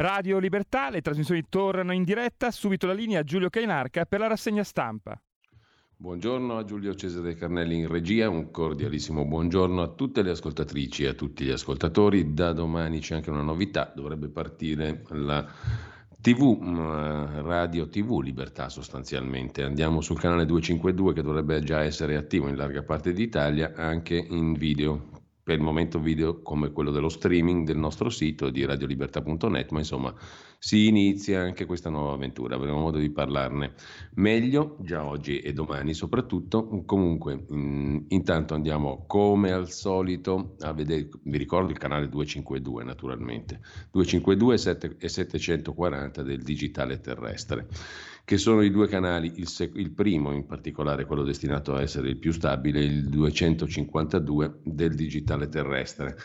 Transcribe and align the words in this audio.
Radio 0.00 0.38
Libertà, 0.38 0.88
le 0.88 1.02
trasmissioni 1.02 1.44
tornano 1.50 1.92
in 1.92 2.04
diretta, 2.04 2.50
subito 2.50 2.86
la 2.86 2.94
linea 2.94 3.22
Giulio 3.22 3.50
Cainarca 3.50 4.06
per 4.06 4.18
la 4.18 4.28
rassegna 4.28 4.64
stampa. 4.64 5.20
Buongiorno 5.94 6.56
a 6.56 6.64
Giulio 6.64 6.94
Cesare 6.94 7.34
Carnelli 7.34 7.80
in 7.80 7.86
regia, 7.86 8.30
un 8.30 8.50
cordialissimo 8.50 9.26
buongiorno 9.26 9.82
a 9.82 9.88
tutte 9.88 10.22
le 10.22 10.30
ascoltatrici 10.30 11.04
e 11.04 11.08
a 11.08 11.12
tutti 11.12 11.44
gli 11.44 11.50
ascoltatori. 11.50 12.32
Da 12.32 12.54
domani 12.54 13.00
c'è 13.00 13.16
anche 13.16 13.28
una 13.28 13.42
novità, 13.42 13.92
dovrebbe 13.94 14.30
partire 14.30 15.02
la 15.10 15.46
TV, 16.18 16.58
mm, 16.58 17.40
radio 17.42 17.86
TV 17.86 18.20
Libertà 18.20 18.70
sostanzialmente. 18.70 19.64
Andiamo 19.64 20.00
sul 20.00 20.18
canale 20.18 20.46
252 20.46 21.12
che 21.12 21.20
dovrebbe 21.20 21.60
già 21.60 21.82
essere 21.82 22.16
attivo 22.16 22.48
in 22.48 22.56
larga 22.56 22.82
parte 22.82 23.12
d'Italia 23.12 23.74
anche 23.76 24.16
in 24.16 24.54
video 24.54 25.19
per 25.50 25.58
il 25.58 25.64
momento 25.64 25.98
video 25.98 26.42
come 26.42 26.70
quello 26.70 26.92
dello 26.92 27.08
streaming 27.08 27.66
del 27.66 27.76
nostro 27.76 28.08
sito 28.08 28.50
di 28.50 28.64
radiolibertà.net, 28.64 29.72
ma 29.72 29.78
insomma 29.80 30.14
si 30.60 30.86
inizia 30.86 31.40
anche 31.40 31.66
questa 31.66 31.90
nuova 31.90 32.12
avventura, 32.12 32.54
avremo 32.54 32.78
modo 32.78 32.98
di 32.98 33.10
parlarne 33.10 33.72
meglio 34.14 34.76
già 34.78 35.04
oggi 35.04 35.40
e 35.40 35.52
domani 35.52 35.92
soprattutto. 35.92 36.84
Comunque 36.86 37.46
in, 37.48 38.04
intanto 38.10 38.54
andiamo 38.54 39.06
come 39.08 39.50
al 39.50 39.68
solito 39.72 40.54
a 40.60 40.72
vedere, 40.72 41.08
vi 41.24 41.38
ricordo 41.38 41.72
il 41.72 41.78
canale 41.78 42.08
252 42.08 42.84
naturalmente, 42.84 43.60
252 43.90 44.94
e 45.00 45.08
740 45.08 46.22
del 46.22 46.42
digitale 46.42 47.00
terrestre 47.00 47.66
che 48.30 48.38
sono 48.38 48.62
i 48.62 48.70
due 48.70 48.86
canali, 48.86 49.32
il, 49.38 49.48
sec- 49.48 49.74
il, 49.74 49.90
primo 49.90 50.30
in 50.30 50.46
particolare, 50.46 51.04
quello 51.04 51.24
destinato 51.24 51.74
a 51.74 51.80
essere 51.80 52.10
il 52.10 52.16
più 52.16 52.30
stabile, 52.30 52.78
il 52.78 53.08
252 53.08 54.60
del 54.62 54.94
digitale 54.94 55.48
terrestre. 55.48 56.16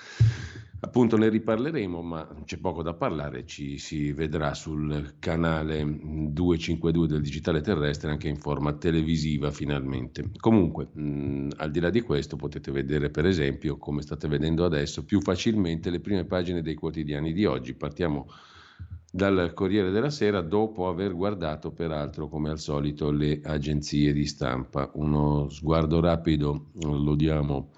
Appunto 0.82 1.18
ne 1.18 1.30
riparleremo, 1.30 2.04
ma 2.04 2.28
c'è 2.46 2.60
poco 2.60 2.84
da 2.84 2.94
parlare, 2.94 3.48
ci 3.48 3.80
si 3.80 4.12
vedrà 4.12 4.54
sul 4.54 5.16
canale 5.18 5.84
252 5.84 7.08
del 7.08 7.22
digitale 7.24 7.62
terrestre 7.62 8.12
anche 8.12 8.28
in 8.28 8.38
forma 8.38 8.74
televisiva 8.74 9.50
finalmente. 9.50 10.30
Comunque, 10.38 10.90
mh, 10.94 11.54
al 11.56 11.72
di 11.72 11.80
là 11.80 11.90
di 11.90 12.02
questo 12.02 12.36
potete 12.36 12.72
vedere 12.72 13.10
per 13.10 13.26
esempio, 13.26 13.80
come 13.80 14.04
state 14.04 14.28
vedendo 14.28 14.64
adesso, 14.64 15.04
più 15.06 15.22
facilmente 15.22 15.90
le 15.90 16.02
prime 16.02 16.26
pagine 16.26 16.62
dei 16.62 16.76
quotidiani 16.76 17.34
di 17.34 17.46
oggi. 17.46 17.74
Partiamo 17.74 18.28
dal 19.16 19.54
Corriere 19.54 19.92
della 19.92 20.10
Sera 20.10 20.42
dopo 20.42 20.90
aver 20.90 21.16
guardato 21.16 21.72
peraltro 21.72 22.28
come 22.28 22.50
al 22.50 22.60
solito 22.60 23.12
le 23.12 23.40
agenzie 23.42 24.12
di 24.12 24.26
stampa. 24.26 24.92
Uno 24.96 25.48
sguardo 25.48 26.02
rapido 26.02 26.72
lo 26.82 27.16
diamo, 27.16 27.70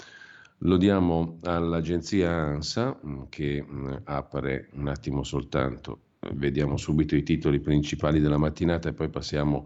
lo 0.59 0.77
diamo 0.77 1.38
all'agenzia 1.44 2.31
ANSA 2.31 2.99
che 3.29 3.63
mm, 3.63 3.94
apre 4.05 4.69
un 4.73 4.88
attimo 4.88 5.21
soltanto, 5.21 5.99
vediamo 6.33 6.75
subito 6.75 7.16
i 7.16 7.21
titoli 7.21 7.59
principali 7.59 8.19
della 8.19 8.39
mattinata 8.39 8.89
e 8.89 8.94
poi 8.94 9.09
passiamo 9.09 9.63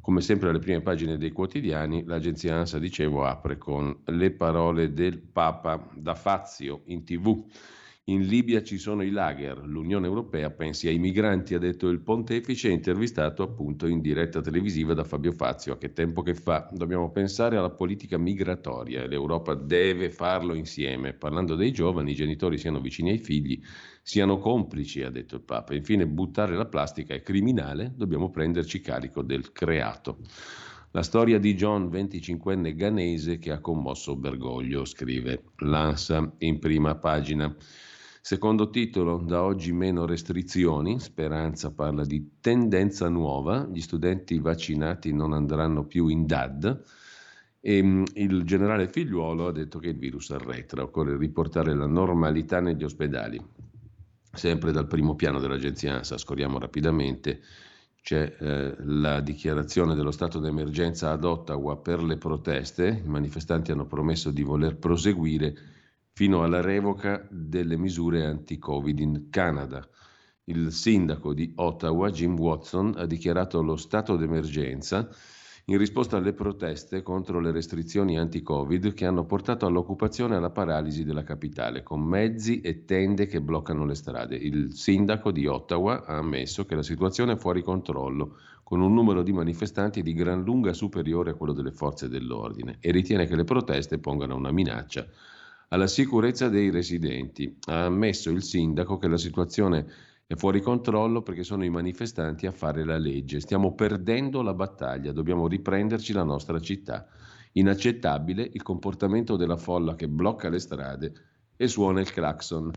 come 0.00 0.20
sempre 0.20 0.48
alle 0.48 0.58
prime 0.58 0.80
pagine 0.80 1.16
dei 1.16 1.30
quotidiani. 1.30 2.02
L'agenzia 2.04 2.56
ANSA, 2.56 2.80
dicevo, 2.80 3.24
apre 3.24 3.56
con 3.56 3.96
le 4.06 4.32
parole 4.32 4.92
del 4.92 5.20
Papa 5.20 5.88
da 5.94 6.16
Fazio 6.16 6.80
in 6.86 7.04
tv. 7.04 7.44
In 8.06 8.26
Libia 8.26 8.62
ci 8.62 8.76
sono 8.76 9.02
i 9.02 9.08
lager, 9.08 9.64
l'Unione 9.64 10.06
Europea 10.06 10.50
pensi 10.50 10.88
ai 10.88 10.98
migranti, 10.98 11.54
ha 11.54 11.58
detto 11.58 11.88
il 11.88 12.02
pontefice, 12.02 12.68
intervistato 12.68 13.42
appunto 13.42 13.86
in 13.86 14.02
diretta 14.02 14.42
televisiva 14.42 14.92
da 14.92 15.04
Fabio 15.04 15.32
Fazio. 15.32 15.72
A 15.72 15.78
che 15.78 15.94
tempo 15.94 16.20
che 16.20 16.34
fa? 16.34 16.68
Dobbiamo 16.70 17.10
pensare 17.10 17.56
alla 17.56 17.70
politica 17.70 18.18
migratoria 18.18 19.02
e 19.02 19.08
l'Europa 19.08 19.54
deve 19.54 20.10
farlo 20.10 20.52
insieme. 20.52 21.14
Parlando 21.14 21.54
dei 21.54 21.72
giovani, 21.72 22.10
i 22.10 22.14
genitori 22.14 22.58
siano 22.58 22.78
vicini 22.78 23.08
ai 23.08 23.16
figli, 23.16 23.58
siano 24.02 24.36
complici, 24.36 25.00
ha 25.00 25.08
detto 25.08 25.36
il 25.36 25.42
Papa. 25.42 25.72
Infine, 25.72 26.06
buttare 26.06 26.56
la 26.56 26.66
plastica 26.66 27.14
è 27.14 27.22
criminale, 27.22 27.94
dobbiamo 27.96 28.28
prenderci 28.28 28.82
carico 28.82 29.22
del 29.22 29.50
creato. 29.50 30.18
La 30.90 31.02
storia 31.02 31.38
di 31.38 31.54
John, 31.54 31.86
25enne 31.86 32.76
ghanese, 32.76 33.38
che 33.38 33.50
ha 33.50 33.60
commosso 33.60 34.14
Bergoglio, 34.14 34.84
scrive 34.84 35.44
l'ANSA 35.56 36.34
in 36.40 36.58
prima 36.58 36.96
pagina. 36.96 37.56
Secondo 38.26 38.70
titolo, 38.70 39.18
da 39.18 39.42
oggi 39.42 39.70
meno 39.70 40.06
restrizioni, 40.06 40.98
Speranza 40.98 41.74
parla 41.74 42.06
di 42.06 42.38
tendenza 42.40 43.10
nuova, 43.10 43.68
gli 43.70 43.82
studenti 43.82 44.38
vaccinati 44.38 45.12
non 45.12 45.34
andranno 45.34 45.84
più 45.84 46.08
in 46.08 46.24
DAD 46.24 46.84
e 47.60 47.82
mm, 47.82 48.04
il 48.14 48.44
generale 48.44 48.88
Figliuolo 48.88 49.48
ha 49.48 49.52
detto 49.52 49.78
che 49.78 49.88
il 49.88 49.98
virus 49.98 50.30
arretra, 50.30 50.84
occorre 50.84 51.18
riportare 51.18 51.74
la 51.74 51.84
normalità 51.84 52.60
negli 52.60 52.82
ospedali. 52.82 53.38
Sempre 54.32 54.72
dal 54.72 54.86
primo 54.86 55.14
piano 55.16 55.38
dell'agenzia 55.38 55.96
ANSA, 55.96 56.16
scorriamo 56.16 56.58
rapidamente, 56.58 57.42
c'è 58.00 58.36
eh, 58.40 58.74
la 58.84 59.20
dichiarazione 59.20 59.94
dello 59.94 60.12
stato 60.12 60.38
d'emergenza 60.38 61.10
ad 61.10 61.24
Ottawa 61.24 61.76
per 61.76 62.02
le 62.02 62.16
proteste, 62.16 63.02
i 63.04 63.06
manifestanti 63.06 63.70
hanno 63.70 63.84
promesso 63.84 64.30
di 64.30 64.42
voler 64.42 64.78
proseguire 64.78 65.73
fino 66.16 66.44
alla 66.44 66.60
revoca 66.60 67.26
delle 67.28 67.76
misure 67.76 68.24
anti-Covid 68.24 68.98
in 69.00 69.26
Canada. 69.30 69.84
Il 70.44 70.70
sindaco 70.70 71.34
di 71.34 71.52
Ottawa, 71.56 72.08
Jim 72.10 72.38
Watson, 72.38 72.94
ha 72.96 73.04
dichiarato 73.04 73.60
lo 73.62 73.74
stato 73.74 74.14
d'emergenza 74.14 75.08
in 75.64 75.76
risposta 75.76 76.16
alle 76.16 76.32
proteste 76.32 77.02
contro 77.02 77.40
le 77.40 77.50
restrizioni 77.50 78.16
anti-Covid 78.16 78.92
che 78.92 79.06
hanno 79.06 79.24
portato 79.24 79.66
all'occupazione 79.66 80.34
e 80.34 80.36
alla 80.36 80.50
paralisi 80.50 81.02
della 81.02 81.24
capitale, 81.24 81.82
con 81.82 82.02
mezzi 82.02 82.60
e 82.60 82.84
tende 82.84 83.26
che 83.26 83.40
bloccano 83.40 83.84
le 83.84 83.96
strade. 83.96 84.36
Il 84.36 84.74
sindaco 84.74 85.32
di 85.32 85.48
Ottawa 85.48 86.04
ha 86.04 86.18
ammesso 86.18 86.64
che 86.64 86.76
la 86.76 86.82
situazione 86.82 87.32
è 87.32 87.36
fuori 87.36 87.62
controllo, 87.62 88.36
con 88.62 88.80
un 88.80 88.94
numero 88.94 89.24
di 89.24 89.32
manifestanti 89.32 90.00
di 90.00 90.12
gran 90.12 90.44
lunga 90.44 90.74
superiore 90.74 91.30
a 91.30 91.34
quello 91.34 91.54
delle 91.54 91.72
forze 91.72 92.08
dell'ordine, 92.08 92.76
e 92.78 92.92
ritiene 92.92 93.26
che 93.26 93.34
le 93.34 93.44
proteste 93.44 93.98
pongano 93.98 94.36
una 94.36 94.52
minaccia 94.52 95.04
alla 95.68 95.86
sicurezza 95.86 96.48
dei 96.48 96.70
residenti. 96.70 97.56
Ha 97.66 97.86
ammesso 97.86 98.30
il 98.30 98.42
sindaco 98.42 98.98
che 98.98 99.08
la 99.08 99.16
situazione 99.16 99.86
è 100.26 100.34
fuori 100.36 100.60
controllo 100.60 101.22
perché 101.22 101.42
sono 101.42 101.64
i 101.64 101.70
manifestanti 101.70 102.46
a 102.46 102.52
fare 102.52 102.84
la 102.84 102.98
legge. 102.98 103.40
Stiamo 103.40 103.74
perdendo 103.74 104.42
la 104.42 104.54
battaglia, 104.54 105.12
dobbiamo 105.12 105.48
riprenderci 105.48 106.12
la 106.12 106.24
nostra 106.24 106.60
città. 106.60 107.06
Inaccettabile 107.52 108.48
il 108.52 108.62
comportamento 108.62 109.36
della 109.36 109.56
folla 109.56 109.94
che 109.94 110.08
blocca 110.08 110.48
le 110.48 110.58
strade 110.58 111.12
e 111.56 111.68
suona 111.68 112.00
il 112.00 112.10
clacson. 112.10 112.72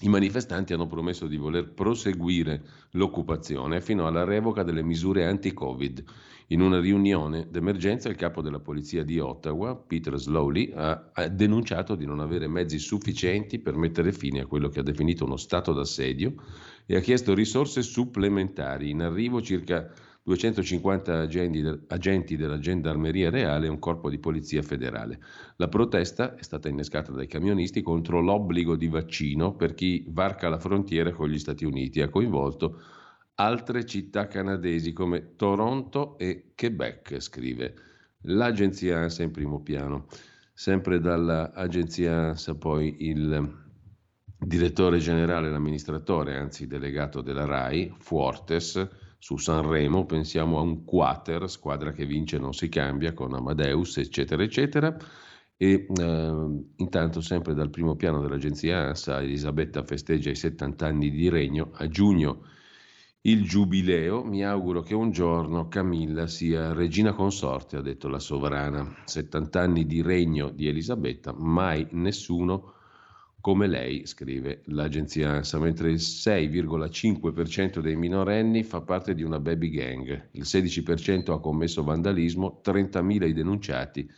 I 0.00 0.08
manifestanti 0.08 0.72
hanno 0.72 0.86
promesso 0.86 1.26
di 1.26 1.36
voler 1.36 1.72
proseguire 1.72 2.62
l'occupazione 2.92 3.80
fino 3.80 4.06
alla 4.06 4.22
revoca 4.22 4.62
delle 4.62 4.82
misure 4.82 5.24
anti-Covid. 5.24 6.04
In 6.50 6.60
una 6.60 6.78
riunione 6.78 7.48
d'emergenza 7.50 8.08
il 8.08 8.14
capo 8.14 8.40
della 8.40 8.60
polizia 8.60 9.02
di 9.02 9.18
Ottawa, 9.18 9.74
Peter 9.74 10.16
Slowly, 10.16 10.72
ha, 10.72 11.10
ha 11.12 11.28
denunciato 11.28 11.96
di 11.96 12.06
non 12.06 12.20
avere 12.20 12.46
mezzi 12.46 12.78
sufficienti 12.78 13.58
per 13.58 13.74
mettere 13.74 14.12
fine 14.12 14.40
a 14.40 14.46
quello 14.46 14.68
che 14.68 14.80
ha 14.80 14.84
definito 14.84 15.24
uno 15.24 15.36
stato 15.36 15.72
d'assedio 15.72 16.34
e 16.86 16.96
ha 16.96 17.00
chiesto 17.00 17.34
risorse 17.34 17.82
supplementari. 17.82 18.90
In 18.90 19.02
arrivo 19.02 19.42
circa 19.42 19.90
250 20.28 21.20
agenti, 21.88 22.36
della 22.36 22.58
Gendarmeria 22.58 23.30
Reale 23.30 23.64
e 23.64 23.70
un 23.70 23.78
corpo 23.78 24.10
di 24.10 24.18
polizia 24.18 24.60
federale. 24.60 25.20
La 25.56 25.68
protesta 25.68 26.34
è 26.34 26.42
stata 26.42 26.68
innescata 26.68 27.12
dai 27.12 27.26
camionisti 27.26 27.80
contro 27.80 28.20
l'obbligo 28.20 28.76
di 28.76 28.88
vaccino 28.88 29.54
per 29.54 29.72
chi 29.72 30.04
varca 30.08 30.50
la 30.50 30.58
frontiera 30.58 31.12
con 31.12 31.30
gli 31.30 31.38
Stati 31.38 31.64
Uniti. 31.64 32.02
Ha 32.02 32.10
coinvolto 32.10 32.78
altre 33.36 33.86
città 33.86 34.26
canadesi 34.26 34.92
come 34.92 35.34
Toronto 35.34 36.18
e 36.18 36.52
Quebec, 36.54 37.20
scrive 37.20 37.74
l'agenzia 38.22 38.98
ANSA 38.98 39.22
in 39.22 39.30
primo 39.30 39.62
piano. 39.62 40.08
Sempre 40.52 41.00
dall'agenzia 41.00 42.14
ANSA 42.14 42.54
poi 42.54 42.96
il 42.98 43.66
direttore 44.38 44.98
generale, 44.98 45.50
l'amministratore, 45.50 46.36
anzi 46.36 46.66
delegato 46.66 47.22
della 47.22 47.46
RAI, 47.46 47.94
Fuortes, 47.96 49.06
su 49.18 49.36
Sanremo, 49.36 50.06
pensiamo 50.06 50.58
a 50.58 50.62
un 50.62 50.84
quater, 50.84 51.50
squadra 51.50 51.92
che 51.92 52.06
vince 52.06 52.38
non 52.38 52.52
si 52.54 52.68
cambia, 52.68 53.12
con 53.12 53.34
Amadeus, 53.34 53.98
eccetera, 53.98 54.42
eccetera. 54.42 54.96
E 55.56 55.86
eh, 55.92 56.64
intanto, 56.76 57.20
sempre 57.20 57.52
dal 57.54 57.70
primo 57.70 57.96
piano 57.96 58.20
dell'agenzia 58.20 58.78
ANSA, 58.78 59.20
Elisabetta 59.20 59.82
festeggia 59.82 60.30
i 60.30 60.36
70 60.36 60.86
anni 60.86 61.10
di 61.10 61.28
regno. 61.28 61.70
A 61.74 61.88
giugno 61.88 62.44
il 63.22 63.44
giubileo. 63.44 64.22
Mi 64.24 64.44
auguro 64.44 64.82
che 64.82 64.94
un 64.94 65.10
giorno 65.10 65.68
Camilla 65.68 66.26
sia 66.26 66.72
regina 66.72 67.12
consorte, 67.12 67.76
ha 67.76 67.82
detto 67.82 68.08
la 68.08 68.20
sovrana. 68.20 69.02
70 69.04 69.60
anni 69.60 69.86
di 69.86 70.00
regno 70.00 70.50
di 70.50 70.68
Elisabetta, 70.68 71.34
mai 71.36 71.86
nessuno 71.90 72.74
come 73.40 73.68
lei, 73.68 74.04
scrive 74.04 74.62
l'agenzia 74.66 75.30
ANSA, 75.30 75.58
mentre 75.58 75.90
il 75.90 75.98
6,5% 75.98 77.78
dei 77.78 77.94
minorenni 77.94 78.64
fa 78.64 78.80
parte 78.80 79.14
di 79.14 79.22
una 79.22 79.38
baby 79.38 79.70
gang, 79.70 80.28
il 80.32 80.42
16% 80.42 81.32
ha 81.32 81.38
commesso 81.38 81.84
vandalismo, 81.84 82.60
30.000 82.64 83.28
i 83.28 83.32
denunciati 83.32 84.10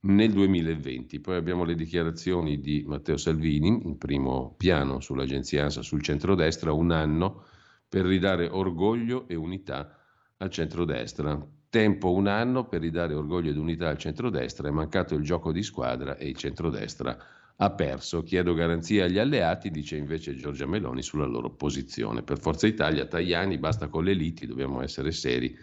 nel 0.00 0.32
2020. 0.32 1.20
Poi 1.20 1.36
abbiamo 1.36 1.64
le 1.64 1.76
dichiarazioni 1.76 2.60
di 2.60 2.84
Matteo 2.86 3.16
Salvini, 3.16 3.68
in 3.84 3.96
primo 3.96 4.54
piano 4.56 5.00
sull'agenzia 5.00 5.62
ANSA 5.62 5.82
sul 5.82 6.02
centrodestra, 6.02 6.72
un 6.72 6.90
anno 6.90 7.44
per 7.88 8.04
ridare 8.04 8.48
orgoglio 8.48 9.28
e 9.28 9.36
unità 9.36 9.96
al 10.38 10.50
centrodestra. 10.50 11.46
Tempo 11.70 12.12
un 12.12 12.26
anno 12.26 12.66
per 12.66 12.80
ridare 12.80 13.14
orgoglio 13.14 13.50
ed 13.50 13.56
unità 13.56 13.88
al 13.88 13.98
centrodestra, 13.98 14.68
è 14.68 14.72
mancato 14.72 15.14
il 15.14 15.22
gioco 15.22 15.52
di 15.52 15.62
squadra 15.62 16.16
e 16.16 16.28
il 16.28 16.36
centrodestra 16.36 17.16
ha 17.56 17.70
perso. 17.70 18.22
Chiedo 18.22 18.54
garanzie 18.54 19.02
agli 19.02 19.18
alleati, 19.18 19.70
dice 19.70 19.96
invece 19.96 20.34
Giorgia 20.34 20.66
Meloni 20.66 21.02
sulla 21.02 21.26
loro 21.26 21.50
posizione. 21.50 22.22
Per 22.22 22.40
Forza 22.40 22.66
Italia, 22.66 23.06
Tajani, 23.06 23.58
basta 23.58 23.88
con 23.88 24.04
le 24.04 24.12
liti, 24.12 24.46
dobbiamo 24.46 24.82
essere 24.82 25.12
seri 25.12 25.56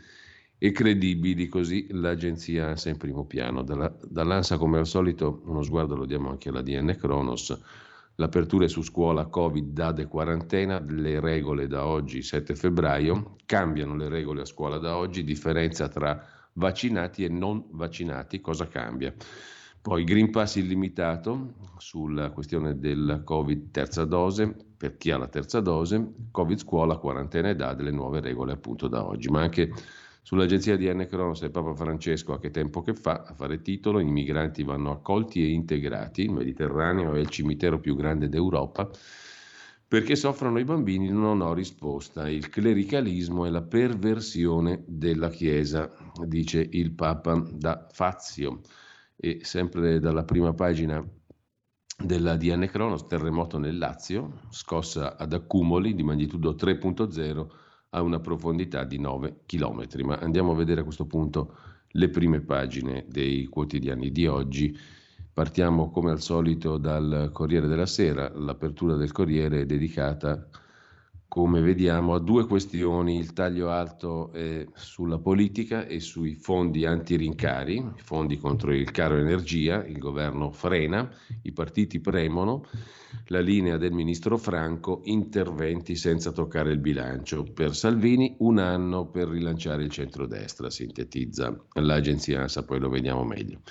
e 0.57 0.71
credibili, 0.71 1.47
così 1.47 1.88
l'agenzia 1.89 2.67
ANSA 2.67 2.89
in 2.89 2.97
primo 2.97 3.25
piano. 3.25 3.63
Dalla, 3.63 3.93
dall'ANSA 4.07 4.57
come 4.57 4.77
al 4.77 4.88
solito 4.88 5.41
uno 5.45 5.63
sguardo 5.63 5.95
lo 5.95 6.05
diamo 6.05 6.29
anche 6.29 6.49
alla 6.49 6.61
DN 6.61 6.95
Kronos, 6.99 7.59
l'apertura 8.15 8.65
è 8.65 8.69
su 8.69 8.83
scuola 8.83 9.25
Covid, 9.25 9.71
DAD 9.71 9.99
e 9.99 10.07
quarantena, 10.07 10.79
le 10.79 11.19
regole 11.19 11.67
da 11.67 11.85
oggi 11.85 12.21
7 12.21 12.55
febbraio, 12.55 13.37
cambiano 13.45 13.95
le 13.95 14.07
regole 14.07 14.41
a 14.41 14.45
scuola 14.45 14.77
da 14.77 14.95
oggi, 14.97 15.23
differenza 15.23 15.87
tra 15.87 16.23
vaccinati 16.53 17.23
e 17.23 17.29
non 17.29 17.65
vaccinati, 17.71 18.39
cosa 18.39 18.67
cambia? 18.67 19.13
Poi 19.81 20.04
Green 20.04 20.30
Pass 20.30 20.56
illimitato 20.56 21.56
sulla 21.78 22.30
questione 22.30 22.78
del 22.78 23.22
Covid 23.25 23.72
terza 23.72 24.06
dose, 24.06 24.56
per 24.78 24.98
chi 24.98 25.12
ha 25.12 25.18
la 25.18 25.28
terza 25.28 25.60
dose, 25.60 26.13
Covid 26.30 26.60
scuola, 26.60 26.98
quarantena 26.98 27.50
e 27.50 27.56
DAD, 27.56 27.81
le 27.81 27.92
nuove 27.92 28.19
regole 28.22 28.54
appunto 28.54 28.88
da 28.88 29.06
oggi, 29.06 29.30
ma 29.30 29.42
anche 29.42 29.72
Sull'agenzia 30.24 30.78
di 30.78 30.88
N. 30.88 31.07
Cronos 31.10 31.42
del 31.42 31.50
Papa 31.50 31.74
Francesco 31.74 32.33
a 32.33 32.39
che 32.39 32.51
tempo 32.51 32.81
che 32.81 32.94
fa 32.94 33.24
a 33.28 33.33
fare 33.33 33.62
titolo, 33.62 34.00
i 34.00 34.06
migranti 34.06 34.63
vanno 34.63 34.92
accolti 34.92 35.42
e 35.42 35.50
integrati, 35.50 36.22
il 36.22 36.31
Mediterraneo 36.31 37.16
è 37.16 37.19
il 37.19 37.30
cimitero 37.30 37.80
più 37.80 37.95
grande 37.95 38.30
d'Europa, 38.30 38.88
perché 39.88 40.16
soffrono 40.16 40.60
i 40.60 40.63
bambini 40.63 41.10
non 41.10 41.42
ho 41.42 41.54
risposta, 41.54 42.30
il 42.30 42.50
clericalismo 42.50 43.45
è 43.45 43.50
la 43.50 43.63
perversione 43.63 44.83
della 44.86 45.30
Chiesa, 45.30 45.92
dice 46.24 46.66
il 46.69 46.92
Papa 46.92 47.44
da 47.51 47.88
Fazio. 47.92 48.62
E 49.23 49.41
sempre 49.44 50.00
dalla 50.00 50.23
prima 50.23 50.51
pagina 50.51 51.07
della 51.95 52.35
DN 52.38 52.68
Cronos, 52.71 53.06
terremoto 53.06 53.59
nel 53.59 53.77
Lazio, 53.77 54.39
scossa 54.50 55.15
ad 55.15 55.33
accumuli 55.33 55.94
di 55.94 56.01
magnitudo 56.01 56.56
3.0 56.56 57.47
a 57.89 58.01
una 58.01 58.19
profondità 58.19 58.83
di 58.83 58.97
9 58.97 59.44
km. 59.45 59.85
Ma 60.06 60.15
andiamo 60.15 60.53
a 60.53 60.56
vedere 60.56 60.81
a 60.81 60.83
questo 60.83 61.06
punto 61.06 61.56
le 61.89 62.09
prime 62.09 62.41
pagine 62.41 63.06
dei 63.07 63.45
quotidiani 63.45 64.12
di 64.12 64.25
oggi. 64.25 64.75
Partiamo 65.31 65.91
come 65.91 66.09
al 66.09 66.19
solito 66.19 66.79
dal 66.79 67.29
Corriere 67.31 67.68
della 67.68 67.85
Sera. 67.85 68.31
L'apertura 68.33 68.95
del 68.95 69.12
Corriere 69.12 69.62
è 69.62 69.65
dedicata 69.68 70.50
come 71.31 71.62
vediamo, 71.62 72.13
a 72.13 72.19
due 72.19 72.45
questioni, 72.45 73.18
il 73.18 73.31
taglio 73.31 73.69
alto 73.69 74.33
è 74.33 74.68
sulla 74.74 75.18
politica 75.18 75.86
e 75.86 76.01
sui 76.01 76.36
fondi 76.36 76.86
anti-rincari, 76.86 77.94
fondi 78.04 78.38
contro 78.38 78.74
il 78.74 78.92
caro 78.92 79.16
energia, 79.16 79.86
il 79.86 79.98
governo 79.98 80.51
frena, 80.51 81.10
i 81.44 81.54
partiti 81.54 82.01
premono, 82.01 82.66
la 83.28 83.39
linea 83.39 83.78
del 83.78 83.94
ministro 83.94 84.38
Franco, 84.38 85.00
interventi 85.06 85.95
senza 85.95 86.33
toccare 86.33 86.74
il 86.74 86.80
bilancio. 86.80 87.44
Per 87.44 87.74
Salvini 87.78 88.36
un 88.39 88.57
anno 88.57 89.10
per 89.10 89.30
rilanciare 89.30 89.83
il 89.83 89.89
centrodestra, 89.89 90.69
sintetizza 90.69 91.57
l'agenzia 91.75 92.42
ANSA, 92.42 92.66
poi 92.66 92.80
lo 92.81 92.89
vediamo 92.89 93.24
meglio. 93.24 93.62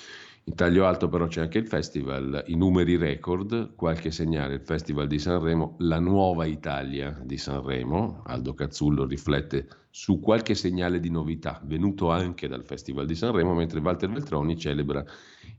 In 0.51 0.57
taglio 0.57 0.85
alto 0.85 1.09
però 1.09 1.29
c'è 1.29 1.43
anche 1.43 1.59
il 1.59 1.69
festival, 1.69 2.43
i 2.49 2.57
numeri 2.57 2.97
record, 2.97 3.77
qualche 3.77 4.11
segnale, 4.11 4.55
il 4.55 4.63
Festival 4.63 5.07
di 5.07 5.21
Sanremo, 5.21 5.77
la 5.79 6.01
nuova 6.01 6.45
Italia 6.45 7.17
di 7.23 7.37
Sanremo, 7.37 8.25
Aldo 8.27 8.53
Cazzullo 8.55 9.07
riflette 9.07 9.69
su 9.91 10.19
qualche 10.19 10.57
segnale 10.57 10.99
di 10.99 11.09
novità 11.09 11.61
venuto 11.63 12.11
anche 12.11 12.49
dal 12.49 12.65
Festival 12.65 13.07
di 13.07 13.15
Sanremo, 13.15 13.55
mentre 13.55 13.79
Walter 13.79 14.11
Veltroni 14.11 14.59
celebra 14.59 15.05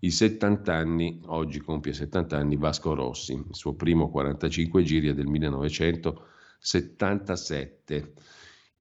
i 0.02 0.12
70 0.12 0.76
anni, 0.76 1.22
oggi 1.28 1.62
compie 1.62 1.94
70 1.94 2.38
anni 2.38 2.58
Vasco 2.58 2.94
Rossi, 2.94 3.32
il 3.32 3.56
suo 3.56 3.76
primo 3.76 4.10
45 4.10 4.84
giri 4.84 5.14
del 5.14 5.28
1977. 5.28 8.14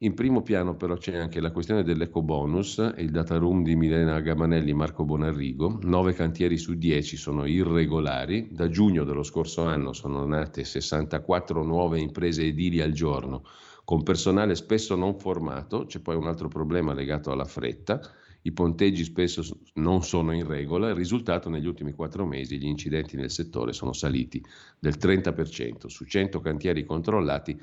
In 0.02 0.14
primo 0.14 0.40
piano 0.40 0.76
però 0.76 0.96
c'è 0.96 1.14
anche 1.18 1.42
la 1.42 1.50
questione 1.50 1.82
dell'eco 1.82 2.22
bonus 2.22 2.78
e 2.78 3.02
il 3.02 3.10
data 3.10 3.36
room 3.36 3.62
di 3.62 3.76
Milena 3.76 4.18
Gamanelli 4.20 4.70
e 4.70 4.74
Marco 4.74 5.04
Bonarrigo. 5.04 5.78
Nove 5.82 6.14
cantieri 6.14 6.56
su 6.56 6.72
dieci 6.72 7.18
sono 7.18 7.44
irregolari. 7.44 8.48
Da 8.50 8.70
giugno 8.70 9.04
dello 9.04 9.22
scorso 9.22 9.64
anno 9.64 9.92
sono 9.92 10.24
nate 10.24 10.64
64 10.64 11.62
nuove 11.62 12.00
imprese 12.00 12.44
edili 12.44 12.80
al 12.80 12.92
giorno, 12.92 13.44
con 13.84 14.02
personale 14.02 14.54
spesso 14.54 14.96
non 14.96 15.18
formato. 15.18 15.84
C'è 15.84 16.00
poi 16.00 16.16
un 16.16 16.28
altro 16.28 16.48
problema 16.48 16.94
legato 16.94 17.30
alla 17.30 17.44
fretta. 17.44 18.00
I 18.40 18.52
ponteggi 18.52 19.04
spesso 19.04 19.42
non 19.74 20.02
sono 20.02 20.32
in 20.32 20.46
regola. 20.46 20.88
Il 20.88 20.94
risultato 20.94 21.50
negli 21.50 21.66
ultimi 21.66 21.92
quattro 21.92 22.24
mesi 22.24 22.56
gli 22.56 22.64
incidenti 22.64 23.16
nel 23.16 23.30
settore 23.30 23.74
sono 23.74 23.92
saliti 23.92 24.42
del 24.78 24.96
30%. 24.98 25.88
Su 25.88 26.06
100 26.06 26.40
cantieri 26.40 26.86
controllati 26.86 27.60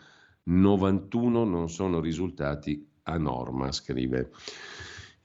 91 0.48 1.44
non 1.44 1.70
sono 1.70 2.00
risultati 2.00 2.86
a 3.04 3.18
norma, 3.18 3.72
scrive. 3.72 4.32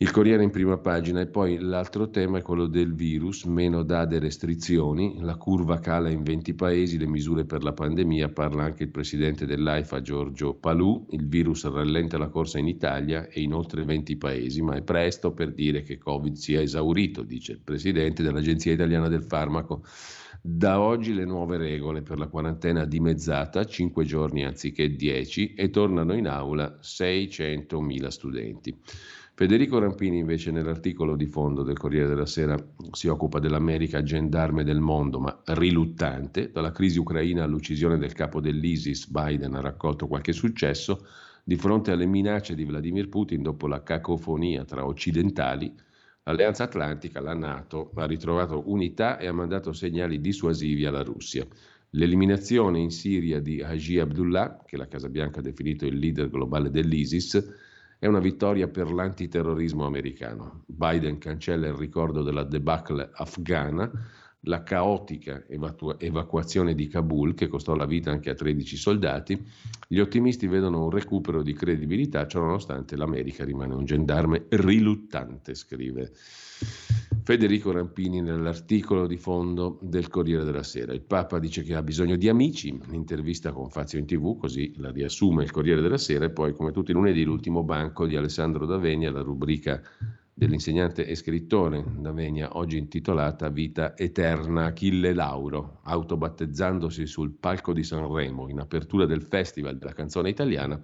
Il 0.02 0.10
Corriere 0.10 0.42
in 0.42 0.50
prima 0.50 0.78
pagina 0.78 1.20
e 1.20 1.28
poi 1.28 1.60
l'altro 1.60 2.10
tema 2.10 2.38
è 2.38 2.42
quello 2.42 2.66
del 2.66 2.92
virus, 2.92 3.44
meno 3.44 3.84
date 3.84 4.18
restrizioni, 4.18 5.20
la 5.20 5.36
curva 5.36 5.78
cala 5.78 6.10
in 6.10 6.24
20 6.24 6.54
paesi, 6.54 6.98
le 6.98 7.06
misure 7.06 7.44
per 7.44 7.62
la 7.62 7.72
pandemia, 7.72 8.30
parla 8.30 8.64
anche 8.64 8.82
il 8.82 8.88
presidente 8.88 9.46
dell'AIFA 9.46 10.00
Giorgio 10.00 10.54
Palù, 10.54 11.06
il 11.10 11.28
virus 11.28 11.70
rallenta 11.70 12.18
la 12.18 12.30
corsa 12.30 12.58
in 12.58 12.66
Italia 12.66 13.28
e 13.28 13.42
in 13.42 13.54
oltre 13.54 13.84
20 13.84 14.16
paesi, 14.16 14.60
ma 14.60 14.74
è 14.74 14.82
presto 14.82 15.30
per 15.30 15.52
dire 15.52 15.82
che 15.82 15.98
Covid 15.98 16.34
sia 16.34 16.60
esaurito, 16.60 17.22
dice 17.22 17.52
il 17.52 17.60
presidente 17.62 18.24
dell'Agenzia 18.24 18.72
Italiana 18.72 19.06
del 19.06 19.22
Farmaco. 19.22 19.84
Da 20.44 20.80
oggi 20.80 21.14
le 21.14 21.24
nuove 21.24 21.56
regole 21.56 22.02
per 22.02 22.18
la 22.18 22.26
quarantena 22.26 22.84
dimezzata, 22.84 23.64
5 23.64 24.04
giorni 24.04 24.44
anziché 24.44 24.96
10, 24.96 25.54
e 25.54 25.70
tornano 25.70 26.14
in 26.14 26.26
aula 26.26 26.80
600.000 26.82 28.08
studenti. 28.08 28.76
Federico 29.34 29.78
Rampini 29.78 30.18
invece 30.18 30.50
nell'articolo 30.50 31.14
di 31.14 31.26
fondo 31.26 31.62
del 31.62 31.78
Corriere 31.78 32.08
della 32.08 32.26
Sera 32.26 32.56
si 32.90 33.06
occupa 33.06 33.38
dell'America 33.38 34.02
gendarme 34.02 34.64
del 34.64 34.80
mondo, 34.80 35.20
ma 35.20 35.42
riluttante. 35.44 36.50
Dalla 36.50 36.72
crisi 36.72 36.98
ucraina 36.98 37.44
all'uccisione 37.44 37.96
del 37.96 38.12
capo 38.12 38.40
dell'ISIS, 38.40 39.10
Biden 39.10 39.54
ha 39.54 39.60
raccolto 39.60 40.08
qualche 40.08 40.32
successo 40.32 41.06
di 41.44 41.54
fronte 41.54 41.92
alle 41.92 42.06
minacce 42.06 42.56
di 42.56 42.64
Vladimir 42.64 43.08
Putin 43.08 43.42
dopo 43.42 43.68
la 43.68 43.84
cacofonia 43.84 44.64
tra 44.64 44.84
occidentali 44.84 45.72
L'Alleanza 46.24 46.62
Atlantica, 46.62 47.20
la 47.20 47.34
Nato, 47.34 47.90
ha 47.96 48.06
ritrovato 48.06 48.70
unità 48.70 49.18
e 49.18 49.26
ha 49.26 49.32
mandato 49.32 49.72
segnali 49.72 50.20
dissuasivi 50.20 50.86
alla 50.86 51.02
Russia. 51.02 51.44
L'eliminazione 51.90 52.78
in 52.78 52.90
Siria 52.90 53.40
di 53.40 53.60
Haji 53.60 53.98
Abdullah, 53.98 54.62
che 54.64 54.76
la 54.76 54.86
Casa 54.86 55.08
Bianca 55.08 55.40
ha 55.40 55.42
definito 55.42 55.84
il 55.84 55.98
leader 55.98 56.30
globale 56.30 56.70
dell'ISIS, 56.70 57.54
è 57.98 58.06
una 58.06 58.20
vittoria 58.20 58.68
per 58.68 58.92
l'antiterrorismo 58.92 59.84
americano. 59.84 60.62
Biden 60.66 61.18
cancella 61.18 61.66
il 61.66 61.74
ricordo 61.74 62.22
della 62.22 62.44
debacle 62.44 63.10
afghana, 63.12 63.90
la 64.46 64.62
caotica 64.62 65.44
evacu- 65.48 66.02
evacuazione 66.02 66.74
di 66.74 66.88
Kabul, 66.88 67.34
che 67.34 67.48
costò 67.48 67.74
la 67.74 67.86
vita 67.86 68.10
anche 68.10 68.30
a 68.30 68.34
13 68.34 68.76
soldati, 68.76 69.40
gli 69.86 69.98
ottimisti 69.98 70.46
vedono 70.46 70.84
un 70.84 70.90
recupero 70.90 71.42
di 71.42 71.52
credibilità, 71.52 72.26
ciononostante 72.26 72.96
l'America 72.96 73.44
rimane 73.44 73.74
un 73.74 73.84
gendarme 73.84 74.46
riluttante, 74.48 75.54
scrive 75.54 76.12
Federico 77.24 77.70
Rampini 77.70 78.20
nell'articolo 78.20 79.06
di 79.06 79.16
fondo 79.16 79.78
del 79.80 80.08
Corriere 80.08 80.42
della 80.42 80.64
Sera. 80.64 80.92
Il 80.92 81.02
Papa 81.02 81.38
dice 81.38 81.62
che 81.62 81.76
ha 81.76 81.82
bisogno 81.82 82.16
di 82.16 82.28
amici, 82.28 82.76
intervista 82.90 83.52
con 83.52 83.70
Fazio 83.70 84.00
in 84.00 84.06
tv, 84.06 84.36
così 84.36 84.72
la 84.78 84.90
riassume 84.90 85.44
il 85.44 85.52
Corriere 85.52 85.82
della 85.82 85.98
Sera, 85.98 86.24
e 86.24 86.30
poi 86.30 86.52
come 86.52 86.72
tutti 86.72 86.90
i 86.90 86.94
lunedì 86.94 87.22
l'ultimo 87.22 87.62
banco 87.62 88.06
di 88.06 88.16
Alessandro 88.16 88.66
Davegna, 88.66 89.12
la 89.12 89.22
rubrica 89.22 89.80
dell'insegnante 90.42 91.06
e 91.06 91.14
scrittore 91.14 91.84
Davenia, 91.98 92.56
oggi 92.56 92.76
intitolata 92.76 93.48
Vita 93.48 93.96
Eterna 93.96 94.66
Achille 94.66 95.14
Lauro, 95.14 95.78
autobattezzandosi 95.84 97.06
sul 97.06 97.30
palco 97.30 97.72
di 97.72 97.84
Sanremo 97.84 98.48
in 98.48 98.58
apertura 98.58 99.06
del 99.06 99.22
Festival 99.22 99.78
della 99.78 99.92
canzone 99.92 100.30
italiana, 100.30 100.80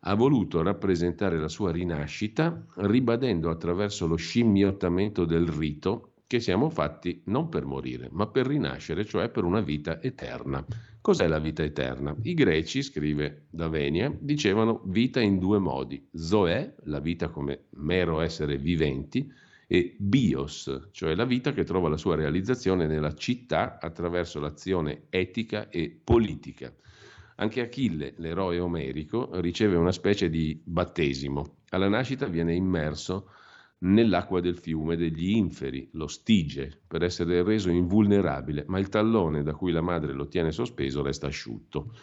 ha 0.00 0.14
voluto 0.14 0.62
rappresentare 0.62 1.38
la 1.38 1.48
sua 1.48 1.70
rinascita 1.70 2.64
ribadendo 2.76 3.50
attraverso 3.50 4.06
lo 4.06 4.16
scimmiottamento 4.16 5.26
del 5.26 5.48
rito 5.48 6.12
che 6.26 6.40
siamo 6.40 6.70
fatti 6.70 7.20
non 7.26 7.50
per 7.50 7.66
morire, 7.66 8.08
ma 8.10 8.26
per 8.26 8.46
rinascere, 8.46 9.04
cioè 9.04 9.28
per 9.28 9.44
una 9.44 9.60
vita 9.60 10.00
eterna. 10.00 10.64
Cos'è 11.08 11.26
la 11.26 11.38
vita 11.38 11.62
eterna? 11.62 12.14
I 12.20 12.34
greci, 12.34 12.82
scrive 12.82 13.46
Davenia, 13.48 14.14
dicevano 14.20 14.82
vita 14.84 15.20
in 15.20 15.38
due 15.38 15.58
modi. 15.58 16.06
Zoe, 16.12 16.74
la 16.82 17.00
vita 17.00 17.30
come 17.30 17.68
mero 17.76 18.20
essere 18.20 18.58
viventi, 18.58 19.26
e 19.66 19.96
bios, 19.98 20.88
cioè 20.90 21.14
la 21.14 21.24
vita 21.24 21.54
che 21.54 21.64
trova 21.64 21.88
la 21.88 21.96
sua 21.96 22.14
realizzazione 22.14 22.86
nella 22.86 23.14
città 23.14 23.78
attraverso 23.80 24.38
l'azione 24.38 25.04
etica 25.08 25.70
e 25.70 25.98
politica. 26.04 26.70
Anche 27.36 27.62
Achille, 27.62 28.12
l'eroe 28.18 28.58
omerico, 28.58 29.30
riceve 29.40 29.76
una 29.76 29.92
specie 29.92 30.28
di 30.28 30.60
battesimo. 30.62 31.60
Alla 31.70 31.88
nascita 31.88 32.26
viene 32.26 32.54
immerso 32.54 33.30
nell'acqua 33.80 34.40
del 34.40 34.56
fiume 34.56 34.96
degli 34.96 35.30
inferi, 35.30 35.88
lo 35.92 36.08
stige, 36.08 36.80
per 36.86 37.02
essere 37.02 37.42
reso 37.42 37.70
invulnerabile, 37.70 38.64
ma 38.68 38.78
il 38.78 38.88
tallone 38.88 39.42
da 39.42 39.54
cui 39.54 39.70
la 39.70 39.82
madre 39.82 40.12
lo 40.12 40.26
tiene 40.28 40.50
sospeso 40.50 41.02
resta 41.02 41.26
asciutto. 41.28 41.94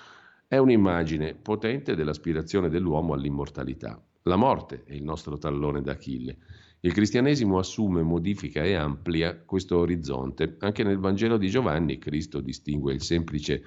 È 0.48 0.58
un'immagine 0.58 1.36
potente 1.36 1.96
dell'aspirazione 1.96 2.70
dell'uomo 2.70 3.14
all'immortalità. 3.14 4.02
La 4.24 4.36
morte 4.36 4.84
è 4.86 4.94
il 4.94 5.04
nostro 5.04 5.38
tallone 5.38 5.82
d'Achille. 5.82 6.38
Il 6.80 6.94
cristianesimo 6.94 7.58
assume, 7.58 8.04
modifica 8.04 8.64
e 8.64 8.76
amplia 8.76 9.38
questo 9.38 9.78
orizzonte. 9.80 10.56
Anche 10.60 10.84
nel 10.84 10.98
Vangelo 10.98 11.38
di 11.38 11.50
Giovanni 11.50 11.98
Cristo 11.98 12.42
distingue 12.42 12.94
il 12.94 13.02
semplice 13.02 13.64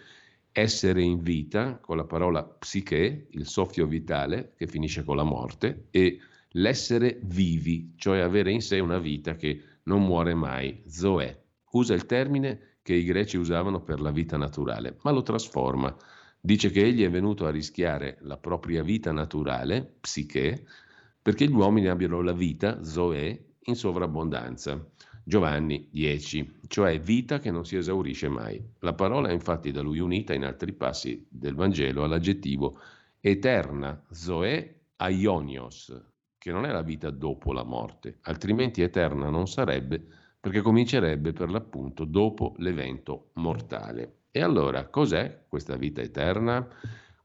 essere 0.53 1.03
in 1.03 1.21
vita 1.21 1.79
con 1.79 1.97
la 1.97 2.05
parola 2.05 2.45
psiche, 2.45 3.27
il 3.31 3.47
soffio 3.47 3.87
vitale 3.87 4.55
che 4.57 4.67
finisce 4.67 5.05
con 5.05 5.17
la 5.17 5.25
morte, 5.25 5.87
e 5.91 6.19
l'essere 6.52 7.19
vivi, 7.23 7.95
cioè 7.97 8.21
avere 8.21 8.50
in 8.50 8.61
sé 8.61 8.78
una 8.78 8.99
vita 8.99 9.37
che 9.37 9.62
non 9.85 10.05
muore 10.05 10.35
mai, 10.35 10.83
zoe. 10.87 11.45
Usa 11.73 11.95
il 11.95 12.07
termine 12.07 12.78
che 12.83 12.95
i 12.95 13.05
greci 13.05 13.37
usavano 13.37 13.83
per 13.83 14.00
la 14.00 14.11
vita 14.11 14.37
naturale, 14.37 14.97
ma 15.02 15.11
lo 15.11 15.23
trasforma. 15.23 15.95
Dice 16.40 16.71
che 16.71 16.85
egli 16.85 17.05
è 17.05 17.11
venuto 17.11 17.47
a 17.47 17.50
rischiare 17.50 18.19
la 18.23 18.38
propria 18.38 18.83
vita 18.83 19.12
naturale, 19.12 19.97
psiche, 20.00 20.64
perché 21.21 21.47
gli 21.47 21.52
uomini 21.52 21.88
abbiano 21.88 22.23
la 22.23 22.33
vita, 22.33 22.83
zoe, 22.83 23.57
in 23.61 23.75
sovrabbondanza. 23.75 24.83
Giovanni 25.23 25.88
10, 25.90 26.61
cioè 26.69 26.99
vita 26.99 27.38
che 27.38 27.50
non 27.50 27.67
si 27.67 27.76
esaurisce 27.76 28.28
mai. 28.28 28.62
La 28.78 28.95
parola 28.95 29.28
è 29.28 29.33
infatti 29.33 29.71
da 29.71 29.83
lui 29.83 29.99
unita 29.99 30.33
in 30.33 30.45
altri 30.45 30.73
passi 30.73 31.26
del 31.28 31.55
Vangelo 31.55 32.02
all'aggettivo 32.02 32.81
eterna, 33.21 34.02
zoe 34.11 34.85
aionios, 34.97 35.95
che 36.49 36.55
non 36.55 36.64
è 36.64 36.71
la 36.71 36.83
vita 36.83 37.11
dopo 37.11 37.52
la 37.52 37.62
morte, 37.62 38.21
altrimenti 38.23 38.81
eterna 38.81 39.28
non 39.28 39.47
sarebbe 39.47 40.02
perché 40.40 40.62
comincerebbe 40.62 41.35
per 41.35 41.50
l'appunto 41.50 42.07
dopo 42.07 42.55
l'evento 42.59 43.31
mortale. 43.35 44.21
E 44.31 44.40
allora 44.40 44.88
cos'è 44.88 45.45
questa 45.47 45.76
vita 45.76 46.00
eterna? 46.00 46.67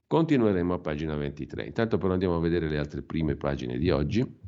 Continueremo 0.05 0.73
a 0.73 0.79
pagina 0.79 1.15
23. 1.15 1.63
Intanto 1.63 1.97
però 1.97 2.11
andiamo 2.11 2.35
a 2.35 2.39
vedere 2.39 2.67
le 2.67 2.77
altre 2.77 3.01
prime 3.01 3.35
pagine 3.35 3.77
di 3.77 3.89
oggi. 3.91 4.39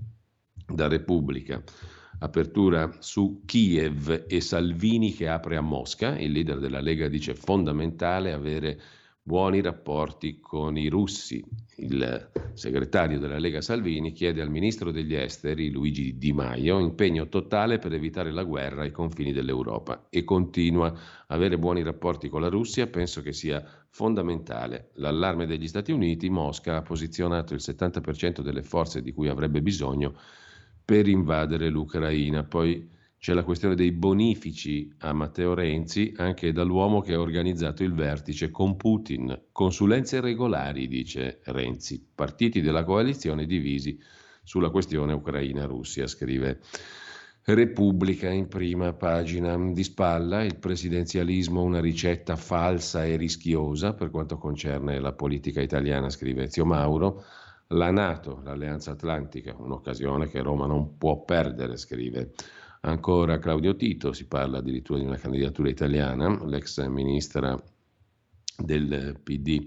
Da 0.67 0.88
Repubblica, 0.89 1.63
apertura 2.20 2.98
su 3.00 3.44
Kiev 3.46 4.25
e 4.27 4.41
Salvini 4.41 5.13
che 5.13 5.29
apre 5.29 5.55
a 5.55 5.62
Mosca. 5.62 6.17
Il 6.17 6.32
leader 6.32 6.60
della 6.60 6.82
Lega 6.82 7.08
dice 7.08 7.34
fondamentale 7.34 8.34
avere 8.34 8.82
buoni 9.27 9.60
rapporti 9.60 10.39
con 10.39 10.77
i 10.77 10.88
russi. 10.88 11.44
Il 11.77 12.29
segretario 12.53 13.17
della 13.17 13.39
Lega 13.39 13.60
Salvini 13.60 14.12
chiede 14.12 14.39
al 14.39 14.51
ministro 14.51 14.91
degli 14.91 15.15
esteri 15.15 15.72
Luigi 15.72 16.20
Di 16.20 16.32
Maio 16.32 16.77
impegno 16.77 17.27
totale 17.27 17.79
per 17.79 17.91
evitare 17.91 18.32
la 18.32 18.44
guerra 18.44 18.84
ai 18.84 18.91
confini 18.91 19.34
dell'Europa 19.34 20.05
e 20.12 20.24
continua 20.24 20.94
avere 21.25 21.58
buoni 21.58 21.82
rapporti 21.82 22.29
con 22.29 22.39
la 22.39 22.50
Russia, 22.50 22.86
penso 22.86 23.24
che 23.24 23.34
sia 23.34 23.65
fondamentale. 23.89 24.91
L'allarme 24.98 25.48
degli 25.48 25.67
Stati 25.67 25.91
Uniti, 25.91 26.29
Mosca 26.29 26.75
ha 26.77 26.82
posizionato 26.84 27.55
il 27.55 27.62
70% 27.63 28.41
delle 28.41 28.62
forze 28.62 29.01
di 29.01 29.12
cui 29.12 29.27
avrebbe 29.27 29.63
bisogno 29.63 30.13
per 30.86 31.08
invadere 31.08 31.70
l'Ucraina. 31.70 32.44
Poi 32.44 32.94
c'è 33.25 33.34
la 33.34 33.44
questione 33.44 33.74
dei 33.74 33.91
bonifici 33.91 34.94
a 35.00 35.12
Matteo 35.12 35.55
Renzi, 35.55 36.13
anche 36.17 36.51
dall'uomo 36.51 37.01
che 37.01 37.15
ha 37.15 37.20
organizzato 37.20 37.84
il 37.84 37.91
vertice 37.91 38.51
con 38.51 38.75
Putin. 38.75 39.46
Consulenze 39.51 40.22
regolari, 40.22 40.88
dice 40.88 41.39
Renzi. 41.46 42.05
Partiti 42.13 42.62
della 42.62 42.84
coalizione 42.84 43.48
divisi 43.48 44.00
sulla 44.44 44.70
questione 44.70 45.13
Ucraina-Russia, 45.13 46.05
scrive 46.05 46.60
Repubblica 47.46 48.29
in 48.29 48.48
prima 48.48 48.94
pagina. 48.94 49.58
Di 49.58 49.84
spalla 49.84 50.44
il 50.44 50.60
presidenzialismo 50.60 51.63
una 51.63 51.79
ricetta 51.79 52.36
falsa 52.36 53.05
e 53.05 53.15
rischiosa 53.15 53.96
per 53.96 54.12
quanto 54.12 54.38
concerne 54.38 55.00
la 55.00 55.13
politica 55.13 55.62
italiana, 55.62 56.12
scrive 56.12 56.51
Zio 56.51 56.65
Mauro. 56.65 57.24
La 57.70 57.89
Nato, 57.89 58.41
l'Alleanza 58.44 58.91
Atlantica, 58.91 59.55
un'occasione 59.58 60.29
che 60.29 60.44
Roma 60.44 60.67
non 60.67 60.96
può 61.00 61.24
perdere, 61.24 61.75
scrive 61.77 62.34
Ancora 62.86 63.39
Claudio 63.39 63.75
Tito, 63.75 64.13
si 64.13 64.27
parla 64.27 64.60
addirittura 64.60 65.00
di 65.00 65.06
una 65.06 65.18
candidatura 65.18 65.70
italiana, 65.70 66.46
l'ex 66.46 66.86
ministra 66.88 67.60
del 68.58 69.20
PD 69.24 69.65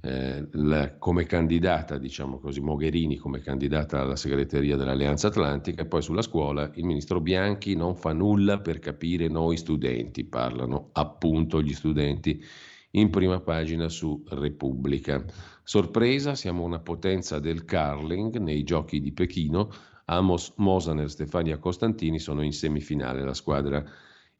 eh, 0.00 0.46
la, 0.52 0.96
come 0.96 1.24
candidata, 1.24 1.98
diciamo 1.98 2.38
così, 2.38 2.60
Mogherini 2.60 3.16
come 3.16 3.40
candidata 3.40 4.00
alla 4.00 4.16
segreteria 4.16 4.76
dell'Alleanza 4.76 5.26
Atlantica 5.26 5.82
e 5.82 5.86
poi 5.86 6.02
sulla 6.02 6.22
scuola 6.22 6.70
il 6.74 6.84
ministro 6.84 7.20
Bianchi 7.20 7.74
non 7.74 7.96
fa 7.96 8.12
nulla 8.12 8.60
per 8.60 8.78
capire 8.78 9.28
noi 9.28 9.56
studenti, 9.56 10.24
parlano 10.24 10.90
appunto 10.92 11.60
gli 11.60 11.74
studenti 11.74 12.42
in 12.92 13.10
prima 13.10 13.40
pagina 13.40 13.88
su 13.88 14.24
Repubblica. 14.28 15.24
Sorpresa, 15.62 16.34
siamo 16.34 16.62
una 16.62 16.78
potenza 16.78 17.38
del 17.38 17.64
curling 17.64 18.38
nei 18.38 18.62
giochi 18.62 19.00
di 19.00 19.12
Pechino, 19.12 19.70
Amos 20.10 20.54
Mosaner, 20.56 21.10
Stefania 21.10 21.58
Costantini 21.58 22.18
sono 22.18 22.42
in 22.42 22.52
semifinale, 22.52 23.24
la 23.24 23.34
squadra 23.34 23.84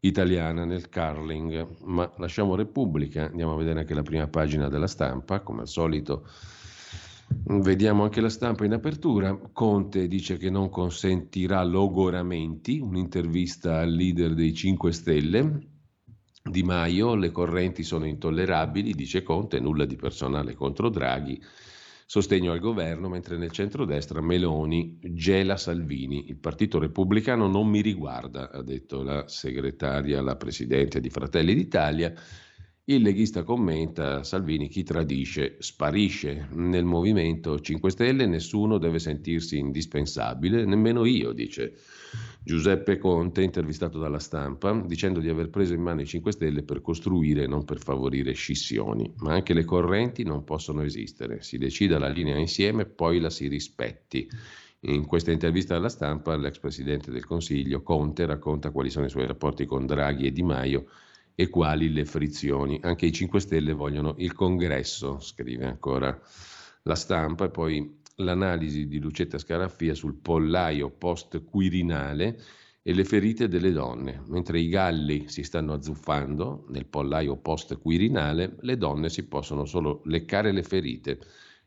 italiana 0.00 0.64
nel 0.64 0.88
curling. 0.88 1.66
Ma 1.84 2.10
lasciamo 2.16 2.54
Repubblica, 2.54 3.26
andiamo 3.26 3.52
a 3.52 3.56
vedere 3.56 3.80
anche 3.80 3.94
la 3.94 4.02
prima 4.02 4.28
pagina 4.28 4.68
della 4.68 4.86
stampa, 4.86 5.40
come 5.40 5.62
al 5.62 5.68
solito. 5.68 6.26
Vediamo 7.44 8.04
anche 8.04 8.22
la 8.22 8.30
stampa 8.30 8.64
in 8.64 8.72
apertura. 8.72 9.38
Conte 9.52 10.08
dice 10.08 10.38
che 10.38 10.48
non 10.48 10.70
consentirà 10.70 11.62
logoramenti, 11.64 12.78
un'intervista 12.78 13.80
al 13.80 13.90
leader 13.90 14.32
dei 14.32 14.54
5 14.54 14.92
Stelle. 14.92 15.68
Di 16.42 16.62
Maio, 16.62 17.14
le 17.14 17.30
correnti 17.30 17.82
sono 17.82 18.06
intollerabili, 18.06 18.94
dice 18.94 19.22
Conte, 19.22 19.60
nulla 19.60 19.84
di 19.84 19.96
personale 19.96 20.54
contro 20.54 20.88
Draghi 20.88 21.38
sostegno 22.10 22.52
al 22.52 22.58
governo, 22.58 23.10
mentre 23.10 23.36
nel 23.36 23.50
centrodestra 23.50 24.22
Meloni 24.22 24.98
gela 25.12 25.58
Salvini. 25.58 26.30
Il 26.30 26.38
Partito 26.38 26.78
Repubblicano 26.78 27.48
non 27.48 27.68
mi 27.68 27.82
riguarda, 27.82 28.50
ha 28.50 28.62
detto 28.62 29.02
la 29.02 29.28
segretaria, 29.28 30.22
la 30.22 30.34
presidente 30.34 31.00
di 31.00 31.10
Fratelli 31.10 31.54
d'Italia. 31.54 32.10
Il 32.90 33.02
leghista 33.02 33.42
commenta 33.42 34.22
Salvini 34.22 34.66
chi 34.66 34.82
tradisce 34.82 35.56
sparisce. 35.58 36.48
Nel 36.52 36.86
Movimento 36.86 37.60
5 37.60 37.90
Stelle 37.90 38.24
nessuno 38.24 38.78
deve 38.78 38.98
sentirsi 38.98 39.58
indispensabile, 39.58 40.64
nemmeno 40.64 41.04
io, 41.04 41.32
dice 41.32 41.74
Giuseppe 42.42 42.96
Conte, 42.96 43.42
intervistato 43.42 43.98
dalla 43.98 44.18
stampa, 44.18 44.72
dicendo 44.86 45.20
di 45.20 45.28
aver 45.28 45.50
preso 45.50 45.74
in 45.74 45.82
mano 45.82 46.00
i 46.00 46.06
5 46.06 46.32
Stelle 46.32 46.62
per 46.62 46.80
costruire 46.80 47.42
e 47.42 47.46
non 47.46 47.66
per 47.66 47.78
favorire 47.78 48.32
scissioni. 48.32 49.12
Ma 49.18 49.34
anche 49.34 49.52
le 49.52 49.66
correnti 49.66 50.22
non 50.22 50.44
possono 50.44 50.80
esistere. 50.80 51.42
Si 51.42 51.58
decida 51.58 51.98
la 51.98 52.08
linea 52.08 52.38
insieme, 52.38 52.86
poi 52.86 53.20
la 53.20 53.28
si 53.28 53.48
rispetti. 53.48 54.26
In 54.80 55.04
questa 55.04 55.30
intervista 55.30 55.76
alla 55.76 55.90
stampa, 55.90 56.34
l'ex 56.38 56.58
presidente 56.58 57.10
del 57.10 57.26
Consiglio, 57.26 57.82
Conte, 57.82 58.24
racconta 58.24 58.70
quali 58.70 58.88
sono 58.88 59.04
i 59.04 59.10
suoi 59.10 59.26
rapporti 59.26 59.66
con 59.66 59.84
Draghi 59.84 60.24
e 60.24 60.32
Di 60.32 60.42
Maio 60.42 60.86
e 61.40 61.48
quali 61.48 61.92
le 61.92 62.04
frizioni. 62.04 62.80
Anche 62.82 63.06
i 63.06 63.12
5 63.12 63.38
Stelle 63.38 63.72
vogliono 63.72 64.16
il 64.18 64.32
congresso, 64.32 65.20
scrive 65.20 65.66
ancora 65.66 66.20
la 66.82 66.94
stampa, 66.96 67.44
e 67.44 67.50
poi 67.50 68.00
l'analisi 68.16 68.88
di 68.88 68.98
Lucetta 68.98 69.38
Scaraffia 69.38 69.94
sul 69.94 70.16
pollaio 70.16 70.90
post-quirinale 70.90 72.40
e 72.82 72.92
le 72.92 73.04
ferite 73.04 73.46
delle 73.46 73.70
donne. 73.70 74.20
Mentre 74.26 74.58
i 74.58 74.68
galli 74.68 75.28
si 75.28 75.44
stanno 75.44 75.74
azzuffando 75.74 76.66
nel 76.70 76.86
pollaio 76.86 77.36
post-quirinale, 77.36 78.56
le 78.62 78.76
donne 78.76 79.08
si 79.08 79.28
possono 79.28 79.64
solo 79.64 80.02
leccare 80.06 80.50
le 80.50 80.64
ferite 80.64 81.20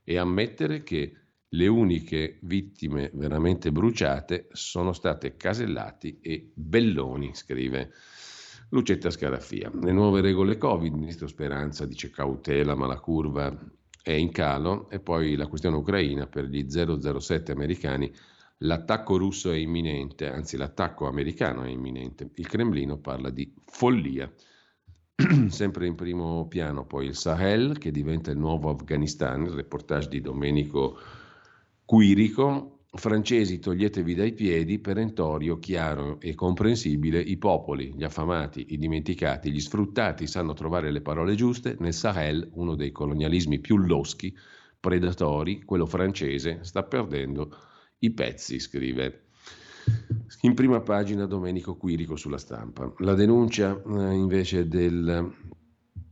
e 0.03 0.17
ammettere 0.17 0.83
che 0.83 1.15
le 1.47 1.67
uniche 1.67 2.39
vittime 2.41 3.09
veramente 3.13 3.71
bruciate 3.71 4.49
sono 4.51 4.91
state 4.91 5.37
Casellati 5.37 6.19
e 6.19 6.51
Belloni, 6.53 7.33
scrive 7.33 7.91
Lucetta 8.73 9.09
Scaraffia. 9.09 9.69
Le 9.81 9.91
nuove 9.91 10.21
regole 10.21 10.57
Covid, 10.57 10.93
ministro 10.93 11.27
Speranza 11.27 11.85
dice 11.85 12.09
cautela, 12.09 12.73
ma 12.73 12.87
la 12.87 12.99
curva 12.99 13.53
è 14.01 14.11
in 14.11 14.31
calo. 14.31 14.89
E 14.89 14.99
poi 14.99 15.35
la 15.35 15.47
questione 15.47 15.75
ucraina 15.75 16.25
per 16.25 16.45
gli 16.45 16.65
007 16.69 17.51
americani. 17.51 18.11
L'attacco 18.59 19.17
russo 19.17 19.51
è 19.51 19.57
imminente, 19.57 20.29
anzi 20.29 20.55
l'attacco 20.55 21.07
americano 21.07 21.63
è 21.63 21.69
imminente. 21.69 22.29
Il 22.35 22.47
Cremlino 22.47 22.97
parla 22.97 23.29
di 23.29 23.53
follia. 23.65 24.31
Sempre 25.49 25.87
in 25.87 25.95
primo 25.95 26.47
piano 26.47 26.85
poi 26.85 27.07
il 27.07 27.15
Sahel 27.15 27.77
che 27.77 27.91
diventa 27.91 28.31
il 28.31 28.37
nuovo 28.37 28.69
Afghanistan, 28.69 29.43
il 29.43 29.51
reportage 29.51 30.07
di 30.07 30.21
Domenico 30.21 30.97
Quirico 31.83 32.80
francesi 32.93 33.59
toglietevi 33.59 34.13
dai 34.15 34.33
piedi, 34.33 34.79
perentorio, 34.79 35.59
chiaro 35.59 36.19
e 36.19 36.35
comprensibile, 36.35 37.19
i 37.19 37.37
popoli, 37.37 37.93
gli 37.95 38.03
affamati, 38.03 38.67
i 38.69 38.77
dimenticati, 38.77 39.51
gli 39.51 39.61
sfruttati 39.61 40.27
sanno 40.27 40.53
trovare 40.53 40.91
le 40.91 41.01
parole 41.01 41.35
giuste, 41.35 41.77
nel 41.79 41.93
Sahel, 41.93 42.49
uno 42.53 42.75
dei 42.75 42.91
colonialismi 42.91 43.59
più 43.59 43.77
loschi, 43.77 44.35
predatori, 44.79 45.63
quello 45.63 45.85
francese, 45.85 46.59
sta 46.63 46.83
perdendo 46.83 47.55
i 47.99 48.11
pezzi, 48.11 48.59
scrive. 48.59 49.25
In 50.41 50.53
prima 50.53 50.81
pagina 50.81 51.25
Domenico 51.25 51.75
Quirico 51.75 52.15
sulla 52.15 52.37
stampa. 52.37 52.91
La 52.97 53.13
denuncia 53.13 53.81
eh, 53.81 54.13
invece 54.13 54.67
del 54.67 55.33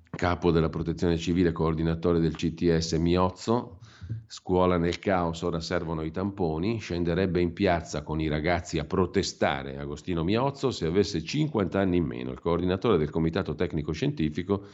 capo 0.10 0.52
della 0.52 0.70
protezione 0.70 1.18
civile, 1.18 1.52
coordinatore 1.52 2.20
del 2.20 2.36
CTS 2.36 2.94
Miozzo, 2.94 3.79
scuola 4.26 4.78
nel 4.78 5.00
caos, 5.00 5.42
ora 5.44 5.60
servono 5.60 6.04
i 6.04 6.12
tamponi, 6.12 6.80
scenderebbe 6.80 7.42
in 7.42 7.54
piazza 7.54 8.02
con 8.02 8.20
i 8.20 8.28
ragazzi 8.28 8.80
a 8.80 8.86
protestare 8.86 9.78
Agostino 9.78 10.24
Miozzo 10.24 10.72
se 10.72 10.88
avesse 10.88 11.24
50 11.24 11.80
anni 11.80 11.98
in 11.98 12.06
meno. 12.06 12.32
Il 12.32 12.40
coordinatore 12.40 12.98
del 12.98 13.10
comitato 13.10 13.56
tecnico 13.56 13.92
scientifico 13.92 14.66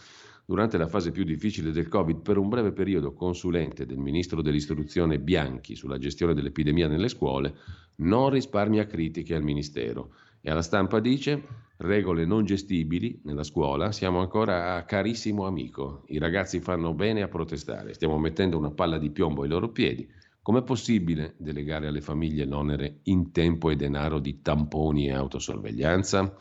durante 0.45 0.77
la 0.77 0.87
fase 0.87 1.11
più 1.11 1.23
difficile 1.23 1.71
del 1.71 1.87
Covid, 1.87 2.21
per 2.21 2.37
un 2.37 2.49
breve 2.49 2.71
periodo 2.71 3.13
consulente 3.13 3.85
del 3.85 3.97
ministro 3.97 4.41
dell'istruzione 4.41 5.19
Bianchi 5.19 5.75
sulla 5.75 5.97
gestione 5.97 6.33
dell'epidemia 6.33 6.87
nelle 6.87 7.09
scuole, 7.09 7.55
non 7.97 8.29
risparmia 8.29 8.85
critiche 8.85 9.35
al 9.35 9.43
ministero. 9.43 10.13
E 10.41 10.51
alla 10.51 10.61
stampa 10.61 10.99
dice 10.99 11.64
regole 11.77 12.25
non 12.25 12.45
gestibili 12.45 13.19
nella 13.23 13.43
scuola, 13.43 13.91
siamo 13.91 14.19
ancora 14.19 14.75
a 14.75 14.83
carissimo 14.83 15.45
amico, 15.45 16.03
i 16.07 16.17
ragazzi 16.17 16.59
fanno 16.59 16.93
bene 16.93 17.21
a 17.21 17.27
protestare, 17.27 17.93
stiamo 17.93 18.17
mettendo 18.17 18.57
una 18.57 18.71
palla 18.71 18.97
di 18.97 19.11
piombo 19.11 19.43
ai 19.43 19.49
loro 19.49 19.69
piedi. 19.69 20.07
Com'è 20.41 20.61
possibile 20.61 21.33
delegare 21.37 21.87
alle 21.87 22.01
famiglie 22.01 22.45
l'onere 22.45 22.99
in 23.03 23.31
tempo 23.31 23.71
e 23.71 23.75
denaro 23.75 24.19
di 24.19 24.43
tamponi 24.43 25.07
e 25.07 25.13
autosorveglianza? 25.13 26.37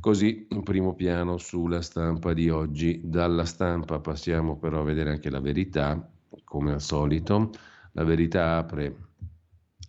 Così 0.00 0.46
in 0.48 0.62
primo 0.62 0.94
piano 0.94 1.36
sulla 1.36 1.82
stampa 1.82 2.32
di 2.32 2.48
oggi. 2.48 3.02
Dalla 3.04 3.44
stampa 3.44 3.98
passiamo 3.98 4.56
però 4.56 4.80
a 4.80 4.84
vedere 4.84 5.10
anche 5.10 5.28
la 5.28 5.40
verità, 5.40 6.10
come 6.44 6.72
al 6.72 6.80
solito. 6.80 7.50
La 7.92 8.04
verità 8.04 8.56
apre 8.56 9.07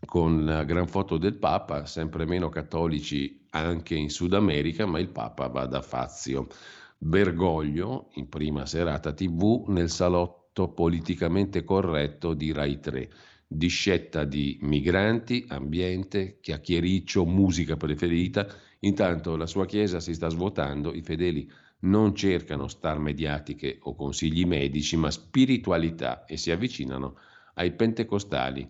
con 0.09 0.43
la 0.43 0.63
gran 0.63 0.87
foto 0.87 1.17
del 1.17 1.35
Papa, 1.35 1.85
sempre 1.85 2.25
meno 2.25 2.49
cattolici 2.49 3.45
anche 3.51 3.93
in 3.95 4.09
Sud 4.09 4.33
America, 4.33 4.85
ma 4.85 4.99
il 4.99 5.09
Papa 5.09 5.47
va 5.47 5.67
da 5.67 5.81
Fazio. 5.81 6.47
Bergoglio, 6.97 8.09
in 8.15 8.27
prima 8.27 8.65
serata 8.65 9.13
TV, 9.13 9.65
nel 9.67 9.89
salotto 9.89 10.69
politicamente 10.69 11.63
corretto 11.63 12.33
di 12.33 12.51
Rai 12.51 12.79
3 12.79 13.09
discetta 13.51 14.25
di 14.25 14.59
migranti, 14.61 15.45
ambiente, 15.47 16.37
chiacchiericcio, 16.39 17.25
musica 17.25 17.77
preferita 17.77 18.47
Intanto 18.81 19.35
la 19.35 19.45
sua 19.45 19.65
chiesa 19.65 19.99
si 19.99 20.13
sta 20.13 20.29
svuotando, 20.29 20.93
i 20.93 21.01
fedeli 21.01 21.49
non 21.81 22.15
cercano 22.15 22.67
star 22.67 22.97
mediatiche 22.99 23.79
o 23.81 23.95
consigli 23.95 24.45
medici, 24.45 24.95
ma 24.95 25.11
spiritualità 25.11 26.25
e 26.25 26.37
si 26.37 26.51
avvicinano 26.51 27.17
ai 27.55 27.73
pentecostali. 27.73 28.69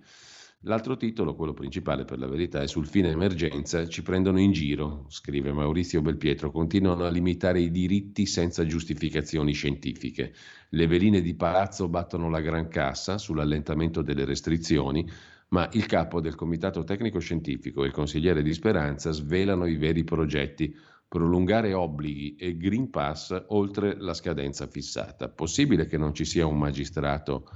L'altro 0.63 0.97
titolo, 0.97 1.35
quello 1.35 1.53
principale 1.53 2.03
per 2.03 2.19
la 2.19 2.27
verità, 2.27 2.61
è 2.61 2.67
sul 2.67 2.85
fine 2.85 3.11
emergenza, 3.11 3.87
ci 3.87 4.01
prendono 4.01 4.41
in 4.41 4.51
giro, 4.51 5.05
scrive 5.07 5.53
Maurizio 5.53 6.01
Belpietro, 6.01 6.51
continuano 6.51 7.05
a 7.05 7.09
limitare 7.09 7.61
i 7.61 7.71
diritti 7.71 8.25
senza 8.25 8.65
giustificazioni 8.65 9.53
scientifiche. 9.53 10.33
Le 10.71 10.85
veline 10.85 11.21
di 11.21 11.33
palazzo 11.33 11.87
battono 11.87 12.29
la 12.29 12.41
gran 12.41 12.67
cassa 12.67 13.17
sull'allentamento 13.17 14.01
delle 14.01 14.25
restrizioni, 14.25 15.09
ma 15.49 15.69
il 15.71 15.85
capo 15.85 16.19
del 16.19 16.35
Comitato 16.35 16.83
Tecnico 16.83 17.19
Scientifico 17.19 17.83
e 17.83 17.87
il 17.87 17.93
consigliere 17.93 18.41
di 18.41 18.51
Speranza 18.51 19.11
svelano 19.11 19.65
i 19.65 19.77
veri 19.77 20.03
progetti, 20.03 20.75
prolungare 21.07 21.71
obblighi 21.71 22.35
e 22.35 22.57
Green 22.57 22.89
Pass 22.89 23.45
oltre 23.47 23.95
la 23.97 24.13
scadenza 24.13 24.67
fissata. 24.67 25.29
Possibile 25.29 25.87
che 25.87 25.97
non 25.97 26.13
ci 26.13 26.25
sia 26.25 26.45
un 26.45 26.57
magistrato 26.57 27.49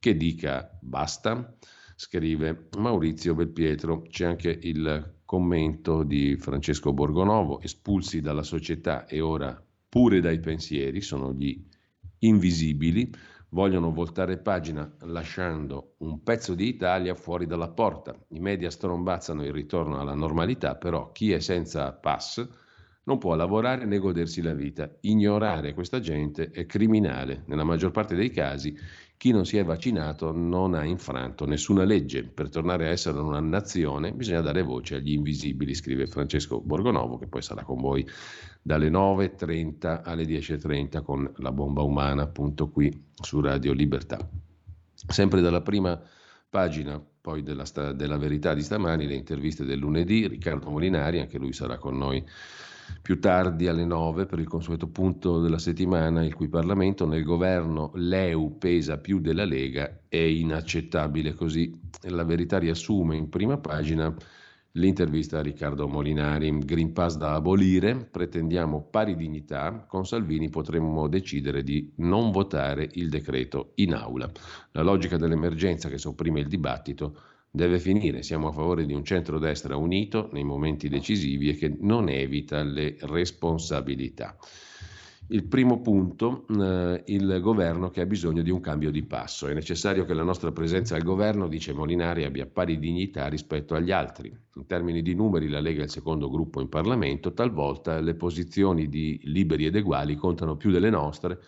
che 0.00 0.16
dica 0.16 0.76
basta? 0.82 1.54
Scrive 2.00 2.68
Maurizio 2.78 3.34
Belpietro. 3.34 4.02
C'è 4.02 4.24
anche 4.24 4.56
il 4.62 5.16
commento 5.24 6.04
di 6.04 6.36
Francesco 6.36 6.92
Borgonovo, 6.92 7.60
espulsi 7.60 8.20
dalla 8.20 8.44
società 8.44 9.04
e 9.06 9.20
ora 9.20 9.60
pure 9.88 10.20
dai 10.20 10.38
pensieri, 10.38 11.00
sono 11.00 11.32
gli 11.32 11.60
invisibili 12.20 13.12
vogliono 13.48 13.90
voltare 13.90 14.38
pagina 14.38 14.88
lasciando 15.06 15.94
un 15.98 16.22
pezzo 16.22 16.54
di 16.54 16.68
Italia 16.68 17.16
fuori 17.16 17.46
dalla 17.46 17.68
porta. 17.68 18.14
I 18.28 18.38
media 18.38 18.70
strombazzano 18.70 19.44
il 19.44 19.52
ritorno 19.52 19.98
alla 19.98 20.14
normalità, 20.14 20.76
però 20.76 21.10
chi 21.10 21.32
è 21.32 21.40
senza 21.40 21.92
pass 21.94 22.46
non 23.08 23.16
può 23.16 23.34
lavorare 23.34 23.86
né 23.86 23.98
godersi 23.98 24.42
la 24.42 24.52
vita. 24.52 24.90
Ignorare 25.00 25.72
questa 25.72 25.98
gente 25.98 26.50
è 26.50 26.66
criminale. 26.66 27.42
Nella 27.46 27.64
maggior 27.64 27.90
parte 27.90 28.14
dei 28.14 28.30
casi 28.30 28.76
chi 29.16 29.32
non 29.32 29.46
si 29.46 29.56
è 29.56 29.64
vaccinato 29.64 30.30
non 30.30 30.74
ha 30.74 30.84
infranto 30.84 31.46
nessuna 31.46 31.84
legge. 31.84 32.24
Per 32.24 32.50
tornare 32.50 32.86
a 32.86 32.90
essere 32.90 33.18
una 33.18 33.40
nazione 33.40 34.12
bisogna 34.12 34.42
dare 34.42 34.60
voce 34.62 34.96
agli 34.96 35.12
invisibili, 35.12 35.74
scrive 35.74 36.06
Francesco 36.06 36.60
Borgonovo, 36.60 37.16
che 37.16 37.26
poi 37.28 37.40
sarà 37.40 37.64
con 37.64 37.80
voi 37.80 38.06
dalle 38.60 38.90
9.30 38.90 40.02
alle 40.04 40.24
10.30 40.24 41.02
con 41.02 41.32
la 41.36 41.50
bomba 41.50 41.80
umana, 41.80 42.22
appunto 42.24 42.68
qui 42.68 42.92
su 43.18 43.40
Radio 43.40 43.72
Libertà. 43.72 44.18
Sempre 44.92 45.40
dalla 45.40 45.62
prima 45.62 45.98
pagina 46.50 47.02
poi 47.20 47.42
della, 47.42 47.64
della 47.94 48.18
verità 48.18 48.52
di 48.52 48.62
stamani, 48.62 49.06
le 49.06 49.14
interviste 49.14 49.64
del 49.64 49.78
lunedì, 49.78 50.26
Riccardo 50.26 50.68
Molinari, 50.68 51.20
anche 51.20 51.38
lui 51.38 51.54
sarà 51.54 51.78
con 51.78 51.96
noi 51.96 52.22
più 53.02 53.20
tardi 53.20 53.66
alle 53.66 53.84
9 53.84 54.26
per 54.26 54.38
il 54.38 54.46
consueto 54.46 54.88
punto 54.88 55.40
della 55.40 55.58
settimana 55.58 56.24
il 56.24 56.34
cui 56.34 56.48
Parlamento 56.48 57.06
nel 57.06 57.22
governo 57.22 57.90
l'EU 57.94 58.58
pesa 58.58 58.98
più 58.98 59.20
della 59.20 59.44
Lega 59.44 60.00
è 60.08 60.16
inaccettabile. 60.16 61.34
Così 61.34 61.78
la 62.02 62.24
verità 62.24 62.58
riassume 62.58 63.16
in 63.16 63.28
prima 63.28 63.58
pagina 63.58 64.14
l'intervista 64.72 65.38
a 65.38 65.42
Riccardo 65.42 65.88
Molinari. 65.88 66.58
Green 66.58 66.92
Pass 66.92 67.16
da 67.16 67.34
abolire 67.34 67.96
pretendiamo 67.96 68.86
pari 68.90 69.16
dignità 69.16 69.84
con 69.86 70.06
Salvini 70.06 70.50
potremmo 70.50 71.08
decidere 71.08 71.62
di 71.62 71.92
non 71.96 72.30
votare 72.30 72.88
il 72.92 73.08
decreto 73.08 73.72
in 73.76 73.94
aula. 73.94 74.30
La 74.72 74.82
logica 74.82 75.16
dell'emergenza 75.16 75.88
che 75.88 75.98
sopprime 75.98 76.40
il 76.40 76.48
dibattito 76.48 77.20
deve 77.50 77.78
finire. 77.78 78.22
Siamo 78.22 78.48
a 78.48 78.52
favore 78.52 78.86
di 78.86 78.94
un 78.94 79.04
centrodestra 79.04 79.76
unito 79.76 80.28
nei 80.32 80.44
momenti 80.44 80.88
decisivi 80.88 81.48
e 81.48 81.54
che 81.54 81.76
non 81.80 82.08
evita 82.08 82.62
le 82.62 82.96
responsabilità. 83.00 84.36
Il 85.30 85.44
primo 85.44 85.82
punto, 85.82 86.46
eh, 86.48 87.02
il 87.08 87.38
governo 87.42 87.90
che 87.90 88.00
ha 88.00 88.06
bisogno 88.06 88.40
di 88.40 88.50
un 88.50 88.60
cambio 88.60 88.90
di 88.90 89.02
passo. 89.02 89.46
È 89.46 89.52
necessario 89.52 90.06
che 90.06 90.14
la 90.14 90.22
nostra 90.22 90.52
presenza 90.52 90.94
al 90.96 91.02
governo, 91.02 91.48
dice 91.48 91.74
Molinari, 91.74 92.24
abbia 92.24 92.46
pari 92.46 92.78
dignità 92.78 93.28
rispetto 93.28 93.74
agli 93.74 93.90
altri. 93.90 94.34
In 94.54 94.66
termini 94.66 95.02
di 95.02 95.14
numeri 95.14 95.48
la 95.48 95.60
Lega 95.60 95.82
è 95.82 95.84
il 95.84 95.90
secondo 95.90 96.30
gruppo 96.30 96.62
in 96.62 96.70
Parlamento, 96.70 97.34
talvolta 97.34 98.00
le 98.00 98.14
posizioni 98.14 98.88
di 98.88 99.20
liberi 99.24 99.66
ed 99.66 99.76
eguali 99.76 100.16
contano 100.16 100.56
più 100.56 100.70
delle 100.70 100.88
nostre 100.88 101.38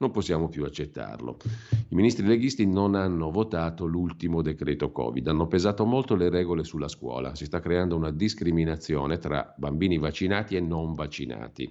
non 0.00 0.10
possiamo 0.10 0.48
più 0.48 0.64
accettarlo. 0.64 1.36
I 1.72 1.94
ministri 1.94 2.26
leghisti 2.26 2.66
non 2.66 2.94
hanno 2.94 3.30
votato 3.30 3.84
l'ultimo 3.84 4.40
decreto 4.40 4.92
Covid, 4.92 5.28
hanno 5.28 5.46
pesato 5.46 5.84
molto 5.84 6.14
le 6.14 6.30
regole 6.30 6.64
sulla 6.64 6.88
scuola, 6.88 7.34
si 7.34 7.44
sta 7.44 7.60
creando 7.60 7.96
una 7.96 8.10
discriminazione 8.10 9.18
tra 9.18 9.54
bambini 9.58 9.98
vaccinati 9.98 10.56
e 10.56 10.60
non 10.60 10.94
vaccinati. 10.94 11.70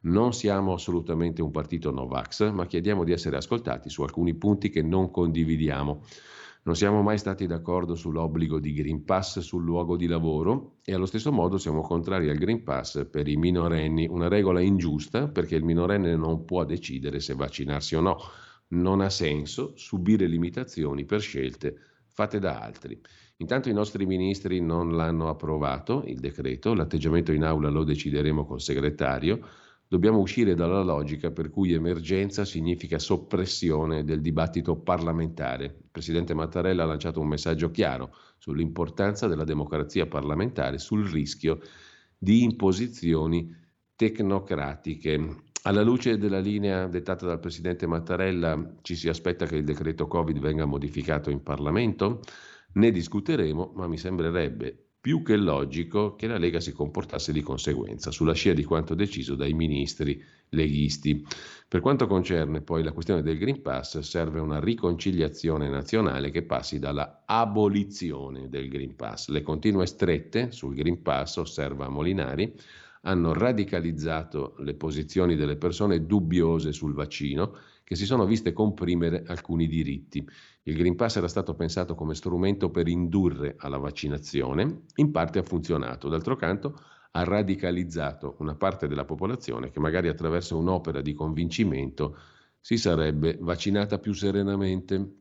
Non 0.00 0.32
siamo 0.32 0.72
assolutamente 0.72 1.40
un 1.40 1.52
partito 1.52 1.92
Novax, 1.92 2.50
ma 2.50 2.66
chiediamo 2.66 3.04
di 3.04 3.12
essere 3.12 3.36
ascoltati 3.36 3.88
su 3.88 4.02
alcuni 4.02 4.34
punti 4.34 4.70
che 4.70 4.82
non 4.82 5.12
condividiamo. 5.12 6.02
Non 6.68 6.76
siamo 6.76 7.00
mai 7.00 7.16
stati 7.16 7.46
d'accordo 7.46 7.94
sull'obbligo 7.94 8.58
di 8.58 8.74
Green 8.74 9.02
Pass 9.02 9.38
sul 9.38 9.64
luogo 9.64 9.96
di 9.96 10.06
lavoro 10.06 10.80
e 10.84 10.92
allo 10.92 11.06
stesso 11.06 11.32
modo 11.32 11.56
siamo 11.56 11.80
contrari 11.80 12.28
al 12.28 12.36
Green 12.36 12.62
Pass 12.62 13.08
per 13.08 13.26
i 13.26 13.36
minorenni, 13.36 14.06
una 14.06 14.28
regola 14.28 14.60
ingiusta 14.60 15.28
perché 15.28 15.56
il 15.56 15.64
minorenne 15.64 16.14
non 16.14 16.44
può 16.44 16.66
decidere 16.66 17.20
se 17.20 17.32
vaccinarsi 17.32 17.94
o 17.94 18.02
no. 18.02 18.18
Non 18.72 19.00
ha 19.00 19.08
senso 19.08 19.72
subire 19.76 20.26
limitazioni 20.26 21.06
per 21.06 21.22
scelte 21.22 21.74
fatte 22.10 22.38
da 22.38 22.60
altri. 22.60 23.00
Intanto 23.38 23.70
i 23.70 23.72
nostri 23.72 24.04
ministri 24.04 24.60
non 24.60 24.94
l'hanno 24.94 25.30
approvato, 25.30 26.02
il 26.04 26.20
decreto, 26.20 26.74
l'atteggiamento 26.74 27.32
in 27.32 27.44
aula 27.44 27.70
lo 27.70 27.82
decideremo 27.82 28.44
col 28.44 28.60
segretario. 28.60 29.40
Dobbiamo 29.90 30.18
uscire 30.18 30.54
dalla 30.54 30.82
logica 30.82 31.30
per 31.30 31.48
cui 31.48 31.72
emergenza 31.72 32.44
significa 32.44 32.98
soppressione 32.98 34.04
del 34.04 34.20
dibattito 34.20 34.76
parlamentare. 34.76 35.64
Il 35.64 35.88
Presidente 35.90 36.34
Mattarella 36.34 36.82
ha 36.82 36.86
lanciato 36.86 37.20
un 37.20 37.28
messaggio 37.28 37.70
chiaro 37.70 38.14
sull'importanza 38.36 39.28
della 39.28 39.44
democrazia 39.44 40.06
parlamentare, 40.06 40.76
sul 40.76 41.08
rischio 41.08 41.60
di 42.18 42.42
imposizioni 42.42 43.50
tecnocratiche. 43.96 45.36
Alla 45.62 45.82
luce 45.82 46.18
della 46.18 46.38
linea 46.38 46.86
dettata 46.86 47.24
dal 47.24 47.40
Presidente 47.40 47.86
Mattarella, 47.86 48.74
ci 48.82 48.94
si 48.94 49.08
aspetta 49.08 49.46
che 49.46 49.56
il 49.56 49.64
decreto 49.64 50.06
Covid 50.06 50.38
venga 50.38 50.66
modificato 50.66 51.30
in 51.30 51.42
Parlamento? 51.42 52.20
Ne 52.74 52.90
discuteremo, 52.90 53.72
ma 53.74 53.86
mi 53.86 53.96
sembrerebbe 53.96 54.87
più 55.08 55.22
che 55.22 55.36
logico 55.36 56.16
che 56.16 56.26
la 56.26 56.36
Lega 56.36 56.60
si 56.60 56.74
comportasse 56.74 57.32
di 57.32 57.40
conseguenza, 57.40 58.10
sulla 58.10 58.34
scia 58.34 58.52
di 58.52 58.62
quanto 58.62 58.94
deciso 58.94 59.36
dai 59.36 59.54
ministri 59.54 60.22
leghisti. 60.50 61.24
Per 61.66 61.80
quanto 61.80 62.06
concerne 62.06 62.60
poi 62.60 62.82
la 62.82 62.92
questione 62.92 63.22
del 63.22 63.38
Green 63.38 63.62
Pass, 63.62 64.00
serve 64.00 64.38
una 64.38 64.60
riconciliazione 64.60 65.70
nazionale 65.70 66.30
che 66.30 66.42
passi 66.42 66.78
dalla 66.78 67.22
abolizione 67.24 68.50
del 68.50 68.68
Green 68.68 68.96
Pass. 68.96 69.28
Le 69.28 69.40
continue 69.40 69.86
strette 69.86 70.52
sul 70.52 70.74
Green 70.74 71.00
Pass, 71.00 71.36
osserva 71.36 71.88
Molinari, 71.88 72.52
hanno 73.04 73.32
radicalizzato 73.32 74.56
le 74.58 74.74
posizioni 74.74 75.36
delle 75.36 75.56
persone 75.56 76.04
dubbiose 76.04 76.72
sul 76.72 76.92
vaccino 76.92 77.56
che 77.88 77.96
si 77.96 78.04
sono 78.04 78.26
viste 78.26 78.52
comprimere 78.52 79.22
alcuni 79.28 79.66
diritti. 79.66 80.22
Il 80.64 80.76
Green 80.76 80.94
Pass 80.94 81.16
era 81.16 81.26
stato 81.26 81.54
pensato 81.54 81.94
come 81.94 82.14
strumento 82.14 82.70
per 82.70 82.86
indurre 82.86 83.54
alla 83.56 83.78
vaccinazione, 83.78 84.82
in 84.96 85.10
parte 85.10 85.38
ha 85.38 85.42
funzionato, 85.42 86.10
d'altro 86.10 86.36
canto 86.36 86.78
ha 87.12 87.24
radicalizzato 87.24 88.36
una 88.40 88.54
parte 88.56 88.88
della 88.88 89.06
popolazione 89.06 89.70
che 89.70 89.80
magari 89.80 90.08
attraverso 90.08 90.58
un'opera 90.58 91.00
di 91.00 91.14
convincimento 91.14 92.18
si 92.60 92.76
sarebbe 92.76 93.38
vaccinata 93.40 93.98
più 93.98 94.12
serenamente. 94.12 95.12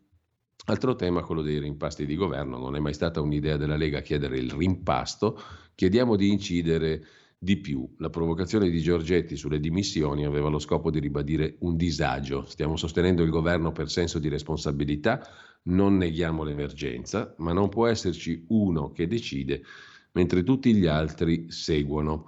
Altro 0.66 0.98
tema, 0.98 1.24
quello 1.24 1.44
dei 1.44 1.60
rimpasti 1.60 2.06
di 2.06 2.18
governo, 2.18 2.58
non 2.58 2.76
è 2.76 2.80
mai 2.80 2.94
stata 2.94 3.22
un'idea 3.22 3.56
della 3.56 3.78
Lega 3.78 4.02
chiedere 4.02 4.38
il 4.38 4.52
rimpasto, 4.52 5.40
chiediamo 5.74 6.18
di 6.18 6.30
incidere 6.30 7.06
di 7.40 7.58
più, 7.58 7.88
la 7.98 8.10
provocazione 8.10 8.70
di 8.70 8.82
Giorgetti 8.82 9.36
sulle 9.36 9.60
dimissioni 9.60 10.26
aveva 10.26 10.50
lo 10.50 10.58
scopo 10.58 10.90
di 10.90 11.00
ribadire 11.00 11.58
un 11.60 11.78
disagio. 11.78 12.46
Stiamo 12.46 12.78
sostenendo 12.78 13.22
il 13.22 13.30
governo 13.30 13.72
per 13.72 13.90
senso 13.92 14.18
di 14.18 14.28
responsabilità, 14.28 15.22
non 15.64 15.98
neghiamo 15.98 16.44
l'emergenza, 16.44 17.36
ma 17.38 17.54
non 17.54 17.70
può 17.70 17.86
esserci 17.86 18.46
uno 18.48 18.92
che 18.92 19.06
decide 19.06 19.62
mentre 20.14 20.44
tutti 20.44 20.74
gli 20.74 20.88
altri 20.88 21.46
seguono. 21.52 22.26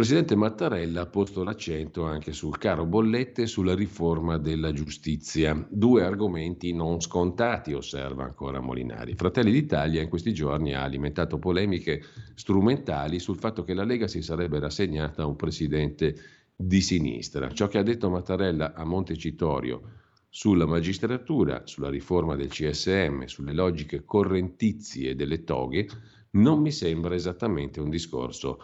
Presidente 0.00 0.34
Mattarella 0.34 1.02
ha 1.02 1.06
posto 1.06 1.44
l'accento 1.44 2.06
anche 2.06 2.32
sul 2.32 2.56
caro 2.56 2.86
bollette 2.86 3.42
e 3.42 3.46
sulla 3.46 3.74
riforma 3.74 4.38
della 4.38 4.72
giustizia. 4.72 5.66
Due 5.68 6.02
argomenti 6.02 6.72
non 6.72 7.02
scontati, 7.02 7.74
osserva 7.74 8.24
ancora 8.24 8.60
Molinari. 8.60 9.14
Fratelli 9.14 9.52
d'Italia 9.52 10.00
in 10.00 10.08
questi 10.08 10.32
giorni 10.32 10.72
ha 10.72 10.84
alimentato 10.84 11.38
polemiche 11.38 12.02
strumentali 12.34 13.18
sul 13.18 13.36
fatto 13.36 13.62
che 13.62 13.74
la 13.74 13.84
Lega 13.84 14.08
si 14.08 14.22
sarebbe 14.22 14.58
rassegnata 14.58 15.20
a 15.20 15.26
un 15.26 15.36
presidente 15.36 16.16
di 16.56 16.80
sinistra. 16.80 17.52
Ciò 17.52 17.68
che 17.68 17.76
ha 17.76 17.82
detto 17.82 18.08
Mattarella 18.08 18.72
a 18.72 18.84
Montecitorio 18.84 19.82
sulla 20.30 20.64
magistratura, 20.64 21.66
sulla 21.66 21.90
riforma 21.90 22.36
del 22.36 22.48
CSM, 22.48 23.24
sulle 23.24 23.52
logiche 23.52 24.06
correntizie 24.06 25.14
delle 25.14 25.44
toghe, 25.44 25.86
non 26.30 26.62
mi 26.62 26.72
sembra 26.72 27.14
esattamente 27.14 27.80
un 27.80 27.90
discorso 27.90 28.60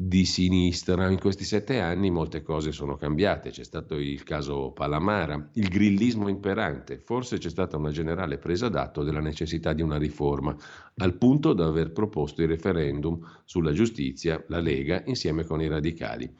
di 0.00 0.24
sinistra. 0.24 1.10
In 1.10 1.18
questi 1.18 1.42
sette 1.42 1.80
anni 1.80 2.08
molte 2.08 2.40
cose 2.40 2.70
sono 2.70 2.94
cambiate, 2.94 3.50
c'è 3.50 3.64
stato 3.64 3.96
il 3.96 4.22
caso 4.22 4.70
Palamara, 4.70 5.50
il 5.54 5.68
grillismo 5.68 6.28
imperante, 6.28 7.00
forse 7.04 7.38
c'è 7.38 7.48
stata 7.50 7.76
una 7.76 7.90
generale 7.90 8.38
presa 8.38 8.68
d'atto 8.68 9.02
della 9.02 9.18
necessità 9.18 9.72
di 9.72 9.82
una 9.82 9.98
riforma, 9.98 10.56
al 10.98 11.18
punto 11.18 11.52
da 11.52 11.66
aver 11.66 11.90
proposto 11.90 12.42
il 12.42 12.48
referendum 12.48 13.18
sulla 13.44 13.72
giustizia, 13.72 14.40
la 14.46 14.60
Lega, 14.60 15.02
insieme 15.06 15.42
con 15.44 15.60
i 15.60 15.66
radicali. 15.66 16.32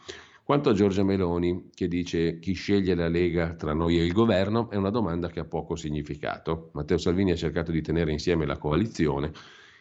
Quanto 0.45 0.71
a 0.71 0.73
Giorgia 0.73 1.03
Meloni, 1.03 1.71
che 1.75 1.89
dice 1.89 2.39
chi 2.39 2.53
sceglie 2.53 2.95
la 2.95 3.09
Lega 3.09 3.55
tra 3.55 3.73
noi 3.73 3.99
e 3.99 4.05
il 4.05 4.13
governo, 4.13 4.71
è 4.71 4.77
una 4.77 4.91
domanda 4.91 5.29
che 5.31 5.41
ha 5.41 5.45
poco 5.45 5.75
significato. 5.75 6.71
Matteo 6.75 6.97
Salvini 6.97 7.33
ha 7.33 7.37
cercato 7.37 7.73
di 7.73 7.83
tenere 7.83 8.13
insieme 8.13 8.47
la 8.47 8.57
coalizione 8.57 9.33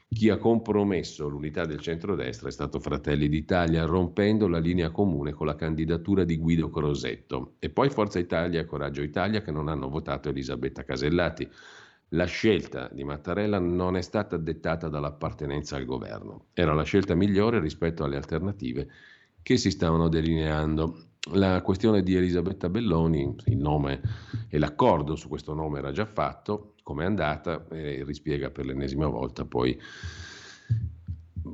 chi 0.10 0.30
ha 0.30 0.38
compromesso 0.38 1.28
l'unità 1.28 1.66
del 1.66 1.82
centrodestra 1.82 2.48
è 2.48 2.52
stato 2.52 2.80
Fratelli 2.80 3.28
d'Italia, 3.28 3.86
rompendo 3.86 4.48
la 4.48 4.58
linea 4.58 4.90
comune 4.90 5.34
con 5.34 5.46
la 5.46 5.56
candidatura 5.56 6.24
di 6.24 6.38
Guido 6.38 6.70
Crosetto. 6.70 7.56
E 7.60 7.70
poi 7.70 7.90
Forza 7.90 8.18
Italia 8.18 8.62
e 8.62 8.66
Coraggio 8.66 9.02
Italia 9.02 9.42
che 9.42 9.52
non 9.52 9.68
hanno 9.68 9.90
votato 9.90 10.30
Elisabetta 10.30 10.84
Casellati. 10.84 11.48
La 12.12 12.26
scelta 12.26 12.90
di 12.92 13.04
Mattarella 13.04 13.60
non 13.60 13.98
è 13.98 14.02
stata 14.02 14.38
dettata 14.38 14.88
dall'appartenenza 14.88 15.76
al 15.76 15.84
governo, 15.84 16.46
era 16.54 16.74
la 16.74 16.84
scelta 16.84 17.14
migliore 17.14 17.60
rispetto 17.60 18.06
alle 18.06 18.16
alternative 18.16 18.88
che 19.42 19.58
si 19.58 19.72
stavano 19.72 20.08
delineando. 20.08 21.10
La 21.34 21.62
questione 21.62 22.02
di 22.04 22.16
Elisabetta 22.16 22.70
Belloni, 22.70 23.36
il 23.48 23.58
nome 23.58 24.00
e 24.48 24.58
l'accordo 24.58 25.18
su 25.18 25.28
questo 25.28 25.54
nome 25.54 25.80
era 25.80 25.92
già 25.92 26.06
fatto, 26.06 26.76
come 26.88 27.04
è 27.04 27.06
andata 27.06 27.68
e 27.68 28.06
rispiega 28.06 28.50
per 28.50 28.66
l'ennesima 28.66 29.08
volta 29.08 29.44
poi 29.44 29.78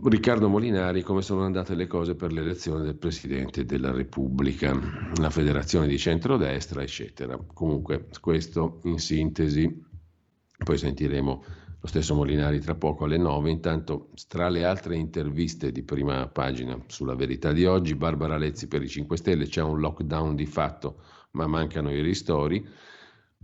Riccardo 0.03 0.47
Molinari 0.47 1.01
come 1.01 1.23
sono 1.23 1.43
andate 1.43 1.73
le 1.73 1.87
cose 1.87 2.13
per 2.13 2.31
l'elezione 2.31 2.83
del 2.83 2.97
Presidente 2.97 3.65
della 3.65 3.91
Repubblica, 3.91 4.77
la 5.15 5.31
federazione 5.31 5.87
di 5.87 5.97
centrodestra, 5.97 6.83
eccetera. 6.83 7.35
Comunque 7.51 8.09
questo 8.19 8.79
in 8.83 8.99
sintesi, 8.99 9.83
poi 10.63 10.77
sentiremo 10.77 11.43
lo 11.79 11.87
stesso 11.87 12.13
Molinari 12.13 12.59
tra 12.59 12.75
poco 12.75 13.05
alle 13.05 13.17
9. 13.17 13.49
Intanto, 13.49 14.09
tra 14.27 14.49
le 14.49 14.65
altre 14.65 14.97
interviste 14.97 15.71
di 15.71 15.83
prima 15.83 16.27
pagina 16.27 16.77
sulla 16.87 17.15
verità 17.15 17.51
di 17.53 17.65
oggi, 17.65 17.95
Barbara 17.95 18.37
Lezzi 18.37 18.67
per 18.67 18.83
i 18.83 18.89
5 18.89 19.17
Stelle, 19.17 19.47
c'è 19.47 19.61
un 19.61 19.79
lockdown 19.79 20.35
di 20.35 20.45
fatto, 20.45 21.01
ma 21.31 21.47
mancano 21.47 21.91
i 21.91 22.01
ristori. 22.01 22.67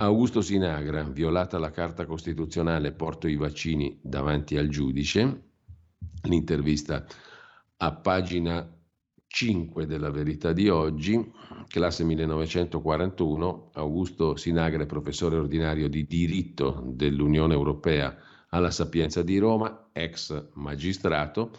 Augusto 0.01 0.39
Sinagra, 0.39 1.03
violata 1.03 1.59
la 1.59 1.71
Carta 1.71 2.05
Costituzionale, 2.05 2.93
porto 2.93 3.27
i 3.27 3.35
vaccini 3.35 3.99
davanti 4.01 4.55
al 4.55 4.69
giudice. 4.69 5.47
L'intervista 6.21 7.05
a 7.75 7.91
pagina 7.95 8.65
5 9.27 9.85
della 9.85 10.09
verità 10.09 10.53
di 10.53 10.69
oggi, 10.69 11.33
classe 11.67 12.05
1941, 12.05 13.71
Augusto 13.73 14.38
Sinagra 14.38 14.85
professore 14.85 15.35
ordinario 15.35 15.89
di 15.89 16.05
diritto 16.05 16.81
dell'Unione 16.85 17.53
Europea 17.53 18.15
alla 18.51 18.71
Sapienza 18.71 19.21
di 19.21 19.38
Roma, 19.38 19.89
ex 19.91 20.51
magistrato, 20.53 21.51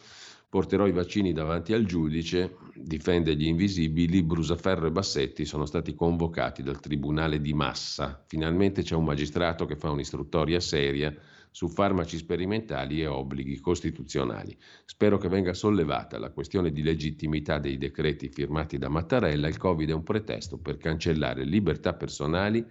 porterò 0.50 0.88
i 0.88 0.92
vaccini 0.92 1.32
davanti 1.32 1.72
al 1.72 1.84
giudice, 1.84 2.56
difende 2.74 3.36
gli 3.36 3.46
invisibili, 3.46 4.24
Brusaferro 4.24 4.88
e 4.88 4.90
Bassetti 4.90 5.44
sono 5.44 5.64
stati 5.64 5.94
convocati 5.94 6.64
dal 6.64 6.80
Tribunale 6.80 7.40
di 7.40 7.54
Massa. 7.54 8.24
Finalmente 8.26 8.82
c'è 8.82 8.96
un 8.96 9.04
magistrato 9.04 9.64
che 9.64 9.76
fa 9.76 9.90
un'istruttoria 9.90 10.58
seria 10.58 11.14
su 11.52 11.68
farmaci 11.68 12.16
sperimentali 12.16 13.00
e 13.00 13.06
obblighi 13.06 13.60
costituzionali. 13.60 14.56
Spero 14.84 15.18
che 15.18 15.28
venga 15.28 15.54
sollevata 15.54 16.18
la 16.18 16.30
questione 16.30 16.72
di 16.72 16.82
legittimità 16.82 17.60
dei 17.60 17.78
decreti 17.78 18.28
firmati 18.28 18.76
da 18.76 18.88
Mattarella. 18.88 19.46
Il 19.46 19.56
Covid 19.56 19.88
è 19.88 19.94
un 19.94 20.02
pretesto 20.02 20.58
per 20.58 20.78
cancellare 20.78 21.44
libertà 21.44 21.94
personali 21.94 22.64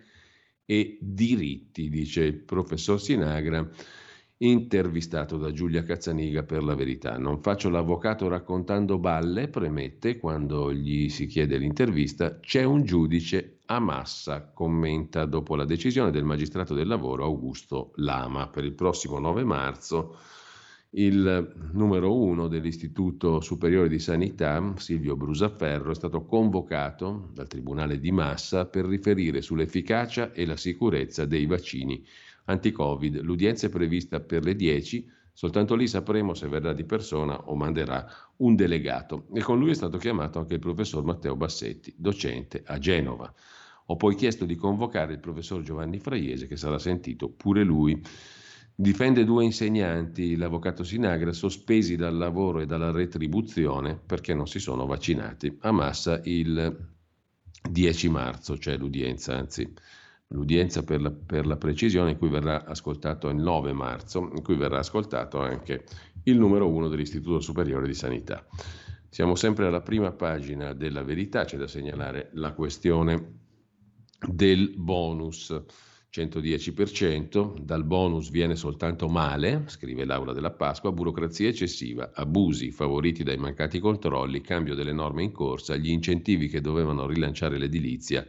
e 0.66 0.98
diritti, 1.00 1.90
dice 1.90 2.24
il 2.24 2.40
professor 2.44 3.00
Sinagra 3.00 3.68
intervistato 4.42 5.38
da 5.38 5.52
Giulia 5.52 5.84
Cazzaniga 5.84 6.44
per 6.44 6.64
la 6.64 6.76
verità. 6.76 7.18
Non 7.18 7.42
faccio 7.42 7.70
l'avvocato 7.70 8.28
raccontando 8.28 8.98
balle, 8.98 9.50
premette 9.50 10.18
quando 10.18 10.74
gli 10.74 11.10
si 11.10 11.26
chiede 11.26 11.58
l'intervista, 11.58 12.40
c'è 12.40 12.64
un 12.64 12.84
giudice 12.84 13.60
a 13.66 13.80
massa, 13.80 14.50
commenta 14.54 15.26
dopo 15.26 15.56
la 15.56 15.66
decisione 15.66 16.12
del 16.12 16.24
magistrato 16.24 16.74
del 16.74 16.88
lavoro 16.88 17.26
Augusto 17.26 17.92
Lama 17.96 18.48
per 18.48 18.64
il 18.64 18.74
prossimo 18.74 19.20
9 19.20 19.44
marzo. 19.44 20.18
Il 20.92 21.70
numero 21.74 22.16
uno 22.16 22.48
dell'Istituto 22.48 23.42
Superiore 23.42 23.90
di 23.90 24.00
Sanità, 24.00 24.74
Silvio 24.78 25.16
Brusaferro, 25.16 25.92
è 25.92 25.96
stato 25.96 26.26
convocato 26.26 27.30
dal 27.32 27.48
Tribunale 27.48 28.00
di 28.00 28.12
Massa 28.12 28.66
per 28.66 28.86
riferire 28.86 29.42
sull'efficacia 29.42 30.32
e 30.32 30.48
la 30.48 30.58
sicurezza 30.58 31.26
dei 31.26 31.46
vaccini 31.46 32.04
anti-Covid. 32.50 33.22
L'udienza 33.22 33.68
è 33.68 33.70
prevista 33.70 34.20
per 34.20 34.44
le 34.44 34.56
10, 34.56 35.08
soltanto 35.34 35.76
lì 35.76 35.88
sapremo 35.88 36.34
se 36.34 36.48
verrà 36.48 36.74
di 36.74 36.84
persona 36.84 37.50
o 37.50 37.56
manderà 37.56 38.06
un 38.38 38.56
delegato. 38.56 39.28
E 39.34 39.42
con 39.42 39.60
lui 39.60 39.72
è 39.72 39.76
stato 39.76 39.98
chiamato 39.98 40.40
anche 40.40 40.56
il 40.56 40.60
professor 40.60 41.04
Matteo 41.04 41.36
Bassetti, 41.36 41.94
docente 41.96 42.64
a 42.66 42.78
Genova. 42.78 43.34
Ho 43.86 43.96
poi 43.96 44.16
chiesto 44.16 44.46
di 44.46 44.56
convocare 44.56 45.14
il 45.14 45.20
professor 45.20 45.62
Giovanni 45.62 46.00
Fraiese, 46.00 46.48
che 46.48 46.58
sarà 46.58 46.78
sentito 46.78 47.30
pure 47.30 47.64
lui. 47.64 48.00
Difende 48.76 49.26
due 49.26 49.44
insegnanti, 49.44 50.36
l'avvocato 50.36 50.84
Sinagra, 50.84 51.34
sospesi 51.34 51.96
dal 51.96 52.16
lavoro 52.16 52.62
e 52.62 52.66
dalla 52.66 52.92
retribuzione 52.92 54.00
perché 54.06 54.34
non 54.34 54.48
si 54.48 54.60
sono 54.60 54.86
vaccinati. 54.86 55.58
A 55.62 55.72
Massa 55.72 56.22
il 56.24 56.88
10 57.70 58.10
marzo, 58.10 58.58
cioè 58.58 58.78
l'udienza, 58.78 59.36
anzi 59.36 59.74
l'udienza 60.30 60.84
per 60.84 61.02
la, 61.02 61.12
per 61.12 61.46
la, 61.48 61.58
precisione 61.58 62.12
in 62.12 62.18
cui 62.18 62.30
verrà 62.30 62.66
ascoltato 62.66 63.30
il 63.30 63.38
9 63.38 63.74
marzo, 63.74 64.30
in 64.36 64.44
cui 64.44 64.56
verrà 64.56 64.80
ascoltato 64.80 65.40
anche 65.40 65.86
il 66.24 66.38
numero 66.38 66.70
1 66.70 66.88
dell'Istituto 66.88 67.40
Superiore 67.40 67.88
di 67.88 67.94
Sanità. 67.94 68.46
Siamo 69.10 69.34
sempre 69.34 69.66
alla 69.66 69.82
prima 69.82 70.12
pagina 70.12 70.74
della 70.74 71.04
verità, 71.04 71.46
c'è 71.46 71.58
da 71.58 71.68
segnalare 71.68 72.30
la 72.34 72.54
questione 72.54 73.40
del 74.28 74.74
bonus. 74.76 75.56
110%, 76.12 77.60
dal 77.60 77.84
bonus 77.84 78.32
viene 78.32 78.56
soltanto 78.56 79.08
male, 79.08 79.66
scrive 79.68 80.06
Laura 80.06 80.34
della 80.34 80.50
Pasqua, 80.50 80.92
burocrazia 80.92 81.50
eccessiva, 81.50 82.12
abusi 82.16 82.72
favoriti 82.72 83.22
dai 83.22 83.38
mancati 83.38 83.80
controlli, 83.80 84.42
cambio 84.42 84.74
delle 84.74 84.92
norme 84.92 85.22
in 85.22 85.32
corsa, 85.32 85.76
gli 85.76 85.92
incentivi 85.92 86.48
che 86.48 86.62
dovevano 86.62 87.06
rilanciare 87.06 87.60
l'edilizia 87.60 88.26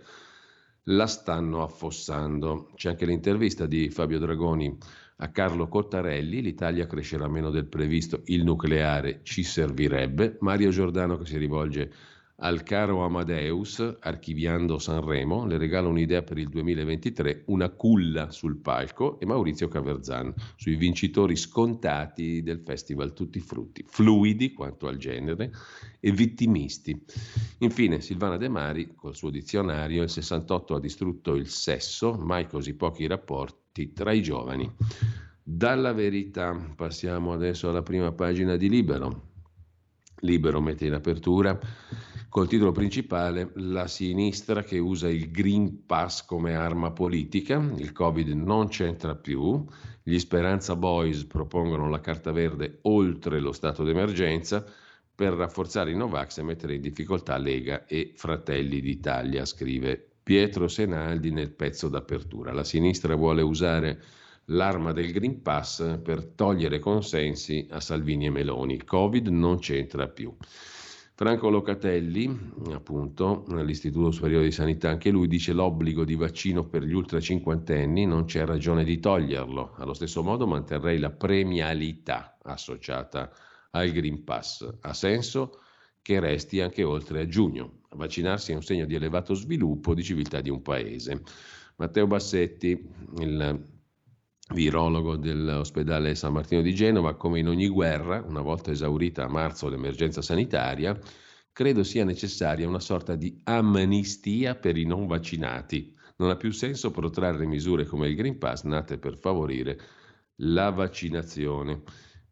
la 0.91 1.07
stanno 1.07 1.63
affossando. 1.63 2.71
C'è 2.75 2.91
anche 2.91 3.07
l'intervista 3.07 3.67
di 3.67 3.91
Fabio 3.91 4.19
Dragoni 4.19 4.77
a 5.23 5.29
Carlo 5.29 5.69
Cottarelli, 5.69 6.41
l'Italia 6.41 6.87
crescerà 6.87 7.29
meno 7.29 7.51
del 7.51 7.67
previsto, 7.67 8.23
il 8.27 8.43
nucleare 8.43 9.21
ci 9.23 9.43
servirebbe, 9.43 10.39
Mario 10.41 10.71
Giordano 10.71 11.19
che 11.19 11.27
si 11.27 11.37
rivolge 11.37 11.93
al 12.43 12.63
caro 12.63 13.05
Amadeus, 13.05 13.99
archiviando 14.01 14.79
Sanremo, 14.79 15.45
le 15.45 15.59
regala 15.59 15.89
un'idea 15.89 16.23
per 16.23 16.39
il 16.39 16.49
2023, 16.49 17.45
una 17.47 17.69
culla 17.69 18.31
sul 18.31 18.57
palco 18.57 19.19
e 19.21 19.27
Maurizio 19.27 19.69
Caverzan 19.69 20.33
sui 20.57 20.77
vincitori 20.77 21.37
scontati 21.37 22.43
del 22.43 22.61
festival 22.61 23.13
Tutti 23.13 23.41
Frutti, 23.41 23.85
fluidi 23.87 24.53
quanto 24.53 24.87
al 24.87 24.97
genere 24.97 25.53
e 26.01 26.13
vittimisti. 26.13 26.99
Infine 27.59 28.01
Silvana 28.01 28.39
De 28.39 28.49
Mari, 28.49 28.95
col 28.95 29.15
suo 29.15 29.29
dizionario, 29.29 30.03
il 30.03 30.11
68 30.11 30.75
ha 30.75 30.81
distrutto 30.81 31.35
il 31.35 31.49
sesso, 31.49 32.15
mai 32.15 32.47
così 32.47 32.75
pochi 32.75 33.07
rapporti 33.07 33.93
tra 33.93 34.13
i 34.13 34.23
giovani. 34.23 34.71
Dalla 35.43 35.93
verità 35.93 36.55
passiamo 36.75 37.33
adesso 37.33 37.69
alla 37.69 37.83
prima 37.83 38.13
pagina 38.13 38.57
di 38.57 38.71
Libero. 38.71 39.29
Libero 40.21 40.61
mette 40.61 40.87
in 40.87 40.93
apertura 40.93 41.59
col 42.31 42.47
titolo 42.47 42.71
principale 42.71 43.51
La 43.57 43.89
sinistra 43.89 44.63
che 44.63 44.79
usa 44.79 45.09
il 45.09 45.33
Green 45.33 45.85
Pass 45.85 46.25
come 46.25 46.55
arma 46.55 46.93
politica, 46.93 47.57
il 47.77 47.91
Covid 47.91 48.29
non 48.29 48.69
c'entra 48.69 49.17
più, 49.17 49.65
gli 50.01 50.17
Speranza 50.17 50.77
Boys 50.77 51.25
propongono 51.25 51.91
la 51.91 52.01
carta 52.01 52.31
verde 52.31 52.79
oltre 52.83 53.41
lo 53.41 53.51
stato 53.51 53.83
d'emergenza 53.83 54.65
per 55.13 55.33
rafforzare 55.33 55.91
i 55.91 55.97
Novax 55.97 56.39
e 56.39 56.43
mettere 56.45 56.77
in 56.77 56.81
difficoltà 56.81 57.37
Lega 57.37 57.85
e 57.85 58.13
Fratelli 58.15 58.81
d'Italia, 58.81 59.45
scrive 59.45 60.13
Pietro 60.23 60.69
Senaldi 60.69 61.33
nel 61.33 61.51
pezzo 61.51 61.89
d'apertura. 61.89 62.53
La 62.53 62.65
sinistra 62.65 63.17
vuole 63.17 63.43
usare 63.43 64.01
l'arma 64.47 64.93
del 64.93 65.11
Green 65.11 65.43
Pass 65.43 65.99
per 66.01 66.25
togliere 66.25 66.79
consensi 66.79 67.67
a 67.71 67.81
Salvini 67.81 68.27
e 68.27 68.31
Meloni. 68.31 68.75
Il 68.75 68.85
Covid 68.85 69.27
non 69.27 69.59
c'entra 69.59 70.07
più. 70.07 70.33
Franco 71.21 71.51
Locatelli, 71.51 72.35
appunto, 72.73 73.45
all'Istituto 73.51 74.11
Superiore 74.11 74.45
di 74.45 74.53
Sanità, 74.53 74.89
anche 74.89 75.11
lui 75.11 75.29
dice 75.29 75.53
l'obbligo 75.53 76.03
di 76.03 76.15
vaccino 76.15 76.65
per 76.65 76.83
gli 76.83 76.95
ultra 76.95 77.21
cinquantenni 77.21 78.07
non 78.07 78.25
c'è 78.25 78.47
ragione 78.47 78.85
di 78.85 78.99
toglierlo. 78.99 79.75
Allo 79.77 79.93
stesso 79.93 80.23
modo 80.23 80.47
manterrei 80.47 80.99
la 80.99 81.11
premialità 81.11 82.39
associata 82.43 83.31
al 83.73 83.91
Green 83.91 84.25
Pass. 84.25 84.67
Ha 84.81 84.95
senso 84.95 85.61
che 86.01 86.21
resti 86.21 86.63
anche 86.63 86.85
oltre 86.85 87.21
a 87.21 87.27
giugno. 87.27 87.81
Vaccinarsi 87.91 88.53
è 88.53 88.55
un 88.55 88.63
segno 88.63 88.87
di 88.87 88.95
elevato 88.95 89.35
sviluppo 89.35 89.93
di 89.93 90.03
civiltà 90.03 90.41
di 90.41 90.49
un 90.49 90.63
paese. 90.63 91.21
Matteo 91.77 92.07
Bassetti, 92.07 92.83
il 93.19 93.63
virologo 94.53 95.17
dell'ospedale 95.17 96.15
San 96.15 96.33
Martino 96.33 96.63
di 96.63 96.75
Genova, 96.75 97.15
come 97.15 97.39
in 97.39 97.49
ogni 97.49 97.69
guerra, 97.69 98.25
una 98.27 98.41
volta 98.41 98.71
esaurita 98.71 99.25
a 99.25 99.29
marzo 99.29 99.69
l'emergenza 99.69 100.23
sanitaria, 100.23 100.99
credo 101.53 101.83
sia 101.83 102.05
necessaria 102.05 102.69
una 102.69 102.81
sorta 102.81 103.15
di 103.15 103.41
amnistia 103.45 104.55
per 104.55 104.77
i 104.77 104.85
non 104.85 105.07
vaccinati. 105.07 105.95
Non 106.17 106.31
ha 106.31 106.37
più 106.37 106.51
senso 106.51 106.91
protrarre 106.91 107.47
misure 107.47 107.85
come 107.87 108.09
il 108.09 108.17
Green 108.17 108.39
Pass 108.39 108.65
nate 108.65 108.99
per 108.99 109.17
favorire 109.17 109.79
la 110.37 110.71
vaccinazione. 110.71 111.83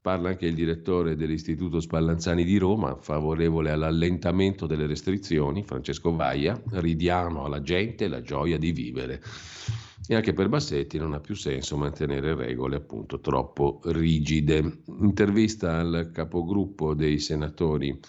Parla 0.01 0.31
anche 0.31 0.47
il 0.47 0.55
direttore 0.55 1.17
dell'Istituto 1.17 1.81
Spallanzani 1.81 2.45
di 2.45 2.57
Roma, 2.57 2.97
favorevole 2.97 3.71
all'allentamento 3.71 4.67
delle 4.67 4.87
restrizioni, 4.87 5.65
Francesco 5.65 6.15
Vaia, 6.15 6.61
ridiamo 6.71 7.45
alla 7.45 7.63
gente 7.63 8.09
la 8.09 8.23
gioia 8.23 8.59
di 8.59 8.73
vivere. 8.73 9.21
E 10.11 10.15
anche 10.15 10.33
per 10.33 10.49
Bassetti 10.49 10.97
non 10.97 11.13
ha 11.13 11.21
più 11.21 11.35
senso 11.35 11.77
mantenere 11.77 12.35
regole 12.35 12.77
appunto 12.77 13.21
troppo 13.21 13.81
rigide. 13.85 14.81
Intervista 15.01 15.77
al 15.77 16.11
capogruppo 16.15 16.95
dei 16.95 17.19
senatori 17.19 18.01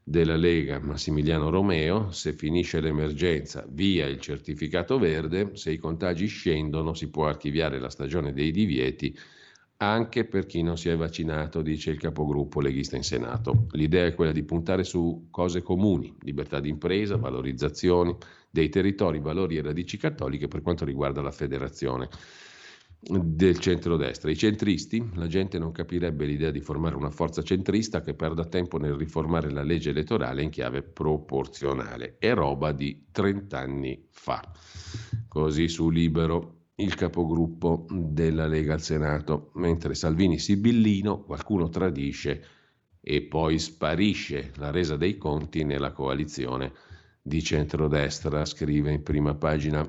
della 0.00 0.36
Lega 0.36 0.78
Massimiliano 0.78 1.50
Romeo, 1.50 2.12
se 2.12 2.34
finisce 2.34 2.80
l'emergenza 2.80 3.66
via 3.68 4.06
il 4.06 4.20
certificato 4.20 4.96
verde, 5.00 5.50
se 5.54 5.72
i 5.72 5.76
contagi 5.76 6.26
scendono 6.26 6.94
si 6.94 7.10
può 7.10 7.26
archiviare 7.26 7.80
la 7.80 7.90
stagione 7.90 8.32
dei 8.32 8.52
divieti 8.52 9.12
anche 9.82 10.26
per 10.26 10.44
chi 10.44 10.62
non 10.62 10.76
si 10.76 10.90
è 10.90 10.96
vaccinato, 10.96 11.62
dice 11.62 11.90
il 11.90 11.98
capogruppo 11.98 12.60
leghista 12.60 12.96
in 12.96 13.02
Senato. 13.02 13.66
L'idea 13.70 14.04
è 14.04 14.14
quella 14.14 14.32
di 14.32 14.42
puntare 14.42 14.84
su 14.84 15.28
cose 15.30 15.62
comuni, 15.62 16.14
libertà 16.20 16.60
di 16.60 16.68
impresa, 16.68 17.16
valorizzazione 17.16 18.16
dei 18.50 18.68
territori, 18.68 19.20
valori 19.20 19.56
e 19.56 19.62
radici 19.62 19.96
cattoliche 19.96 20.48
per 20.48 20.60
quanto 20.60 20.84
riguarda 20.84 21.22
la 21.22 21.30
federazione 21.30 22.08
del 23.00 23.58
centrodestra. 23.58 24.30
I 24.30 24.36
centristi, 24.36 25.02
la 25.14 25.26
gente 25.26 25.58
non 25.58 25.72
capirebbe 25.72 26.26
l'idea 26.26 26.50
di 26.50 26.60
formare 26.60 26.96
una 26.96 27.08
forza 27.08 27.42
centrista 27.42 28.02
che 28.02 28.12
perda 28.12 28.44
tempo 28.44 28.76
nel 28.76 28.92
riformare 28.92 29.50
la 29.50 29.62
legge 29.62 29.90
elettorale 29.90 30.42
in 30.42 30.50
chiave 30.50 30.82
proporzionale. 30.82 32.16
È 32.18 32.34
roba 32.34 32.72
di 32.72 33.06
30 33.10 33.58
anni 33.58 34.06
fa. 34.10 34.42
Così 35.26 35.68
su 35.68 35.88
Libero 35.88 36.59
il 36.80 36.94
capogruppo 36.94 37.86
della 37.90 38.46
Lega 38.46 38.72
al 38.72 38.80
Senato, 38.80 39.50
mentre 39.54 39.94
Salvini 39.94 40.38
Sibillino 40.38 41.22
qualcuno 41.22 41.68
tradisce 41.68 42.44
e 43.00 43.22
poi 43.22 43.58
sparisce 43.58 44.52
la 44.56 44.70
resa 44.70 44.96
dei 44.96 45.16
conti 45.16 45.64
nella 45.64 45.92
coalizione 45.92 46.72
di 47.22 47.42
centrodestra, 47.42 48.44
scrive 48.44 48.92
in 48.92 49.02
prima 49.02 49.34
pagina 49.34 49.88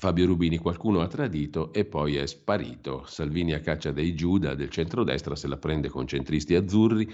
Fabio 0.00 0.26
Rubini, 0.26 0.56
qualcuno 0.56 1.00
ha 1.00 1.08
tradito 1.08 1.72
e 1.72 1.84
poi 1.84 2.16
è 2.16 2.26
sparito. 2.26 3.04
Salvini 3.06 3.52
a 3.52 3.60
caccia 3.60 3.92
dei 3.92 4.14
Giuda 4.14 4.54
del 4.54 4.70
centrodestra 4.70 5.36
se 5.36 5.46
la 5.46 5.58
prende 5.58 5.88
con 5.88 6.06
centristi 6.06 6.54
azzurri 6.54 7.12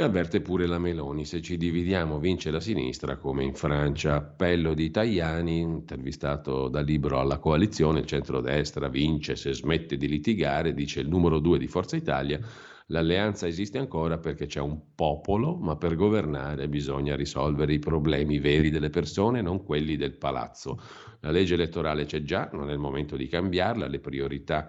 e 0.00 0.02
avverte 0.02 0.40
pure 0.40 0.66
la 0.66 0.78
Meloni, 0.78 1.26
se 1.26 1.42
ci 1.42 1.58
dividiamo 1.58 2.18
vince 2.18 2.50
la 2.50 2.60
sinistra 2.60 3.18
come 3.18 3.44
in 3.44 3.52
Francia. 3.52 4.14
Appello 4.14 4.72
di 4.72 4.90
Tajani, 4.90 5.58
intervistato 5.58 6.68
da 6.68 6.80
libro 6.80 7.20
alla 7.20 7.38
coalizione, 7.38 8.00
il 8.00 8.06
centrodestra 8.06 8.88
vince 8.88 9.36
se 9.36 9.52
smette 9.52 9.98
di 9.98 10.08
litigare, 10.08 10.72
dice 10.72 11.00
il 11.00 11.08
numero 11.08 11.38
due 11.38 11.58
di 11.58 11.66
Forza 11.66 11.96
Italia. 11.96 12.40
L'alleanza 12.86 13.46
esiste 13.46 13.76
ancora 13.76 14.16
perché 14.16 14.46
c'è 14.46 14.60
un 14.60 14.94
popolo, 14.94 15.56
ma 15.56 15.76
per 15.76 15.96
governare 15.96 16.66
bisogna 16.66 17.14
risolvere 17.14 17.74
i 17.74 17.78
problemi 17.78 18.38
veri 18.38 18.70
delle 18.70 18.88
persone, 18.88 19.42
non 19.42 19.62
quelli 19.62 19.96
del 19.96 20.16
palazzo. 20.16 20.80
La 21.20 21.30
legge 21.30 21.54
elettorale 21.54 22.06
c'è 22.06 22.22
già, 22.22 22.48
non 22.54 22.70
è 22.70 22.72
il 22.72 22.78
momento 22.78 23.18
di 23.18 23.28
cambiarla, 23.28 23.86
le 23.86 24.00
priorità 24.00 24.66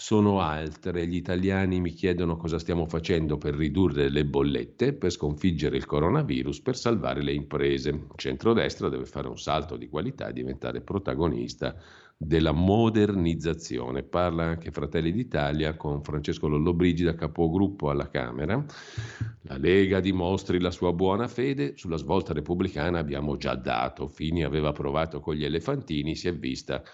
sono 0.00 0.38
altre. 0.38 1.08
Gli 1.08 1.16
italiani 1.16 1.80
mi 1.80 1.90
chiedono 1.90 2.36
cosa 2.36 2.60
stiamo 2.60 2.86
facendo 2.86 3.36
per 3.36 3.56
ridurre 3.56 4.08
le 4.08 4.24
bollette, 4.24 4.92
per 4.92 5.10
sconfiggere 5.10 5.76
il 5.76 5.86
coronavirus, 5.86 6.60
per 6.60 6.76
salvare 6.76 7.20
le 7.20 7.32
imprese. 7.32 7.88
Il 7.88 8.06
centrodestra 8.14 8.88
deve 8.88 9.06
fare 9.06 9.26
un 9.26 9.36
salto 9.36 9.76
di 9.76 9.88
qualità 9.88 10.28
e 10.28 10.32
diventare 10.32 10.82
protagonista 10.82 11.74
della 12.16 12.52
modernizzazione. 12.52 14.04
Parla 14.04 14.44
anche 14.44 14.70
Fratelli 14.70 15.10
d'Italia 15.10 15.76
con 15.76 16.00
Francesco 16.04 16.46
Lollobrigida, 16.46 17.16
capogruppo 17.16 17.90
alla 17.90 18.08
Camera. 18.08 18.64
La 19.42 19.56
Lega 19.56 19.98
dimostri 19.98 20.60
la 20.60 20.70
sua 20.70 20.92
buona 20.92 21.26
fede. 21.26 21.76
Sulla 21.76 21.96
svolta 21.96 22.32
repubblicana 22.32 23.00
abbiamo 23.00 23.36
già 23.36 23.56
dato. 23.56 24.06
Fini 24.06 24.44
aveva 24.44 24.70
provato 24.70 25.18
con 25.18 25.34
gli 25.34 25.44
elefantini, 25.44 26.14
si 26.14 26.28
è 26.28 26.34
vista 26.36 26.84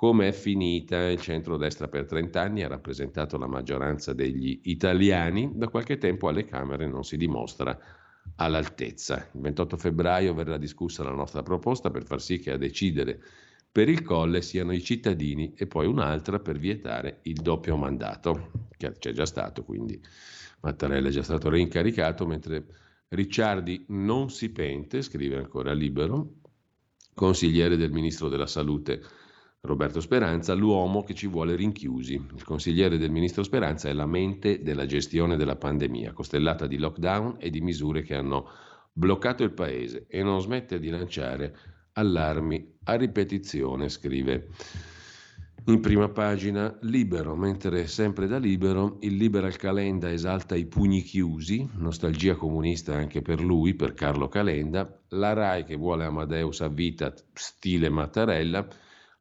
come 0.00 0.28
è 0.28 0.32
finita 0.32 1.10
il 1.10 1.20
centro-destra 1.20 1.86
per 1.86 2.06
30 2.06 2.40
anni 2.40 2.62
ha 2.62 2.68
rappresentato 2.68 3.36
la 3.36 3.46
maggioranza 3.46 4.14
degli 4.14 4.58
italiani, 4.62 5.50
da 5.52 5.68
qualche 5.68 5.98
tempo 5.98 6.26
alle 6.28 6.46
Camere 6.46 6.86
non 6.86 7.04
si 7.04 7.18
dimostra 7.18 7.78
all'altezza. 8.36 9.28
Il 9.34 9.42
28 9.42 9.76
febbraio 9.76 10.32
verrà 10.32 10.56
discussa 10.56 11.04
la 11.04 11.10
nostra 11.10 11.42
proposta 11.42 11.90
per 11.90 12.06
far 12.06 12.22
sì 12.22 12.38
che 12.38 12.52
a 12.52 12.56
decidere 12.56 13.22
per 13.70 13.90
il 13.90 14.00
colle 14.00 14.40
siano 14.40 14.72
i 14.72 14.82
cittadini 14.82 15.52
e 15.54 15.66
poi 15.66 15.86
un'altra 15.86 16.38
per 16.38 16.58
vietare 16.58 17.18
il 17.24 17.38
doppio 17.42 17.76
mandato, 17.76 18.68
che 18.78 18.92
c'è 18.92 19.12
già 19.12 19.26
stato, 19.26 19.64
quindi 19.64 20.02
Mattarella 20.62 21.08
è 21.08 21.12
già 21.12 21.22
stato 21.22 21.50
reincaricato, 21.50 22.24
mentre 22.26 22.64
Ricciardi 23.08 23.84
non 23.88 24.30
si 24.30 24.50
pente, 24.50 25.02
scrive 25.02 25.36
ancora 25.36 25.74
Libero, 25.74 26.36
consigliere 27.12 27.76
del 27.76 27.92
ministro 27.92 28.30
della 28.30 28.46
Salute 28.46 29.18
Roberto 29.62 30.00
Speranza, 30.00 30.54
l'uomo 30.54 31.02
che 31.02 31.12
ci 31.12 31.26
vuole 31.26 31.54
rinchiusi. 31.54 32.14
Il 32.14 32.44
consigliere 32.44 32.96
del 32.96 33.10
ministro 33.10 33.42
Speranza 33.42 33.90
è 33.90 33.92
la 33.92 34.06
mente 34.06 34.62
della 34.62 34.86
gestione 34.86 35.36
della 35.36 35.56
pandemia, 35.56 36.14
costellata 36.14 36.66
di 36.66 36.78
lockdown 36.78 37.36
e 37.38 37.50
di 37.50 37.60
misure 37.60 38.00
che 38.00 38.14
hanno 38.14 38.48
bloccato 38.90 39.42
il 39.44 39.52
paese 39.52 40.06
e 40.08 40.22
non 40.22 40.40
smette 40.40 40.78
di 40.78 40.88
lanciare 40.88 41.54
allarmi 41.92 42.78
a 42.84 42.94
ripetizione, 42.94 43.90
scrive 43.90 44.48
In 45.66 45.80
prima 45.80 46.08
pagina 46.08 46.74
Libero, 46.80 47.36
mentre 47.36 47.86
sempre 47.86 48.26
da 48.26 48.38
Libero 48.38 48.96
il 49.00 49.16
Liberal 49.16 49.56
Calenda 49.56 50.10
esalta 50.10 50.56
i 50.56 50.64
pugni 50.64 51.02
chiusi, 51.02 51.68
nostalgia 51.74 52.34
comunista 52.34 52.96
anche 52.96 53.20
per 53.20 53.42
lui, 53.42 53.74
per 53.74 53.92
Carlo 53.92 54.26
Calenda, 54.28 55.02
la 55.08 55.34
RAI 55.34 55.64
che 55.64 55.76
vuole 55.76 56.06
Amadeus 56.06 56.62
a 56.62 56.68
vita 56.68 57.12
stile 57.34 57.90
Mattarella, 57.90 58.66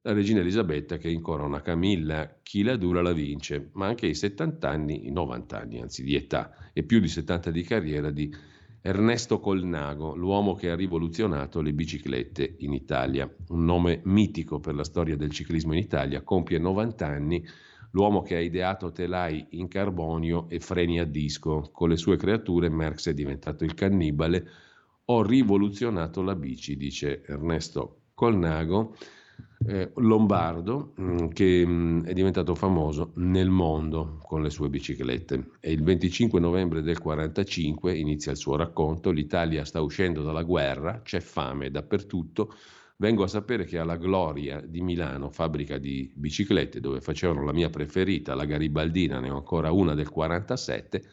la 0.09 0.15
regina 0.15 0.39
Elisabetta 0.39 0.97
che 0.97 1.07
incorona 1.07 1.61
Camilla, 1.61 2.39
chi 2.41 2.63
la 2.63 2.75
dura 2.77 3.03
la 3.03 3.13
vince, 3.13 3.69
ma 3.73 3.85
anche 3.85 4.07
i 4.07 4.15
70 4.15 4.67
anni, 4.67 5.05
i 5.05 5.11
90 5.11 5.59
anni 5.59 5.79
anzi 5.81 6.03
di 6.03 6.15
età 6.15 6.71
e 6.73 6.81
più 6.81 6.99
di 6.99 7.07
70 7.07 7.51
di 7.51 7.61
carriera 7.61 8.09
di 8.09 8.33
Ernesto 8.81 9.39
Colnago, 9.39 10.15
l'uomo 10.15 10.55
che 10.55 10.71
ha 10.71 10.75
rivoluzionato 10.75 11.61
le 11.61 11.73
biciclette 11.73 12.55
in 12.59 12.73
Italia, 12.73 13.31
un 13.49 13.63
nome 13.63 14.01
mitico 14.05 14.59
per 14.59 14.73
la 14.73 14.83
storia 14.83 15.15
del 15.15 15.29
ciclismo 15.29 15.73
in 15.73 15.79
Italia, 15.79 16.23
compie 16.23 16.57
90 16.57 17.05
anni 17.05 17.45
l'uomo 17.91 18.23
che 18.23 18.35
ha 18.35 18.39
ideato 18.39 18.91
telai 18.91 19.45
in 19.51 19.67
carbonio 19.67 20.49
e 20.49 20.59
freni 20.59 20.99
a 20.99 21.05
disco. 21.05 21.69
Con 21.71 21.89
le 21.89 21.97
sue 21.97 22.17
creature 22.17 22.69
Merckx 22.69 23.09
è 23.09 23.13
diventato 23.13 23.63
il 23.63 23.75
cannibale. 23.75 24.47
Ho 25.05 25.21
rivoluzionato 25.21 26.23
la 26.23 26.35
bici, 26.35 26.77
dice 26.77 27.23
Ernesto 27.25 28.05
Colnago 28.15 28.95
eh, 29.65 29.91
lombardo 29.95 30.93
mm, 30.99 31.27
che 31.27 31.65
mm, 31.65 32.03
è 32.05 32.13
diventato 32.13 32.55
famoso 32.55 33.11
nel 33.15 33.49
mondo 33.49 34.19
con 34.23 34.41
le 34.41 34.49
sue 34.49 34.69
biciclette. 34.69 35.51
E 35.59 35.71
il 35.71 35.83
25 35.83 36.39
novembre 36.39 36.81
del 36.81 36.97
1945 36.97 37.97
inizia 37.97 38.31
il 38.31 38.37
suo 38.37 38.55
racconto, 38.55 39.11
l'Italia 39.11 39.65
sta 39.65 39.81
uscendo 39.81 40.23
dalla 40.23 40.43
guerra, 40.43 41.01
c'è 41.03 41.19
fame 41.19 41.71
dappertutto, 41.71 42.53
vengo 42.97 43.23
a 43.23 43.27
sapere 43.27 43.65
che 43.65 43.77
alla 43.77 43.97
Gloria 43.97 44.61
di 44.61 44.81
Milano, 44.81 45.29
fabbrica 45.29 45.77
di 45.77 46.09
biciclette 46.13 46.79
dove 46.79 47.01
facevano 47.01 47.43
la 47.43 47.53
mia 47.53 47.69
preferita, 47.69 48.35
la 48.35 48.45
Garibaldina, 48.45 49.19
ne 49.19 49.29
ho 49.29 49.35
ancora 49.35 49.71
una 49.71 49.93
del 49.93 50.09
47, 50.09 51.03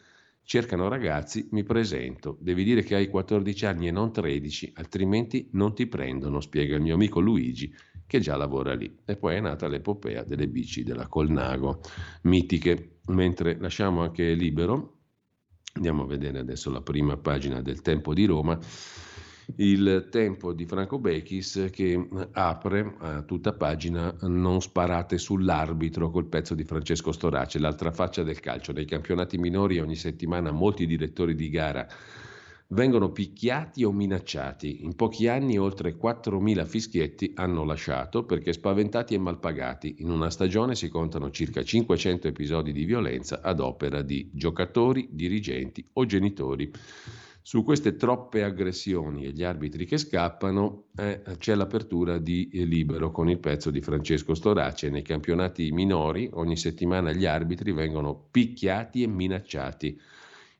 cercano 0.43 0.87
ragazzi, 0.87 1.49
mi 1.51 1.63
presento, 1.63 2.37
devi 2.39 2.63
dire 2.63 2.81
che 2.81 2.95
hai 2.95 3.09
14 3.09 3.65
anni 3.65 3.87
e 3.89 3.91
non 3.91 4.13
13, 4.13 4.71
altrimenti 4.75 5.49
non 5.51 5.75
ti 5.75 5.87
prendono, 5.87 6.39
spiega 6.39 6.75
il 6.75 6.81
mio 6.81 6.93
amico 6.93 7.19
Luigi 7.19 7.73
che 8.07 8.19
già 8.19 8.35
lavora 8.37 8.73
lì. 8.73 8.97
E 9.05 9.17
poi 9.17 9.35
è 9.35 9.39
nata 9.39 9.67
l'epopea 9.67 10.23
delle 10.23 10.47
bici 10.47 10.83
della 10.83 11.07
Colnago, 11.07 11.81
mitiche, 12.23 12.99
mentre 13.07 13.57
lasciamo 13.59 14.01
anche 14.01 14.33
libero, 14.33 14.95
andiamo 15.73 16.03
a 16.03 16.07
vedere 16.07 16.39
adesso 16.39 16.71
la 16.71 16.81
prima 16.81 17.17
pagina 17.17 17.61
del 17.61 17.81
Tempo 17.81 18.13
di 18.13 18.25
Roma, 18.25 18.57
il 19.55 20.09
tempo 20.11 20.51
di 20.51 20.65
Franco 20.65 20.99
Bechis 20.99 21.69
che 21.71 22.07
apre 22.33 22.95
a 22.99 23.21
tutta 23.21 23.53
pagina 23.53 24.13
non 24.23 24.61
sparate 24.61 25.17
sull'arbitro 25.17 26.09
col 26.09 26.27
pezzo 26.27 26.53
di 26.53 26.65
Francesco 26.65 27.13
Storace, 27.13 27.57
l'altra 27.57 27.91
faccia 27.91 28.23
del 28.23 28.41
calcio. 28.41 28.73
Nei 28.73 28.85
campionati 28.85 29.37
minori 29.37 29.79
ogni 29.79 29.95
settimana 29.95 30.51
molti 30.51 30.85
direttori 30.85 31.33
di 31.33 31.49
gara 31.49 31.87
vengono 32.69 33.11
picchiati 33.11 33.83
o 33.83 33.91
minacciati. 33.91 34.83
In 34.83 34.95
pochi 34.95 35.27
anni 35.27 35.57
oltre 35.57 35.95
4.000 35.97 36.65
fischietti 36.65 37.31
hanno 37.35 37.63
lasciato 37.63 38.25
perché 38.25 38.51
spaventati 38.51 39.13
e 39.13 39.19
malpagati. 39.19 39.95
In 39.99 40.09
una 40.09 40.29
stagione 40.29 40.75
si 40.75 40.89
contano 40.89 41.31
circa 41.31 41.63
500 41.63 42.27
episodi 42.27 42.73
di 42.73 42.83
violenza 42.83 43.41
ad 43.41 43.59
opera 43.59 44.01
di 44.01 44.29
giocatori, 44.33 45.07
dirigenti 45.11 45.85
o 45.93 46.05
genitori. 46.05 46.71
Su 47.47 47.63
queste 47.63 47.95
troppe 47.95 48.43
aggressioni 48.43 49.23
e 49.23 49.31
gli 49.31 49.41
arbitri 49.41 49.85
che 49.85 49.97
scappano 49.97 50.87
eh, 50.97 51.21
c'è 51.37 51.55
l'apertura 51.55 52.17
di 52.17 52.49
Libero 52.51 53.09
con 53.09 53.29
il 53.29 53.39
pezzo 53.39 53.71
di 53.71 53.79
Francesco 53.79 54.33
Storace. 54.33 54.89
Nei 54.89 55.01
campionati 55.01 55.71
minori 55.71 56.29
ogni 56.33 56.57
settimana 56.57 57.13
gli 57.13 57.25
arbitri 57.25 57.71
vengono 57.71 58.27
picchiati 58.29 59.01
e 59.01 59.07
minacciati. 59.07 59.97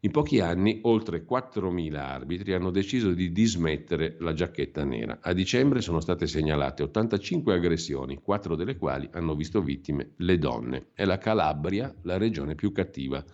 In 0.01 0.12
pochi 0.12 0.39
anni 0.39 0.77
oltre 0.83 1.25
4.000 1.25 1.95
arbitri 1.95 2.53
hanno 2.53 2.69
deciso 2.69 3.13
di 3.13 3.31
dismettere 3.31 4.15
la 4.19 4.31
giacchetta 4.31 4.86
nera. 4.86 5.17
A 5.21 5.33
dicembre 5.33 5.81
sono 5.81 5.99
state 6.01 6.27
segnalate 6.27 6.83
85 6.83 7.55
aggressioni, 7.55 8.21
quattro 8.21 8.55
delle 8.55 8.77
quali 8.77 9.10
hanno 9.13 9.33
visto 9.33 9.60
vittime 9.60 10.12
le 10.17 10.38
donne. 10.38 10.89
È 10.93 11.03
la 11.03 11.17
Calabria 11.17 11.91
la 12.03 12.17
regione 12.17 12.53
più 12.53 12.71
cattiva. 12.71 13.25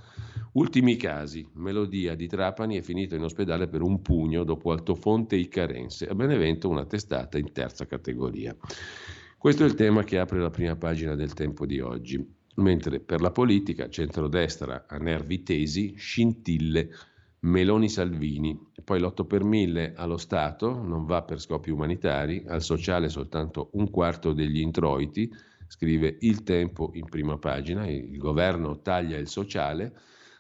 Ultimi 0.54 0.96
casi, 0.96 1.46
Melodia 1.56 2.16
di 2.16 2.28
Trapani 2.28 2.78
è 2.78 2.82
finito 2.82 3.16
in 3.16 3.24
ospedale 3.24 3.68
per 3.68 3.82
un 3.82 4.02
pugno 4.02 4.46
dopo 4.46 4.72
Altofonte 4.72 5.36
Icarense, 5.36 6.08
a 6.08 6.16
Benevento 6.16 6.70
una 6.70 6.86
testata 6.86 7.38
in 7.38 7.52
terza 7.52 7.86
categoria. 7.86 8.56
Questo 9.38 9.64
è 9.64 9.66
il 9.66 9.76
tema 9.76 10.04
che 10.04 10.18
apre 10.18 10.40
la 10.40 10.50
prima 10.50 10.78
pagina 10.78 11.14
del 11.16 11.34
tempo 11.34 11.66
di 11.66 11.82
oggi 11.82 12.42
mentre 12.56 13.00
per 13.00 13.22
la 13.22 13.32
politica 13.32 13.90
centrodestra 13.90 14.86
a 14.88 14.98
nervi 14.98 15.44
tesi, 15.44 15.96
scintille, 15.98 16.90
Meloni-Salvini, 17.40 18.72
poi 18.84 19.00
l'8 19.00 19.26
per 19.26 19.44
1000 19.44 19.94
allo 19.96 20.18
Stato 20.18 20.82
non 20.82 21.06
va 21.06 21.24
per 21.24 21.42
scopi 21.42 21.72
umanitari, 21.72 22.44
al 22.48 22.62
sociale 22.62 23.10
soltanto 23.10 23.70
un 23.74 23.90
quarto 23.90 24.32
degli 24.32 24.60
introiti, 24.60 25.30
scrive 25.68 26.18
Il 26.22 26.44
Tempo 26.44 26.92
in 26.94 27.06
prima 27.10 27.38
pagina, 27.38 27.86
il 27.88 28.18
governo 28.18 28.82
taglia 28.82 29.18
il 29.18 29.28
sociale, 29.28 29.94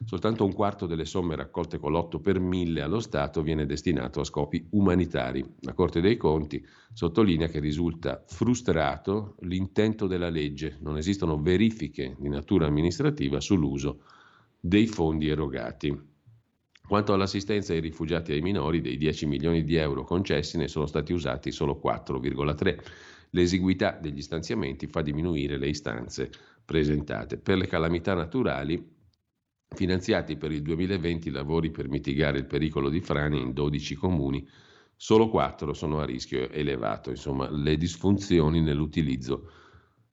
Soltanto 0.05 0.43
un 0.43 0.53
quarto 0.53 0.85
delle 0.85 1.05
somme 1.05 1.35
raccolte 1.35 1.77
con 1.77 1.91
l'8 1.91 2.21
per 2.21 2.39
1000 2.39 2.81
allo 2.81 2.99
Stato 2.99 3.41
viene 3.41 3.65
destinato 3.65 4.19
a 4.19 4.23
scopi 4.23 4.67
umanitari. 4.71 5.43
La 5.61 5.73
Corte 5.73 6.01
dei 6.01 6.17
Conti 6.17 6.65
sottolinea 6.93 7.47
che 7.47 7.59
risulta 7.59 8.23
frustrato 8.25 9.35
l'intento 9.41 10.07
della 10.07 10.29
legge. 10.29 10.77
Non 10.81 10.97
esistono 10.97 11.41
verifiche 11.41 12.15
di 12.19 12.29
natura 12.29 12.67
amministrativa 12.67 13.39
sull'uso 13.39 14.01
dei 14.59 14.87
fondi 14.87 15.29
erogati. 15.29 16.11
Quanto 16.85 17.13
all'assistenza 17.13 17.73
ai 17.73 17.79
rifugiati 17.79 18.31
e 18.31 18.35
ai 18.35 18.41
minori, 18.41 18.81
dei 18.81 18.97
10 18.97 19.25
milioni 19.25 19.63
di 19.63 19.75
euro 19.75 20.03
concessi 20.03 20.57
ne 20.57 20.67
sono 20.67 20.85
stati 20.85 21.13
usati 21.13 21.51
solo 21.51 21.79
4,3. 21.83 22.77
L'esiguità 23.29 23.97
degli 23.99 24.21
stanziamenti 24.21 24.87
fa 24.87 25.01
diminuire 25.01 25.57
le 25.57 25.69
istanze 25.69 26.29
presentate. 26.63 27.37
Per 27.37 27.57
le 27.57 27.67
calamità 27.67 28.13
naturali 28.13 28.92
finanziati 29.73 30.37
per 30.37 30.51
il 30.51 30.61
2020 30.61 31.29
lavori 31.29 31.71
per 31.71 31.89
mitigare 31.89 32.37
il 32.37 32.45
pericolo 32.45 32.89
di 32.89 33.01
frane 33.01 33.37
in 33.37 33.53
12 33.53 33.95
comuni, 33.95 34.47
solo 34.95 35.29
4 35.29 35.73
sono 35.73 35.99
a 35.99 36.05
rischio 36.05 36.49
elevato, 36.49 37.09
insomma 37.09 37.49
le 37.49 37.77
disfunzioni 37.77 38.61
nell'utilizzo 38.61 39.49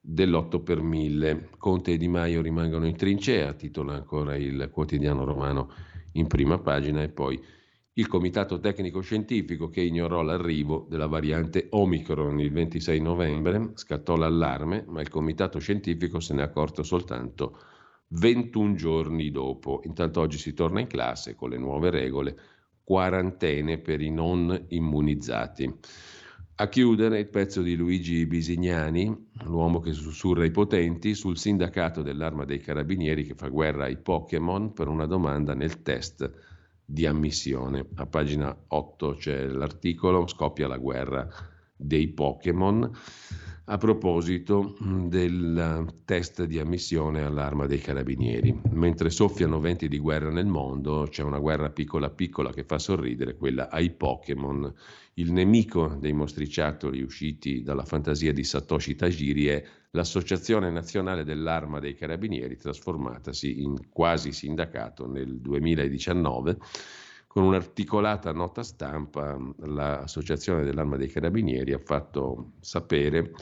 dell'8 0.01 0.62
per 0.62 0.81
1000. 0.81 1.51
Conte 1.59 1.92
e 1.92 1.96
Di 1.96 2.09
Maio 2.09 2.40
rimangono 2.40 2.87
in 2.87 2.96
trincea, 2.96 3.53
titola 3.53 3.94
ancora 3.94 4.37
il 4.37 4.70
quotidiano 4.73 5.25
romano 5.25 5.73
in 6.12 6.27
prima 6.27 6.59
pagina 6.59 7.03
e 7.03 7.09
poi 7.09 7.40
il 7.94 8.07
comitato 8.07 8.59
tecnico 8.61 9.01
scientifico 9.01 9.68
che 9.68 9.83
ignorò 9.83 10.23
l'arrivo 10.23 10.87
della 10.88 11.07
variante 11.07 11.66
Omicron 11.70 12.40
il 12.40 12.51
26 12.51 13.01
novembre 13.01 13.73
scattò 13.75 14.16
l'allarme, 14.16 14.85
ma 14.88 15.01
il 15.01 15.09
comitato 15.09 15.59
scientifico 15.59 16.18
se 16.18 16.35
ne 16.35 16.40
è 16.40 16.44
accorto 16.44 16.83
soltanto 16.83 17.59
21 18.12 18.75
giorni 18.75 19.31
dopo. 19.31 19.81
Intanto 19.85 20.20
oggi 20.20 20.38
si 20.38 20.55
torna 20.55 20.81
in 20.81 20.87
classe 20.87 21.35
con 21.35 21.51
le 21.51 21.59
nuove 21.59 21.90
regole, 21.90 22.37
quarantene 22.83 23.79
per 23.79 24.01
i 24.01 24.11
non 24.11 24.64
immunizzati. 24.68 25.73
A 26.57 26.68
chiudere 26.68 27.20
il 27.20 27.29
pezzo 27.29 27.62
di 27.62 27.75
Luigi 27.75 28.27
Bisignani, 28.27 29.31
l'uomo 29.44 29.81
che 29.81 29.92
sussurra 29.92 30.44
i 30.44 30.51
potenti, 30.51 31.14
sul 31.14 31.38
sindacato 31.38 32.03
dell'arma 32.03 32.44
dei 32.44 32.59
carabinieri 32.59 33.25
che 33.25 33.35
fa 33.35 33.49
guerra 33.49 33.85
ai 33.85 33.96
Pokémon 33.96 34.73
per 34.75 34.88
una 34.88 35.07
domanda 35.07 35.55
nel 35.55 35.81
test 35.81 36.31
di 36.85 37.07
ammissione. 37.07 37.87
A 37.94 38.07
pagina 38.07 38.55
8 38.66 39.14
c'è 39.14 39.46
l'articolo, 39.46 40.27
scoppia 40.27 40.68
la 40.68 40.77
guerra 40.77 41.27
dei 41.75 42.09
Pokémon 42.09 42.90
a 43.70 43.78
proposito 43.78 44.76
mm, 44.83 45.06
del 45.06 45.94
test 46.04 46.44
di 46.44 46.59
ammissione 46.59 47.23
all'arma 47.23 47.66
dei 47.66 47.79
carabinieri. 47.79 48.60
Mentre 48.73 49.10
soffiano 49.10 49.60
venti 49.60 49.87
di 49.87 49.98
guerra 49.98 50.31
nel 50.31 50.46
mondo, 50.46 51.06
c'è 51.08 51.23
una 51.23 51.38
guerra 51.38 51.71
piccola 51.71 52.10
piccola 52.10 52.52
che 52.52 52.64
fa 52.64 52.81
sorridere, 52.81 53.37
quella 53.37 53.71
ai 53.71 53.90
Pokémon. 53.90 54.73
Il 55.14 55.33
nemico 55.33 55.96
dei 56.00 56.12
mostriciattoli 56.12 57.00
usciti 57.00 57.62
dalla 57.62 57.85
fantasia 57.85 58.33
di 58.33 58.42
Satoshi 58.42 58.96
Tajiri 58.96 59.46
è 59.46 59.64
l'Associazione 59.92 60.68
Nazionale 60.71 61.23
dell'Arma 61.23 61.79
dei 61.79 61.94
Carabinieri, 61.94 62.56
trasformatasi 62.56 63.62
in 63.62 63.90
quasi 63.90 64.33
sindacato 64.33 65.06
nel 65.06 65.40
2019 65.40 66.58
con 67.31 67.44
un'articolata 67.44 68.33
nota 68.33 68.64
stampa 68.64 69.38
l'Associazione 69.58 70.64
dell'Arma 70.64 70.96
dei 70.96 71.06
Carabinieri 71.06 71.72
ha 71.72 71.78
fatto 71.78 72.54
sapere 72.58 73.33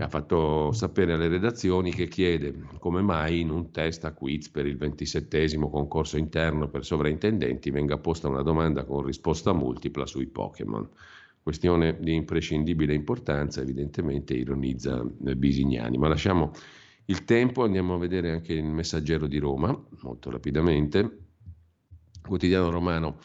ha 0.00 0.08
fatto 0.08 0.70
sapere 0.72 1.14
alle 1.14 1.28
redazioni 1.28 1.92
che 1.92 2.08
chiede 2.08 2.54
come 2.78 3.00
mai 3.00 3.40
in 3.40 3.48
un 3.48 3.70
test 3.70 4.04
a 4.04 4.12
quiz 4.12 4.50
per 4.50 4.66
il 4.66 4.76
ventisettesimo 4.76 5.70
concorso 5.70 6.18
interno 6.18 6.68
per 6.68 6.84
sovrintendenti 6.84 7.70
venga 7.70 7.96
posta 7.96 8.28
una 8.28 8.42
domanda 8.42 8.84
con 8.84 9.02
risposta 9.02 9.54
multipla 9.54 10.04
sui 10.04 10.26
Pokémon. 10.26 10.86
questione 11.42 11.96
di 12.00 12.14
imprescindibile 12.14 12.92
importanza, 12.92 13.62
evidentemente 13.62 14.34
ironizza 14.34 15.02
Bisignani. 15.02 15.96
Ma 15.96 16.08
lasciamo 16.08 16.52
il 17.06 17.24
tempo, 17.24 17.64
andiamo 17.64 17.94
a 17.94 17.98
vedere 17.98 18.30
anche 18.30 18.52
il 18.52 18.64
messaggero 18.64 19.26
di 19.26 19.38
Roma, 19.38 19.74
molto 20.02 20.30
rapidamente. 20.30 21.29
Quotidiano 22.30 22.70
romano 22.70 23.18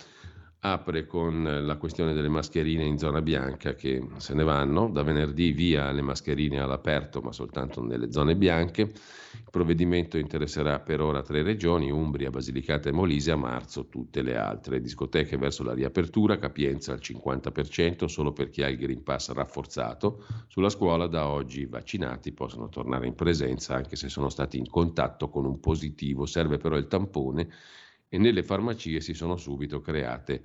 apre 0.61 1.05
con 1.05 1.43
la 1.43 1.77
questione 1.77 2.13
delle 2.13 2.27
mascherine 2.27 2.85
in 2.85 2.97
zona 2.97 3.21
bianca 3.21 3.75
che 3.75 4.03
se 4.17 4.33
ne 4.33 4.43
vanno, 4.43 4.89
da 4.89 5.03
venerdì 5.03 5.51
via 5.51 5.91
le 5.91 6.01
mascherine 6.01 6.59
all'aperto 6.59 7.21
ma 7.21 7.31
soltanto 7.31 7.83
nelle 7.83 8.11
zone 8.11 8.35
bianche, 8.35 8.81
il 8.81 9.51
provvedimento 9.51 10.17
interesserà 10.17 10.79
per 10.79 11.01
ora 11.01 11.21
tre 11.21 11.43
regioni, 11.43 11.91
Umbria, 11.91 12.31
Basilicata 12.31 12.89
e 12.89 12.93
Molise, 12.93 13.29
a 13.29 13.35
marzo 13.35 13.89
tutte 13.89 14.23
le 14.23 14.37
altre, 14.37 14.81
discoteche 14.81 15.37
verso 15.37 15.61
la 15.61 15.75
riapertura, 15.75 16.39
capienza 16.39 16.91
al 16.91 16.99
50% 16.99 18.05
solo 18.05 18.33
per 18.33 18.49
chi 18.49 18.63
ha 18.63 18.69
il 18.69 18.77
Green 18.77 19.03
Pass 19.03 19.31
rafforzato, 19.33 20.25
sulla 20.47 20.69
scuola 20.69 21.05
da 21.05 21.27
oggi 21.27 21.61
i 21.61 21.67
vaccinati 21.67 22.31
possono 22.31 22.69
tornare 22.69 23.05
in 23.05 23.13
presenza 23.13 23.75
anche 23.75 23.95
se 23.95 24.09
sono 24.09 24.29
stati 24.29 24.57
in 24.57 24.67
contatto 24.67 25.29
con 25.29 25.45
un 25.45 25.59
positivo, 25.59 26.25
serve 26.25 26.57
però 26.57 26.75
il 26.75 26.87
tampone 26.87 27.49
e 28.07 28.17
nelle 28.17 28.43
farmacie 28.43 29.01
si 29.01 29.13
sono 29.13 29.35
subito 29.35 29.81
create 29.81 30.41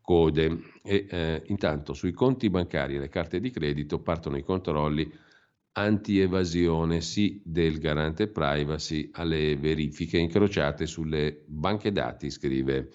code. 0.00 0.58
E, 0.82 1.06
eh, 1.08 1.42
intanto 1.46 1.92
sui 1.92 2.12
conti 2.12 2.48
bancari 2.48 2.96
e 2.96 2.98
le 2.98 3.08
carte 3.08 3.40
di 3.40 3.50
credito 3.50 4.00
partono 4.00 4.36
i 4.36 4.44
controlli 4.44 5.10
anti-evasione, 5.72 7.02
sì 7.02 7.40
del 7.44 7.78
garante 7.78 8.28
privacy 8.28 9.10
alle 9.12 9.56
verifiche 9.56 10.16
incrociate 10.16 10.86
sulle 10.86 11.42
banche 11.46 11.92
dati, 11.92 12.30
scrive 12.30 12.90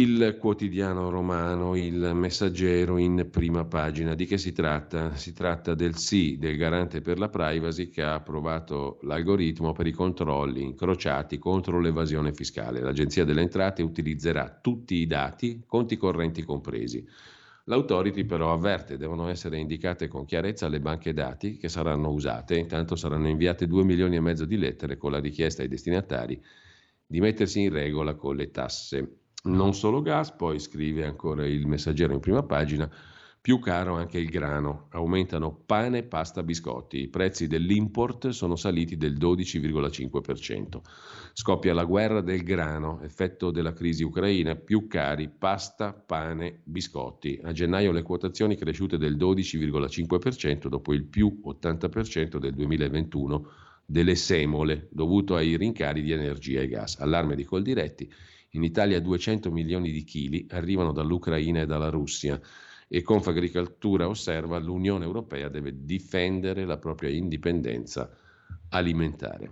il 0.00 0.36
quotidiano 0.38 1.10
romano, 1.10 1.74
il 1.74 2.12
messaggero 2.14 2.98
in 2.98 3.28
prima 3.32 3.64
pagina. 3.64 4.14
Di 4.14 4.26
che 4.26 4.38
si 4.38 4.52
tratta? 4.52 5.16
Si 5.16 5.32
tratta 5.32 5.74
del 5.74 5.96
sì 5.96 6.38
del 6.38 6.56
garante 6.56 7.00
per 7.00 7.18
la 7.18 7.28
privacy 7.28 7.88
che 7.88 8.02
ha 8.02 8.14
approvato 8.14 9.00
l'algoritmo 9.02 9.72
per 9.72 9.88
i 9.88 9.92
controlli 9.92 10.62
incrociati 10.62 11.38
contro 11.38 11.80
l'evasione 11.80 12.32
fiscale. 12.32 12.80
L'Agenzia 12.80 13.24
delle 13.24 13.40
Entrate 13.40 13.82
utilizzerà 13.82 14.56
tutti 14.62 14.94
i 14.94 15.06
dati, 15.08 15.64
conti 15.66 15.96
correnti 15.96 16.44
compresi. 16.44 17.04
L'autority 17.64 18.24
però 18.24 18.52
avverte 18.52 18.98
devono 18.98 19.26
essere 19.26 19.58
indicate 19.58 20.06
con 20.06 20.24
chiarezza 20.26 20.68
le 20.68 20.78
banche 20.78 21.12
dati 21.12 21.56
che 21.56 21.68
saranno 21.68 22.10
usate, 22.10 22.56
intanto 22.56 22.94
saranno 22.94 23.26
inviate 23.26 23.66
2 23.66 23.82
milioni 23.82 24.14
e 24.14 24.20
mezzo 24.20 24.44
di 24.44 24.58
lettere 24.58 24.96
con 24.96 25.10
la 25.10 25.18
richiesta 25.18 25.62
ai 25.62 25.68
destinatari 25.68 26.40
di 27.04 27.20
mettersi 27.20 27.62
in 27.62 27.72
regola 27.72 28.14
con 28.14 28.36
le 28.36 28.52
tasse 28.52 29.22
non 29.44 29.74
solo 29.74 30.02
gas, 30.02 30.32
poi 30.32 30.58
scrive 30.58 31.04
ancora 31.04 31.46
il 31.46 31.66
messaggero 31.66 32.12
in 32.12 32.20
prima 32.20 32.42
pagina, 32.42 32.90
più 33.40 33.60
caro 33.60 33.94
anche 33.94 34.18
il 34.18 34.28
grano, 34.28 34.88
aumentano 34.90 35.62
pane, 35.64 36.02
pasta, 36.02 36.42
biscotti, 36.42 37.00
i 37.02 37.08
prezzi 37.08 37.46
dell'import 37.46 38.28
sono 38.28 38.56
saliti 38.56 38.96
del 38.96 39.16
12,5%. 39.16 40.80
Scoppia 41.32 41.72
la 41.72 41.84
guerra 41.84 42.20
del 42.20 42.42
grano, 42.42 43.00
effetto 43.00 43.50
della 43.50 43.72
crisi 43.72 44.02
ucraina, 44.02 44.56
più 44.56 44.86
cari 44.86 45.30
pasta, 45.30 45.94
pane, 45.94 46.60
biscotti. 46.64 47.40
A 47.44 47.52
gennaio 47.52 47.92
le 47.92 48.02
quotazioni 48.02 48.56
cresciute 48.56 48.98
del 48.98 49.16
12,5% 49.16 50.66
dopo 50.66 50.92
il 50.92 51.04
più 51.04 51.40
80% 51.46 52.38
del 52.38 52.54
2021 52.54 53.50
delle 53.86 54.16
semole 54.16 54.88
dovuto 54.90 55.36
ai 55.36 55.56
rincari 55.56 56.02
di 56.02 56.12
energia 56.12 56.60
e 56.60 56.68
gas. 56.68 56.98
Allarme 56.98 57.36
di 57.36 57.44
Coldiretti 57.44 58.12
in 58.50 58.62
Italia 58.62 59.00
200 59.00 59.50
milioni 59.50 59.90
di 59.90 60.04
chili 60.04 60.46
arrivano 60.50 60.92
dall'Ucraina 60.92 61.60
e 61.60 61.66
dalla 61.66 61.90
Russia. 61.90 62.40
E 62.90 63.02
Confagricoltura 63.02 64.08
osserva 64.08 64.58
l'Unione 64.58 65.04
Europea 65.04 65.48
deve 65.48 65.84
difendere 65.84 66.64
la 66.64 66.78
propria 66.78 67.10
indipendenza 67.10 68.10
alimentare. 68.70 69.50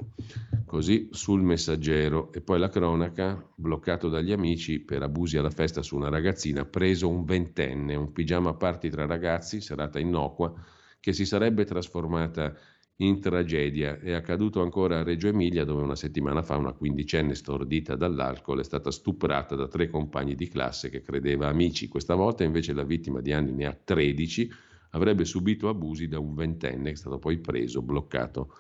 Così 0.65 1.09
sul 1.13 1.43
messaggero. 1.43 2.33
E 2.33 2.41
poi 2.41 2.59
la 2.59 2.69
cronaca, 2.69 3.47
bloccato 3.55 4.09
dagli 4.09 4.33
amici 4.33 4.81
per 4.81 5.03
abusi 5.03 5.37
alla 5.37 5.51
festa 5.51 5.83
su 5.83 5.97
una 5.97 6.09
ragazzina, 6.09 6.65
preso 6.65 7.09
un 7.09 7.25
ventenne, 7.25 7.95
un 7.95 8.13
pigiama 8.13 8.55
party 8.55 8.89
tra 8.89 9.07
ragazzi, 9.07 9.61
serata 9.61 9.99
innocua, 9.99 10.53
che 10.99 11.13
si 11.13 11.25
sarebbe 11.27 11.65
trasformata 11.65 12.47
in 12.47 12.55
in 12.97 13.21
tragedia. 13.21 13.99
È 13.99 14.13
accaduto 14.13 14.63
ancora 14.63 14.99
a 14.99 15.03
Reggio 15.03 15.29
Emilia 15.29 15.65
dove 15.65 15.83
una 15.83 15.97
settimana 15.97 16.43
fa 16.43 16.57
una 16.57 16.73
quindicenne 16.73 17.35
stordita 17.35 17.95
dall'alcol 17.97 18.61
è 18.61 18.65
stata 18.65 18.91
stuprata 18.91 19.55
da 19.55 19.69
tre 19.69 19.89
compagni 19.89 20.35
di 20.35 20.49
classe 20.49 20.89
che 20.89 21.03
credeva 21.03 21.49
amici. 21.49 21.89
Questa 21.89 22.15
volta 22.15 22.45
invece 22.45 22.73
la 22.73 22.85
vittima 22.85 23.21
di 23.21 23.33
anni 23.33 23.53
ne 23.53 23.67
ha 23.67 23.75
13, 23.75 24.51
avrebbe 24.91 25.25
subito 25.25 25.69
abusi 25.69 26.09
da 26.09 26.19
un 26.19 26.35
ventenne 26.35 26.85
che 26.85 26.93
è 26.93 26.97
stato 26.97 27.19
poi 27.19 27.39
preso, 27.39 27.83
bloccato 27.83 28.55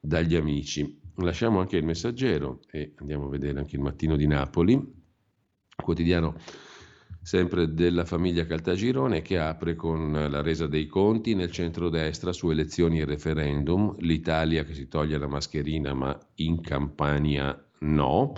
dagli 0.00 0.34
amici. 0.34 1.00
Lasciamo 1.16 1.60
anche 1.60 1.76
il 1.76 1.84
messaggero 1.84 2.60
e 2.70 2.94
andiamo 2.96 3.26
a 3.26 3.28
vedere 3.30 3.58
anche 3.58 3.76
il 3.76 3.82
mattino 3.82 4.16
di 4.16 4.26
Napoli, 4.26 4.80
quotidiano 5.76 6.36
sempre 7.28 7.74
della 7.74 8.06
famiglia 8.06 8.46
Caltagirone, 8.46 9.20
che 9.20 9.38
apre 9.38 9.74
con 9.74 10.12
la 10.12 10.40
resa 10.40 10.66
dei 10.66 10.86
conti 10.86 11.34
nel 11.34 11.50
centrodestra 11.50 12.32
su 12.32 12.48
elezioni 12.48 13.00
e 13.00 13.04
referendum, 13.04 13.94
l'Italia 13.98 14.64
che 14.64 14.72
si 14.72 14.88
toglie 14.88 15.18
la 15.18 15.26
mascherina 15.26 15.92
ma 15.92 16.18
in 16.36 16.62
Campania 16.62 17.54
no, 17.80 18.32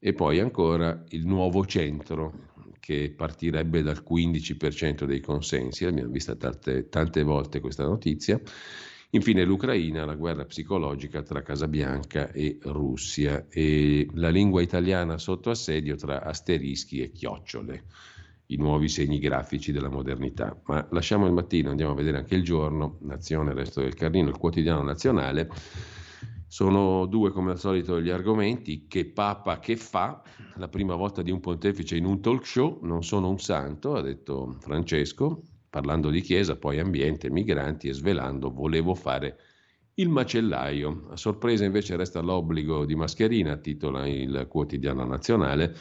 e 0.00 0.14
poi 0.14 0.40
ancora 0.40 1.04
il 1.10 1.24
nuovo 1.24 1.64
centro 1.64 2.50
che 2.80 3.14
partirebbe 3.16 3.82
dal 3.82 4.02
15% 4.04 5.04
dei 5.04 5.20
consensi, 5.20 5.84
abbiamo 5.84 6.10
visto 6.10 6.36
tante, 6.36 6.88
tante 6.88 7.22
volte 7.22 7.60
questa 7.60 7.84
notizia. 7.84 8.40
Infine 9.10 9.44
l'Ucraina, 9.44 10.04
la 10.04 10.16
guerra 10.16 10.44
psicologica 10.44 11.22
tra 11.22 11.42
Casabianca 11.42 12.32
e 12.32 12.58
Russia 12.62 13.46
e 13.48 14.08
la 14.14 14.28
lingua 14.28 14.60
italiana 14.60 15.18
sotto 15.18 15.50
assedio 15.50 15.94
tra 15.94 16.24
asterischi 16.24 17.00
e 17.00 17.12
chiocciole 17.12 17.84
i 18.46 18.56
nuovi 18.56 18.88
segni 18.88 19.18
grafici 19.18 19.72
della 19.72 19.88
modernità. 19.88 20.60
Ma 20.66 20.86
lasciamo 20.90 21.26
il 21.26 21.32
mattino, 21.32 21.70
andiamo 21.70 21.92
a 21.92 21.96
vedere 21.96 22.18
anche 22.18 22.34
il 22.34 22.42
giorno, 22.42 22.98
Nazione, 23.02 23.50
il 23.50 23.56
resto 23.56 23.80
del 23.80 23.94
Carlino, 23.94 24.28
il 24.28 24.36
quotidiano 24.36 24.82
nazionale. 24.82 25.50
Sono 26.46 27.06
due 27.06 27.30
come 27.30 27.50
al 27.52 27.58
solito 27.58 28.00
gli 28.00 28.10
argomenti, 28.10 28.86
che 28.86 29.06
papa 29.06 29.58
che 29.58 29.76
fa, 29.76 30.22
la 30.56 30.68
prima 30.68 30.94
volta 30.94 31.22
di 31.22 31.30
un 31.30 31.40
pontefice 31.40 31.96
in 31.96 32.04
un 32.04 32.20
talk 32.20 32.46
show, 32.46 32.78
non 32.82 33.02
sono 33.02 33.28
un 33.28 33.38
santo, 33.40 33.94
ha 33.94 34.02
detto 34.02 34.56
Francesco, 34.60 35.42
parlando 35.68 36.10
di 36.10 36.20
chiesa, 36.20 36.54
poi 36.54 36.78
ambiente, 36.78 37.30
migranti 37.30 37.88
e 37.88 37.92
svelando 37.92 38.52
volevo 38.52 38.94
fare 38.94 39.36
il 39.94 40.08
macellaio. 40.08 41.08
A 41.10 41.16
sorpresa 41.16 41.64
invece 41.64 41.96
resta 41.96 42.20
l'obbligo 42.20 42.84
di 42.84 42.94
mascherina, 42.94 43.56
titola 43.56 44.06
il 44.06 44.46
quotidiano 44.48 45.04
nazionale. 45.04 45.74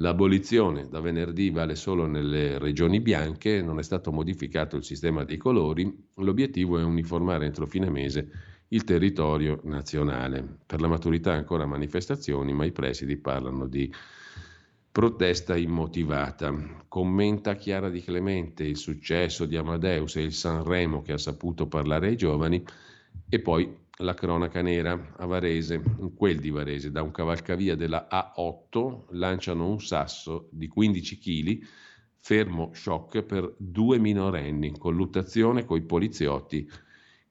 L'abolizione 0.00 0.88
da 0.88 1.00
venerdì 1.00 1.50
vale 1.50 1.74
solo 1.74 2.06
nelle 2.06 2.58
regioni 2.58 3.00
bianche, 3.00 3.60
non 3.60 3.78
è 3.78 3.82
stato 3.82 4.10
modificato 4.10 4.76
il 4.76 4.82
sistema 4.82 5.24
dei 5.24 5.36
colori, 5.36 5.94
l'obiettivo 6.14 6.78
è 6.78 6.82
uniformare 6.82 7.44
entro 7.44 7.66
fine 7.66 7.90
mese 7.90 8.30
il 8.68 8.84
territorio 8.84 9.60
nazionale. 9.64 10.42
Per 10.64 10.80
la 10.80 10.88
maturità 10.88 11.32
ancora 11.32 11.66
manifestazioni, 11.66 12.54
ma 12.54 12.64
i 12.64 12.72
presidi 12.72 13.18
parlano 13.18 13.66
di 13.66 13.92
protesta 14.90 15.54
immotivata. 15.54 16.84
Commenta 16.88 17.54
Chiara 17.56 17.90
Di 17.90 18.00
Clemente 18.00 18.64
il 18.64 18.78
successo 18.78 19.44
di 19.44 19.56
Amadeus 19.56 20.16
e 20.16 20.22
il 20.22 20.32
Sanremo 20.32 21.02
che 21.02 21.12
ha 21.12 21.18
saputo 21.18 21.66
parlare 21.66 22.08
ai 22.08 22.16
giovani 22.16 22.64
e 23.28 23.40
poi 23.40 23.70
la 24.00 24.14
cronaca 24.14 24.62
nera 24.62 25.14
a 25.16 25.26
Varese, 25.26 25.74
in 25.74 26.14
quel 26.14 26.38
di 26.38 26.50
Varese, 26.50 26.90
da 26.90 27.02
un 27.02 27.10
cavalcavia 27.10 27.74
della 27.76 28.08
A8 28.10 29.06
lanciano 29.10 29.68
un 29.68 29.80
sasso 29.80 30.48
di 30.50 30.68
15 30.68 31.18
kg, 31.18 31.58
fermo 32.16 32.70
shock 32.72 33.22
per 33.22 33.54
due 33.56 33.98
minorenni, 33.98 34.68
in 34.68 34.78
colluttazione 34.78 35.66
i 35.68 35.82
poliziotti 35.82 36.68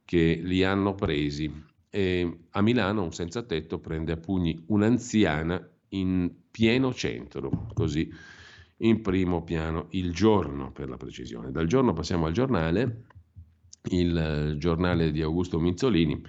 che 0.06 0.40
li 0.42 0.64
hanno 0.64 0.96
presi. 0.96 1.68
E 1.92 2.40
a 2.52 2.62
Milano 2.62 3.04
un 3.04 3.14
senza 3.14 3.42
tetto 3.44 3.80
prende 3.80 4.12
a 4.12 4.18
pugni 4.18 4.64
un'anziana 4.68 5.70
in 5.90 6.32
pieno 6.52 6.94
centro, 6.94 7.68
così 7.74 8.12
in 8.82 9.02
primo 9.02 9.44
piano, 9.44 9.88
il 9.92 10.14
giorno 10.14 10.72
per 10.72 10.88
la 10.88 10.98
precisione. 10.98 11.52
Dal 11.52 11.66
giorno 11.66 11.94
passiamo 11.94 12.28
al 12.28 12.32
giornale, 12.32 13.06
il 13.92 14.56
giornale 14.58 15.12
di 15.12 15.22
Augusto 15.22 15.60
Minzolini 15.60 16.22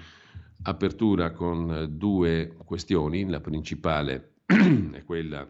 apertura 0.62 1.32
con 1.32 1.86
due 1.90 2.56
questioni, 2.64 3.28
la 3.28 3.40
principale 3.40 4.34
è 4.46 5.04
quella 5.04 5.48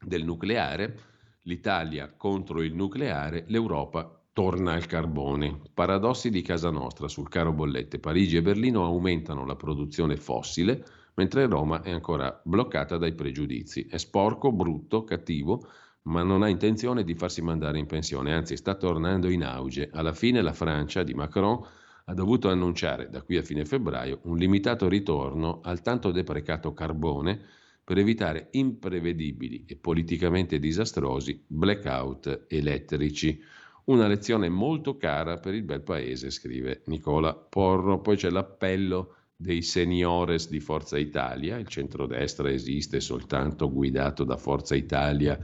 del 0.00 0.24
nucleare, 0.24 0.98
l'Italia 1.42 2.12
contro 2.16 2.62
il 2.62 2.74
nucleare, 2.74 3.44
l'Europa 3.48 4.20
torna 4.32 4.72
al 4.72 4.86
carbone. 4.86 5.60
Paradossi 5.72 6.30
di 6.30 6.42
casa 6.42 6.70
nostra 6.70 7.08
sul 7.08 7.28
caro 7.28 7.52
bollette. 7.52 7.98
Parigi 7.98 8.36
e 8.36 8.42
Berlino 8.42 8.84
aumentano 8.84 9.46
la 9.46 9.56
produzione 9.56 10.16
fossile, 10.16 10.84
mentre 11.14 11.46
Roma 11.46 11.82
è 11.82 11.90
ancora 11.90 12.40
bloccata 12.44 12.96
dai 12.96 13.14
pregiudizi. 13.14 13.86
È 13.88 13.96
sporco, 13.96 14.52
brutto, 14.52 15.04
cattivo, 15.04 15.66
ma 16.02 16.22
non 16.22 16.42
ha 16.42 16.48
intenzione 16.48 17.04
di 17.04 17.14
farsi 17.14 17.42
mandare 17.42 17.78
in 17.78 17.86
pensione, 17.86 18.34
anzi 18.34 18.56
sta 18.56 18.74
tornando 18.74 19.30
in 19.30 19.44
auge. 19.44 19.88
Alla 19.92 20.12
fine 20.12 20.42
la 20.42 20.52
Francia 20.52 21.02
di 21.02 21.14
Macron 21.14 21.64
ha 22.06 22.14
dovuto 22.14 22.50
annunciare 22.50 23.08
da 23.08 23.22
qui 23.22 23.36
a 23.38 23.42
fine 23.42 23.64
febbraio 23.64 24.20
un 24.24 24.36
limitato 24.36 24.88
ritorno 24.88 25.60
al 25.62 25.80
tanto 25.80 26.10
deprecato 26.10 26.74
carbone 26.74 27.40
per 27.82 27.98
evitare 27.98 28.48
imprevedibili 28.52 29.64
e 29.66 29.76
politicamente 29.76 30.58
disastrosi 30.58 31.42
blackout 31.46 32.46
elettrici. 32.48 33.40
Una 33.84 34.06
lezione 34.06 34.48
molto 34.48 34.96
cara 34.96 35.36
per 35.36 35.54
il 35.54 35.62
bel 35.62 35.82
paese, 35.82 36.30
scrive 36.30 36.82
Nicola 36.86 37.34
Porro. 37.34 38.00
Poi 38.00 38.16
c'è 38.16 38.30
l'appello 38.30 39.16
dei 39.36 39.60
seniores 39.60 40.48
di 40.48 40.60
Forza 40.60 40.96
Italia. 40.96 41.58
Il 41.58 41.68
centrodestra 41.68 42.50
esiste 42.50 43.00
soltanto 43.00 43.70
guidato 43.70 44.24
da 44.24 44.38
Forza 44.38 44.74
Italia 44.74 45.38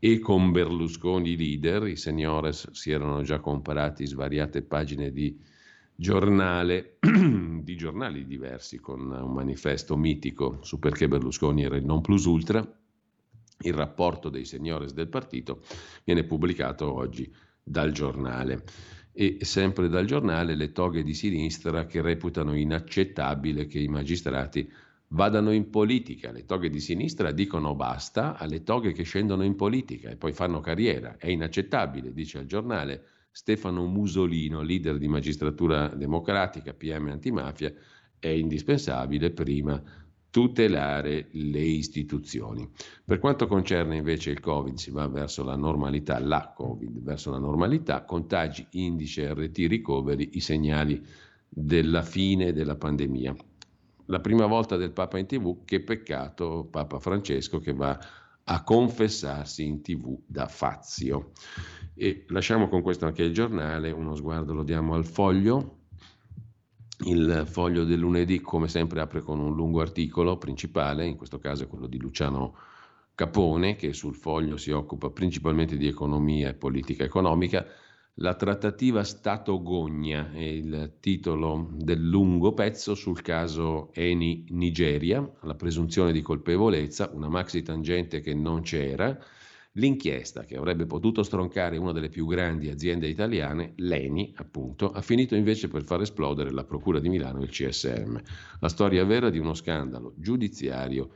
e 0.00 0.18
con 0.18 0.50
Berlusconi 0.50 1.36
leader. 1.36 1.86
I 1.86 1.96
seniores 1.96 2.70
si 2.72 2.90
erano 2.90 3.22
già 3.22 3.38
comprati 3.38 4.04
svariate 4.04 4.62
pagine 4.62 5.12
di 5.12 5.38
giornale, 5.94 6.98
di 7.00 7.76
giornali 7.76 8.26
diversi 8.26 8.78
con 8.78 9.10
un 9.10 9.32
manifesto 9.32 9.96
mitico 9.96 10.58
su 10.62 10.78
perché 10.78 11.08
Berlusconi 11.08 11.62
era 11.62 11.76
il 11.76 11.84
non 11.84 12.00
plus 12.00 12.24
ultra. 12.24 12.66
Il 13.60 13.72
rapporto 13.72 14.28
dei 14.28 14.44
seniores 14.44 14.92
del 14.92 15.08
partito 15.08 15.62
viene 16.04 16.24
pubblicato 16.24 16.92
oggi 16.92 17.32
dal 17.62 17.92
giornale 17.92 18.64
e 19.12 19.38
sempre 19.42 19.88
dal 19.88 20.06
giornale 20.06 20.56
le 20.56 20.72
toghe 20.72 21.04
di 21.04 21.14
sinistra 21.14 21.86
che 21.86 22.02
reputano 22.02 22.56
inaccettabile 22.56 23.66
che 23.66 23.78
i 23.78 23.86
magistrati 23.86 24.68
vadano 25.08 25.52
in 25.52 25.70
politica. 25.70 26.32
Le 26.32 26.44
toghe 26.44 26.68
di 26.68 26.80
sinistra 26.80 27.30
dicono 27.30 27.76
basta 27.76 28.36
alle 28.36 28.64
toghe 28.64 28.92
che 28.92 29.04
scendono 29.04 29.44
in 29.44 29.54
politica 29.54 30.10
e 30.10 30.16
poi 30.16 30.32
fanno 30.32 30.58
carriera. 30.58 31.16
È 31.16 31.28
inaccettabile, 31.28 32.12
dice 32.12 32.38
al 32.38 32.46
giornale 32.46 33.06
Stefano 33.36 33.84
Musolino, 33.86 34.62
leader 34.62 34.96
di 34.96 35.08
magistratura 35.08 35.88
democratica, 35.88 36.72
PM 36.72 37.08
antimafia, 37.08 37.74
è 38.16 38.28
indispensabile 38.28 39.32
prima 39.32 39.82
tutelare 40.30 41.30
le 41.32 41.58
istituzioni. 41.58 42.70
Per 43.04 43.18
quanto 43.18 43.48
concerne 43.48 43.96
invece 43.96 44.30
il 44.30 44.38
Covid, 44.38 44.76
si 44.76 44.92
va 44.92 45.08
verso 45.08 45.42
la 45.42 45.56
normalità, 45.56 46.20
la 46.20 46.52
Covid 46.54 47.02
verso 47.02 47.32
la 47.32 47.38
normalità, 47.38 48.04
contagi, 48.04 48.64
indice 48.70 49.34
RT, 49.34 49.56
ricoveri, 49.66 50.30
i 50.34 50.40
segnali 50.40 51.04
della 51.48 52.02
fine 52.02 52.52
della 52.52 52.76
pandemia. 52.76 53.34
La 54.06 54.20
prima 54.20 54.46
volta 54.46 54.76
del 54.76 54.92
Papa 54.92 55.18
in 55.18 55.26
tv, 55.26 55.64
che 55.64 55.80
peccato 55.80 56.68
Papa 56.70 57.00
Francesco 57.00 57.58
che 57.58 57.72
va 57.72 57.98
a 58.44 58.62
confessarsi 58.62 59.64
in 59.64 59.80
tv 59.82 60.18
da 60.26 60.46
Fazio. 60.48 61.32
E 61.94 62.24
lasciamo 62.28 62.68
con 62.68 62.82
questo 62.82 63.06
anche 63.06 63.22
il 63.22 63.32
giornale, 63.32 63.90
uno 63.90 64.14
sguardo 64.14 64.52
lo 64.52 64.62
diamo 64.62 64.94
al 64.94 65.06
foglio. 65.06 65.78
Il 67.06 67.44
foglio 67.46 67.84
del 67.84 67.98
lunedì, 67.98 68.40
come 68.40 68.68
sempre, 68.68 69.00
apre 69.00 69.20
con 69.20 69.40
un 69.40 69.54
lungo 69.54 69.80
articolo 69.80 70.38
principale, 70.38 71.06
in 71.06 71.16
questo 71.16 71.38
caso 71.38 71.64
è 71.64 71.66
quello 71.66 71.86
di 71.86 71.98
Luciano 71.98 72.56
Capone, 73.14 73.76
che 73.76 73.92
sul 73.92 74.14
foglio 74.14 74.56
si 74.56 74.70
occupa 74.70 75.10
principalmente 75.10 75.76
di 75.76 75.86
economia 75.86 76.48
e 76.48 76.54
politica 76.54 77.04
economica. 77.04 77.66
La 78.18 78.34
trattativa 78.34 79.02
Stato-Gogna 79.02 80.30
è 80.30 80.38
il 80.38 80.98
titolo 81.00 81.70
del 81.72 82.00
lungo 82.00 82.52
pezzo 82.54 82.94
sul 82.94 83.20
caso 83.22 83.92
Eni 83.92 84.44
Nigeria, 84.50 85.28
la 85.42 85.56
presunzione 85.56 86.12
di 86.12 86.22
colpevolezza, 86.22 87.10
una 87.12 87.28
maxi 87.28 87.62
tangente 87.62 88.20
che 88.20 88.32
non 88.32 88.62
c'era, 88.62 89.18
l'inchiesta 89.72 90.44
che 90.44 90.56
avrebbe 90.56 90.86
potuto 90.86 91.24
stroncare 91.24 91.76
una 91.76 91.90
delle 91.90 92.08
più 92.08 92.26
grandi 92.26 92.70
aziende 92.70 93.08
italiane, 93.08 93.72
l'Eni 93.78 94.32
appunto, 94.36 94.92
ha 94.92 95.00
finito 95.00 95.34
invece 95.34 95.66
per 95.66 95.82
far 95.82 96.00
esplodere 96.02 96.52
la 96.52 96.62
Procura 96.62 97.00
di 97.00 97.08
Milano 97.08 97.40
e 97.40 97.44
il 97.46 97.50
CSM. 97.50 98.16
La 98.60 98.68
storia 98.68 99.04
vera 99.04 99.28
di 99.28 99.38
uno 99.38 99.54
scandalo 99.54 100.12
giudiziario 100.16 101.10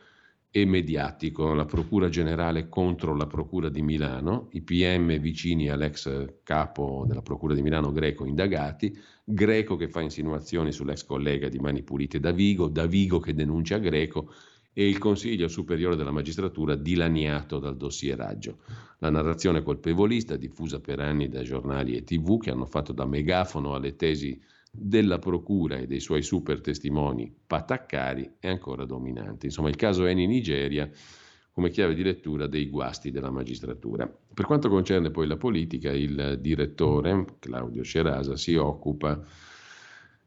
e 0.50 0.64
mediatico, 0.64 1.52
la 1.52 1.66
Procura 1.66 2.08
Generale 2.08 2.68
contro 2.68 3.14
la 3.14 3.26
Procura 3.26 3.68
di 3.68 3.82
Milano, 3.82 4.48
i 4.52 4.62
PM 4.62 5.18
vicini 5.18 5.68
all'ex 5.68 6.40
capo 6.42 7.04
della 7.06 7.20
Procura 7.20 7.54
di 7.54 7.62
Milano 7.62 7.92
Greco 7.92 8.24
indagati, 8.24 8.96
Greco 9.24 9.76
che 9.76 9.88
fa 9.88 10.00
insinuazioni 10.00 10.72
sull'ex 10.72 11.04
collega 11.04 11.48
di 11.48 11.58
Mani 11.58 11.82
Pulite 11.82 12.18
Davigo, 12.18 12.68
Davigo 12.68 13.20
che 13.20 13.34
denuncia 13.34 13.78
Greco. 13.78 14.32
E 14.72 14.88
il 14.88 14.98
Consiglio 14.98 15.48
Superiore 15.48 15.96
della 15.96 16.12
Magistratura 16.12 16.76
dilaniato 16.76 17.58
dal 17.58 17.76
dossieraggio. 17.76 18.58
La 18.98 19.10
narrazione 19.10 19.62
colpevolista, 19.62 20.36
diffusa 20.36 20.78
per 20.78 21.00
anni 21.00 21.28
da 21.28 21.42
giornali 21.42 21.96
e 21.96 22.04
tv 22.04 22.38
che 22.40 22.50
hanno 22.50 22.64
fatto 22.64 22.92
da 22.92 23.04
megafono 23.04 23.74
alle 23.74 23.96
tesi 23.96 24.40
della 24.80 25.18
Procura 25.18 25.76
e 25.76 25.86
dei 25.86 26.00
suoi 26.00 26.22
super 26.22 26.60
testimoni 26.60 27.34
pataccari 27.46 28.36
è 28.38 28.48
ancora 28.48 28.84
dominante. 28.84 29.46
Insomma, 29.46 29.68
il 29.68 29.76
caso 29.76 30.06
Eni 30.06 30.26
Nigeria 30.26 30.90
come 31.58 31.70
chiave 31.70 31.94
di 31.94 32.04
lettura 32.04 32.46
dei 32.46 32.68
guasti 32.68 33.10
della 33.10 33.32
magistratura. 33.32 34.08
Per 34.32 34.46
quanto 34.46 34.68
concerne 34.68 35.10
poi 35.10 35.26
la 35.26 35.36
politica, 35.36 35.90
il 35.90 36.38
direttore 36.40 37.24
Claudio 37.40 37.82
Cerasa 37.82 38.36
si 38.36 38.54
occupa 38.54 39.20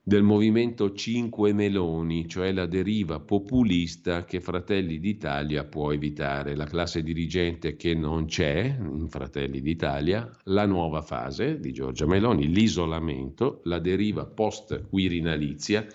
del 0.04 0.24
movimento 0.24 0.94
5 0.94 1.54
Meloni, 1.54 2.28
cioè 2.28 2.52
la 2.52 2.66
deriva 2.66 3.20
populista 3.20 4.26
che 4.26 4.42
Fratelli 4.42 5.00
d'Italia 5.00 5.64
può 5.64 5.94
evitare, 5.94 6.56
la 6.56 6.66
classe 6.66 7.04
dirigente 7.04 7.76
che 7.76 7.94
non 7.94 8.26
c'è 8.26 8.78
in 8.80 9.08
Fratelli 9.10 9.62
d'Italia, 9.62 10.28
la 10.46 10.66
nuova 10.66 11.04
fase 11.04 11.60
di 11.60 11.72
Giorgia 11.72 12.08
Meloni, 12.08 12.48
l'isolamento, 12.48 13.62
la 13.66 13.78
deriva 13.78 14.26
post-quirinalizia, 14.26 15.86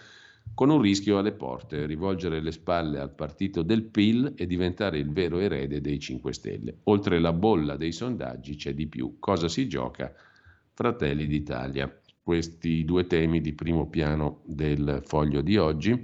con 0.54 0.70
un 0.70 0.80
rischio 0.80 1.18
alle 1.18 1.32
porte, 1.32 1.84
rivolgere 1.84 2.40
le 2.40 2.52
spalle 2.52 3.00
al 3.00 3.12
partito 3.12 3.62
del 3.62 3.82
PIL 3.82 4.34
e 4.36 4.46
diventare 4.46 4.98
il 4.98 5.10
vero 5.10 5.40
erede 5.40 5.80
dei 5.80 5.98
5 5.98 6.32
Stelle. 6.32 6.78
Oltre 6.84 7.18
la 7.18 7.32
bolla 7.32 7.76
dei 7.76 7.90
sondaggi 7.90 8.54
c'è 8.54 8.72
di 8.72 8.86
più. 8.86 9.16
Cosa 9.18 9.48
si 9.48 9.66
gioca? 9.66 10.14
Fratelli 10.72 11.26
d'Italia 11.26 11.92
questi 12.26 12.84
due 12.84 13.06
temi 13.06 13.40
di 13.40 13.52
primo 13.52 13.88
piano 13.88 14.42
del 14.46 15.00
foglio 15.04 15.42
di 15.42 15.56
oggi. 15.58 15.96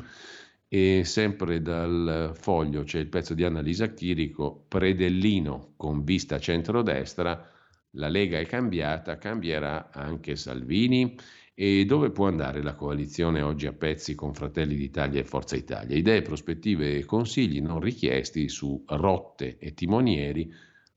E 0.68 1.02
sempre 1.04 1.60
dal 1.60 2.30
foglio 2.38 2.84
c'è 2.84 3.00
il 3.00 3.08
pezzo 3.08 3.34
di 3.34 3.42
Annalisa 3.42 3.92
Chirico, 3.92 4.64
Predellino 4.68 5.72
con 5.76 6.04
vista 6.04 6.38
centrodestra, 6.38 7.50
la 7.96 8.08
Lega 8.08 8.38
è 8.38 8.46
cambiata, 8.46 9.18
cambierà 9.18 9.90
anche 9.90 10.36
Salvini. 10.36 11.16
E 11.54 11.84
dove 11.86 12.12
può 12.12 12.28
andare 12.28 12.62
la 12.62 12.76
coalizione 12.76 13.42
oggi 13.42 13.66
a 13.66 13.72
pezzi 13.72 14.14
con 14.14 14.32
Fratelli 14.32 14.76
d'Italia 14.76 15.18
e 15.18 15.24
Forza 15.24 15.56
Italia? 15.56 15.96
Idee, 15.96 16.22
prospettive 16.22 16.98
e 16.98 17.04
consigli 17.04 17.60
non 17.60 17.80
richiesti 17.80 18.48
su 18.48 18.80
rotte 18.86 19.58
e 19.58 19.74
timonieri 19.74 20.54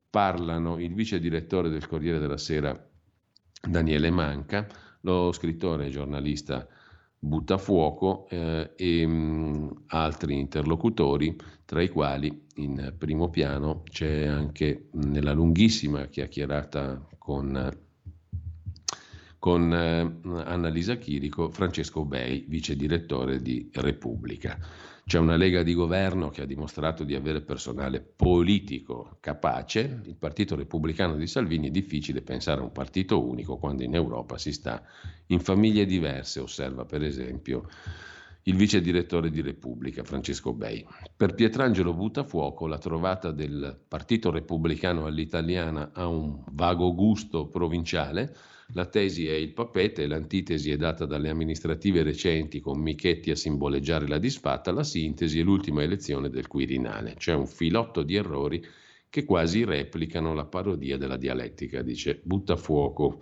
parlano 0.08 0.80
il 0.80 0.94
vice 0.94 1.20
direttore 1.20 1.70
del 1.70 1.88
Corriere 1.88 2.20
della 2.20 2.38
Sera 2.38 2.80
Daniele 3.68 4.12
Manca, 4.12 4.68
lo 5.06 5.32
scrittore 5.32 5.86
e 5.86 5.90
giornalista 5.92 6.68
Buttafuoco 7.18 8.28
eh, 8.30 8.72
e 8.76 9.08
mh, 9.08 9.84
altri 9.88 10.38
interlocutori, 10.38 11.36
tra 11.64 11.82
i 11.82 11.90
quali 11.90 12.46
in 12.56 12.94
primo 12.98 13.30
piano 13.30 13.84
c'è 13.90 14.26
anche 14.26 14.90
nella 14.94 15.34
lunghissima 15.34 16.06
chiacchierata 16.06 17.08
con, 17.18 17.72
con 19.40 19.74
eh, 19.74 20.20
Annalisa 20.44 20.96
Chirico 20.96 21.50
Francesco 21.50 22.06
Bei, 22.06 22.46
vice 22.48 22.76
direttore 22.76 23.42
di 23.42 23.70
Repubblica. 23.74 24.58
C'è 25.08 25.20
una 25.20 25.36
Lega 25.36 25.62
di 25.62 25.76
governo 25.76 26.30
che 26.30 26.42
ha 26.42 26.46
dimostrato 26.46 27.04
di 27.04 27.14
avere 27.14 27.42
personale 27.42 28.02
politico 28.02 29.18
capace. 29.20 30.02
Il 30.04 30.16
Partito 30.16 30.56
Repubblicano 30.56 31.16
di 31.16 31.28
Salvini 31.28 31.68
è 31.68 31.72
difficile 31.72 32.24
pensare 32.24 32.62
a 32.62 32.64
un 32.64 32.72
partito 32.72 33.24
unico 33.24 33.58
quando 33.58 33.84
in 33.84 33.94
Europa 33.94 34.40
si 34.40 34.52
sta 34.52 34.82
in 35.28 35.40
famiglie 35.42 35.86
diverse, 35.86 36.40
osserva 36.40 36.86
per 36.86 37.04
esempio 37.04 37.70
il 38.48 38.56
vice 38.56 38.82
direttore 38.82 39.30
di 39.30 39.42
Repubblica, 39.42 40.04
Francesco 40.04 40.54
Bei. 40.54 40.84
Per 41.16 41.36
Pietrangelo 41.36 41.94
Buttafuoco 41.94 42.66
la 42.66 42.80
trovata 42.80 43.30
del 43.30 43.80
Partito 43.88 44.32
Repubblicano 44.32 45.06
all'italiana 45.06 45.92
ha 45.94 46.08
un 46.08 46.44
vago 46.50 46.96
gusto 46.96 47.46
provinciale 47.46 48.36
la 48.74 48.88
tesi 48.88 49.28
è 49.28 49.34
il 49.34 49.54
papete, 49.54 50.08
l'antitesi 50.08 50.72
è 50.72 50.78
data 50.78 51.06
dalle 51.06 51.30
amministrative 51.30 52.04
recenti 52.04 52.60
con 52.60 52.80
Michetti 52.80 53.30
a 53.32 53.36
simboleggiare 53.36 54.08
la 54.08 54.18
disfatta, 54.18 54.72
la 54.72 54.84
sintesi 54.84 55.40
è 55.40 55.44
l'ultima 55.44 55.84
elezione 55.84 56.30
del 56.30 56.48
Quirinale. 56.48 57.14
C'è 57.16 57.34
un 57.34 57.46
filotto 57.46 58.02
di 58.02 58.16
errori 58.16 58.66
che 59.08 59.24
quasi 59.24 59.64
replicano 59.64 60.34
la 60.34 60.44
parodia 60.44 60.98
della 60.98 61.16
dialettica, 61.16 61.82
dice 61.82 62.20
Buttafuoco. 62.22 63.22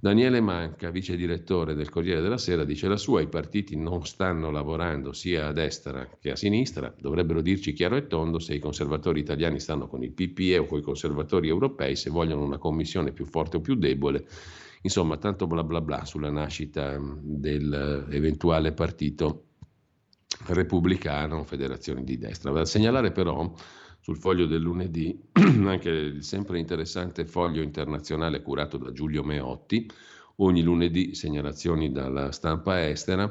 Daniele 0.00 0.40
Manca, 0.40 0.90
vice 0.90 1.16
direttore 1.16 1.74
del 1.74 1.90
Corriere 1.90 2.22
della 2.22 2.38
Sera, 2.38 2.64
dice 2.64 2.88
la 2.88 2.96
sua, 2.96 3.20
i 3.20 3.28
partiti 3.28 3.76
non 3.76 4.06
stanno 4.06 4.50
lavorando 4.50 5.12
sia 5.12 5.48
a 5.48 5.52
destra 5.52 6.08
che 6.18 6.30
a 6.30 6.36
sinistra, 6.36 6.94
dovrebbero 6.98 7.42
dirci 7.42 7.74
chiaro 7.74 7.96
e 7.96 8.06
tondo 8.06 8.38
se 8.38 8.54
i 8.54 8.58
conservatori 8.58 9.20
italiani 9.20 9.60
stanno 9.60 9.86
con 9.86 10.02
il 10.02 10.12
PPE 10.12 10.58
o 10.58 10.64
con 10.64 10.78
i 10.78 10.82
conservatori 10.82 11.48
europei, 11.48 11.94
se 11.94 12.08
vogliono 12.08 12.42
una 12.42 12.56
commissione 12.56 13.12
più 13.12 13.26
forte 13.26 13.58
o 13.58 13.60
più 13.60 13.74
debole. 13.74 14.24
Insomma, 14.82 15.16
tanto 15.16 15.46
bla 15.46 15.64
bla 15.64 15.80
bla 15.80 16.04
sulla 16.04 16.30
nascita 16.30 16.98
dell'eventuale 17.20 18.72
partito 18.72 19.44
repubblicano, 20.46 21.44
federazione 21.44 22.04
di 22.04 22.18
destra. 22.18 22.52
Da 22.52 22.64
segnalare 22.64 23.12
però 23.12 23.52
sul 24.00 24.16
foglio 24.16 24.46
del 24.46 24.60
lunedì, 24.62 25.18
anche 25.66 25.90
il 25.90 26.22
sempre 26.22 26.58
interessante 26.58 27.26
foglio 27.26 27.62
internazionale 27.62 28.40
curato 28.42 28.78
da 28.78 28.92
Giulio 28.92 29.22
Meotti, 29.22 29.90
ogni 30.36 30.62
lunedì 30.62 31.14
segnalazioni 31.14 31.90
dalla 31.90 32.30
stampa 32.32 32.86
estera, 32.88 33.30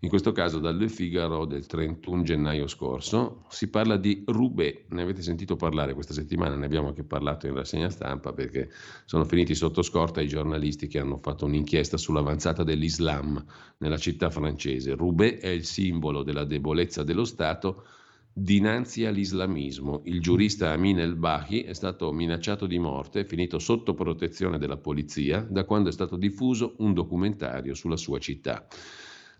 in 0.00 0.08
questo 0.08 0.30
caso 0.30 0.60
dal 0.60 0.76
Le 0.76 0.88
Figaro 0.88 1.44
del 1.44 1.66
31 1.66 2.22
gennaio 2.22 2.68
scorso. 2.68 3.44
Si 3.48 3.68
parla 3.68 3.96
di 3.96 4.22
Roubaix, 4.26 4.84
ne 4.90 5.02
avete 5.02 5.22
sentito 5.22 5.56
parlare 5.56 5.94
questa 5.94 6.12
settimana, 6.12 6.54
ne 6.54 6.66
abbiamo 6.66 6.88
anche 6.88 7.02
parlato 7.02 7.48
in 7.48 7.54
rassegna 7.54 7.90
stampa 7.90 8.32
perché 8.32 8.70
sono 9.06 9.24
finiti 9.24 9.56
sotto 9.56 9.82
scorta 9.82 10.20
i 10.20 10.28
giornalisti 10.28 10.86
che 10.86 11.00
hanno 11.00 11.18
fatto 11.18 11.46
un'inchiesta 11.46 11.96
sull'avanzata 11.96 12.62
dell'Islam 12.62 13.44
nella 13.78 13.96
città 13.96 14.30
francese. 14.30 14.94
Roubaix 14.94 15.40
è 15.40 15.48
il 15.48 15.64
simbolo 15.64 16.22
della 16.22 16.44
debolezza 16.44 17.02
dello 17.02 17.24
Stato 17.24 17.84
dinanzi 18.32 19.04
all'islamismo. 19.04 20.02
Il 20.04 20.20
giurista 20.20 20.70
Amin 20.70 21.00
El-Bahi 21.00 21.62
è 21.62 21.72
stato 21.72 22.12
minacciato 22.12 22.66
di 22.66 22.78
morte, 22.78 23.24
finito 23.24 23.58
sotto 23.58 23.94
protezione 23.94 24.58
della 24.58 24.76
polizia, 24.76 25.40
da 25.40 25.64
quando 25.64 25.88
è 25.88 25.92
stato 25.92 26.16
diffuso 26.16 26.76
un 26.78 26.94
documentario 26.94 27.74
sulla 27.74 27.96
sua 27.96 28.20
città. 28.20 28.64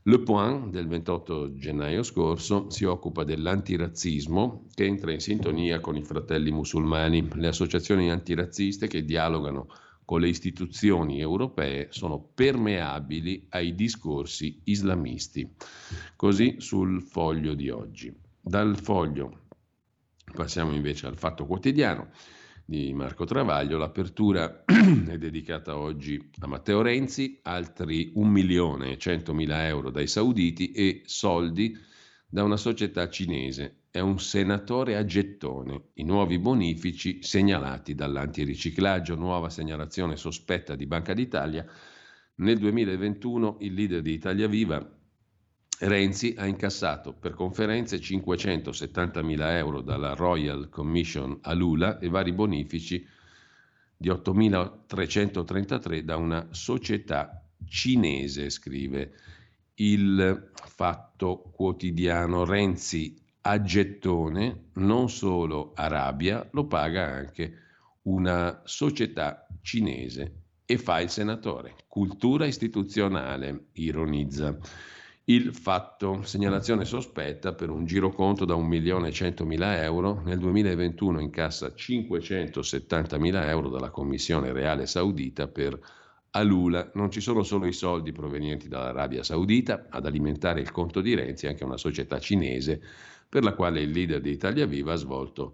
Le 0.03 0.21
Point 0.21 0.71
del 0.71 0.87
28 0.87 1.55
gennaio 1.55 2.03
scorso 2.03 2.71
si 2.71 2.85
occupa 2.85 3.25
dell'antirazzismo 3.25 4.67
che 4.73 4.85
entra 4.87 5.13
in 5.13 5.21
sintonia 5.21 5.81
con 5.81 5.97
i 5.97 6.03
fratelli 6.03 6.51
musulmani. 6.51 7.29
Le 7.35 7.49
associazioni 7.49 8.11
antirazziste 8.11 8.87
che 8.87 9.05
dialogano 9.05 9.67
con 10.05 10.21
le 10.21 10.29
istituzioni 10.29 11.21
europee 11.21 11.89
sono 11.91 12.31
permeabili 12.33 13.49
ai 13.51 13.75
discorsi 13.75 14.61
islamisti. 14.65 15.47
Così 16.17 16.57
sul 16.59 17.03
foglio 17.03 17.53
di 17.53 17.69
oggi. 17.69 18.11
Dal 18.41 18.79
foglio 18.79 19.41
passiamo 20.33 20.73
invece 20.73 21.07
al 21.07 21.19
Fatto 21.19 21.45
Quotidiano 21.45 22.09
di 22.69 22.93
Marco 22.93 23.25
Travaglio. 23.25 23.79
L'apertura 23.79 24.63
è 25.09 25.17
dedicata 25.17 25.79
oggi 25.79 26.31
a 26.41 26.47
Matteo 26.47 26.83
Renzi, 26.83 27.39
altri 27.45 28.13
1 28.15 28.29
milione 28.29 28.93
e 28.93 28.99
100 28.99 29.33
mila 29.33 29.67
euro 29.67 29.91
dai 29.91 30.07
sauditi 30.07 30.73
e 30.73 31.01
soldi 31.07 31.75
da 32.29 32.45
una 32.45 32.59
società 32.59 33.09
cinese. 33.09 33.85
È 33.91 34.01
un 34.01 34.21
senatore 34.21 34.97
a 34.97 35.05
gettone. 35.07 35.85
I 35.95 36.05
nuovi 36.05 36.39
bonifici 36.39 37.23
segnalati 37.23 37.95
dall'antiriciclaggio, 37.95 39.15
nuova 39.15 39.49
segnalazione 39.49 40.17
sospetta 40.17 40.77
di 40.77 40.85
Banca 40.85 41.15
d'Italia. 41.15 41.65
Nel 42.35 42.59
2021 42.59 43.57
il 43.61 43.73
leader 43.73 44.03
di 44.03 44.13
Italia 44.13 44.47
Viva 44.47 44.98
Renzi 45.81 46.35
ha 46.37 46.47
incassato 46.47 47.13
per 47.13 47.35
conferenze 47.35 48.01
570 48.01 49.23
mila 49.23 49.57
euro 49.57 49.81
dalla 49.81 50.15
Royal 50.15 50.69
Commission 50.69 51.39
a 51.43 51.53
Lula 51.53 51.99
e 51.99 52.09
vari 52.09 52.33
bonifici 52.33 53.07
di 53.97 54.09
8.333 54.09 56.01
da 56.01 56.17
una 56.17 56.49
società 56.51 57.45
cinese, 57.65 58.51
scrive 58.51 59.13
il 59.75 60.51
fatto 60.53 61.51
quotidiano. 61.55 62.45
Renzi 62.45 63.17
a 63.43 63.63
gettone, 63.63 64.71
non 64.75 65.09
solo 65.09 65.73
Arabia, 65.75 66.47
lo 66.53 66.67
paga 66.67 67.07
anche 67.07 67.67
una 68.03 68.63
società 68.65 69.47
cinese 69.63 70.43
e 70.65 70.77
fa 70.77 71.01
il 71.01 71.09
senatore. 71.09 71.77
Cultura 71.87 72.47
istituzionale, 72.47 73.67
ironizza. 73.75 74.59
Il 75.31 75.53
fatto, 75.55 76.23
segnalazione 76.23 76.87
sospetta 76.87 77.53
per 77.53 77.69
un 77.69 77.85
giroconto 77.85 78.47
da 78.47 78.55
1.100.000 78.55 79.83
euro, 79.83 80.23
nel 80.25 80.39
2021 80.39 81.21
incassa 81.21 81.67
570.000 81.67 83.47
euro 83.47 83.69
dalla 83.69 83.91
Commissione 83.91 84.53
Reale 84.53 84.87
Saudita 84.87 85.47
per 85.47 85.79
Alula. 86.31 86.91
Non 86.95 87.11
ci 87.11 87.21
sono 87.21 87.43
solo 87.43 87.67
i 87.67 87.75
soldi 87.75 88.11
provenienti 88.11 88.69
dall'Arabia 88.69 89.23
Saudita 89.23 89.89
ad 89.91 90.07
alimentare 90.07 90.63
il 90.63 90.71
conto 90.71 91.03
di 91.03 91.15
Renzi, 91.15 91.47
anche 91.47 91.65
una 91.65 91.77
società 91.77 92.19
cinese 92.19 92.81
per 93.29 93.43
la 93.45 93.53
quale 93.53 93.83
il 93.83 93.91
leader 93.91 94.23
di 94.23 94.31
Italia 94.31 94.65
Viva 94.65 94.95
ha 94.95 94.97
svolto 94.97 95.53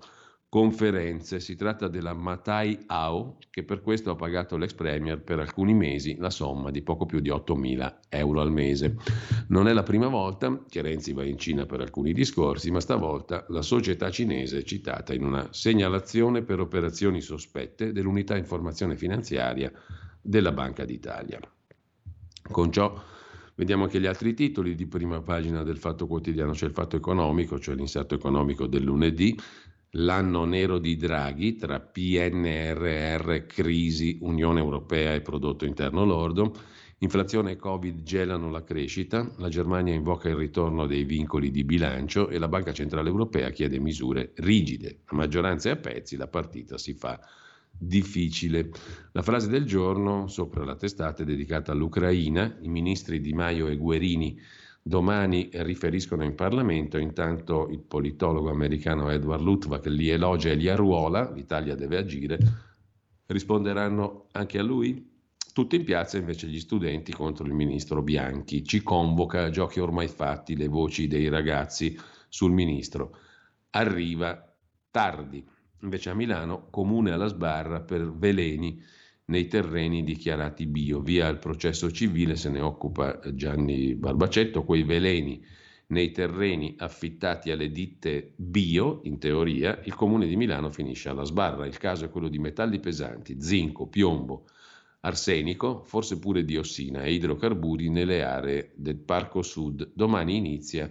conferenze. 0.54 1.40
Si 1.40 1.56
tratta 1.56 1.88
della 1.88 2.14
Matai 2.14 2.84
AO, 2.86 3.38
che 3.50 3.64
per 3.64 3.82
questo 3.82 4.12
ha 4.12 4.14
pagato 4.14 4.56
l'ex 4.56 4.72
Premier 4.72 5.20
per 5.20 5.40
alcuni 5.40 5.74
mesi 5.74 6.14
la 6.16 6.30
somma 6.30 6.70
di 6.70 6.80
poco 6.80 7.06
più 7.06 7.18
di 7.18 7.28
8.000 7.28 7.94
euro 8.10 8.40
al 8.40 8.52
mese. 8.52 8.94
Non 9.48 9.66
è 9.66 9.72
la 9.72 9.82
prima 9.82 10.06
volta 10.06 10.62
che 10.68 10.80
Renzi 10.80 11.12
va 11.12 11.24
in 11.24 11.38
Cina 11.38 11.66
per 11.66 11.80
alcuni 11.80 12.12
discorsi, 12.12 12.70
ma 12.70 12.78
stavolta 12.78 13.44
la 13.48 13.62
società 13.62 14.12
cinese 14.12 14.58
è 14.58 14.62
citata 14.62 15.12
in 15.12 15.24
una 15.24 15.48
segnalazione 15.50 16.42
per 16.42 16.60
operazioni 16.60 17.20
sospette 17.20 17.90
dell'unità 17.90 18.36
informazione 18.36 18.96
finanziaria 18.96 19.72
della 20.22 20.52
Banca 20.52 20.84
d'Italia. 20.84 21.40
Con 22.48 22.70
ciò 22.70 23.02
Vediamo 23.56 23.84
anche 23.84 24.00
gli 24.00 24.06
altri 24.06 24.34
titoli 24.34 24.74
di 24.74 24.86
prima 24.86 25.20
pagina 25.20 25.62
del 25.62 25.78
Fatto 25.78 26.08
Quotidiano, 26.08 26.52
c'è 26.52 26.66
il 26.66 26.72
Fatto 26.72 26.96
Economico, 26.96 27.60
cioè 27.60 27.76
l'inserto 27.76 28.16
economico 28.16 28.66
del 28.66 28.82
lunedì, 28.82 29.38
l'anno 29.94 30.44
nero 30.44 30.78
di 30.78 30.96
Draghi 30.96 31.56
tra 31.56 31.80
PNRR, 31.80 33.46
crisi, 33.46 34.18
Unione 34.20 34.60
Europea 34.60 35.14
e 35.14 35.20
prodotto 35.20 35.64
interno 35.64 36.04
lordo. 36.04 36.54
Inflazione 36.98 37.52
e 37.52 37.56
Covid 37.56 38.02
gelano 38.02 38.50
la 38.50 38.64
crescita, 38.64 39.30
la 39.36 39.48
Germania 39.48 39.92
invoca 39.92 40.28
il 40.28 40.36
ritorno 40.36 40.86
dei 40.86 41.04
vincoli 41.04 41.50
di 41.50 41.64
bilancio 41.64 42.28
e 42.28 42.38
la 42.38 42.48
Banca 42.48 42.72
Centrale 42.72 43.08
Europea 43.08 43.50
chiede 43.50 43.78
misure 43.78 44.32
rigide. 44.36 45.00
A 45.06 45.16
maggioranza 45.16 45.68
e 45.68 45.72
a 45.72 45.76
pezzi 45.76 46.16
la 46.16 46.28
partita 46.28 46.78
si 46.78 46.94
fa 46.94 47.20
difficile. 47.76 48.70
La 49.12 49.22
frase 49.22 49.48
del 49.48 49.64
giorno 49.64 50.28
sopra 50.28 50.64
la 50.64 50.76
testata 50.76 51.22
è 51.22 51.26
dedicata 51.26 51.72
all'Ucraina. 51.72 52.56
I 52.60 52.68
ministri 52.68 53.20
Di 53.20 53.32
Maio 53.32 53.66
e 53.66 53.76
Guerini 53.76 54.40
domani 54.86 55.48
riferiscono 55.50 56.24
in 56.24 56.34
Parlamento, 56.34 56.98
intanto 56.98 57.68
il 57.68 57.80
politologo 57.80 58.50
americano 58.50 59.08
Edward 59.08 59.40
Lutvak 59.40 59.86
li 59.86 60.10
elogia 60.10 60.50
e 60.50 60.56
li 60.56 60.68
arruola, 60.68 61.32
l'Italia 61.32 61.74
deve 61.74 61.96
agire, 61.96 62.38
risponderanno 63.24 64.26
anche 64.32 64.58
a 64.58 64.62
lui? 64.62 65.10
Tutti 65.54 65.76
in 65.76 65.84
piazza 65.84 66.18
invece 66.18 66.48
gli 66.48 66.60
studenti 66.60 67.12
contro 67.12 67.46
il 67.46 67.54
ministro 67.54 68.02
Bianchi, 68.02 68.62
ci 68.62 68.82
convoca 68.82 69.44
a 69.44 69.50
giochi 69.50 69.80
ormai 69.80 70.08
fatti 70.08 70.54
le 70.54 70.68
voci 70.68 71.08
dei 71.08 71.28
ragazzi 71.28 71.98
sul 72.28 72.52
ministro. 72.52 73.16
Arriva 73.70 74.54
tardi, 74.90 75.42
invece 75.80 76.10
a 76.10 76.14
Milano 76.14 76.66
comune 76.68 77.10
alla 77.12 77.28
sbarra 77.28 77.80
per 77.80 78.12
veleni 78.12 78.82
nei 79.26 79.46
terreni 79.46 80.02
dichiarati 80.02 80.66
bio. 80.66 81.00
Via 81.00 81.28
il 81.28 81.38
processo 81.38 81.90
civile 81.90 82.36
se 82.36 82.50
ne 82.50 82.60
occupa 82.60 83.20
Gianni 83.32 83.94
Barbacetto, 83.94 84.64
quei 84.64 84.82
veleni 84.82 85.42
nei 85.86 86.10
terreni 86.10 86.74
affittati 86.78 87.50
alle 87.50 87.70
ditte 87.70 88.32
bio, 88.36 89.00
in 89.04 89.18
teoria, 89.18 89.80
il 89.84 89.94
comune 89.94 90.26
di 90.26 90.36
Milano 90.36 90.70
finisce 90.70 91.08
alla 91.08 91.24
sbarra. 91.24 91.66
Il 91.66 91.78
caso 91.78 92.04
è 92.04 92.10
quello 92.10 92.28
di 92.28 92.38
metalli 92.38 92.80
pesanti, 92.80 93.40
zinco, 93.40 93.86
piombo, 93.86 94.46
arsenico, 95.00 95.82
forse 95.84 96.18
pure 96.18 96.44
diossina 96.44 97.02
e 97.02 97.12
idrocarburi 97.12 97.90
nelle 97.90 98.22
aree 98.22 98.72
del 98.74 98.96
Parco 98.96 99.42
Sud. 99.42 99.90
Domani 99.94 100.36
inizia 100.36 100.90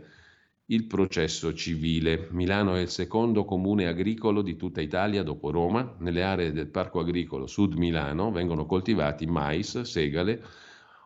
il 0.67 0.85
processo 0.85 1.53
civile. 1.53 2.27
Milano 2.31 2.75
è 2.75 2.79
il 2.79 2.89
secondo 2.89 3.43
comune 3.43 3.87
agricolo 3.87 4.41
di 4.41 4.55
tutta 4.55 4.81
Italia 4.81 5.21
dopo 5.23 5.51
Roma. 5.51 5.95
Nelle 5.99 6.23
aree 6.23 6.51
del 6.53 6.67
Parco 6.67 6.99
Agricolo 6.99 7.47
Sud 7.47 7.73
Milano 7.73 8.31
vengono 8.31 8.65
coltivati 8.65 9.25
mais, 9.25 9.81
segale, 9.81 10.41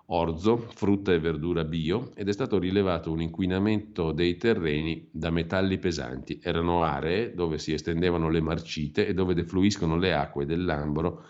orzo, 0.08 0.58
frutta 0.58 1.12
e 1.12 1.20
verdura 1.20 1.64
bio 1.64 2.12
ed 2.16 2.30
è 2.30 2.32
stato 2.34 2.60
rilevato 2.60 3.12
un 3.12 3.22
inquinamento 3.22 4.12
dei 4.12 4.38
terreni 4.38 5.08
da 5.12 5.32
metalli 5.32 5.80
pesanti. 5.80 6.40
Erano 6.42 6.84
aree 6.84 7.34
dove 7.34 7.58
si 7.58 7.74
estendevano 7.74 8.30
le 8.30 8.42
marcite 8.42 9.08
e 9.08 9.14
dove 9.14 9.34
defluiscono 9.34 9.98
le 9.98 10.14
acque 10.14 10.46
dell'Ambro 10.46 11.26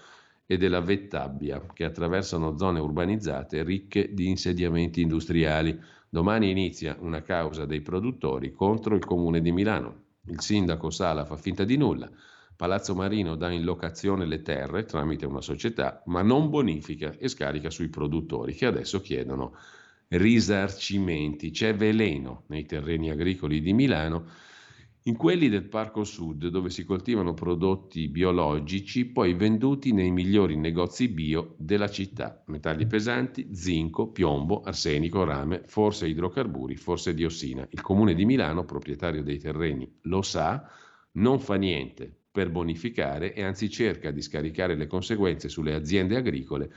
e 0.46 0.58
della 0.58 0.82
Vettabbia, 0.82 1.66
che 1.74 1.84
attraversano 1.86 2.58
zone 2.58 2.80
urbanizzate 2.80 3.64
ricche 3.64 4.14
di 4.14 4.28
insediamenti 4.28 5.02
industriali. 5.02 5.78
Domani 6.10 6.50
inizia 6.50 6.98
una 7.00 7.22
causa 7.22 7.66
dei 7.66 7.82
produttori 7.82 8.52
contro 8.52 8.96
il 8.96 9.06
comune 9.06 9.42
di 9.42 9.52
Milano. 9.52 10.04
Il 10.28 10.42
sindaco 10.42 10.90
Sala 10.90 11.26
fa 11.26 11.36
finta 11.38 11.64
di 11.64 11.78
nulla, 11.78 12.10
Palazzo 12.58 12.96
Marino 12.96 13.36
dà 13.36 13.52
in 13.52 13.64
locazione 13.64 14.26
le 14.26 14.42
terre 14.42 14.84
tramite 14.86 15.28
una 15.28 15.42
società, 15.42 16.02
ma 16.08 16.24
non 16.24 16.50
bonifica 16.50 17.14
e 17.20 17.28
scarica 17.28 17.70
sui 17.70 17.88
produttori 17.88 18.56
che 18.56 18.66
adesso 18.66 19.00
chiedono 19.00 19.54
risarcimenti. 20.08 21.52
C'è 21.52 21.76
veleno 21.76 22.46
nei 22.48 22.66
terreni 22.66 23.12
agricoli 23.12 23.62
di 23.62 23.74
Milano 23.74 24.26
in 25.08 25.16
quelli 25.16 25.48
del 25.48 25.64
Parco 25.64 26.04
Sud, 26.04 26.48
dove 26.48 26.70
si 26.70 26.84
coltivano 26.84 27.34
prodotti 27.34 28.10
biologici 28.10 29.06
poi 29.06 29.34
venduti 29.34 29.94
nei 29.94 30.12
migliori 30.12 30.58
negozi 30.58 31.08
bio 31.08 31.56
della 31.58 31.90
città. 31.90 32.44
Metalli 32.48 32.86
pesanti, 32.88 33.48
zinco, 33.54 34.12
piombo, 34.12 34.62
arsenico, 34.62 35.24
rame, 35.24 35.64
forse 35.66 36.08
idrocarburi, 36.08 36.76
forse 36.76 37.14
diossina. 37.14 37.66
Il 37.70 37.82
comune 37.82 38.16
di 38.16 38.26
Milano, 38.26 38.66
proprietario 38.66 39.24
dei 39.24 39.40
terreni, 39.40 39.90
lo 40.04 40.22
sa, 40.22 40.70
non 41.14 41.40
fa 41.40 41.56
niente 41.56 42.14
per 42.30 42.52
bonificare 42.52 43.34
e 43.34 43.44
anzi 43.44 43.70
cerca 43.70 44.12
di 44.12 44.22
scaricare 44.22 44.76
le 44.76 44.88
conseguenze 44.88 45.48
sulle 45.48 45.74
aziende 45.74 46.18
agricole 46.18 46.70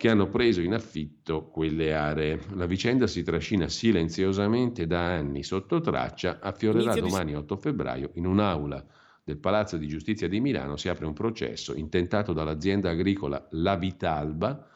che 0.00 0.08
hanno 0.08 0.30
preso 0.30 0.62
in 0.62 0.72
affitto 0.72 1.50
quelle 1.50 1.92
aree. 1.92 2.40
La 2.54 2.64
vicenda 2.64 3.06
si 3.06 3.22
trascina 3.22 3.68
silenziosamente 3.68 4.86
da 4.86 5.04
anni 5.04 5.42
sotto 5.42 5.82
traccia, 5.82 6.38
affiorerà 6.40 6.94
domani 6.94 7.36
8 7.36 7.54
febbraio 7.58 8.12
in 8.14 8.24
un'aula 8.24 8.82
del 9.22 9.36
Palazzo 9.36 9.76
di 9.76 9.86
Giustizia 9.86 10.26
di 10.26 10.40
Milano 10.40 10.78
si 10.78 10.88
apre 10.88 11.04
un 11.04 11.12
processo 11.12 11.74
intentato 11.74 12.32
dall'azienda 12.32 12.88
agricola 12.88 13.46
La 13.50 13.76
Vitalba 13.76 14.70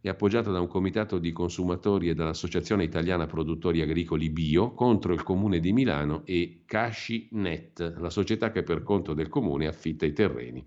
e 0.00 0.08
appoggiato 0.08 0.50
da 0.50 0.58
un 0.58 0.66
comitato 0.66 1.20
di 1.20 1.30
consumatori 1.30 2.08
e 2.08 2.14
dall'Associazione 2.14 2.82
Italiana 2.82 3.26
Produttori 3.26 3.82
Agricoli 3.82 4.30
Bio 4.30 4.72
contro 4.72 5.12
il 5.12 5.22
Comune 5.22 5.60
di 5.60 5.72
Milano 5.72 6.22
e 6.24 6.62
Cascinet, 6.66 7.98
la 7.98 8.10
società 8.10 8.50
che 8.50 8.64
per 8.64 8.82
conto 8.82 9.14
del 9.14 9.28
Comune 9.28 9.68
affitta 9.68 10.04
i 10.06 10.12
terreni 10.12 10.66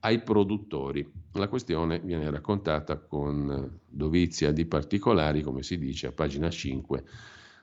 ai 0.00 0.20
produttori. 0.22 1.08
La 1.32 1.48
questione 1.48 2.00
viene 2.00 2.30
raccontata 2.30 2.98
con 2.98 3.80
dovizia 3.86 4.52
di 4.52 4.66
particolari, 4.66 5.42
come 5.42 5.62
si 5.62 5.78
dice 5.78 6.08
a 6.08 6.12
pagina 6.12 6.50
5, 6.50 7.04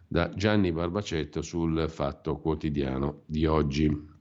da 0.07 0.29
Gianni 0.33 0.71
Barbacetto 0.71 1.41
sul 1.41 1.85
Fatto 1.89 2.37
Quotidiano 2.37 3.21
di 3.25 3.45
oggi. 3.45 4.13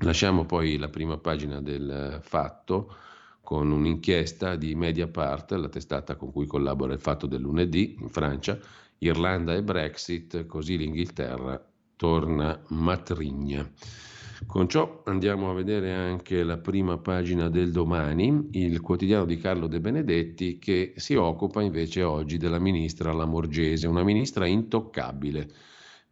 Lasciamo 0.00 0.46
poi 0.46 0.78
la 0.78 0.88
prima 0.88 1.18
pagina 1.18 1.60
del 1.60 2.20
Fatto 2.22 2.94
con 3.42 3.70
un'inchiesta 3.70 4.56
di 4.56 4.74
Mediapart, 4.74 5.52
la 5.52 5.68
testata 5.68 6.14
con 6.14 6.30
cui 6.30 6.46
collabora 6.46 6.92
il 6.92 7.00
Fatto 7.00 7.26
del 7.26 7.40
lunedì 7.40 7.96
in 7.98 8.08
Francia, 8.08 8.58
Irlanda 8.98 9.54
e 9.54 9.62
Brexit, 9.62 10.46
così 10.46 10.76
l'Inghilterra 10.76 11.62
torna 11.96 12.62
matrigna. 12.68 13.68
Con 14.46 14.68
ciò 14.68 15.02
andiamo 15.04 15.50
a 15.50 15.54
vedere 15.54 15.92
anche 15.92 16.42
la 16.42 16.58
prima 16.58 16.98
pagina 16.98 17.48
del 17.48 17.70
domani, 17.70 18.48
il 18.52 18.80
quotidiano 18.80 19.24
di 19.24 19.36
Carlo 19.36 19.68
De 19.68 19.80
Benedetti 19.80 20.58
che 20.58 20.94
si 20.96 21.14
occupa 21.14 21.62
invece 21.62 22.02
oggi 22.02 22.36
della 22.36 22.58
ministra 22.58 23.12
Lamorgese, 23.12 23.86
una 23.86 24.02
ministra 24.02 24.46
intoccabile. 24.46 25.48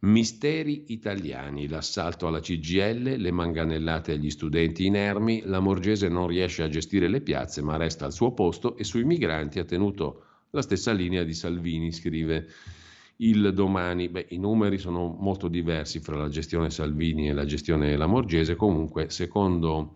Misteri 0.01 0.85
italiani, 0.93 1.67
l'assalto 1.67 2.27
alla 2.27 2.39
CGL, 2.39 3.15
le 3.17 3.31
manganellate 3.31 4.13
agli 4.13 4.29
studenti 4.29 4.85
inermi, 4.85 5.41
Lamorgese 5.43 6.07
non 6.07 6.27
riesce 6.27 6.63
a 6.63 6.69
gestire 6.69 7.09
le 7.09 7.19
piazze 7.19 7.61
ma 7.61 7.75
resta 7.75 8.05
al 8.05 8.13
suo 8.13 8.31
posto 8.31 8.77
e 8.77 8.85
sui 8.85 9.03
migranti 9.03 9.59
ha 9.59 9.65
tenuto 9.65 10.23
la 10.51 10.61
stessa 10.61 10.93
linea 10.93 11.23
di 11.23 11.33
Salvini, 11.33 11.91
scrive 11.91 12.47
il 13.21 13.53
domani. 13.53 14.09
Beh, 14.09 14.27
i 14.29 14.37
numeri 14.37 14.77
sono 14.77 15.15
molto 15.17 15.47
diversi 15.47 15.99
fra 15.99 16.17
la 16.17 16.29
gestione 16.29 16.69
Salvini 16.69 17.29
e 17.29 17.33
la 17.33 17.45
gestione 17.45 17.95
Lamorgese, 17.95 18.55
comunque 18.55 19.09
secondo 19.09 19.95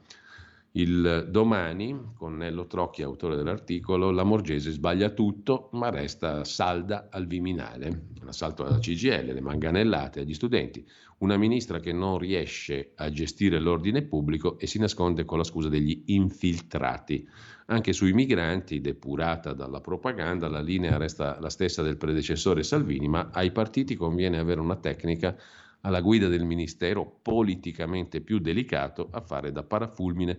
il 0.76 1.28
domani, 1.30 2.14
con 2.16 2.36
Nello 2.36 2.66
Trocchi, 2.66 3.04
autore 3.04 3.36
dell'articolo, 3.36 4.10
la 4.10 4.24
Morgese 4.24 4.72
sbaglia 4.72 5.10
tutto, 5.10 5.70
ma 5.74 5.90
resta 5.90 6.44
salda 6.44 7.10
al 7.12 7.28
Viminale. 7.28 8.08
L'assalto 8.24 8.66
alla 8.66 8.80
CGL, 8.80 9.34
le 9.34 9.42
manganellate 9.42 10.22
agli 10.22 10.34
studenti, 10.34 10.84
una 11.20 11.38
ministra 11.38 11.80
che 11.80 11.94
non 11.94 12.18
riesce 12.18 12.94
a 12.96 13.12
gestire 13.12 13.60
l'ordine 13.60 14.02
pubblico 14.02 14.58
e 14.58 14.66
si 14.66 14.80
nasconde 14.80 15.26
con 15.26 15.38
la 15.38 15.44
scusa 15.44 15.70
degli 15.70 16.04
infiltrati. 16.08 17.28
Anche 17.68 17.94
sui 17.94 18.12
migranti, 18.12 18.82
depurata 18.82 19.54
dalla 19.54 19.80
propaganda, 19.80 20.50
la 20.50 20.62
linea 20.62 20.98
resta 20.98 21.40
la 21.40 21.50
stessa 21.50 21.82
del 21.82 21.98
predecessore 21.98 22.64
Salvini, 22.64 23.08
ma 23.08 23.30
ai 23.32 23.52
partiti 23.52 23.96
conviene 23.96 24.38
avere 24.38 24.60
una 24.60 24.76
tecnica 24.76 25.36
alla 25.82 26.02
guida 26.02 26.28
del 26.28 26.44
ministero 26.44 27.20
politicamente 27.22 28.22
più 28.22 28.40
delicato 28.40 29.08
a 29.12 29.22
fare 29.22 29.52
da 29.52 29.64
parafulmine. 29.64 30.38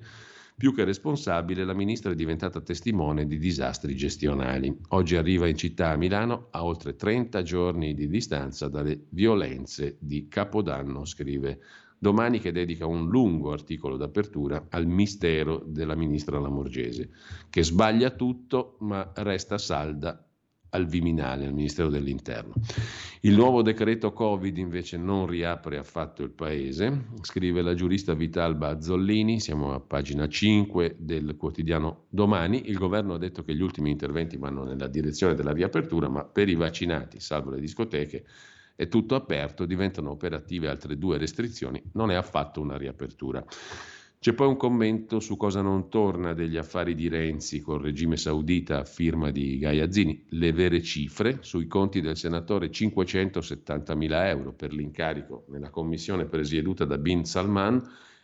Più 0.57 0.72
che 0.72 0.85
responsabile, 0.85 1.64
la 1.64 1.75
ministra 1.75 2.12
è 2.12 2.14
diventata 2.14 2.61
testimone 2.61 3.27
di 3.27 3.39
disastri 3.39 3.97
gestionali. 3.97 4.75
Oggi 4.91 5.16
arriva 5.16 5.49
in 5.49 5.57
città 5.57 5.91
a 5.91 5.97
Milano 5.97 6.49
a 6.51 6.64
oltre 6.64 6.95
30 6.95 7.43
giorni 7.43 7.93
di 7.95 8.07
distanza 8.07 8.68
dalle 8.68 9.07
violenze 9.09 9.97
di 9.99 10.29
Capodanno, 10.29 11.05
scrive 11.05 11.59
Domani 11.99 12.39
che 12.39 12.53
dedica 12.53 12.87
un 12.87 13.09
lungo 13.09 13.53
articolo 13.53 13.97
d'apertura 13.97 14.67
al 14.71 14.87
mistero 14.87 15.63
della 15.67 15.95
ministra 15.95 16.39
Lamorgese, 16.39 17.11
che 17.49 17.63
sbaglia 17.63 18.11
tutto 18.11 18.77
ma 18.81 19.11
resta 19.15 19.59
salda 19.59 20.25
al 20.75 20.87
Viminale, 20.87 21.47
al 21.47 21.55
Ministero 21.55 21.89
dell'Interno. 21.89 22.55
Il 23.21 23.35
nuovo 23.35 23.63
decreto 23.63 24.13
Covid 24.13 24.59
invece 24.59 24.99
non 24.99 25.27
riapre 25.27 25.79
affatto 25.79 26.23
il 26.23 26.31
paese, 26.31 27.07
scrive 27.23 27.63
la 27.63 27.75
giurista 27.75 28.13
Vitalba 28.13 28.69
Azzollini, 28.69 29.41
siamo 29.41 29.73
a 29.73 29.81
pagina 29.81 30.29
5 30.29 30.97
del 30.99 31.37
quotidiano 31.37 32.07
Domani, 32.11 32.69
il 32.69 32.77
governo 32.77 33.15
ha 33.15 33.19
detto 33.19 33.45
che 33.45 33.55
gli 33.55 33.63
ultimi 33.63 33.91
interventi 33.91 34.37
vanno 34.37 34.65
nella 34.65 34.89
direzione 34.89 35.35
della 35.35 35.53
riapertura, 35.53 36.09
ma 36.09 36.25
per 36.25 36.49
i 36.49 36.55
vaccinati, 36.55 37.21
salvo 37.21 37.51
le 37.51 37.61
discoteche, 37.61 38.25
è 38.77 38.89
tutto 38.89 39.14
aperto, 39.14 39.64
diventano 39.66 40.11
operative 40.11 40.68
altre 40.68 40.99
due 40.99 41.18
restrizioni, 41.18 41.83
non 41.93 42.11
è 42.11 42.14
affatto 42.14 42.61
una 42.61 42.77
riapertura. 42.77 43.45
C'è 44.25 44.33
poi 44.33 44.49
un 44.49 44.57
commento 44.57 45.20
su 45.20 45.37
cosa 45.37 45.61
non 45.61 45.91
torna 45.91 46.33
degli 46.33 46.57
affari 46.57 46.95
di 46.95 47.09
Renzi 47.09 47.61
col 47.61 47.83
regime 47.83 48.16
saudita 48.16 48.85
firma 48.85 49.31
di 49.31 49.59
Gaiazzini, 49.59 50.25
le 50.31 50.51
vere 50.51 50.81
cifre 50.83 51.41
sui 51.43 51.66
conti 51.66 52.01
del 52.01 52.16
senatore 52.16 52.70
570 52.70 53.95
mila 53.95 54.27
euro 54.31 54.55
per 54.55 54.72
l'incarico 54.72 55.45
nella 55.51 55.68
commissione 55.68 56.25
presieduta 56.25 56.87
da 56.87 56.97
Bin 56.97 57.27
Salman 57.27 57.83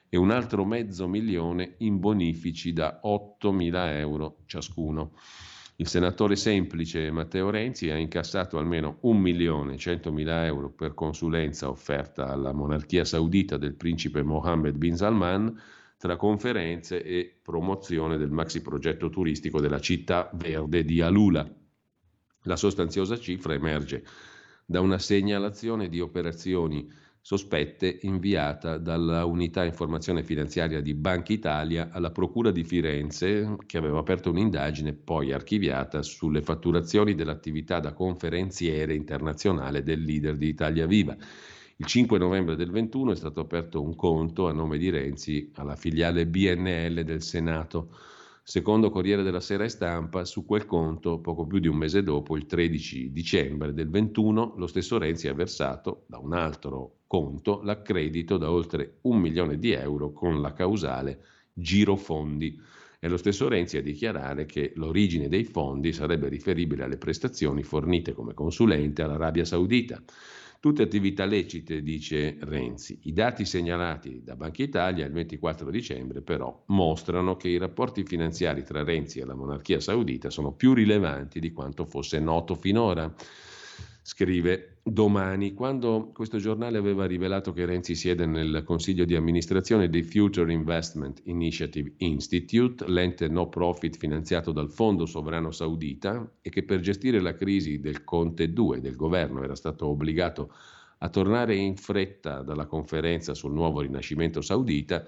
e 0.09 0.17
un 0.17 0.31
altro 0.31 0.65
mezzo 0.65 1.07
milione 1.07 1.75
in 1.81 2.01
bonifici 2.01 2.73
da 2.73 3.01
8 3.03 3.53
mila 3.53 3.99
euro 3.99 4.39
ciascuno. 4.47 5.13
Il 5.81 5.89
senatore 5.89 6.37
semplice 6.37 7.11
Matteo 7.11 7.49
Renzi 7.49 7.89
ha 7.89 7.97
incassato 7.97 8.59
almeno 8.59 8.99
1 9.01 9.19
milione 9.19 9.79
100 9.79 10.13
mila 10.13 10.45
euro 10.45 10.69
per 10.69 10.93
consulenza 10.93 11.71
offerta 11.71 12.27
alla 12.27 12.53
monarchia 12.53 13.03
saudita 13.07 13.57
del 13.57 13.73
principe 13.77 14.23
Mohammed 14.23 14.77
bin 14.77 14.95
Salman 14.95 15.59
tra 15.97 16.17
conferenze 16.17 17.03
e 17.03 17.35
promozione 17.43 18.19
del 18.19 18.31
maxi 18.31 18.61
progetto 18.61 19.09
turistico 19.09 19.59
della 19.59 19.81
città 19.81 20.29
verde 20.35 20.85
di 20.85 21.01
Alula. 21.01 21.51
La 22.43 22.57
sostanziosa 22.57 23.19
cifra 23.19 23.55
emerge 23.55 24.05
da 24.67 24.83
una 24.83 24.99
segnalazione 24.99 25.89
di 25.89 25.99
operazioni 26.01 26.87
sospette 27.23 27.99
inviata 28.03 28.79
dalla 28.79 29.25
Unità 29.25 29.65
Informazione 29.65 30.25
Finanziaria 30.25 30.81
di 30.81 30.95
Banca 30.95 31.33
Italia 31.33 31.91
alla 31.93 32.11
Procura 32.11 32.51
di 32.51 32.65
Firenze, 32.65 33.57
che 33.67 33.77
aveva 33.77 33.99
aperto 33.99 34.31
un'indagine 34.31 34.95
poi 34.95 35.33
archiviata 35.33 36.03
sulle 36.03 36.41
fatturazioni 36.41 37.15
dell'attività 37.15 37.79
da 37.79 37.93
conferenziere 37.93 38.95
internazionale 38.95 39.83
del 39.83 40.03
leader 40.03 40.37
di 40.37 40.49
Italia 40.49 40.87
Viva. 40.87 41.17
Il 41.77 41.87
5 41.87 42.19
novembre 42.19 42.57
del 42.57 42.71
21 42.71 43.13
è 43.13 43.17
stato 43.17 43.41
aperto 43.41 43.83
un 43.83 43.95
conto 43.95 44.49
a 44.49 44.53
nome 44.53 44.77
di 44.77 44.91
Renzi 44.91 45.51
alla 45.55 45.77
filiale 45.77 46.27
BNL 46.27 47.05
del 47.05 47.23
Senato. 47.23 47.97
Secondo 48.43 48.91
Corriere 48.91 49.23
della 49.23 49.41
Sera 49.41 49.65
e 49.65 49.69
Stampa, 49.69 50.25
su 50.25 50.45
quel 50.45 50.67
conto, 50.67 51.21
poco 51.21 51.47
più 51.47 51.59
di 51.59 51.69
un 51.69 51.77
mese 51.77 52.03
dopo, 52.03 52.37
il 52.37 52.47
13 52.47 53.13
dicembre 53.13 53.73
del 53.73 53.89
21, 53.89 54.55
lo 54.57 54.67
stesso 54.67 54.99
Renzi 54.99 55.29
ha 55.29 55.35
versato 55.35 56.05
da 56.07 56.19
un 56.19 56.35
altro 56.35 57.00
conto 57.11 57.61
l'accredito 57.65 58.37
da 58.37 58.53
oltre 58.53 58.99
un 59.01 59.19
milione 59.19 59.59
di 59.59 59.73
euro 59.73 60.13
con 60.13 60.41
la 60.41 60.53
causale 60.53 61.25
girofondi. 61.53 62.57
È 63.01 63.09
lo 63.09 63.17
stesso 63.17 63.49
Renzi 63.49 63.79
a 63.79 63.83
dichiarare 63.83 64.47
che 64.47 64.71
l'origine 64.77 65.29
dei 65.29 65.43
fondi 65.43 65.93
sarebbe 65.93 66.29
riferibile 66.29 66.85
alle 66.85 66.99
prestazioni 66.99 67.65
fornite 67.65 68.13
come 68.13 68.33
consulente 68.33 69.03
all'Arabia 69.03 69.45
Saudita. 69.45 70.01
Tutte 70.61 70.83
attività 70.83 71.25
lecite, 71.25 71.83
dice 71.83 72.37
Renzi. 72.43 73.01
I 73.03 73.13
dati 73.13 73.45
segnalati 73.45 74.23
da 74.23 74.37
Banca 74.37 74.63
Italia 74.63 75.05
il 75.05 75.13
24 75.13 75.69
dicembre 75.69 76.23
però 76.23 76.63
mostrano 76.67 77.35
che 77.35 77.49
i 77.49 77.59
rapporti 77.59 78.05
finanziari 78.05 78.63
tra 78.63 78.85
Renzi 78.85 79.19
e 79.19 79.25
la 79.25 79.35
monarchia 79.35 79.81
saudita 79.81 80.31
sono 80.31 80.53
più 80.53 80.75
rilevanti 80.75 81.41
di 81.41 81.51
quanto 81.51 81.87
fosse 81.87 82.21
noto 82.21 82.55
finora. 82.55 83.13
Scrive 84.01 84.70
domani, 84.83 85.53
quando 85.55 86.11
questo 86.13 86.39
giornale 86.39 86.79
aveva 86.79 87.07
rivelato 87.07 87.53
che 87.53 87.65
Renzi 87.65 87.95
siede 87.95 88.27
nel 88.27 88.63
consiglio 88.65 89.05
di 89.05 89.15
amministrazione 89.15 89.89
dei 89.89 90.03
Future 90.03 90.53
Investment 90.53 91.21
Initiative 91.25 91.93
Institute, 91.99 92.89
l'ente 92.89 93.29
no 93.29 93.49
profit 93.49 93.97
finanziato 93.97 94.53
dal 94.53 94.71
Fondo 94.71 95.07
Sovrano 95.07 95.51
Saudita, 95.51 96.31
e 96.41 96.51
che 96.51 96.65
per 96.65 96.81
gestire 96.81 97.21
la 97.21 97.35
crisi 97.35 97.81
del 97.81 98.05
Conte 98.05 98.53
2 98.53 98.81
del 98.81 98.97
governo 98.97 99.43
era 99.43 99.55
stato 99.55 99.87
obbligato 99.87 100.53
a 100.99 101.09
tornare 101.09 101.55
in 101.55 101.77
fretta 101.77 102.43
dalla 102.43 102.67
conferenza 102.67 103.35
sul 103.35 103.53
nuovo 103.53 103.81
rinascimento 103.81 104.41
saudita, 104.41 105.05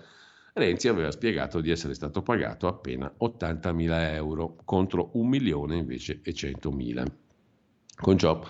Renzi 0.55 0.89
aveva 0.89 1.11
spiegato 1.11 1.61
di 1.61 1.71
essere 1.71 1.95
stato 1.95 2.21
pagato 2.23 2.67
appena 2.67 3.11
80.000 3.21 4.15
euro 4.15 4.57
contro 4.65 5.11
un 5.15 5.29
milione 5.29 5.79
invece 5.79 6.21
e 6.23 6.33
100.000. 6.33 7.07
Con 7.97 8.19
ciò 8.19 8.43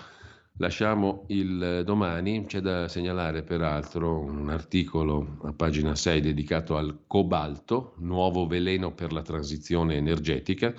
Lasciamo 0.57 1.25
il 1.29 1.81
domani, 1.83 2.45
c'è 2.45 2.59
da 2.59 2.87
segnalare 2.87 3.41
peraltro 3.41 4.19
un 4.19 4.49
articolo 4.49 5.39
a 5.45 5.51
pagina 5.51 5.95
6 5.95 6.21
dedicato 6.21 6.77
al 6.77 7.05
cobalto, 7.07 7.95
nuovo 7.97 8.45
veleno 8.45 8.93
per 8.93 9.13
la 9.13 9.23
transizione 9.23 9.95
energetica. 9.95 10.71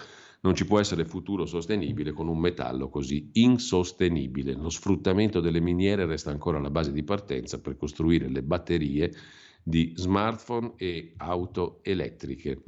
Non 0.42 0.54
ci 0.54 0.64
può 0.64 0.78
essere 0.78 1.04
futuro 1.04 1.44
sostenibile 1.44 2.12
con 2.12 2.28
un 2.28 2.38
metallo 2.38 2.88
così 2.88 3.30
insostenibile. 3.32 4.52
Lo 4.52 4.70
sfruttamento 4.70 5.40
delle 5.40 5.60
miniere 5.60 6.06
resta 6.06 6.30
ancora 6.30 6.60
la 6.60 6.70
base 6.70 6.92
di 6.92 7.02
partenza 7.02 7.60
per 7.60 7.76
costruire 7.76 8.28
le 8.28 8.44
batterie 8.44 9.12
di 9.60 9.92
smartphone 9.96 10.74
e 10.76 11.14
auto 11.16 11.80
elettriche 11.82 12.62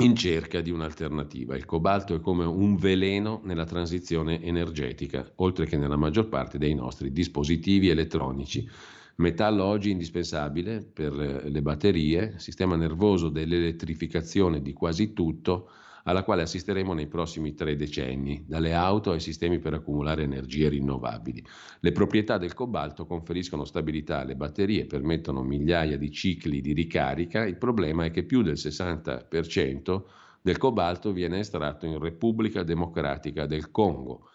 in 0.00 0.14
cerca 0.14 0.60
di 0.60 0.70
un'alternativa. 0.70 1.56
Il 1.56 1.64
cobalto 1.64 2.14
è 2.14 2.20
come 2.20 2.44
un 2.44 2.76
veleno 2.76 3.40
nella 3.44 3.64
transizione 3.64 4.40
energetica, 4.42 5.28
oltre 5.36 5.66
che 5.66 5.76
nella 5.76 5.96
maggior 5.96 6.28
parte 6.28 6.58
dei 6.58 6.74
nostri 6.74 7.10
dispositivi 7.10 7.88
elettronici. 7.88 8.68
Metallo 9.16 9.64
oggi 9.64 9.90
indispensabile 9.90 10.82
per 10.82 11.12
le 11.12 11.62
batterie, 11.62 12.34
sistema 12.38 12.76
nervoso 12.76 13.28
dell'elettrificazione 13.28 14.62
di 14.62 14.72
quasi 14.72 15.12
tutto, 15.12 15.70
alla 16.08 16.24
quale 16.24 16.40
assisteremo 16.40 16.94
nei 16.94 17.06
prossimi 17.06 17.54
tre 17.54 17.76
decenni, 17.76 18.42
dalle 18.46 18.72
auto 18.72 19.10
ai 19.10 19.20
sistemi 19.20 19.58
per 19.58 19.74
accumulare 19.74 20.22
energie 20.22 20.70
rinnovabili. 20.70 21.44
Le 21.80 21.92
proprietà 21.92 22.38
del 22.38 22.54
cobalto 22.54 23.04
conferiscono 23.04 23.66
stabilità 23.66 24.20
alle 24.20 24.34
batterie, 24.34 24.86
permettono 24.86 25.42
migliaia 25.42 25.98
di 25.98 26.10
cicli 26.10 26.62
di 26.62 26.72
ricarica, 26.72 27.44
il 27.44 27.58
problema 27.58 28.06
è 28.06 28.10
che 28.10 28.22
più 28.22 28.40
del 28.40 28.54
60% 28.54 30.02
del 30.40 30.56
cobalto 30.56 31.12
viene 31.12 31.40
estratto 31.40 31.84
in 31.84 31.98
Repubblica 31.98 32.62
Democratica 32.62 33.44
del 33.44 33.70
Congo 33.70 34.30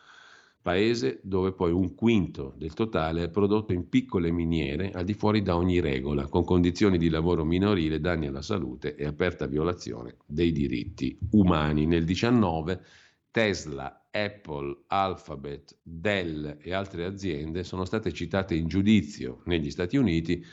paese 0.63 1.19
dove 1.21 1.51
poi 1.51 1.73
un 1.73 1.93
quinto 1.93 2.53
del 2.57 2.73
totale 2.73 3.25
è 3.25 3.29
prodotto 3.29 3.73
in 3.73 3.89
piccole 3.89 4.31
miniere 4.31 4.91
al 4.91 5.03
di 5.03 5.13
fuori 5.13 5.41
da 5.41 5.57
ogni 5.57 5.81
regola, 5.81 6.27
con 6.27 6.45
condizioni 6.45 6.97
di 6.97 7.09
lavoro 7.09 7.43
minorile, 7.43 7.99
danni 7.99 8.27
alla 8.27 8.41
salute 8.41 8.95
e 8.95 9.05
aperta 9.05 9.45
violazione 9.45 10.15
dei 10.25 10.53
diritti 10.53 11.15
umani. 11.31 11.85
Nel 11.85 12.05
19 12.05 12.81
Tesla, 13.29 14.07
Apple, 14.09 14.83
Alphabet, 14.87 15.77
Dell 15.83 16.57
e 16.61 16.73
altre 16.73 17.03
aziende 17.03 17.63
sono 17.63 17.83
state 17.83 18.13
citate 18.13 18.55
in 18.55 18.67
giudizio 18.67 19.41
negli 19.45 19.69
Stati 19.69 19.97
Uniti 19.97 20.45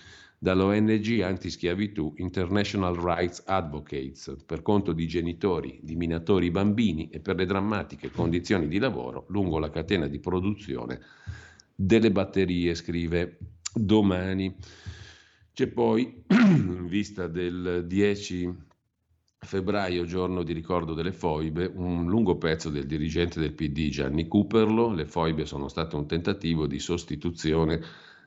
dall'ONG 0.42 1.20
antischiavitù 1.20 2.14
International 2.16 2.94
Rights 2.94 3.42
Advocates 3.44 4.36
per 4.46 4.62
conto 4.62 4.92
di 4.94 5.06
genitori 5.06 5.78
di 5.82 5.96
minatori 5.96 6.50
bambini 6.50 7.10
e 7.10 7.20
per 7.20 7.36
le 7.36 7.44
drammatiche 7.44 8.10
condizioni 8.10 8.66
di 8.66 8.78
lavoro 8.78 9.26
lungo 9.28 9.58
la 9.58 9.68
catena 9.68 10.06
di 10.06 10.18
produzione 10.18 11.00
delle 11.74 12.10
batterie, 12.10 12.74
scrive 12.74 13.36
domani. 13.74 14.56
C'è 15.52 15.66
poi, 15.66 16.24
in 16.30 16.86
vista 16.86 17.26
del 17.26 17.84
10 17.86 18.68
febbraio, 19.40 20.06
giorno 20.06 20.42
di 20.42 20.54
ricordo 20.54 20.94
delle 20.94 21.12
foibe, 21.12 21.70
un 21.74 22.06
lungo 22.06 22.38
pezzo 22.38 22.70
del 22.70 22.86
dirigente 22.86 23.40
del 23.40 23.52
PD 23.52 23.90
Gianni 23.90 24.26
Cooperlo. 24.26 24.90
Le 24.90 25.04
foibe 25.04 25.44
sono 25.44 25.68
state 25.68 25.96
un 25.96 26.06
tentativo 26.06 26.66
di 26.66 26.78
sostituzione 26.78 27.82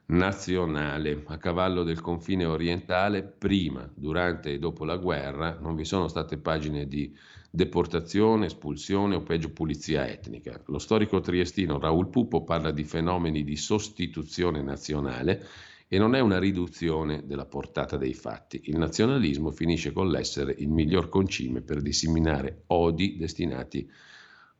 nazionale 0.06 1.24
a 1.28 1.38
cavallo 1.38 1.84
del 1.84 2.02
confine 2.02 2.46
orientale 2.46 3.24
prima, 3.24 3.90
durante 3.94 4.52
e 4.52 4.60
dopo 4.60 4.86
la 4.86 4.98
guerra 4.98 5.58
non 5.62 5.76
vi 5.76 5.86
sono 5.86 6.08
state 6.08 6.38
pagine 6.38 6.88
di 6.88 7.16
deportazione, 7.50 8.48
espulsione 8.48 9.16
o 9.16 9.22
peggio 9.22 9.52
pulizia 9.52 10.08
etnica. 10.08 10.62
Lo 10.68 10.80
storico 10.80 11.20
triestino 11.20 11.80
Raul 11.80 12.10
Pupo 12.10 12.44
parla 12.44 12.72
di 12.72 12.84
fenomeni 12.84 13.44
di 13.44 13.56
sostituzione 13.56 14.62
nazionale 14.62 15.46
e 15.88 16.00
non 16.00 16.16
è 16.16 16.20
una 16.20 16.40
riduzione 16.40 17.28
della 17.28 17.46
portata 17.46 17.98
dei 17.98 18.16
fatti. 18.16 18.62
Il 18.66 18.78
nazionalismo 18.78 19.52
finisce 19.52 19.92
con 19.92 20.10
l'essere 20.10 20.56
il 20.58 20.70
miglior 20.70 21.08
concime 21.10 21.62
per 21.62 21.82
disseminare 21.82 22.64
odi 22.68 23.16
destinati 23.18 23.88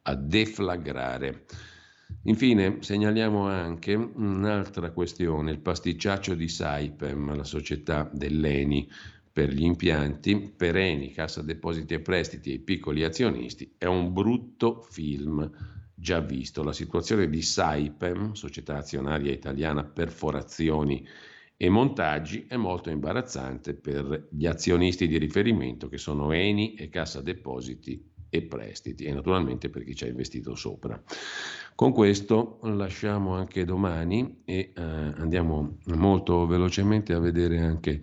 a 0.04 0.16
deflagrare. 0.16 1.46
Infine 2.24 2.78
segnaliamo 2.82 3.48
anche 3.48 3.94
un'altra 3.96 4.92
questione, 4.92 5.52
il 5.52 5.60
pasticciaccio 5.60 6.36
di 6.36 6.48
Saipem, 6.48 7.36
la 7.36 7.44
società 7.44 8.10
dell'ENI 8.14 8.90
per 9.34 9.52
gli 9.52 9.64
impianti, 9.64 10.54
per 10.56 10.78
Eni, 10.78 11.12
Cassa 11.12 11.42
Depositi 11.42 11.96
e 11.96 12.00
Prestiti 12.00 12.52
e 12.52 12.54
i 12.54 12.60
piccoli 12.60 13.04
azionisti, 13.04 13.74
è 13.78 13.86
un 13.86 14.14
brutto 14.14 14.82
film 14.90 15.50
già 15.94 16.20
visto. 16.20 16.64
La 16.64 16.72
situazione 16.72 17.28
di 17.28 17.42
Saipem, 17.42 18.34
società 18.34 18.78
azionaria 18.78 19.32
italiana 19.32 19.84
perforazioni 19.84 21.06
e 21.58 21.70
montaggi, 21.70 22.46
è 22.48 22.58
molto 22.58 22.90
imbarazzante 22.90 23.74
per 23.74 24.28
gli 24.32 24.46
azionisti 24.46 25.08
di 25.08 25.18
riferimento 25.18 25.90
che 25.90 25.98
sono 25.98 26.32
Eni 26.32 26.76
e 26.76 26.90
Cassa 26.90 27.22
Depositi 27.22 28.13
e 28.34 28.42
prestiti 28.42 29.04
e 29.04 29.14
naturalmente 29.14 29.70
per 29.70 29.84
chi 29.84 29.94
ci 29.94 30.06
ha 30.06 30.08
investito 30.08 30.56
sopra. 30.56 31.00
Con 31.76 31.92
questo 31.92 32.58
lasciamo 32.64 33.36
anche 33.36 33.64
domani 33.64 34.42
e 34.44 34.72
eh, 34.76 34.82
andiamo 34.82 35.78
molto 35.94 36.48
velocemente 36.48 37.14
a 37.14 37.20
vedere 37.20 37.60
anche 37.60 38.02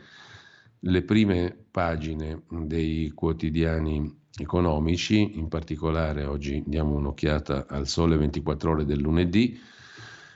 le 0.79 1.03
prime 1.03 1.57
pagine 1.69 2.43
dei 2.49 3.11
quotidiani 3.11 4.19
economici, 4.39 5.37
in 5.37 5.49
particolare 5.49 6.25
oggi 6.25 6.63
diamo 6.65 6.95
un'occhiata 6.95 7.67
al 7.69 7.89
Sole 7.89 8.17
24 8.17 8.71
ore 8.71 8.85
del 8.85 9.01
lunedì. 9.01 9.59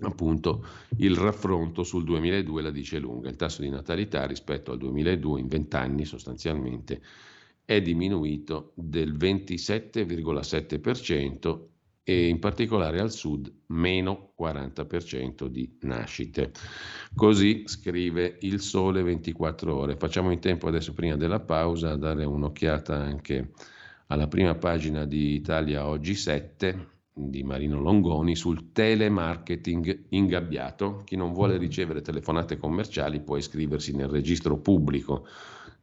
appunto 0.00 0.64
il 0.98 1.16
raffronto 1.16 1.82
sul 1.84 2.04
2002 2.04 2.62
la 2.62 2.70
dice 2.70 2.98
lunga. 2.98 3.28
Il 3.28 3.36
tasso 3.36 3.60
di 3.62 3.68
natalità 3.68 4.26
rispetto 4.26 4.72
al 4.72 4.78
2002 4.78 5.40
in 5.40 5.48
20 5.48 5.76
anni 5.76 6.04
sostanzialmente 6.04 7.00
è 7.64 7.80
diminuito 7.80 8.72
del 8.74 9.16
27,7% 9.16 11.70
e 12.04 12.28
in 12.28 12.38
particolare 12.38 13.00
al 13.00 13.12
sud 13.12 13.52
meno 13.66 14.32
40% 14.38 15.46
di 15.46 15.78
nascite. 15.82 16.52
Così 17.14 17.62
scrive 17.66 18.38
il 18.40 18.60
Sole 18.60 19.02
24 19.02 19.74
ore. 19.74 19.96
Facciamo 19.96 20.30
in 20.32 20.40
tempo 20.40 20.66
adesso 20.68 20.94
prima 20.94 21.16
della 21.16 21.40
pausa 21.40 21.90
a 21.90 21.96
dare 21.96 22.24
un'occhiata 22.24 22.96
anche 22.96 23.50
alla 24.08 24.26
prima 24.26 24.54
pagina 24.54 25.04
di 25.04 25.34
Italia 25.34 25.86
Oggi 25.86 26.14
7 26.14 26.90
di 27.14 27.42
Marino 27.42 27.78
Longoni 27.80 28.34
sul 28.34 28.72
telemarketing 28.72 30.06
ingabbiato. 30.10 31.02
Chi 31.04 31.16
non 31.16 31.32
vuole 31.32 31.56
ricevere 31.56 32.00
telefonate 32.00 32.56
commerciali 32.56 33.20
può 33.20 33.36
iscriversi 33.36 33.94
nel 33.94 34.08
registro 34.08 34.58
pubblico 34.58 35.26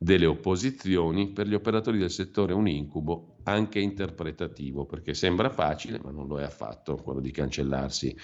delle 0.01 0.25
opposizioni. 0.25 1.31
Per 1.31 1.45
gli 1.45 1.53
operatori 1.53 1.97
del 1.97 2.09
settore 2.09 2.53
è 2.53 2.55
un 2.55 2.67
incubo 2.67 3.35
anche 3.43 3.79
interpretativo, 3.79 4.85
perché 4.85 5.13
sembra 5.13 5.49
facile, 5.49 5.99
ma 6.01 6.11
non 6.11 6.27
lo 6.27 6.39
è 6.39 6.43
affatto, 6.43 6.95
quello 6.95 7.19
di 7.19 7.31
cancellarsi 7.31 8.15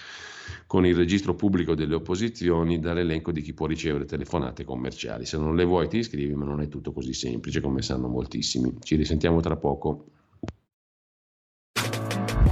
con 0.66 0.86
il 0.86 0.94
registro 0.94 1.34
pubblico 1.34 1.74
delle 1.74 1.94
opposizioni 1.94 2.78
dall'elenco 2.78 3.32
di 3.32 3.42
chi 3.42 3.52
può 3.52 3.66
ricevere 3.66 4.06
telefonate 4.06 4.64
commerciali. 4.64 5.26
Se 5.26 5.36
non 5.36 5.54
le 5.54 5.64
vuoi 5.64 5.88
ti 5.88 5.98
iscrivi, 5.98 6.34
ma 6.34 6.44
non 6.44 6.62
è 6.62 6.68
tutto 6.68 6.92
così 6.92 7.12
semplice 7.12 7.60
come 7.60 7.82
sanno 7.82 8.08
moltissimi. 8.08 8.74
Ci 8.80 8.96
risentiamo 8.96 9.40
tra 9.40 9.56
poco. 9.56 10.06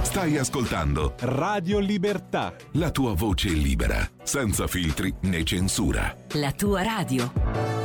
Stai 0.01 0.37
ascoltando 0.37 1.15
Radio 1.19 1.79
Libertà. 1.79 2.55
La 2.73 2.91
tua 2.91 3.13
voce 3.13 3.49
libera, 3.49 4.07
senza 4.23 4.67
filtri 4.67 5.13
né 5.23 5.43
censura. 5.43 6.15
La 6.33 6.51
tua 6.53 6.83
radio. 6.83 7.84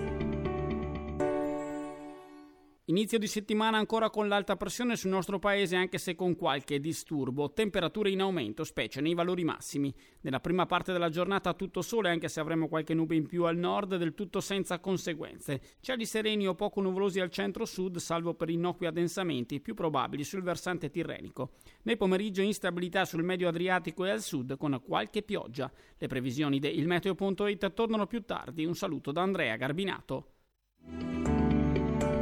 Inizio 2.91 3.17
di 3.17 3.27
settimana 3.27 3.77
ancora 3.77 4.09
con 4.09 4.27
l'alta 4.27 4.57
pressione 4.57 4.97
sul 4.97 5.11
nostro 5.11 5.39
paese 5.39 5.77
anche 5.77 5.97
se 5.97 6.13
con 6.13 6.35
qualche 6.35 6.81
disturbo, 6.81 7.53
temperature 7.53 8.09
in 8.09 8.19
aumento, 8.19 8.65
specie 8.65 8.99
nei 8.99 9.13
valori 9.13 9.45
massimi. 9.45 9.95
Nella 10.19 10.41
prima 10.41 10.65
parte 10.65 10.91
della 10.91 11.07
giornata 11.07 11.53
tutto 11.53 11.81
sole 11.81 12.09
anche 12.09 12.27
se 12.27 12.41
avremo 12.41 12.67
qualche 12.67 12.93
nube 12.93 13.15
in 13.15 13.27
più 13.27 13.45
al 13.45 13.55
nord, 13.55 13.95
del 13.95 14.13
tutto 14.13 14.41
senza 14.41 14.79
conseguenze. 14.79 15.61
Cieli 15.79 16.05
sereni 16.05 16.49
o 16.49 16.53
poco 16.53 16.81
nuvolosi 16.81 17.21
al 17.21 17.29
centro-sud, 17.29 17.95
salvo 17.95 18.33
per 18.33 18.49
innocui 18.49 18.87
addensamenti 18.87 19.61
più 19.61 19.73
probabili 19.73 20.25
sul 20.25 20.41
versante 20.41 20.89
tirrenico. 20.89 21.53
Nel 21.83 21.95
pomeriggio 21.95 22.41
instabilità 22.41 23.05
sul 23.05 23.23
medio 23.23 23.47
Adriatico 23.47 24.03
e 24.03 24.09
al 24.09 24.21
sud 24.21 24.57
con 24.57 24.81
qualche 24.85 25.21
pioggia. 25.21 25.71
Le 25.97 26.07
previsioni 26.07 26.59
di 26.59 26.77
ilmeteo.it 26.77 27.71
tornano 27.73 28.05
più 28.05 28.25
tardi. 28.25 28.65
Un 28.65 28.75
saluto 28.75 29.13
da 29.13 29.21
Andrea 29.21 29.55
Garbinato. 29.55 30.31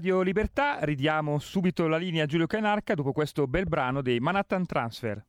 Radio 0.00 0.22
Libertà, 0.22 0.78
ridiamo 0.80 1.38
subito 1.38 1.86
la 1.86 1.98
linea 1.98 2.24
a 2.24 2.26
Giulio 2.26 2.46
Cainarca 2.46 2.94
dopo 2.94 3.12
questo 3.12 3.46
bel 3.46 3.66
brano 3.66 4.00
dei 4.00 4.18
Manhattan 4.18 4.64
Transfer. 4.64 5.22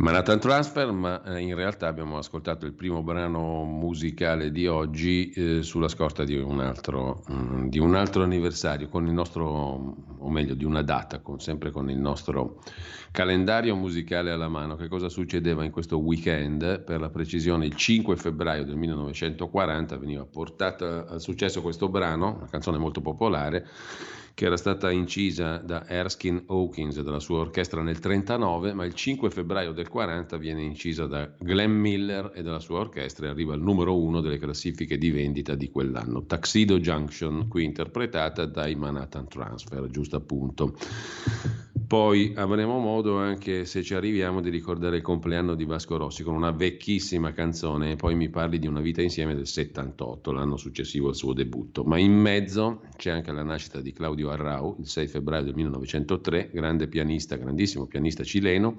Manhattan 0.00 0.38
Transfer, 0.38 0.92
ma 0.92 1.24
eh, 1.24 1.40
in 1.40 1.56
realtà 1.56 1.88
abbiamo 1.88 2.18
ascoltato 2.18 2.66
il 2.66 2.72
primo 2.72 3.02
brano 3.02 3.64
musicale 3.64 4.52
di 4.52 4.68
oggi 4.68 5.28
eh, 5.30 5.62
sulla 5.64 5.88
scorta 5.88 6.22
di 6.22 6.36
un, 6.36 6.60
altro, 6.60 7.24
mm, 7.32 7.66
di 7.66 7.80
un 7.80 7.96
altro 7.96 8.22
anniversario, 8.22 8.88
con 8.88 9.08
il 9.08 9.12
nostro, 9.12 9.96
o 10.18 10.30
meglio 10.30 10.54
di 10.54 10.64
una 10.64 10.82
data, 10.82 11.18
con- 11.18 11.40
sempre 11.40 11.72
con 11.72 11.90
il 11.90 11.98
nostro 11.98 12.62
calendario 13.10 13.74
musicale 13.74 14.30
alla 14.30 14.46
mano. 14.46 14.76
Che 14.76 14.86
cosa 14.86 15.08
succedeva 15.08 15.64
in 15.64 15.72
questo 15.72 15.98
weekend? 15.98 16.84
Per 16.84 17.00
la 17.00 17.10
precisione, 17.10 17.66
il 17.66 17.74
5 17.74 18.14
febbraio 18.14 18.64
del 18.64 18.76
1940 18.76 19.96
veniva 19.96 20.24
portata 20.24 21.06
al 21.08 21.20
successo 21.20 21.60
questo 21.60 21.88
brano, 21.88 22.36
una 22.36 22.48
canzone 22.48 22.78
molto 22.78 23.00
popolare, 23.00 23.66
che 24.38 24.44
era 24.44 24.56
stata 24.56 24.92
incisa 24.92 25.56
da 25.56 25.84
Erskine 25.88 26.44
Hawkins 26.46 26.96
e 26.96 27.02
dalla 27.02 27.18
sua 27.18 27.40
orchestra 27.40 27.82
nel 27.82 27.98
39, 27.98 28.72
ma 28.72 28.84
il 28.84 28.94
5 28.94 29.30
febbraio 29.30 29.72
del 29.72 29.88
40 29.88 30.36
viene 30.36 30.62
incisa 30.62 31.06
da 31.08 31.28
Glenn 31.40 31.72
Miller 31.72 32.30
e 32.32 32.42
dalla 32.44 32.60
sua 32.60 32.78
orchestra 32.78 33.26
e 33.26 33.30
arriva 33.30 33.54
al 33.54 33.60
numero 33.60 34.00
uno 34.00 34.20
delle 34.20 34.38
classifiche 34.38 34.96
di 34.96 35.10
vendita 35.10 35.56
di 35.56 35.68
quell'anno. 35.70 36.24
Tuxedo 36.24 36.78
Junction, 36.78 37.48
qui 37.48 37.64
interpretata 37.64 38.46
dai 38.46 38.76
Manhattan 38.76 39.26
Transfer, 39.26 39.88
giusto 39.90 40.14
appunto. 40.14 40.76
Poi 41.88 42.34
avremo 42.36 42.78
modo 42.80 43.16
anche, 43.16 43.64
se 43.64 43.82
ci 43.82 43.94
arriviamo, 43.94 44.42
di 44.42 44.50
ricordare 44.50 44.96
il 44.96 45.02
compleanno 45.02 45.54
di 45.54 45.64
Vasco 45.64 45.96
Rossi 45.96 46.22
con 46.22 46.34
una 46.34 46.50
vecchissima 46.50 47.32
canzone 47.32 47.92
e 47.92 47.96
poi 47.96 48.14
mi 48.14 48.28
parli 48.28 48.58
di 48.58 48.66
una 48.66 48.82
vita 48.82 49.00
insieme 49.00 49.34
del 49.34 49.46
78, 49.46 50.30
l'anno 50.30 50.58
successivo 50.58 51.08
al 51.08 51.14
suo 51.14 51.32
debutto. 51.32 51.84
Ma 51.84 51.98
in 51.98 52.12
mezzo 52.12 52.82
c'è 52.94 53.10
anche 53.10 53.32
la 53.32 53.42
nascita 53.42 53.80
di 53.80 53.94
Claudio 53.94 54.28
Arrau, 54.28 54.76
il 54.78 54.86
6 54.86 55.06
febbraio 55.06 55.44
del 55.44 55.54
1903, 55.54 56.50
grande 56.52 56.88
pianista, 56.88 57.36
grandissimo 57.36 57.86
pianista 57.86 58.22
cileno 58.22 58.76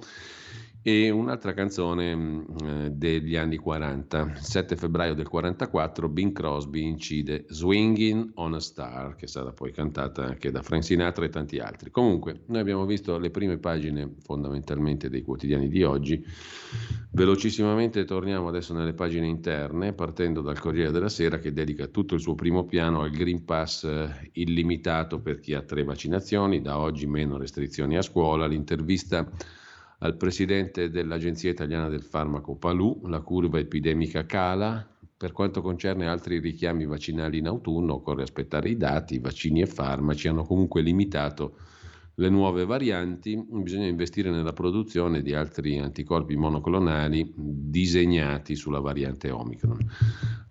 e 0.89 1.11
un'altra 1.11 1.53
canzone 1.53 2.15
mh, 2.15 2.45
eh, 2.63 2.89
degli 2.89 3.35
anni 3.35 3.57
40. 3.57 4.33
Il 4.37 4.41
7 4.41 4.75
febbraio 4.75 5.13
del 5.13 5.27
44 5.27 6.09
Bing 6.09 6.31
Crosby 6.31 6.81
incide 6.83 7.45
Swinging 7.47 8.31
on 8.35 8.55
a 8.55 8.59
Star, 8.59 9.15
che 9.15 9.27
stata 9.27 9.51
poi 9.51 9.71
cantata 9.71 10.25
anche 10.25 10.49
da 10.49 10.63
Frank 10.63 10.83
Sinatra 10.83 11.25
e 11.25 11.29
tanti 11.29 11.59
altri. 11.59 11.91
Comunque, 11.91 12.41
noi 12.47 12.61
abbiamo 12.61 12.87
visto 12.87 13.19
le 13.19 13.29
prime 13.29 13.59
pagine 13.59 14.15
fondamentalmente 14.23 15.09
dei 15.09 15.21
quotidiani 15.21 15.69
di 15.69 15.83
oggi. 15.83 16.25
Velocissimamente 17.11 18.03
torniamo 18.05 18.47
adesso 18.47 18.73
nelle 18.73 18.93
pagine 18.93 19.27
interne, 19.27 19.93
partendo 19.93 20.41
dal 20.41 20.59
Corriere 20.59 20.91
della 20.91 21.09
Sera 21.09 21.37
che 21.37 21.53
dedica 21.53 21.85
tutto 21.85 22.15
il 22.15 22.21
suo 22.21 22.33
primo 22.33 22.65
piano 22.65 23.01
al 23.01 23.11
Green 23.11 23.45
Pass 23.45 23.83
eh, 23.83 24.31
illimitato 24.33 25.19
per 25.19 25.39
chi 25.39 25.53
ha 25.53 25.61
tre 25.61 25.83
vaccinazioni, 25.83 26.61
da 26.61 26.79
oggi 26.79 27.05
meno 27.05 27.37
restrizioni 27.37 27.95
a 27.95 28.01
scuola, 28.01 28.47
l'intervista 28.47 29.29
al 29.99 30.17
presidente 30.17 30.89
dell'Agenzia 30.89 31.49
Italiana 31.49 31.89
del 31.89 32.03
Farmaco 32.03 32.55
Palù, 32.55 33.01
la 33.05 33.21
curva 33.21 33.59
epidemica 33.59 34.25
cala. 34.25 34.87
Per 35.17 35.31
quanto 35.33 35.61
concerne 35.61 36.07
altri 36.07 36.39
richiami 36.39 36.85
vaccinali 36.85 37.39
in 37.39 37.47
autunno, 37.47 37.95
occorre 37.95 38.23
aspettare 38.23 38.69
i 38.69 38.77
dati, 38.77 39.19
vaccini 39.19 39.61
e 39.61 39.65
farmaci 39.65 40.29
hanno 40.29 40.43
comunque 40.43 40.81
limitato 40.81 41.57
le 42.19 42.29
nuove 42.29 42.65
varianti, 42.65 43.41
bisogna 43.49 43.87
investire 43.87 44.29
nella 44.29 44.51
produzione 44.51 45.21
di 45.21 45.33
altri 45.33 45.79
anticorpi 45.79 46.35
monoclonali 46.35 47.33
disegnati 47.33 48.55
sulla 48.55 48.81
variante 48.81 49.31
Omicron. 49.31 49.77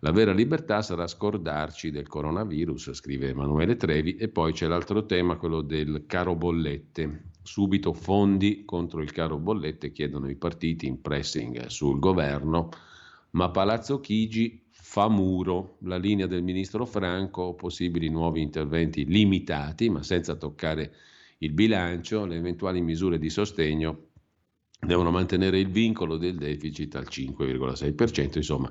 La 0.00 0.10
vera 0.10 0.32
libertà 0.32 0.80
sarà 0.80 1.06
scordarci 1.06 1.90
del 1.90 2.08
coronavirus, 2.08 2.92
scrive 2.94 3.28
Emanuele 3.28 3.76
Trevi, 3.76 4.16
e 4.16 4.28
poi 4.28 4.52
c'è 4.52 4.66
l'altro 4.66 5.04
tema, 5.04 5.36
quello 5.36 5.60
del 5.60 6.04
caro 6.06 6.34
bollette. 6.34 7.24
Subito 7.48 7.94
fondi 7.94 8.66
contro 8.66 9.00
il 9.00 9.10
caro 9.10 9.38
bollette 9.38 9.90
chiedono 9.90 10.28
i 10.28 10.36
partiti 10.36 10.86
in 10.86 11.00
pressing 11.00 11.68
sul 11.68 11.98
governo, 11.98 12.68
ma 13.30 13.48
Palazzo 13.48 14.00
Chigi 14.00 14.66
fa 14.70 15.08
muro, 15.08 15.78
la 15.84 15.96
linea 15.96 16.26
del 16.26 16.42
ministro 16.42 16.84
Franco, 16.84 17.54
possibili 17.54 18.10
nuovi 18.10 18.42
interventi 18.42 19.06
limitati, 19.06 19.88
ma 19.88 20.02
senza 20.02 20.34
toccare 20.34 20.92
il 21.38 21.52
bilancio, 21.52 22.26
le 22.26 22.36
eventuali 22.36 22.82
misure 22.82 23.18
di 23.18 23.30
sostegno 23.30 24.08
devono 24.78 25.10
mantenere 25.10 25.58
il 25.58 25.70
vincolo 25.70 26.18
del 26.18 26.36
deficit 26.36 26.96
al 26.96 27.06
5,6%, 27.08 28.36
insomma. 28.36 28.70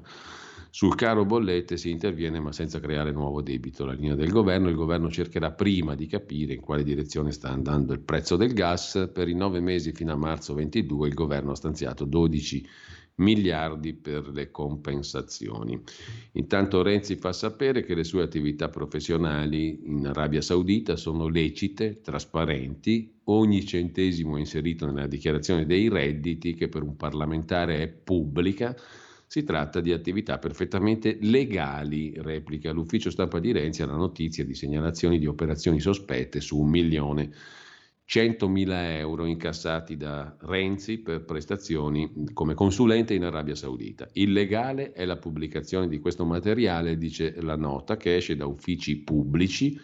Sul 0.78 0.94
caro 0.94 1.26
bollette 1.26 1.76
si 1.76 1.90
interviene 1.90 2.40
ma 2.40 2.52
senza 2.52 2.80
creare 2.80 3.12
nuovo 3.12 3.42
debito. 3.42 3.84
La 3.84 3.94
linea 3.94 4.14
del 4.14 4.30
governo, 4.30 4.70
il 4.70 4.76
governo 4.76 5.10
cercherà 5.10 5.50
prima 5.50 5.96
di 5.96 6.06
capire 6.06 6.54
in 6.54 6.62
quale 6.62 6.84
direzione 6.84 7.32
sta 7.32 7.50
andando 7.50 7.94
il 7.94 8.00
prezzo 8.02 8.36
del 8.36 8.54
gas. 8.54 9.10
Per 9.12 9.28
i 9.28 9.34
nove 9.34 9.60
mesi 9.60 9.92
fino 9.92 10.14
a 10.14 10.16
marzo 10.16 10.54
22 10.54 11.08
il 11.08 11.16
governo 11.16 11.50
ha 11.50 11.56
stanziato 11.56 12.06
12 12.06 12.64
miliardi 13.16 13.96
per 13.96 14.30
le 14.30 14.52
compensazioni. 14.52 15.82
Intanto 16.34 16.84
Renzi 16.84 17.16
fa 17.16 17.34
sapere 17.34 17.84
che 17.84 17.96
le 17.96 18.04
sue 18.04 18.22
attività 18.22 18.70
professionali 18.70 19.80
in 19.86 20.06
Arabia 20.06 20.42
Saudita 20.42 20.96
sono 20.96 21.28
lecite, 21.28 22.02
trasparenti, 22.04 23.22
ogni 23.24 23.66
centesimo 23.66 24.38
inserito 24.38 24.86
nella 24.86 25.08
dichiarazione 25.08 25.66
dei 25.66 25.90
redditi 25.90 26.54
che 26.54 26.68
per 26.68 26.84
un 26.84 26.96
parlamentare 26.96 27.82
è 27.82 27.88
pubblica. 27.88 28.76
Si 29.30 29.44
tratta 29.44 29.82
di 29.82 29.92
attività 29.92 30.38
perfettamente 30.38 31.18
legali, 31.20 32.14
replica 32.16 32.72
l'ufficio 32.72 33.10
stampa 33.10 33.40
di 33.40 33.52
Renzi 33.52 33.82
alla 33.84 33.98
notizia 33.98 34.46
di 34.46 34.54
segnalazioni 34.54 35.20
di 35.20 35.26
operazioni 35.26 35.82
sospette 35.82 36.40
su 36.40 36.58
un 36.58 36.70
milione 36.70 37.32
100.000 38.08 38.70
euro 38.96 39.26
incassati 39.26 39.98
da 39.98 40.34
Renzi 40.40 41.00
per 41.00 41.26
prestazioni 41.26 42.10
come 42.32 42.54
consulente 42.54 43.16
in 43.16 43.26
Arabia 43.26 43.56
Saudita. 43.56 44.08
Illegale 44.14 44.94
è 44.94 45.04
la 45.04 45.18
pubblicazione 45.18 45.90
di 45.90 46.00
questo 46.00 46.24
materiale, 46.24 46.98
dice 46.98 47.36
la 47.42 47.58
nota, 47.58 47.98
che 47.98 48.16
esce 48.16 48.38
da 48.38 48.46
uffici 48.46 48.96
pubblici 48.96 49.78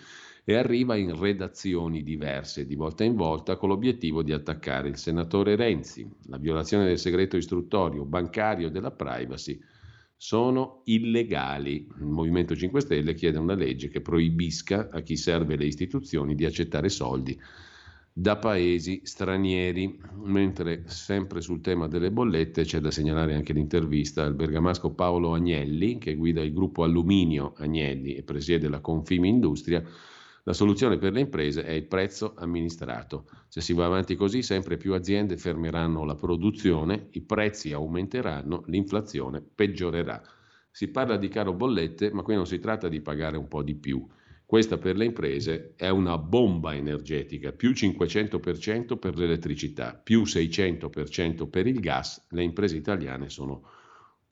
e 0.45 0.55
arriva 0.55 0.95
in 0.95 1.17
redazioni 1.17 2.03
diverse 2.03 2.65
di 2.65 2.75
volta 2.75 3.03
in 3.03 3.15
volta 3.15 3.55
con 3.55 3.69
l'obiettivo 3.69 4.23
di 4.23 4.33
attaccare 4.33 4.89
il 4.89 4.97
senatore 4.97 5.55
Renzi. 5.55 6.09
La 6.25 6.37
violazione 6.37 6.85
del 6.85 6.99
segreto 6.99 7.37
istruttorio, 7.37 8.03
bancario 8.03 8.67
e 8.67 8.71
della 8.71 8.91
privacy 8.91 9.59
sono 10.15 10.81
illegali. 10.85 11.87
Il 11.99 12.05
Movimento 12.05 12.55
5 12.55 12.81
Stelle 12.81 13.13
chiede 13.13 13.39
una 13.39 13.55
legge 13.55 13.89
che 13.89 14.01
proibisca 14.01 14.89
a 14.91 15.01
chi 15.01 15.15
serve 15.15 15.55
le 15.55 15.65
istituzioni 15.65 16.35
di 16.35 16.45
accettare 16.45 16.89
soldi 16.89 17.39
da 18.11 18.37
paesi 18.37 19.01
stranieri. 19.03 19.99
Mentre 20.23 20.83
sempre 20.87 21.41
sul 21.41 21.61
tema 21.61 21.87
delle 21.87 22.11
bollette 22.11 22.63
c'è 22.63 22.79
da 22.79 22.91
segnalare 22.91 23.33
anche 23.33 23.53
l'intervista 23.53 24.23
al 24.23 24.35
bergamasco 24.35 24.91
Paolo 24.93 25.33
Agnelli, 25.33 25.97
che 25.97 26.15
guida 26.15 26.41
il 26.41 26.53
gruppo 26.53 26.83
Alluminio 26.83 27.53
Agnelli 27.57 28.15
e 28.15 28.23
presiede 28.23 28.69
la 28.69 28.81
Confimi 28.81 29.29
Industria. 29.29 29.83
La 30.45 30.51
soluzione 30.51 30.97
per 30.97 31.13
le 31.13 31.21
imprese 31.21 31.63
è 31.63 31.71
il 31.71 31.87
prezzo 31.87 32.33
amministrato. 32.35 33.29
Se 33.47 33.61
si 33.61 33.71
va 33.71 33.85
avanti 33.85 34.15
così, 34.15 34.41
sempre 34.41 34.75
più 34.75 34.93
aziende 34.93 35.37
fermeranno 35.37 36.03
la 36.03 36.15
produzione, 36.15 37.07
i 37.11 37.21
prezzi 37.21 37.71
aumenteranno, 37.71 38.63
l'inflazione 38.67 39.41
peggiorerà. 39.41 40.21
Si 40.69 40.89
parla 40.89 41.15
di 41.15 41.29
caro 41.29 41.53
bollette, 41.53 42.11
ma 42.11 42.23
qui 42.23 42.35
non 42.35 42.45
si 42.45 42.59
tratta 42.59 42.89
di 42.89 42.99
pagare 42.99 43.37
un 43.37 43.47
po' 43.47 43.63
di 43.63 43.75
più. 43.75 44.05
Questa 44.45 44.77
per 44.77 44.97
le 44.97 45.05
imprese 45.05 45.75
è 45.77 45.87
una 45.87 46.17
bomba 46.17 46.75
energetica, 46.75 47.53
più 47.53 47.71
500% 47.71 48.99
per 48.99 49.17
l'elettricità, 49.17 49.95
più 49.95 50.23
600% 50.23 51.49
per 51.49 51.67
il 51.67 51.79
gas. 51.79 52.27
Le 52.31 52.43
imprese 52.43 52.75
italiane 52.75 53.29
sono 53.29 53.63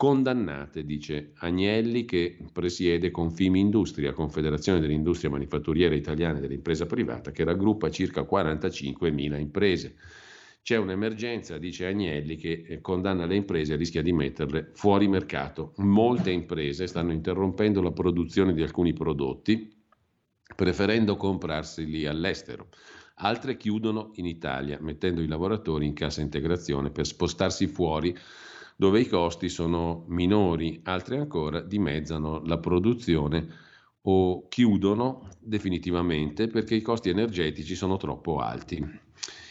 condannate, 0.02 0.84
dice 0.84 1.34
Agnelli 1.36 2.06
che 2.06 2.36
presiede 2.52 3.12
Confimi 3.12 3.60
Industria, 3.60 4.14
Confederazione 4.14 4.80
dell'Industria 4.80 5.30
Manifatturiera 5.30 5.94
Italiana 5.94 6.40
e 6.40 6.42
dell'Impresa 6.42 6.88
Privata, 6.88 7.30
che 7.30 7.44
raggruppa 7.44 7.92
circa 7.92 8.24
45.000 8.24 9.40
imprese. 9.40 9.94
C'è 10.64 10.78
un'emergenza, 10.78 11.60
dice 11.60 11.86
Agnelli, 11.86 12.36
che 12.36 12.66
eh, 12.68 12.82
condanna 12.82 13.28
le 13.28 13.36
imprese 13.36 13.74
e 13.74 13.76
rischia 13.76 14.02
di 14.02 14.12
metterle 14.12 14.72
fuori 14.74 15.08
mercato. 15.08 15.74
Molte 15.76 16.32
imprese 16.32 16.88
stanno 16.88 17.12
interrompendo 17.12 17.80
la 17.80 17.92
produzione 17.92 18.56
di 18.56 18.64
alcuni 18.64 18.94
prodotti, 18.94 19.72
preferendo 20.56 21.16
comprarseli 21.16 22.08
all'estero. 22.08 22.70
Altre 23.18 23.56
chiudono 23.56 24.14
in 24.16 24.26
Italia, 24.26 24.80
mettendo 24.82 25.22
i 25.22 25.28
lavoratori 25.28 25.86
in 25.86 25.94
cassa 25.94 26.22
integrazione 26.22 26.90
per 26.90 27.06
spostarsi 27.06 27.68
fuori 27.68 28.18
dove 28.82 29.00
i 29.00 29.08
costi 29.08 29.48
sono 29.48 30.06
minori, 30.08 30.80
altre 30.86 31.20
ancora 31.20 31.62
dimezzano 31.62 32.42
la 32.44 32.58
produzione 32.58 33.48
o 34.02 34.48
chiudono 34.48 35.30
definitivamente 35.40 36.48
perché 36.48 36.74
i 36.74 36.82
costi 36.82 37.10
energetici 37.10 37.76
sono 37.76 37.98
troppo 37.98 38.40
alti. 38.40 38.84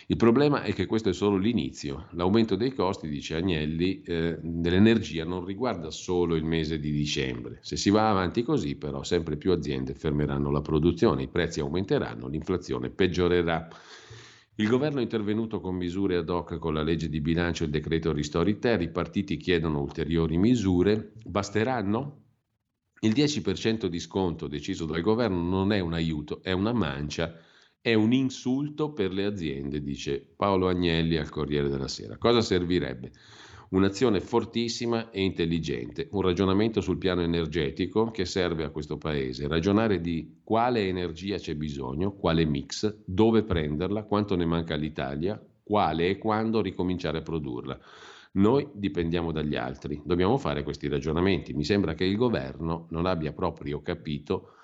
Il 0.09 0.17
problema 0.17 0.63
è 0.63 0.73
che 0.73 0.87
questo 0.87 1.11
è 1.11 1.13
solo 1.13 1.37
l'inizio. 1.37 2.09
L'aumento 2.15 2.57
dei 2.57 2.75
costi, 2.75 3.09
dice 3.09 3.37
Agnelli, 3.37 4.03
eh, 4.03 4.37
dell'energia 4.43 5.25
non 5.25 5.45
riguarda 5.45 5.93
solo 5.93 6.35
il 6.35 6.43
mese 6.43 6.81
di 6.81 6.91
dicembre. 6.91 7.61
Se 7.63 7.77
si 7.77 7.91
va 7.91 8.11
avanti 8.11 8.43
così, 8.43 8.75
però, 8.75 9.05
sempre 9.05 9.37
più 9.37 9.53
aziende 9.53 9.95
fermeranno 9.95 10.51
la 10.51 10.61
produzione, 10.61 11.23
i 11.23 11.29
prezzi 11.29 11.61
aumenteranno, 11.61 12.27
l'inflazione 12.27 12.91
peggiorerà. 12.91 13.69
Il 14.61 14.69
governo 14.69 14.99
è 14.99 15.03
intervenuto 15.03 15.59
con 15.59 15.75
misure 15.75 16.17
ad 16.17 16.29
hoc 16.29 16.59
con 16.59 16.75
la 16.75 16.83
legge 16.83 17.09
di 17.09 17.23
bilancio 17.23 17.63
e 17.63 17.67
il 17.67 17.73
decreto 17.73 18.13
ristori 18.13 18.59
ter, 18.59 18.83
i 18.83 18.91
partiti 18.91 19.39
chiedono 19.39 19.81
ulteriori 19.81 20.37
misure, 20.37 21.15
basteranno? 21.25 22.25
Il 23.01 23.13
10% 23.13 23.87
di 23.87 23.99
sconto 23.99 24.49
deciso 24.49 24.85
dal 24.85 25.01
governo 25.01 25.41
non 25.41 25.73
è 25.73 25.81
un 25.81 25.95
aiuto, 25.95 26.43
è 26.43 26.53
una 26.53 26.75
mancia, 26.75 27.41
è 27.81 27.95
un 27.95 28.13
insulto 28.13 28.93
per 28.93 29.15
le 29.15 29.25
aziende, 29.25 29.81
dice 29.81 30.21
Paolo 30.37 30.69
Agnelli 30.69 31.17
al 31.17 31.31
Corriere 31.31 31.71
della 31.71 31.89
Sera. 31.89 32.19
Cosa 32.19 32.43
servirebbe? 32.43 33.13
Un'azione 33.71 34.21
fortissima 34.21 35.11
e 35.11 35.23
intelligente, 35.23 36.09
un 36.11 36.23
ragionamento 36.23 36.81
sul 36.81 36.99
piano 36.99 37.21
energetico 37.23 38.11
che 38.11 38.25
serve 38.25 38.65
a 38.65 38.71
questo 38.71 38.99
Paese, 38.99 39.47
ragionare 39.47 40.01
di 40.01 40.41
quale 40.43 40.89
energia 40.89 41.37
c'è 41.37 41.55
bisogno, 41.55 42.17
quale 42.17 42.45
mix, 42.45 43.03
dove 43.05 43.45
prenderla, 43.45 44.03
quanto 44.03 44.35
ne 44.35 44.45
manca 44.45 44.75
all'Italia, 44.75 45.41
quale 45.63 46.09
e 46.09 46.19
quando 46.19 46.61
ricominciare 46.61 47.19
a 47.19 47.23
produrla. 47.23 47.79
Noi 48.33 48.69
dipendiamo 48.73 49.31
dagli 49.31 49.55
altri, 49.55 50.03
dobbiamo 50.05 50.37
fare 50.37 50.65
questi 50.65 50.89
ragionamenti. 50.89 51.53
Mi 51.53 51.65
sembra 51.65 51.95
che 51.95 52.05
il 52.05 52.17
governo 52.17 52.89
non 52.91 53.07
abbia 53.07 53.33
proprio 53.33 53.83
capito 53.83 54.55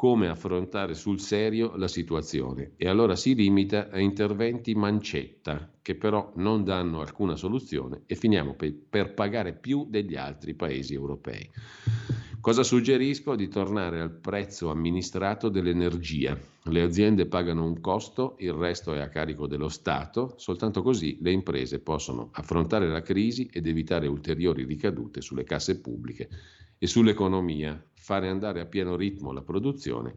come 0.00 0.28
affrontare 0.28 0.94
sul 0.94 1.20
serio 1.20 1.76
la 1.76 1.86
situazione 1.86 2.72
e 2.78 2.88
allora 2.88 3.14
si 3.16 3.34
limita 3.34 3.90
a 3.90 4.00
interventi 4.00 4.74
mancetta 4.74 5.70
che 5.82 5.94
però 5.94 6.32
non 6.36 6.64
danno 6.64 7.02
alcuna 7.02 7.36
soluzione 7.36 8.04
e 8.06 8.14
finiamo 8.14 8.54
per, 8.54 9.12
pagare 9.12 9.52
più 9.52 9.84
degli 9.90 10.16
altri 10.16 10.54
paesi 10.54 10.94
europei. 10.94 11.46
Cosa 12.40 12.62
suggerisco? 12.62 13.34
Di 13.34 13.48
tornare 13.48 14.00
al 14.00 14.12
prezzo 14.12 14.70
amministrato 14.70 15.50
dell'energia. 15.50 16.38
Le 16.64 16.80
aziende 16.80 17.26
pagano 17.26 17.66
un 17.66 17.82
costo, 17.82 18.36
il 18.38 18.54
resto 18.54 18.94
è 18.94 18.98
a 19.00 19.10
carico 19.10 19.46
dello 19.46 19.68
Stato, 19.68 20.32
soltanto 20.38 20.80
così 20.80 21.18
le 21.20 21.32
imprese 21.32 21.80
possono 21.80 22.30
affrontare 22.32 22.88
la 22.88 23.02
crisi 23.02 23.50
ed 23.52 23.66
evitare 23.66 24.06
ulteriori 24.06 24.64
ricadute 24.64 25.20
sulle 25.20 25.44
casse 25.44 25.82
pubbliche 25.82 26.30
e 26.78 26.86
sull'economia. 26.86 27.78
Fare 27.92 28.28
andare 28.28 28.60
a 28.60 28.66
pieno 28.66 28.96
ritmo 28.96 29.32
la 29.32 29.42
produzione 29.42 30.14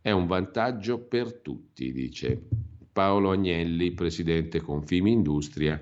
è 0.00 0.12
un 0.12 0.26
vantaggio 0.26 0.98
per 0.98 1.34
tutti, 1.42 1.92
dice 1.92 2.42
Paolo 2.90 3.32
Agnelli, 3.32 3.92
presidente 3.92 4.62
Confimi 4.62 5.12
Industria, 5.12 5.78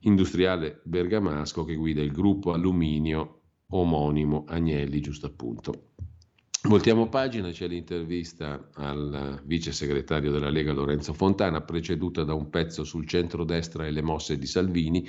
industriale 0.00 0.80
bergamasco 0.84 1.64
che 1.64 1.76
guida 1.76 2.02
il 2.02 2.12
gruppo 2.12 2.52
alluminio 2.52 3.41
omonimo 3.72 4.44
Agnelli, 4.46 5.00
giusto 5.00 5.26
appunto. 5.26 5.90
Voltiamo 6.64 7.08
pagina, 7.08 7.50
c'è 7.50 7.66
l'intervista 7.66 8.68
al 8.74 9.42
vice 9.44 9.72
segretario 9.72 10.30
della 10.30 10.48
Lega 10.48 10.72
Lorenzo 10.72 11.12
Fontana, 11.12 11.62
preceduta 11.62 12.22
da 12.22 12.34
un 12.34 12.50
pezzo 12.50 12.84
sul 12.84 13.06
centro-destra 13.06 13.84
e 13.84 13.90
le 13.90 14.00
mosse 14.02 14.38
di 14.38 14.46
Salvini, 14.46 15.08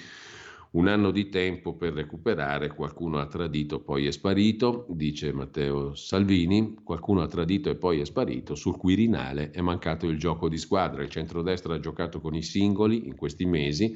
un 0.71 0.87
anno 0.87 1.11
di 1.11 1.29
tempo 1.29 1.75
per 1.75 1.93
recuperare, 1.93 2.73
qualcuno 2.73 3.19
ha 3.19 3.27
tradito, 3.27 3.79
poi 3.81 4.07
è 4.07 4.11
sparito, 4.11 4.87
dice 4.89 5.31
Matteo 5.31 5.93
Salvini, 5.93 6.77
qualcuno 6.83 7.21
ha 7.21 7.27
tradito 7.27 7.69
e 7.69 7.75
poi 7.75 7.99
è 7.99 8.05
sparito, 8.05 8.55
sul 8.55 8.75
Quirinale 8.75 9.51
è 9.51 9.61
mancato 9.61 10.07
il 10.07 10.17
gioco 10.17 10.49
di 10.49 10.57
squadra, 10.57 11.03
il 11.03 11.09
centrodestra 11.09 11.75
ha 11.75 11.79
giocato 11.79 12.19
con 12.19 12.33
i 12.33 12.41
singoli 12.41 13.05
in 13.07 13.15
questi 13.15 13.45
mesi, 13.45 13.95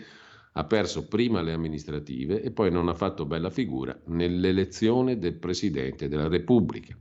ha 0.57 0.63
perso 0.63 1.07
prima 1.07 1.41
le 1.41 1.53
amministrative 1.53 2.41
e 2.41 2.49
poi 2.49 2.71
non 2.71 2.89
ha 2.89 2.95
fatto 2.95 3.27
bella 3.27 3.51
figura 3.51 3.95
nell'elezione 4.05 5.19
del 5.19 5.35
Presidente 5.35 6.07
della 6.07 6.27
Repubblica. 6.27 6.97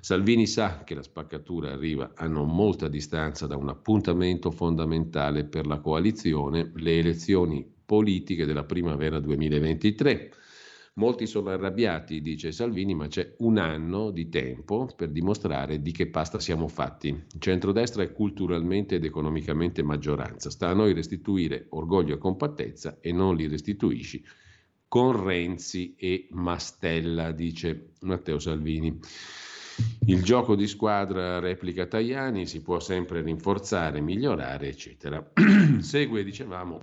Salvini 0.00 0.46
sa 0.46 0.82
che 0.82 0.94
la 0.94 1.02
spaccatura 1.02 1.72
arriva 1.72 2.12
a 2.14 2.26
non 2.26 2.48
molta 2.48 2.88
distanza 2.88 3.46
da 3.46 3.56
un 3.56 3.68
appuntamento 3.68 4.50
fondamentale 4.50 5.44
per 5.44 5.66
la 5.66 5.78
coalizione, 5.78 6.72
le 6.74 6.98
elezioni 6.98 7.70
politiche 7.84 8.46
della 8.46 8.64
primavera 8.64 9.20
2023. 9.20 10.30
Molti 10.98 11.26
sono 11.26 11.50
arrabbiati, 11.50 12.22
dice 12.22 12.52
Salvini, 12.52 12.94
ma 12.94 13.06
c'è 13.06 13.34
un 13.40 13.58
anno 13.58 14.10
di 14.10 14.30
tempo 14.30 14.88
per 14.96 15.10
dimostrare 15.10 15.82
di 15.82 15.92
che 15.92 16.06
pasta 16.06 16.40
siamo 16.40 16.68
fatti. 16.68 17.08
Il 17.08 17.38
centrodestra 17.38 18.02
è 18.02 18.12
culturalmente 18.12 18.94
ed 18.94 19.04
economicamente 19.04 19.82
maggioranza. 19.82 20.48
Sta 20.48 20.70
a 20.70 20.72
noi 20.72 20.94
restituire 20.94 21.66
orgoglio 21.70 22.14
e 22.14 22.18
compattezza 22.18 22.96
e 23.02 23.12
non 23.12 23.36
li 23.36 23.46
restituisci 23.46 24.24
con 24.88 25.22
Renzi 25.22 25.94
e 25.98 26.28
Mastella, 26.30 27.30
dice 27.32 27.92
Matteo 28.00 28.38
Salvini. 28.38 28.98
Il 30.06 30.22
gioco 30.22 30.54
di 30.54 30.66
squadra 30.66 31.40
replica 31.40 31.84
Tajani, 31.84 32.46
si 32.46 32.62
può 32.62 32.80
sempre 32.80 33.20
rinforzare, 33.20 34.00
migliorare, 34.00 34.68
eccetera. 34.68 35.22
Segue, 35.80 36.24
dicevamo, 36.24 36.80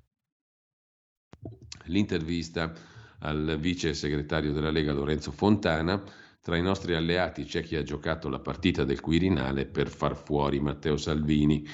l'intervista 1.85 2.91
al 3.23 3.57
vice 3.59 3.93
segretario 3.93 4.51
della 4.51 4.71
Lega 4.71 4.93
Lorenzo 4.93 5.31
Fontana. 5.31 6.01
Tra 6.41 6.57
i 6.57 6.61
nostri 6.61 6.93
alleati 6.93 7.45
c'è 7.45 7.63
chi 7.63 7.77
ha 7.77 7.83
giocato 7.83 8.27
la 8.27 8.39
partita 8.39 8.83
del 8.83 8.99
Quirinale 8.99 9.65
per 9.65 9.87
far 9.87 10.15
fuori 10.15 10.59
Matteo 10.59 10.97
Salvini. 10.97 11.65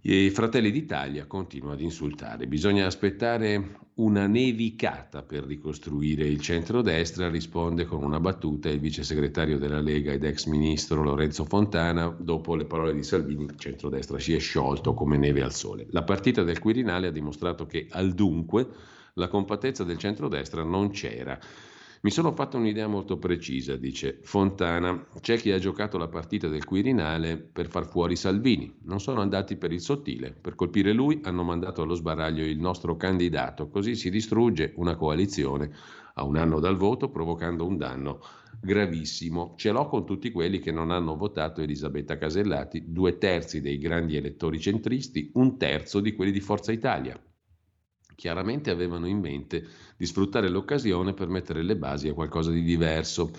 I 0.00 0.30
Fratelli 0.30 0.70
d'Italia 0.70 1.26
continua 1.26 1.72
ad 1.72 1.80
insultare. 1.80 2.46
Bisogna 2.46 2.86
aspettare 2.86 3.80
una 3.96 4.26
nevicata 4.26 5.22
per 5.22 5.44
ricostruire 5.44 6.26
il 6.26 6.40
centrodestra, 6.40 7.28
risponde 7.28 7.84
con 7.84 8.02
una 8.02 8.20
battuta 8.20 8.70
il 8.70 8.78
vice 8.78 9.02
segretario 9.02 9.58
della 9.58 9.80
Lega 9.80 10.12
ed 10.12 10.24
ex 10.24 10.46
ministro 10.46 11.02
Lorenzo 11.02 11.44
Fontana. 11.44 12.08
Dopo 12.08 12.54
le 12.54 12.64
parole 12.64 12.94
di 12.94 13.02
Salvini, 13.02 13.44
il 13.44 13.58
centrodestra 13.58 14.18
si 14.18 14.32
è 14.32 14.38
sciolto 14.38 14.94
come 14.94 15.18
neve 15.18 15.42
al 15.42 15.52
sole. 15.52 15.86
La 15.90 16.04
partita 16.04 16.42
del 16.42 16.60
Quirinale 16.60 17.08
ha 17.08 17.12
dimostrato 17.12 17.66
che 17.66 17.88
al 17.90 18.12
dunque 18.12 18.68
la 19.18 19.28
compattezza 19.28 19.82
del 19.82 19.96
centrodestra 19.96 20.62
non 20.62 20.90
c'era. 20.90 21.38
Mi 22.02 22.10
sono 22.10 22.32
fatto 22.32 22.58
un'idea 22.58 22.86
molto 22.86 23.16
precisa, 23.16 23.74
dice 23.76 24.18
Fontana. 24.20 25.06
C'è 25.20 25.38
chi 25.38 25.52
ha 25.52 25.58
giocato 25.58 25.96
la 25.96 26.08
partita 26.08 26.48
del 26.48 26.66
Quirinale 26.66 27.38
per 27.38 27.66
far 27.66 27.86
fuori 27.86 28.14
Salvini. 28.14 28.76
Non 28.82 29.00
sono 29.00 29.22
andati 29.22 29.56
per 29.56 29.72
il 29.72 29.80
sottile. 29.80 30.32
Per 30.38 30.54
colpire 30.54 30.92
lui 30.92 31.20
hanno 31.24 31.42
mandato 31.42 31.80
allo 31.80 31.94
sbaraglio 31.94 32.44
il 32.44 32.58
nostro 32.58 32.96
candidato. 32.96 33.70
Così 33.70 33.94
si 33.94 34.10
distrugge 34.10 34.74
una 34.76 34.96
coalizione 34.96 35.70
a 36.14 36.22
un 36.22 36.36
anno 36.36 36.60
dal 36.60 36.76
voto, 36.76 37.08
provocando 37.08 37.66
un 37.66 37.78
danno 37.78 38.20
gravissimo. 38.60 39.54
Ce 39.56 39.70
l'ho 39.70 39.86
con 39.88 40.04
tutti 40.04 40.30
quelli 40.30 40.58
che 40.58 40.72
non 40.72 40.90
hanno 40.90 41.16
votato 41.16 41.62
Elisabetta 41.62 42.18
Casellati, 42.18 42.84
due 42.92 43.16
terzi 43.16 43.62
dei 43.62 43.78
grandi 43.78 44.16
elettori 44.16 44.60
centristi, 44.60 45.30
un 45.34 45.56
terzo 45.56 46.00
di 46.00 46.14
quelli 46.14 46.32
di 46.32 46.40
Forza 46.40 46.70
Italia 46.70 47.18
chiaramente 48.16 48.70
avevano 48.70 49.06
in 49.06 49.20
mente 49.20 49.64
di 49.96 50.06
sfruttare 50.06 50.48
l'occasione 50.48 51.12
per 51.12 51.28
mettere 51.28 51.62
le 51.62 51.76
basi 51.76 52.08
a 52.08 52.14
qualcosa 52.14 52.50
di 52.50 52.62
diverso. 52.62 53.30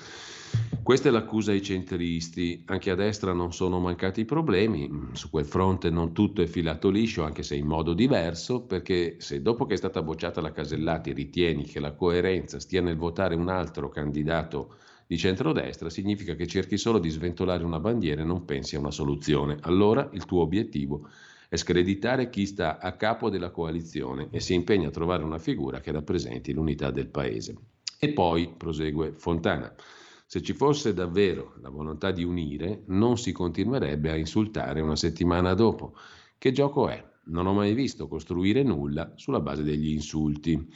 Questa 0.82 1.10
è 1.10 1.12
l'accusa 1.12 1.52
ai 1.52 1.62
centristi. 1.62 2.64
Anche 2.68 2.92
a 2.92 2.96
destra 2.96 3.34
non 3.34 3.52
sono 3.52 3.80
mancati 3.80 4.24
problemi, 4.24 4.90
su 5.12 5.30
quel 5.30 5.46
fronte 5.46 5.90
non 5.90 6.14
tutto 6.14 6.42
è 6.42 6.46
filato 6.46 6.90
liscio, 6.90 7.24
anche 7.24 7.44
se 7.44 7.56
in 7.56 7.66
modo 7.66 7.94
diverso, 7.94 8.62
perché 8.62 9.18
se 9.20 9.42
dopo 9.42 9.66
che 9.66 9.74
è 9.74 9.78
stata 9.78 10.02
bocciata 10.02 10.40
la 10.40 10.54
Casellati 10.54 11.12
ritieni 11.12 11.66
che 11.66 11.82
la 11.82 11.92
coerenza 11.92 12.60
stia 12.62 12.82
nel 12.82 12.96
votare 12.96 13.36
un 13.36 13.50
altro 13.50 13.90
candidato 13.90 14.76
di 15.06 15.18
centrodestra, 15.18 15.90
significa 15.90 16.36
che 16.36 16.48
cerchi 16.48 16.78
solo 16.78 17.00
di 17.00 17.10
sventolare 17.10 17.64
una 17.64 17.80
bandiera 17.80 18.22
e 18.22 18.26
non 18.26 18.46
pensi 18.46 18.76
a 18.76 18.80
una 18.80 18.92
soluzione. 18.92 19.58
Allora 19.62 20.10
il 20.14 20.26
tuo 20.26 20.42
obiettivo 20.42 21.08
è 21.08 21.37
è 21.50 21.56
screditare 21.56 22.30
chi 22.30 22.46
sta 22.46 22.80
a 22.80 22.96
capo 22.96 23.30
della 23.30 23.52
coalizione 23.52 24.28
e 24.32 24.40
si 24.40 24.54
impegna 24.54 24.90
a 24.90 24.92
trovare 24.92 25.24
una 25.24 25.40
figura 25.40 25.80
che 25.80 25.92
rappresenti 25.92 26.52
l'unità 26.54 26.92
del 26.92 27.08
Paese. 27.08 27.56
E 28.00 28.12
poi, 28.12 28.54
prosegue 28.56 29.14
Fontana, 29.14 29.74
se 30.26 30.42
ci 30.42 30.54
fosse 30.54 30.94
davvero 30.94 31.54
la 31.62 31.70
volontà 31.70 32.12
di 32.12 32.24
unire, 32.24 32.84
non 32.88 33.18
si 33.18 33.32
continuerebbe 33.32 34.12
a 34.12 34.18
insultare 34.18 34.82
una 34.82 34.98
settimana 34.98 35.54
dopo. 35.54 35.96
Che 36.38 36.52
gioco 36.52 36.90
è? 36.90 37.02
Non 37.30 37.46
ho 37.46 37.54
mai 37.54 37.74
visto 37.74 38.08
costruire 38.08 38.62
nulla 38.64 39.14
sulla 39.16 39.40
base 39.40 39.64
degli 39.64 39.92
insulti. 39.92 40.68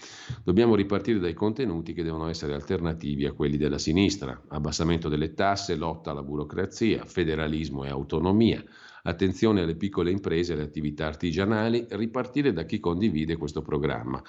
Dobbiamo 0.43 0.75
ripartire 0.75 1.19
dai 1.19 1.33
contenuti 1.33 1.93
che 1.93 2.03
devono 2.03 2.27
essere 2.27 2.53
alternativi 2.53 3.25
a 3.25 3.33
quelli 3.33 3.57
della 3.57 3.77
sinistra. 3.77 4.41
Abbassamento 4.47 5.09
delle 5.09 5.33
tasse, 5.33 5.75
lotta 5.75 6.11
alla 6.11 6.23
burocrazia, 6.23 7.05
federalismo 7.05 7.83
e 7.83 7.89
autonomia, 7.89 8.63
attenzione 9.03 9.61
alle 9.61 9.75
piccole 9.75 10.11
imprese 10.11 10.51
e 10.51 10.55
alle 10.55 10.65
attività 10.65 11.07
artigianali, 11.07 11.85
ripartire 11.89 12.53
da 12.53 12.63
chi 12.63 12.79
condivide 12.79 13.37
questo 13.37 13.61
programma. 13.61 14.21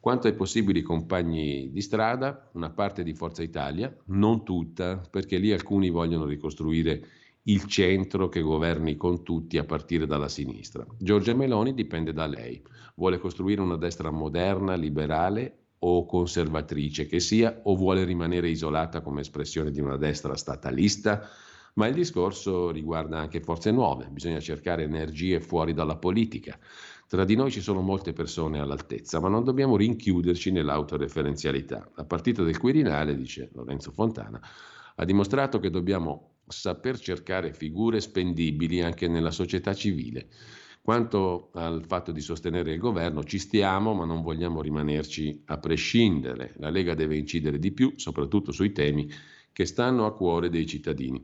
Quanto 0.00 0.28
ai 0.28 0.34
possibili 0.34 0.80
compagni 0.80 1.70
di 1.70 1.80
strada, 1.82 2.48
una 2.54 2.70
parte 2.70 3.02
di 3.02 3.12
Forza 3.12 3.42
Italia, 3.42 3.94
non 4.06 4.44
tutta, 4.44 4.96
perché 5.10 5.36
lì 5.36 5.52
alcuni 5.52 5.90
vogliono 5.90 6.24
ricostruire 6.24 7.06
il 7.44 7.64
centro 7.66 8.28
che 8.28 8.40
governi 8.40 8.96
con 8.96 9.22
tutti 9.22 9.58
a 9.58 9.64
partire 9.64 10.06
dalla 10.06 10.28
sinistra. 10.28 10.86
Giorgia 10.98 11.34
Meloni 11.34 11.74
dipende 11.74 12.12
da 12.12 12.26
lei. 12.26 12.62
Vuole 12.94 13.18
costruire 13.18 13.60
una 13.60 13.76
destra 13.76 14.10
moderna, 14.10 14.74
liberale 14.74 15.56
o 15.80 16.04
conservatrice 16.06 17.06
che 17.06 17.20
sia, 17.20 17.60
o 17.64 17.76
vuole 17.76 18.04
rimanere 18.04 18.48
isolata 18.48 19.00
come 19.00 19.20
espressione 19.22 19.70
di 19.70 19.80
una 19.80 19.96
destra 19.96 20.36
statalista? 20.36 21.28
Ma 21.74 21.86
il 21.86 21.94
discorso 21.94 22.70
riguarda 22.70 23.18
anche 23.18 23.40
forze 23.40 23.70
nuove, 23.70 24.08
bisogna 24.10 24.40
cercare 24.40 24.82
energie 24.82 25.40
fuori 25.40 25.72
dalla 25.72 25.96
politica. 25.96 26.58
Tra 27.06 27.24
di 27.24 27.34
noi 27.34 27.50
ci 27.50 27.60
sono 27.60 27.80
molte 27.80 28.12
persone 28.12 28.60
all'altezza, 28.60 29.20
ma 29.20 29.28
non 29.28 29.44
dobbiamo 29.44 29.76
rinchiuderci 29.76 30.52
nell'autoreferenzialità. 30.52 31.90
La 31.96 32.04
partita 32.04 32.42
del 32.42 32.58
Quirinale, 32.58 33.16
dice 33.16 33.50
Lorenzo 33.54 33.90
Fontana, 33.90 34.40
ha 34.94 35.04
dimostrato 35.04 35.58
che 35.58 35.70
dobbiamo 35.70 36.36
saper 36.46 36.98
cercare 36.98 37.52
figure 37.52 38.00
spendibili 38.00 38.80
anche 38.82 39.08
nella 39.08 39.30
società 39.30 39.74
civile. 39.74 40.28
Quanto 40.82 41.50
al 41.54 41.84
fatto 41.86 42.10
di 42.10 42.20
sostenere 42.20 42.72
il 42.72 42.78
governo, 42.78 43.22
ci 43.24 43.38
stiamo, 43.38 43.92
ma 43.92 44.04
non 44.04 44.22
vogliamo 44.22 44.62
rimanerci 44.62 45.42
a 45.46 45.58
prescindere. 45.58 46.54
La 46.58 46.70
Lega 46.70 46.94
deve 46.94 47.16
incidere 47.16 47.58
di 47.58 47.72
più, 47.72 47.92
soprattutto 47.96 48.50
sui 48.50 48.72
temi 48.72 49.08
che 49.52 49.66
stanno 49.66 50.06
a 50.06 50.14
cuore 50.14 50.48
dei 50.48 50.66
cittadini. 50.66 51.22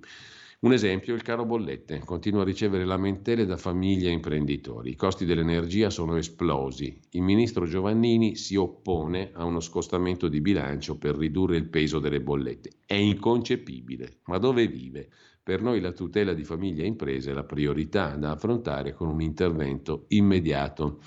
Un 0.59 0.73
esempio, 0.73 1.15
il 1.15 1.21
caro 1.23 1.45
bollette 1.45 2.01
continua 2.01 2.41
a 2.41 2.45
ricevere 2.45 2.87
lamentele 2.87 3.45
da 3.45 3.59
famiglie 3.59 4.09
e 4.09 4.13
imprenditori. 4.13 4.91
I 4.91 4.97
costi 4.97 5.27
dell'energia 5.27 5.91
sono 5.91 6.17
esplosi. 6.17 6.99
Il 7.11 7.23
ministro 7.23 7.67
Giovannini 7.67 8.37
si 8.37 8.57
oppone 8.57 9.33
a 9.35 9.45
uno 9.45 9.61
scostamento 9.61 10.29
di 10.29 10.41
bilancio 10.41 10.97
per 10.97 11.15
ridurre 11.17 11.57
il 11.57 11.69
peso 11.69 11.99
delle 11.99 12.23
bollette. 12.23 12.71
È 12.87 12.95
inconcepibile. 12.95 14.21
Ma 14.25 14.39
dove 14.39 14.67
vive? 14.67 15.11
Per 15.47 15.63
noi 15.63 15.81
la 15.81 15.93
tutela 15.93 16.33
di 16.33 16.43
famiglie 16.43 16.83
e 16.83 16.89
imprese 16.89 17.31
è 17.31 17.33
la 17.33 17.45
priorità 17.45 18.17
da 18.17 18.33
affrontare 18.33 18.95
con 18.95 19.07
un 19.07 19.21
intervento 19.21 20.07
immediato. 20.09 20.99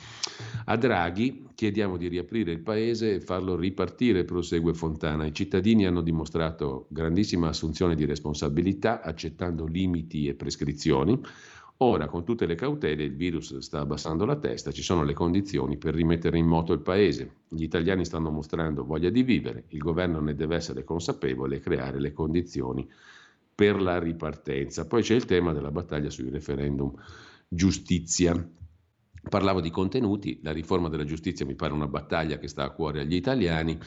A 0.63 0.77
Draghi 0.77 1.47
chiediamo 1.53 1.97
di 1.97 2.07
riaprire 2.07 2.53
il 2.53 2.61
paese 2.61 3.15
e 3.15 3.19
farlo 3.19 3.57
ripartire, 3.57 4.23
prosegue 4.23 4.73
Fontana. 4.73 5.25
I 5.25 5.33
cittadini 5.33 5.85
hanno 5.85 5.99
dimostrato 5.99 6.85
grandissima 6.87 7.49
assunzione 7.49 7.95
di 7.95 8.05
responsabilità 8.05 9.01
accettando 9.01 9.65
limiti 9.65 10.29
e 10.29 10.35
prescrizioni. 10.35 11.19
Ora, 11.79 12.07
con 12.07 12.23
tutte 12.23 12.45
le 12.45 12.55
cautele, 12.55 13.03
il 13.03 13.17
virus 13.17 13.57
sta 13.57 13.81
abbassando 13.81 14.23
la 14.23 14.37
testa, 14.37 14.71
ci 14.71 14.83
sono 14.83 15.03
le 15.03 15.13
condizioni 15.13 15.75
per 15.75 15.93
rimettere 15.93 16.37
in 16.37 16.47
moto 16.47 16.71
il 16.71 16.79
paese. 16.79 17.29
Gli 17.49 17.63
italiani 17.63 18.05
stanno 18.05 18.31
mostrando 18.31 18.85
voglia 18.85 19.09
di 19.09 19.21
vivere, 19.21 19.65
il 19.69 19.79
governo 19.79 20.21
ne 20.21 20.33
deve 20.33 20.55
essere 20.55 20.85
consapevole 20.85 21.57
e 21.57 21.59
creare 21.59 21.99
le 21.99 22.13
condizioni 22.13 22.87
per 23.59 23.81
la 23.81 23.99
ripartenza. 23.99 24.87
Poi 24.87 25.01
c'è 25.01 25.15
il 25.15 25.25
tema 25.25 25.51
della 25.51 25.69
battaglia 25.69 26.09
sui 26.09 26.29
referendum 26.29 26.93
giustizia. 27.45 28.33
Parlavo 29.29 29.59
di 29.59 29.69
contenuti, 29.69 30.39
la 30.41 30.53
riforma 30.53 30.87
della 30.87 31.03
giustizia 31.03 31.45
mi 31.45 31.55
pare 31.55 31.73
una 31.73 31.89
battaglia 31.89 32.37
che 32.37 32.47
sta 32.47 32.63
a 32.63 32.69
cuore 32.69 33.01
agli 33.01 33.15
italiani, 33.15 33.77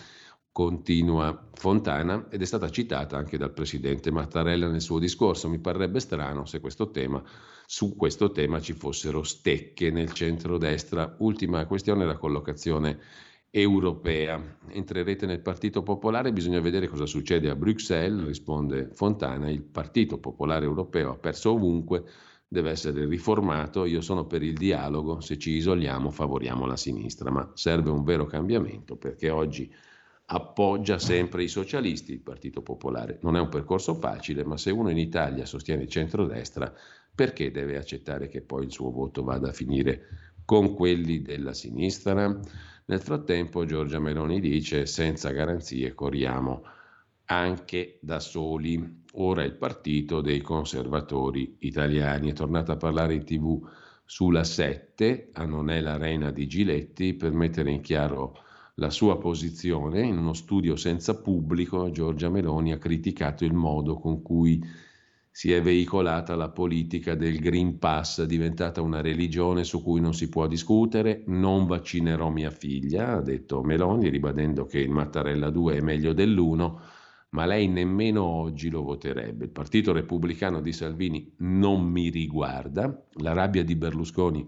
continua 0.52 1.48
Fontana 1.54 2.28
ed 2.28 2.42
è 2.42 2.44
stata 2.44 2.68
citata 2.68 3.16
anche 3.16 3.38
dal 3.38 3.54
presidente 3.54 4.10
Mattarella 4.10 4.68
nel 4.68 4.82
suo 4.82 4.98
discorso. 4.98 5.48
Mi 5.48 5.58
parrebbe 5.58 6.00
strano 6.00 6.44
se 6.44 6.60
questo 6.60 6.90
tema, 6.90 7.22
su 7.64 7.96
questo 7.96 8.30
tema 8.30 8.60
ci 8.60 8.74
fossero 8.74 9.22
stecche 9.22 9.90
nel 9.90 10.12
centrodestra. 10.12 11.16
Ultima 11.20 11.64
questione, 11.64 12.04
la 12.04 12.18
collocazione 12.18 12.98
europea. 13.54 14.58
Entrerete 14.68 15.26
nel 15.26 15.40
Partito 15.40 15.82
Popolare, 15.82 16.32
bisogna 16.32 16.60
vedere 16.60 16.88
cosa 16.88 17.04
succede 17.04 17.50
a 17.50 17.54
Bruxelles, 17.54 18.24
risponde 18.24 18.88
Fontana, 18.94 19.50
il 19.50 19.62
Partito 19.62 20.18
Popolare 20.18 20.64
Europeo 20.64 21.10
ha 21.10 21.16
perso 21.16 21.52
ovunque, 21.52 22.02
deve 22.48 22.70
essere 22.70 23.04
riformato, 23.04 23.84
io 23.84 24.00
sono 24.00 24.26
per 24.26 24.42
il 24.42 24.54
dialogo, 24.54 25.20
se 25.20 25.36
ci 25.36 25.50
isoliamo 25.50 26.10
favoriamo 26.10 26.64
la 26.64 26.76
sinistra, 26.76 27.30
ma 27.30 27.50
serve 27.54 27.90
un 27.90 28.04
vero 28.04 28.24
cambiamento 28.24 28.96
perché 28.96 29.28
oggi 29.28 29.70
appoggia 30.26 30.98
sempre 30.98 31.42
i 31.42 31.48
socialisti 31.48 32.12
il 32.12 32.20
Partito 32.20 32.62
Popolare. 32.62 33.18
Non 33.20 33.36
è 33.36 33.40
un 33.40 33.50
percorso 33.50 33.92
facile, 33.92 34.44
ma 34.46 34.56
se 34.56 34.70
uno 34.70 34.88
in 34.88 34.98
Italia 34.98 35.44
sostiene 35.44 35.82
il 35.82 35.90
centrodestra, 35.90 36.72
perché 37.14 37.50
deve 37.50 37.76
accettare 37.76 38.28
che 38.28 38.40
poi 38.40 38.64
il 38.64 38.72
suo 38.72 38.90
voto 38.90 39.22
vada 39.22 39.50
a 39.50 39.52
finire 39.52 40.06
con 40.46 40.72
quelli 40.72 41.20
della 41.20 41.52
sinistra? 41.52 42.40
Nel 42.84 43.00
frattempo 43.00 43.64
Giorgia 43.64 44.00
Meloni 44.00 44.40
dice 44.40 44.86
senza 44.86 45.30
garanzie 45.30 45.94
corriamo 45.94 46.64
anche 47.26 47.98
da 48.00 48.18
soli. 48.18 49.02
Ora 49.12 49.44
il 49.44 49.54
partito 49.54 50.20
dei 50.20 50.40
conservatori 50.40 51.56
italiani 51.60 52.30
è 52.30 52.34
tornato 52.34 52.72
a 52.72 52.76
parlare 52.76 53.14
in 53.14 53.24
tv 53.24 53.60
sulla 54.04 54.42
7, 54.42 55.30
a 55.32 55.44
Non 55.44 55.70
è 55.70 55.80
l'arena 55.80 56.30
di 56.30 56.46
Giletti, 56.46 57.14
per 57.14 57.32
mettere 57.32 57.70
in 57.70 57.80
chiaro 57.80 58.36
la 58.74 58.90
sua 58.90 59.16
posizione. 59.16 60.02
In 60.02 60.18
uno 60.18 60.32
studio 60.32 60.76
senza 60.76 61.20
pubblico 61.20 61.90
Giorgia 61.90 62.30
Meloni 62.30 62.72
ha 62.72 62.78
criticato 62.78 63.44
il 63.44 63.54
modo 63.54 63.98
con 63.98 64.22
cui 64.22 64.62
si 65.34 65.50
è 65.50 65.62
veicolata 65.62 66.36
la 66.36 66.50
politica 66.50 67.14
del 67.14 67.38
Green 67.38 67.78
Pass, 67.78 68.22
diventata 68.24 68.82
una 68.82 69.00
religione 69.00 69.64
su 69.64 69.82
cui 69.82 69.98
non 69.98 70.12
si 70.12 70.28
può 70.28 70.46
discutere. 70.46 71.22
Non 71.28 71.66
vaccinerò 71.66 72.28
mia 72.28 72.50
figlia, 72.50 73.14
ha 73.14 73.22
detto 73.22 73.62
Meloni, 73.62 74.10
ribadendo 74.10 74.66
che 74.66 74.78
il 74.80 74.90
Mattarella 74.90 75.48
2 75.48 75.76
è 75.76 75.80
meglio 75.80 76.12
dell'1, 76.12 76.74
ma 77.30 77.46
lei 77.46 77.66
nemmeno 77.66 78.22
oggi 78.24 78.68
lo 78.68 78.82
voterebbe. 78.82 79.46
Il 79.46 79.52
Partito 79.52 79.94
Repubblicano 79.94 80.60
di 80.60 80.72
Salvini 80.72 81.32
non 81.38 81.82
mi 81.82 82.10
riguarda. 82.10 83.02
La 83.14 83.32
rabbia 83.32 83.64
di 83.64 83.74
Berlusconi. 83.74 84.46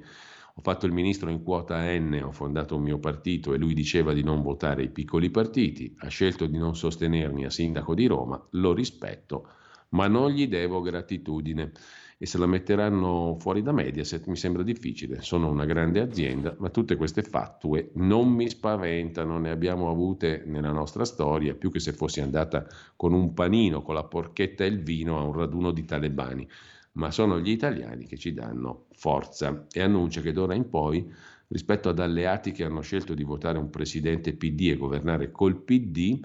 Ho 0.56 0.60
fatto 0.60 0.84
il 0.84 0.92
ministro 0.92 1.30
in 1.30 1.42
quota 1.42 1.82
N, 1.98 2.20
ho 2.22 2.30
fondato 2.30 2.76
un 2.76 2.82
mio 2.82 2.98
partito 2.98 3.54
e 3.54 3.58
lui 3.58 3.72
diceva 3.72 4.12
di 4.12 4.22
non 4.22 4.42
votare 4.42 4.82
i 4.82 4.90
piccoli 4.90 5.30
partiti, 5.30 5.96
ha 6.00 6.08
scelto 6.08 6.44
di 6.44 6.58
non 6.58 6.76
sostenermi 6.76 7.46
a 7.46 7.50
sindaco 7.50 7.94
di 7.94 8.06
Roma, 8.06 8.40
lo 8.50 8.74
rispetto 8.74 9.48
ma 9.94 10.08
non 10.08 10.30
gli 10.30 10.46
devo 10.46 10.80
gratitudine 10.80 11.72
e 12.18 12.26
se 12.26 12.38
la 12.38 12.46
metteranno 12.46 13.36
fuori 13.38 13.62
da 13.62 13.72
Mediaset 13.72 14.26
mi 14.26 14.36
sembra 14.36 14.62
difficile. 14.62 15.20
Sono 15.20 15.50
una 15.50 15.64
grande 15.64 16.00
azienda, 16.00 16.54
ma 16.58 16.70
tutte 16.70 16.96
queste 16.96 17.22
fattue 17.22 17.90
non 17.94 18.30
mi 18.30 18.48
spaventano, 18.48 19.38
ne 19.38 19.50
abbiamo 19.50 19.90
avute 19.90 20.42
nella 20.46 20.70
nostra 20.70 21.04
storia, 21.04 21.54
più 21.54 21.70
che 21.70 21.80
se 21.80 21.92
fossi 21.92 22.20
andata 22.20 22.66
con 22.96 23.12
un 23.12 23.34
panino, 23.34 23.82
con 23.82 23.94
la 23.94 24.04
porchetta 24.04 24.64
e 24.64 24.68
il 24.68 24.82
vino 24.82 25.18
a 25.18 25.22
un 25.22 25.32
raduno 25.32 25.72
di 25.72 25.84
talebani. 25.84 26.48
Ma 26.92 27.10
sono 27.10 27.40
gli 27.40 27.50
italiani 27.50 28.06
che 28.06 28.16
ci 28.16 28.32
danno 28.32 28.86
forza 28.92 29.66
e 29.72 29.82
annuncia 29.82 30.20
che 30.20 30.32
d'ora 30.32 30.54
in 30.54 30.68
poi, 30.68 31.12
rispetto 31.48 31.88
ad 31.88 31.98
alleati 31.98 32.52
che 32.52 32.64
hanno 32.64 32.80
scelto 32.80 33.14
di 33.14 33.24
votare 33.24 33.58
un 33.58 33.70
presidente 33.70 34.34
PD 34.34 34.70
e 34.70 34.76
governare 34.76 35.30
col 35.30 35.60
PD, 35.60 36.20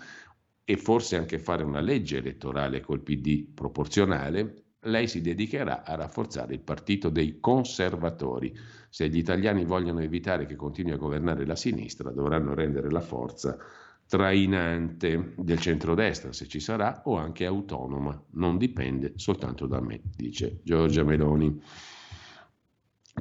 e 0.69 0.77
forse 0.77 1.15
anche 1.15 1.39
fare 1.39 1.63
una 1.63 1.79
legge 1.79 2.17
elettorale 2.17 2.79
col 2.79 3.01
PD 3.01 3.43
proporzionale, 3.55 4.65
lei 4.81 5.07
si 5.07 5.19
dedicherà 5.19 5.83
a 5.83 5.95
rafforzare 5.95 6.53
il 6.53 6.59
partito 6.59 7.09
dei 7.09 7.39
conservatori. 7.39 8.55
Se 8.87 9.09
gli 9.09 9.17
italiani 9.17 9.65
vogliono 9.65 10.01
evitare 10.01 10.45
che 10.45 10.55
continui 10.55 10.91
a 10.91 10.97
governare 10.97 11.47
la 11.47 11.55
sinistra, 11.55 12.11
dovranno 12.11 12.53
rendere 12.53 12.91
la 12.91 13.01
forza 13.01 13.57
trainante 14.05 15.33
del 15.37 15.59
centrodestra, 15.59 16.31
se 16.33 16.45
ci 16.45 16.59
sarà, 16.59 17.01
o 17.05 17.17
anche 17.17 17.47
autonoma. 17.47 18.23
Non 18.33 18.59
dipende 18.59 19.13
soltanto 19.15 19.65
da 19.65 19.81
me, 19.81 20.01
dice 20.15 20.59
Giorgia 20.63 21.03
Meloni. 21.03 21.59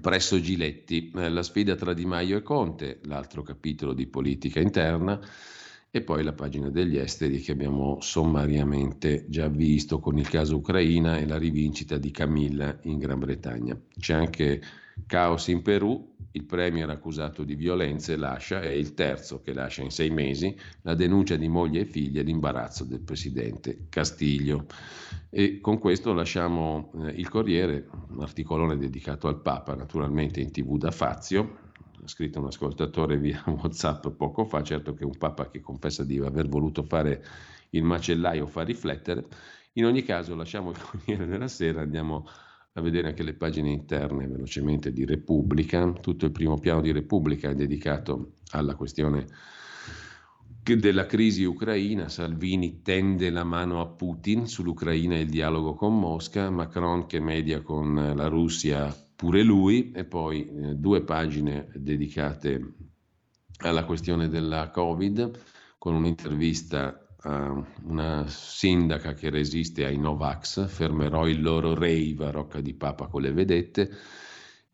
Presso 0.03 0.39
Giletti, 0.39 1.11
eh, 1.17 1.31
la 1.31 1.43
sfida 1.43 1.77
tra 1.77 1.95
Di 1.95 2.05
Maio 2.05 2.37
e 2.37 2.43
Conte, 2.43 3.01
l'altro 3.05 3.41
capitolo 3.41 3.95
di 3.95 4.07
politica 4.07 4.61
interna, 4.61 5.19
e 5.91 6.03
poi 6.03 6.23
la 6.23 6.35
pagina 6.35 6.69
degli 6.69 6.99
esteri 6.99 7.41
che 7.41 7.53
abbiamo 7.53 7.99
sommariamente 8.01 9.25
già 9.29 9.49
visto 9.49 10.01
con 10.01 10.19
il 10.19 10.29
caso 10.29 10.57
Ucraina 10.57 11.17
e 11.17 11.27
la 11.27 11.39
rivincita 11.39 11.97
di 11.97 12.11
Camilla 12.11 12.79
in 12.83 12.99
Gran 12.99 13.19
Bretagna. 13.19 13.79
C'è 13.99 14.13
anche 14.13 14.61
caos 15.07 15.49
in 15.49 15.63
Perù, 15.63 16.17
il 16.33 16.45
premier 16.45 16.91
accusato 16.91 17.43
di 17.43 17.55
violenze 17.55 18.17
lascia, 18.17 18.61
è 18.61 18.69
il 18.69 18.93
terzo 18.93 19.41
che 19.41 19.55
lascia 19.55 19.83
in 19.83 19.91
sei 19.91 20.11
mesi, 20.11 20.55
la 20.83 20.95
denuncia 20.95 21.37
di 21.37 21.49
moglie 21.49 21.81
e 21.81 21.85
figlie 21.87 22.21
e 22.21 22.25
l'imbarazzo 22.25 22.85
del 22.85 23.01
presidente 23.01 23.87
Castiglio. 23.89 24.67
E 25.31 25.61
con 25.61 25.79
questo 25.79 26.13
lasciamo 26.13 26.93
eh, 26.97 27.11
il 27.13 27.29
Corriere, 27.31 27.89
un 28.11 28.21
articolone 28.21 28.77
dedicato 28.77 29.27
al 29.27 29.41
Papa, 29.41 29.75
naturalmente 29.75 30.41
in 30.41 30.51
tv 30.51 30.77
da 30.77 30.91
Fazio, 30.91 31.67
ha 32.03 32.09
scritto 32.09 32.41
un 32.41 32.47
ascoltatore 32.47 33.19
via 33.19 33.43
WhatsApp 33.47 34.09
poco 34.09 34.45
fa, 34.45 34.63
certo 34.63 34.95
che 34.95 35.05
un 35.05 35.17
papa 35.17 35.51
che 35.51 35.61
confessa 35.61 36.05
di 36.05 36.19
aver 36.19 36.49
voluto 36.49 36.83
fare 36.83 37.25
il 37.71 37.83
macellaio 37.83 38.47
fa 38.47 38.63
riflettere. 38.63 39.27
In 39.75 39.85
ogni 39.85 40.03
caso 40.03 40.35
lasciamo 40.35 40.71
il 40.71 40.79
Corriere 40.83 41.27
della 41.27 41.49
Sera, 41.49 41.83
andiamo 41.83 42.27
a 42.73 42.81
vedere 42.81 43.09
anche 43.09 43.23
le 43.23 43.35
pagine 43.35 43.71
interne 43.71 44.27
velocemente 44.27 44.93
di 44.93 45.05
Repubblica. 45.05 45.91
Tutto 45.93 46.27
il 46.27 46.33
primo 46.33 46.59
piano 46.59 46.81
di 46.81 46.93
Repubblica 46.93 47.51
è 47.51 47.55
dedicato 47.55 48.35
alla 48.51 48.75
questione 48.77 49.27
della 50.63 51.07
crisi 51.07 51.45
ucraina. 51.45 52.09
Salvini 52.09 52.83
tende 52.83 53.31
la 53.31 53.45
mano 53.45 53.81
a 53.81 53.87
Putin 53.87 54.47
sull'Ucraina 54.47 55.17
e 55.17 55.23
il 55.23 55.31
dialogo 55.31 55.75
con 55.75 55.99
Mosca. 55.99 56.51
Macron 56.51 57.07
che 57.07 57.21
media 57.21 57.63
con 57.63 58.13
la 58.15 58.29
Russia 58.29 58.95
pure 59.19 59.43
lui, 59.43 59.91
e 59.91 60.05
poi 60.05 60.47
eh, 60.47 60.75
due 60.77 61.03
pagine 61.03 61.69
dedicate 61.75 62.75
alla 63.65 63.85
questione 63.85 64.29
della 64.29 64.71
Covid, 64.71 65.41
con 65.77 65.97
un'intervista 65.97 67.05
a 67.23 67.67
una 67.83 68.29
sindaca 68.29 69.15
che 69.15 69.29
resiste 69.29 69.85
ai 69.85 69.99
Novax, 69.99 70.69
fermerò 70.69 71.27
il 71.27 71.43
loro 71.43 71.75
rave 71.75 72.27
a 72.27 72.31
Rocca 72.31 72.61
di 72.61 72.75
Papa 72.75 73.09
con 73.09 73.23
le 73.23 73.33
vedette, 73.33 73.91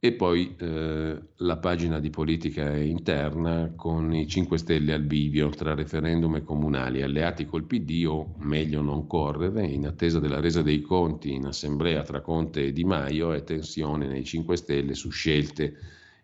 e 0.04 0.12
poi 0.12 0.54
eh, 0.58 1.18
la 1.34 1.56
pagina 1.56 1.98
di 1.98 2.10
politica 2.10 2.76
interna 2.76 3.72
con 3.74 4.12
i 4.12 4.28
5 4.28 4.58
Stelle 4.58 4.92
al 4.92 5.00
bivio 5.00 5.48
tra 5.48 5.72
referendum 5.72 6.36
e 6.36 6.42
comunali, 6.44 7.00
alleati 7.00 7.46
col 7.46 7.64
PD 7.64 8.04
o 8.06 8.34
meglio 8.40 8.82
non 8.82 9.06
correre, 9.06 9.66
in 9.66 9.86
attesa 9.86 10.20
della 10.20 10.40
resa 10.40 10.60
dei 10.60 10.82
conti 10.82 11.32
in 11.32 11.46
assemblea 11.46 12.02
tra 12.02 12.20
Conte 12.20 12.66
e 12.66 12.72
Di 12.72 12.84
Maio 12.84 13.32
e 13.32 13.44
tensione 13.44 14.06
nei 14.06 14.24
5 14.24 14.58
Stelle 14.58 14.92
su 14.92 15.08
scelte 15.08 15.74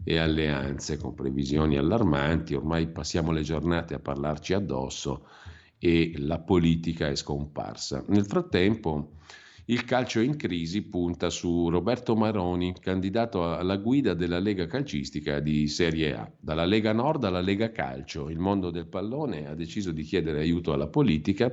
e 0.05 0.19
alleanze 0.19 0.99
con 0.99 1.15
previsioni 1.15 1.79
allarmanti, 1.79 2.53
ormai 2.53 2.87
passiamo 2.87 3.33
le 3.33 3.41
giornate 3.41 3.95
a 3.95 3.99
parlarci 3.99 4.53
addosso 4.53 5.25
e 5.79 6.13
la 6.17 6.39
politica 6.39 7.09
è 7.09 7.15
scomparsa. 7.15 8.05
Nel 8.09 8.27
frattempo 8.27 9.13
il 9.71 9.85
calcio 9.85 10.19
in 10.19 10.35
crisi 10.35 10.83
punta 10.83 11.31
su 11.31 11.69
Roberto 11.69 12.17
Maroni, 12.17 12.75
candidato 12.81 13.55
alla 13.55 13.77
guida 13.77 14.15
della 14.15 14.41
Lega 14.41 14.67
Calcistica 14.67 15.39
di 15.39 15.69
Serie 15.69 16.13
A. 16.17 16.29
Dalla 16.41 16.65
Lega 16.65 16.93
Nord 16.93 17.23
alla 17.23 17.41
Lega 17.41 17.71
Calcio, 17.71 18.31
il 18.31 18.39
mondo 18.41 18.71
del 18.71 18.89
pallone 18.89 19.47
ha 19.47 19.55
deciso 19.55 19.93
di 19.93 20.03
chiedere 20.03 20.41
aiuto 20.41 20.73
alla 20.73 20.89
politica 20.89 21.53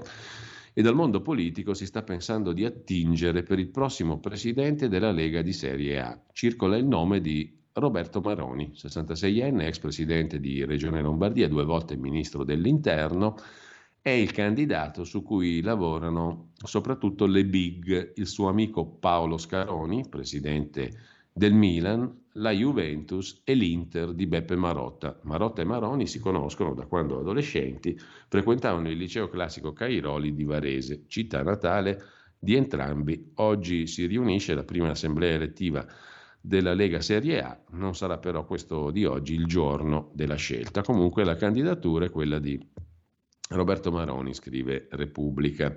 e 0.73 0.81
dal 0.81 0.95
mondo 0.95 1.22
politico 1.22 1.76
si 1.76 1.85
sta 1.85 2.02
pensando 2.02 2.53
di 2.53 2.65
attingere 2.65 3.44
per 3.44 3.60
il 3.60 3.68
prossimo 3.68 4.19
presidente 4.19 4.89
della 4.89 5.11
Lega 5.11 5.44
di 5.44 5.53
Serie 5.53 5.99
A. 5.99 6.19
Circola 6.34 6.76
il 6.76 6.88
nome 6.88 7.22
di 7.22 7.56
Roberto 7.73 8.19
Maroni, 8.19 8.72
66enne, 8.73 9.68
ex 9.68 9.77
presidente 9.77 10.39
di 10.39 10.65
Regione 10.65 11.03
Lombardia, 11.03 11.48
due 11.48 11.65
volte 11.65 11.95
ministro 11.95 12.44
dell'Interno 12.44 13.35
è 14.08 14.12
il 14.12 14.32
candidato 14.32 15.04
su 15.04 15.22
cui 15.22 15.60
lavorano 15.62 16.52
soprattutto 16.64 17.26
le 17.26 17.44
big, 17.44 18.14
il 18.16 18.26
suo 18.26 18.48
amico 18.48 18.86
Paolo 18.86 19.38
Scaroni, 19.38 20.08
presidente 20.08 20.92
del 21.34 21.52
Milan, 21.52 22.28
la 22.36 22.52
Juventus 22.52 23.42
e 23.44 23.54
l'Inter 23.54 24.14
di 24.14 24.26
Beppe 24.26 24.56
Marotta. 24.56 25.20
Marotta 25.24 25.62
e 25.62 25.66
Maroni 25.66 26.08
si 26.08 26.20
conoscono 26.20 26.74
da 26.74 26.86
quando 26.86 27.20
adolescenti, 27.20 28.00
frequentavano 28.30 28.90
il 28.90 28.96
liceo 28.96 29.28
classico 29.28 29.74
Cairoli 29.74 30.34
di 30.34 30.46
Varese, 30.46 31.04
città 31.08 31.44
natale 31.44 32.02
di 32.40 32.56
entrambi. 32.56 33.32
Oggi 33.36 33.88
si 33.88 34.06
riunisce 34.06 34.54
la 34.54 34.64
prima 34.64 34.92
assemblea 34.92 35.34
elettiva 35.34 35.86
della 36.40 36.74
Lega 36.74 37.02
Serie 37.02 37.42
A, 37.42 37.62
non 37.72 37.94
sarà 37.94 38.20
però 38.20 38.46
questo 38.46 38.90
di 38.90 39.04
oggi 39.04 39.34
il 39.34 39.48
giorno 39.48 40.12
della 40.14 40.36
scelta. 40.36 40.82
Comunque 40.82 41.26
la 41.26 41.36
candidatura 41.36 42.06
è 42.06 42.10
quella 42.10 42.40
di 42.40 42.58
Roberto 43.49 43.91
Maroni 43.91 44.34
scrive 44.34 44.88
Repubblica. 44.91 45.76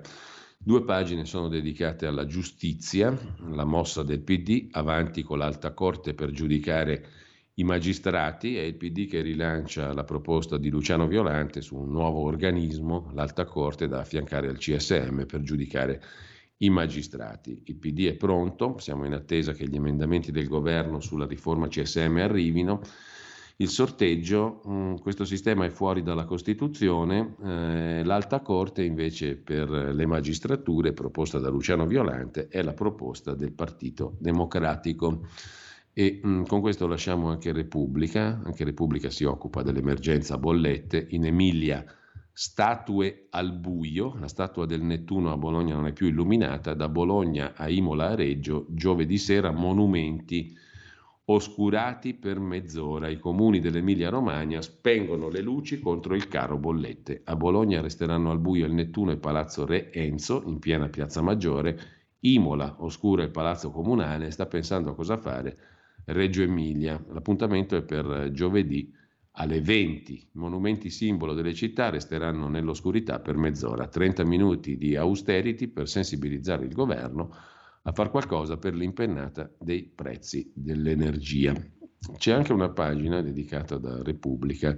Due 0.57 0.83
pagine 0.83 1.25
sono 1.25 1.47
dedicate 1.47 2.05
alla 2.05 2.25
giustizia, 2.25 3.17
la 3.49 3.63
mossa 3.63 4.03
del 4.03 4.21
PD, 4.21 4.67
avanti 4.71 5.23
con 5.23 5.37
l'alta 5.37 5.73
corte 5.73 6.13
per 6.13 6.31
giudicare 6.31 7.05
i 7.55 7.63
magistrati, 7.63 8.57
è 8.57 8.61
il 8.61 8.75
PD 8.75 9.07
che 9.07 9.21
rilancia 9.21 9.93
la 9.93 10.03
proposta 10.03 10.57
di 10.57 10.69
Luciano 10.69 11.07
Violante 11.07 11.61
su 11.61 11.77
un 11.77 11.91
nuovo 11.91 12.21
organismo, 12.21 13.09
l'alta 13.13 13.45
corte, 13.45 13.87
da 13.87 13.99
affiancare 13.99 14.49
al 14.49 14.57
CSM 14.57 15.25
per 15.25 15.41
giudicare 15.41 16.01
i 16.57 16.69
magistrati. 16.69 17.63
Il 17.65 17.75
PD 17.75 18.07
è 18.07 18.15
pronto, 18.15 18.77
siamo 18.77 19.05
in 19.05 19.13
attesa 19.13 19.53
che 19.53 19.67
gli 19.67 19.75
emendamenti 19.75 20.31
del 20.31 20.47
governo 20.47 20.99
sulla 20.99 21.25
riforma 21.25 21.67
CSM 21.67 22.17
arrivino 22.17 22.81
il 23.61 23.69
sorteggio, 23.69 24.61
mm, 24.67 24.95
questo 24.95 25.23
sistema 25.23 25.65
è 25.65 25.69
fuori 25.69 26.01
dalla 26.01 26.25
Costituzione, 26.25 27.35
eh, 27.43 28.01
l'alta 28.03 28.41
corte 28.41 28.83
invece 28.83 29.37
per 29.37 29.69
le 29.69 30.05
magistrature 30.07 30.93
proposta 30.93 31.37
da 31.37 31.49
Luciano 31.49 31.85
Violante 31.85 32.47
è 32.47 32.63
la 32.63 32.73
proposta 32.73 33.35
del 33.35 33.53
Partito 33.53 34.15
Democratico. 34.19 35.27
E 35.93 36.21
mm, 36.25 36.43
con 36.45 36.59
questo 36.59 36.87
lasciamo 36.87 37.29
anche 37.29 37.51
Repubblica, 37.51 38.41
anche 38.43 38.63
Repubblica 38.63 39.11
si 39.11 39.25
occupa 39.25 39.61
dell'emergenza 39.61 40.37
bollette, 40.39 41.05
in 41.11 41.25
Emilia 41.25 41.85
statue 42.33 43.27
al 43.29 43.53
buio, 43.53 44.15
la 44.19 44.27
statua 44.27 44.65
del 44.65 44.81
Nettuno 44.81 45.31
a 45.31 45.37
Bologna 45.37 45.75
non 45.75 45.85
è 45.85 45.93
più 45.93 46.07
illuminata, 46.07 46.73
da 46.73 46.89
Bologna 46.89 47.53
a 47.55 47.69
Imola 47.69 48.09
a 48.09 48.15
Reggio, 48.15 48.65
giovedì 48.69 49.17
sera 49.17 49.51
monumenti 49.51 50.57
oscurati 51.33 52.13
per 52.13 52.39
mezz'ora. 52.39 53.07
I 53.07 53.19
comuni 53.19 53.59
dell'Emilia-Romagna 53.59 54.61
spengono 54.61 55.29
le 55.29 55.41
luci 55.41 55.79
contro 55.79 56.15
il 56.15 56.27
caro 56.27 56.57
bollette. 56.57 57.21
A 57.25 57.35
Bologna 57.35 57.81
resteranno 57.81 58.31
al 58.31 58.39
buio 58.39 58.65
il 58.65 58.73
Nettuno 58.73 59.11
e 59.11 59.17
Palazzo 59.17 59.65
Re 59.65 59.91
Enzo, 59.91 60.43
in 60.45 60.59
piena 60.59 60.89
Piazza 60.89 61.21
Maggiore. 61.21 61.79
Imola 62.21 62.75
oscura 62.79 63.23
il 63.23 63.31
Palazzo 63.31 63.71
Comunale 63.71 64.27
e 64.27 64.31
sta 64.31 64.45
pensando 64.45 64.91
a 64.91 64.95
cosa 64.95 65.17
fare 65.17 65.57
Reggio 66.05 66.41
Emilia. 66.41 67.03
L'appuntamento 67.11 67.75
è 67.75 67.83
per 67.83 68.29
giovedì 68.31 68.93
alle 69.33 69.61
20. 69.61 70.13
I 70.13 70.27
monumenti 70.33 70.89
simbolo 70.89 71.33
delle 71.33 71.53
città 71.53 71.89
resteranno 71.89 72.47
nell'oscurità 72.47 73.19
per 73.19 73.37
mezz'ora. 73.37 73.87
30 73.87 74.25
minuti 74.25 74.77
di 74.77 74.95
austerity 74.95 75.67
per 75.67 75.87
sensibilizzare 75.87 76.65
il 76.65 76.73
governo 76.73 77.33
a 77.83 77.91
far 77.91 78.09
qualcosa 78.09 78.57
per 78.57 78.73
l'impennata 78.75 79.51
dei 79.59 79.83
prezzi 79.83 80.51
dell'energia. 80.53 81.53
C'è 82.17 82.31
anche 82.31 82.53
una 82.53 82.69
pagina 82.69 83.21
dedicata 83.21 83.77
da 83.77 84.01
Repubblica 84.03 84.77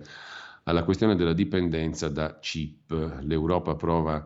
alla 0.64 0.84
questione 0.84 1.16
della 1.16 1.34
dipendenza 1.34 2.10
da 2.10 2.40
chip. 2.40 3.20
L'Europa 3.22 3.76
prova 3.76 4.16
a 4.16 4.26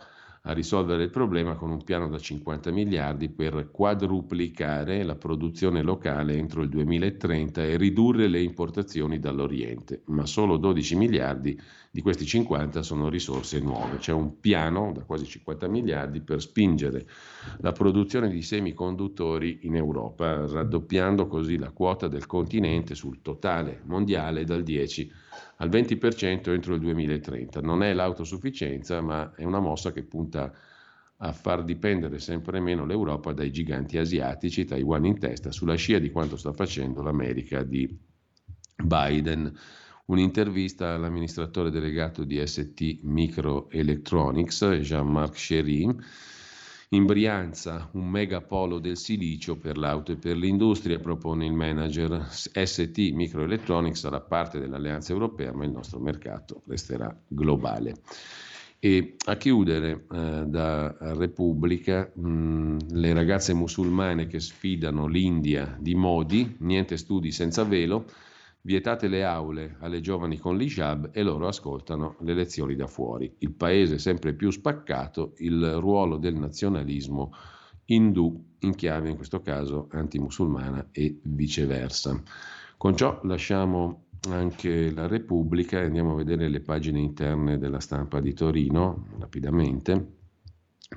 risolvere 0.53 1.03
il 1.03 1.09
problema 1.09 1.55
con 1.55 1.71
un 1.71 1.83
piano 1.83 2.07
da 2.07 2.17
50 2.19 2.71
miliardi 2.71 3.29
per 3.29 3.69
quadruplicare 3.71 5.03
la 5.03 5.15
produzione 5.15 5.81
locale 5.81 6.35
entro 6.35 6.61
il 6.61 6.69
2030 6.69 7.63
e 7.63 7.77
ridurre 7.77 8.27
le 8.27 8.41
importazioni 8.41 9.19
dall'Oriente, 9.19 10.03
ma 10.05 10.25
solo 10.25 10.57
12 10.57 10.95
miliardi 10.95 11.59
di 11.91 12.01
questi 12.01 12.25
50 12.25 12.81
sono 12.83 13.09
risorse 13.09 13.59
nuove. 13.59 13.97
C'è 13.97 14.13
un 14.13 14.39
piano 14.39 14.91
da 14.93 15.03
quasi 15.03 15.25
50 15.25 15.67
miliardi 15.67 16.21
per 16.21 16.41
spingere 16.41 17.05
la 17.59 17.71
produzione 17.71 18.29
di 18.29 18.41
semiconduttori 18.41 19.59
in 19.63 19.75
Europa, 19.75 20.45
raddoppiando 20.45 21.27
così 21.27 21.57
la 21.57 21.71
quota 21.71 22.07
del 22.07 22.25
continente 22.25 22.95
sul 22.95 23.21
totale 23.21 23.81
mondiale 23.85 24.43
dal 24.43 24.63
10 24.63 25.11
al 25.11 25.11
20% 25.11 25.26
entro 26.51 26.73
il 26.73 26.79
2030. 26.79 27.61
Non 27.61 27.83
è 27.83 27.93
l'autosufficienza, 27.93 29.01
ma 29.01 29.33
è 29.35 29.43
una 29.43 29.59
mossa 29.59 29.91
che 29.91 30.03
punta 30.03 30.51
a 31.19 31.31
far 31.31 31.63
dipendere 31.63 32.19
sempre 32.19 32.59
meno 32.59 32.85
l'Europa 32.85 33.33
dai 33.33 33.51
giganti 33.51 33.97
asiatici, 33.97 34.65
Taiwan 34.65 35.05
in 35.05 35.19
testa, 35.19 35.51
sulla 35.51 35.75
scia 35.75 35.99
di 35.99 36.11
quanto 36.11 36.37
sta 36.37 36.53
facendo 36.53 37.01
l'America 37.01 37.63
di 37.63 37.89
Biden. 38.83 39.51
Un'intervista 40.05 40.93
all'amministratore 40.93 41.69
delegato 41.69 42.23
di 42.23 42.41
ST 42.45 42.99
Microelectronics, 43.01 44.65
Jean-Marc 44.81 45.33
Cherin, 45.33 46.01
in 46.89 47.05
Brianza 47.05 47.89
un 47.93 48.07
megapolo 48.07 48.79
del 48.79 48.95
silicio 48.95 49.57
per 49.57 49.77
l'auto 49.77 50.13
e 50.13 50.15
per 50.15 50.37
l'industria, 50.37 50.99
propone 50.99 51.45
il 51.45 51.51
manager. 51.51 52.27
ST 52.29 52.97
Microelectronics 53.11 53.99
sarà 53.99 54.21
parte 54.21 54.59
dell'Alleanza 54.59 55.11
Europea, 55.11 55.51
ma 55.51 55.65
il 55.65 55.71
nostro 55.71 55.99
mercato 55.99 56.61
resterà 56.65 57.13
globale. 57.27 57.95
E 58.79 59.15
a 59.25 59.35
chiudere 59.35 60.05
eh, 60.11 60.43
da 60.45 60.95
Repubblica, 61.15 62.09
mh, 62.13 62.77
le 62.91 63.13
ragazze 63.13 63.53
musulmane 63.53 64.27
che 64.27 64.39
sfidano 64.39 65.07
l'India 65.07 65.75
di 65.79 65.95
Modi, 65.95 66.55
niente 66.59 66.95
studi 66.95 67.31
senza 67.31 67.63
velo, 67.63 68.05
Vietate 68.67 69.07
le 69.07 69.23
aule 69.23 69.77
alle 69.79 70.01
giovani 70.01 70.37
con 70.39 70.57
l'Ijab 70.57 71.11
e 71.13 71.23
loro 71.23 71.47
ascoltano 71.47 72.17
le 72.19 72.33
lezioni 72.33 72.75
da 72.75 72.85
fuori. 72.85 73.33
Il 73.37 73.53
paese 73.53 73.97
sempre 73.97 74.33
più 74.33 74.49
spaccato, 74.49 75.35
il 75.37 75.75
ruolo 75.75 76.17
del 76.17 76.35
nazionalismo 76.35 77.31
indù 77.85 78.55
in 78.59 78.75
chiave 78.75 79.09
in 79.09 79.15
questo 79.15 79.39
caso 79.39 79.87
antimusulmana 79.91 80.89
e 80.91 81.17
viceversa. 81.23 82.21
Con 82.75 82.97
ciò 82.97 83.21
lasciamo 83.23 84.07
anche 84.31 84.91
la 84.91 85.07
Repubblica 85.07 85.79
e 85.79 85.85
andiamo 85.85 86.11
a 86.11 86.17
vedere 86.17 86.49
le 86.49 86.59
pagine 86.59 86.99
interne 86.99 87.57
della 87.57 87.79
stampa 87.79 88.19
di 88.19 88.33
Torino 88.33 89.07
rapidamente. 89.17 90.15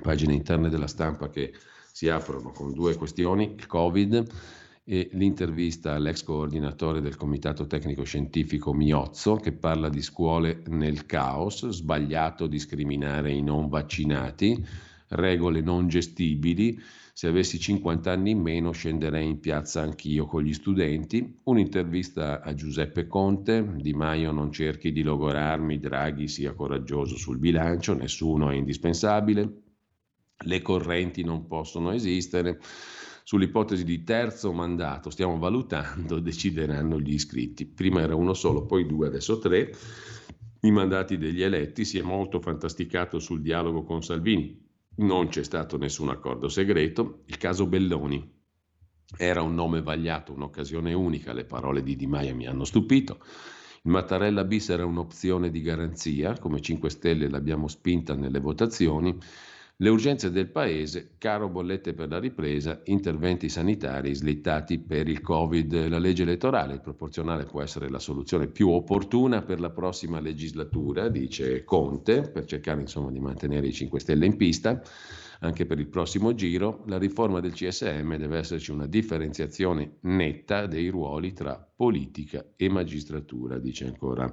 Pagine 0.01 0.33
interne 0.33 0.67
della 0.67 0.87
stampa 0.87 1.29
che 1.29 1.53
si 1.93 2.09
aprono 2.09 2.51
con 2.51 2.73
due 2.73 2.97
questioni, 2.97 3.53
il 3.55 3.65
Covid 3.65 4.27
e 4.91 5.07
l'intervista 5.13 5.93
all'ex 5.93 6.21
coordinatore 6.21 6.99
del 6.99 7.15
Comitato 7.15 7.65
Tecnico 7.65 8.03
Scientifico 8.03 8.73
Miozzo 8.73 9.35
che 9.35 9.53
parla 9.53 9.87
di 9.87 10.01
scuole 10.01 10.63
nel 10.67 11.05
caos, 11.05 11.65
sbagliato 11.69 12.45
discriminare 12.45 13.31
i 13.31 13.41
non 13.41 13.69
vaccinati, 13.69 14.61
regole 15.07 15.61
non 15.61 15.87
gestibili, 15.87 16.77
se 17.13 17.27
avessi 17.27 17.57
50 17.57 18.11
anni 18.11 18.31
in 18.31 18.41
meno 18.41 18.73
scenderei 18.73 19.29
in 19.29 19.39
piazza 19.39 19.79
anch'io 19.79 20.25
con 20.25 20.43
gli 20.43 20.51
studenti, 20.51 21.39
un'intervista 21.43 22.41
a 22.41 22.53
Giuseppe 22.53 23.07
Conte, 23.07 23.75
Di 23.77 23.93
Maio 23.93 24.33
non 24.33 24.51
cerchi 24.51 24.91
di 24.91 25.03
logorarmi, 25.03 25.79
Draghi 25.79 26.27
sia 26.27 26.51
coraggioso 26.51 27.15
sul 27.15 27.37
bilancio, 27.37 27.93
nessuno 27.93 28.49
è 28.49 28.55
indispensabile, 28.55 29.53
le 30.43 30.61
correnti 30.61 31.23
non 31.23 31.47
possono 31.47 31.91
esistere, 31.93 32.59
Sull'ipotesi 33.23 33.83
di 33.83 34.03
terzo 34.03 34.51
mandato 34.51 35.09
stiamo 35.09 35.37
valutando, 35.37 36.19
decideranno 36.21 36.99
gli 36.99 37.13
iscritti. 37.13 37.65
Prima 37.65 38.01
era 38.01 38.15
uno 38.15 38.33
solo, 38.33 38.65
poi 38.65 38.85
due, 38.85 39.07
adesso 39.07 39.39
tre. 39.39 39.73
I 40.61 40.71
mandati 40.71 41.17
degli 41.17 41.41
eletti 41.41 41.85
si 41.85 41.97
è 41.97 42.01
molto 42.01 42.39
fantasticato 42.39 43.19
sul 43.19 43.41
dialogo 43.41 43.83
con 43.83 44.03
Salvini. 44.03 44.59
Non 44.97 45.29
c'è 45.29 45.43
stato 45.43 45.77
nessun 45.77 46.09
accordo 46.09 46.49
segreto. 46.49 47.23
Il 47.25 47.37
caso 47.37 47.65
Belloni 47.65 48.39
era 49.17 49.41
un 49.41 49.55
nome 49.55 49.81
vagliato, 49.81 50.33
un'occasione 50.33 50.93
unica. 50.93 51.33
Le 51.33 51.45
parole 51.45 51.81
di 51.81 51.95
Di 51.95 52.07
Maia 52.07 52.35
mi 52.35 52.47
hanno 52.47 52.63
stupito. 52.63 53.19
Il 53.83 53.89
Mattarella 53.89 54.43
bis 54.43 54.69
era 54.69 54.85
un'opzione 54.85 55.49
di 55.49 55.61
garanzia, 55.61 56.37
come 56.37 56.61
5 56.61 56.89
Stelle 56.91 57.27
l'abbiamo 57.27 57.67
spinta 57.67 58.13
nelle 58.13 58.39
votazioni. 58.39 59.17
Le 59.81 59.89
urgenze 59.89 60.29
del 60.29 60.51
Paese, 60.51 61.15
caro 61.17 61.49
bollette 61.49 61.95
per 61.95 62.07
la 62.07 62.19
ripresa, 62.19 62.81
interventi 62.83 63.49
sanitari 63.49 64.13
slittati 64.13 64.77
per 64.77 65.07
il 65.07 65.21
Covid. 65.21 65.87
La 65.87 65.97
legge 65.97 66.21
elettorale, 66.21 66.75
il 66.75 66.81
proporzionale 66.81 67.45
può 67.45 67.63
essere 67.63 67.89
la 67.89 67.97
soluzione 67.97 68.45
più 68.45 68.69
opportuna 68.69 69.41
per 69.41 69.59
la 69.59 69.71
prossima 69.71 70.19
legislatura, 70.19 71.09
dice 71.09 71.63
Conte, 71.63 72.29
per 72.29 72.45
cercare 72.45 72.81
insomma 72.81 73.09
di 73.09 73.19
mantenere 73.19 73.65
i 73.65 73.73
5 73.73 73.99
Stelle 73.99 74.27
in 74.27 74.37
pista 74.37 74.79
anche 75.39 75.65
per 75.65 75.79
il 75.79 75.87
prossimo 75.87 76.35
giro, 76.35 76.83
la 76.85 76.99
riforma 76.99 77.39
del 77.39 77.53
CSM 77.53 78.17
deve 78.17 78.37
esserci 78.37 78.69
una 78.69 78.85
differenziazione 78.85 79.97
netta 80.01 80.67
dei 80.67 80.89
ruoli 80.89 81.33
tra 81.33 81.55
politica 81.75 82.45
e 82.55 82.69
magistratura, 82.69 83.57
dice 83.57 83.85
ancora 83.87 84.31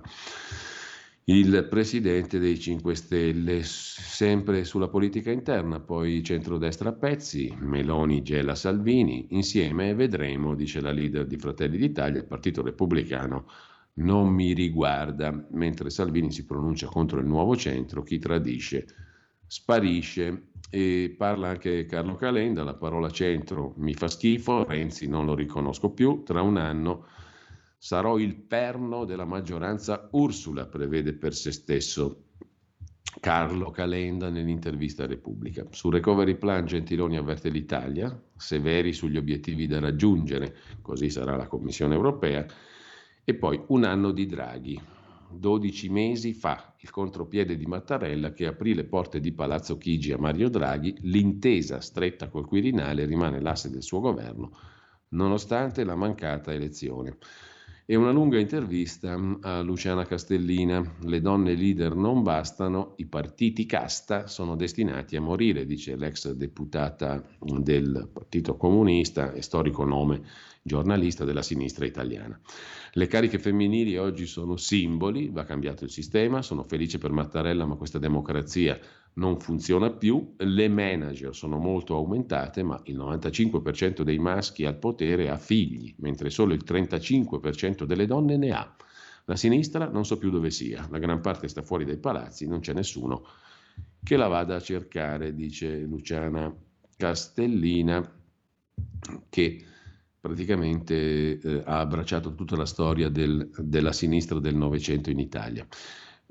il 1.30 1.66
presidente 1.68 2.38
dei 2.38 2.58
5 2.58 2.94
Stelle, 2.94 3.62
sempre 3.62 4.64
sulla 4.64 4.88
politica 4.88 5.30
interna, 5.30 5.78
poi 5.78 6.22
centrodestra 6.22 6.88
a 6.88 6.94
pezzi, 6.94 7.54
Meloni 7.60 8.22
gela 8.22 8.54
Salvini, 8.54 9.26
insieme 9.30 9.94
vedremo, 9.94 10.54
dice 10.54 10.80
la 10.80 10.90
leader 10.90 11.26
di 11.26 11.36
Fratelli 11.36 11.76
d'Italia, 11.76 12.20
il 12.20 12.26
Partito 12.26 12.62
Repubblicano 12.62 13.46
non 13.94 14.28
mi 14.32 14.54
riguarda, 14.54 15.46
mentre 15.50 15.90
Salvini 15.90 16.32
si 16.32 16.46
pronuncia 16.46 16.86
contro 16.86 17.20
il 17.20 17.26
nuovo 17.26 17.56
centro, 17.56 18.02
chi 18.02 18.18
tradisce 18.18 18.86
sparisce. 19.46 20.44
E 20.70 21.14
parla 21.16 21.48
anche 21.48 21.86
Carlo 21.86 22.14
Calenda, 22.14 22.62
la 22.62 22.74
parola 22.74 23.10
centro 23.10 23.74
mi 23.78 23.94
fa 23.94 24.08
schifo, 24.08 24.64
Renzi 24.64 25.08
non 25.08 25.24
lo 25.24 25.34
riconosco 25.34 25.90
più, 25.90 26.22
tra 26.24 26.42
un 26.42 26.58
anno 26.58 27.06
sarò 27.78 28.18
il 28.18 28.34
perno 28.34 29.04
della 29.04 29.24
maggioranza. 29.24 30.08
Ursula, 30.12 30.66
prevede 30.66 31.14
per 31.14 31.34
se 31.34 31.52
stesso. 31.52 32.24
Carlo 33.20 33.70
Calenda 33.70 34.28
nell'intervista 34.28 35.04
a 35.04 35.06
Repubblica. 35.06 35.66
Su 35.70 35.88
Recovery 35.88 36.36
Plan 36.36 36.66
Gentiloni 36.66 37.16
avverte 37.16 37.48
l'Italia, 37.48 38.22
severi 38.36 38.92
sugli 38.92 39.16
obiettivi 39.16 39.66
da 39.66 39.80
raggiungere, 39.80 40.56
così 40.82 41.08
sarà 41.08 41.34
la 41.36 41.46
Commissione 41.46 41.94
europea, 41.94 42.46
e 43.24 43.34
poi 43.34 43.60
un 43.68 43.84
anno 43.84 44.12
di 44.12 44.26
Draghi, 44.26 44.80
12 45.30 45.88
mesi 45.90 46.32
fa, 46.32 46.74
il 46.78 46.90
contropiede 46.90 47.56
di 47.56 47.66
Mattarella 47.66 48.32
che 48.32 48.46
aprì 48.46 48.74
le 48.74 48.84
porte 48.84 49.20
di 49.20 49.32
Palazzo 49.32 49.76
Chigi 49.76 50.12
a 50.12 50.18
Mario 50.18 50.48
Draghi, 50.48 50.96
l'intesa 51.00 51.80
stretta 51.80 52.28
col 52.28 52.46
Quirinale 52.46 53.04
rimane 53.04 53.40
l'asse 53.40 53.70
del 53.70 53.82
suo 53.82 54.00
governo, 54.00 54.56
nonostante 55.08 55.84
la 55.84 55.94
mancata 55.94 56.52
elezione. 56.52 57.18
E 57.90 57.96
una 57.96 58.10
lunga 58.10 58.38
intervista 58.38 59.18
a 59.40 59.62
Luciana 59.62 60.04
Castellina. 60.04 60.96
Le 61.04 61.22
donne 61.22 61.54
leader 61.54 61.94
non 61.94 62.22
bastano, 62.22 62.92
i 62.96 63.06
partiti 63.06 63.64
casta 63.64 64.26
sono 64.26 64.56
destinati 64.56 65.16
a 65.16 65.22
morire, 65.22 65.64
dice 65.64 65.96
l'ex 65.96 66.30
deputata 66.32 67.24
del 67.40 68.10
Partito 68.12 68.58
Comunista 68.58 69.32
e 69.32 69.40
storico 69.40 69.86
nome 69.86 70.20
giornalista 70.68 71.24
della 71.24 71.42
sinistra 71.42 71.84
italiana. 71.84 72.38
Le 72.92 73.06
cariche 73.08 73.40
femminili 73.40 73.96
oggi 73.96 74.26
sono 74.26 74.56
simboli, 74.56 75.30
va 75.30 75.42
cambiato 75.42 75.82
il 75.82 75.90
sistema, 75.90 76.42
sono 76.42 76.62
felice 76.62 76.98
per 76.98 77.10
Mattarella 77.10 77.66
ma 77.66 77.74
questa 77.74 77.98
democrazia 77.98 78.78
non 79.14 79.40
funziona 79.40 79.90
più, 79.90 80.34
le 80.36 80.68
manager 80.68 81.34
sono 81.34 81.58
molto 81.58 81.96
aumentate 81.96 82.62
ma 82.62 82.80
il 82.84 82.96
95% 82.96 84.02
dei 84.02 84.18
maschi 84.20 84.64
al 84.64 84.78
potere 84.78 85.28
ha 85.28 85.36
figli, 85.36 85.92
mentre 85.98 86.30
solo 86.30 86.54
il 86.54 86.62
35% 86.64 87.82
delle 87.82 88.06
donne 88.06 88.36
ne 88.36 88.52
ha. 88.52 88.76
La 89.24 89.36
sinistra 89.36 89.90
non 89.90 90.04
so 90.04 90.16
più 90.16 90.30
dove 90.30 90.50
sia, 90.50 90.86
la 90.90 90.98
gran 90.98 91.20
parte 91.20 91.48
sta 91.48 91.62
fuori 91.62 91.84
dai 91.84 91.98
palazzi, 91.98 92.46
non 92.46 92.60
c'è 92.60 92.72
nessuno 92.72 93.26
che 94.02 94.16
la 94.16 94.28
vada 94.28 94.56
a 94.56 94.60
cercare, 94.60 95.34
dice 95.34 95.80
Luciana 95.80 96.54
Castellina, 96.96 98.10
che 99.28 99.64
praticamente 100.20 101.38
eh, 101.38 101.62
ha 101.64 101.80
abbracciato 101.80 102.34
tutta 102.34 102.56
la 102.56 102.66
storia 102.66 103.08
del, 103.08 103.50
della 103.58 103.92
sinistra 103.92 104.38
del 104.40 104.56
Novecento 104.56 105.10
in 105.10 105.18
Italia. 105.18 105.66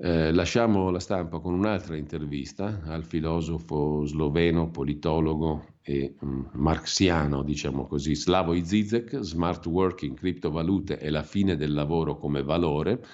Eh, 0.00 0.32
lasciamo 0.32 0.90
la 0.90 1.00
stampa 1.00 1.40
con 1.40 1.54
un'altra 1.54 1.96
intervista 1.96 2.82
al 2.84 3.04
filosofo 3.04 4.04
sloveno, 4.04 4.70
politologo 4.70 5.74
e 5.82 6.14
um, 6.20 6.48
marxiano, 6.52 7.42
diciamo 7.42 7.86
così, 7.86 8.14
Slavoj 8.14 8.62
Zizek, 8.62 9.18
Smart 9.18 9.66
Working, 9.66 10.16
criptovalute 10.16 11.00
e 11.00 11.10
la 11.10 11.24
fine 11.24 11.56
del 11.56 11.72
lavoro 11.72 12.16
come 12.16 12.44
valore. 12.44 13.04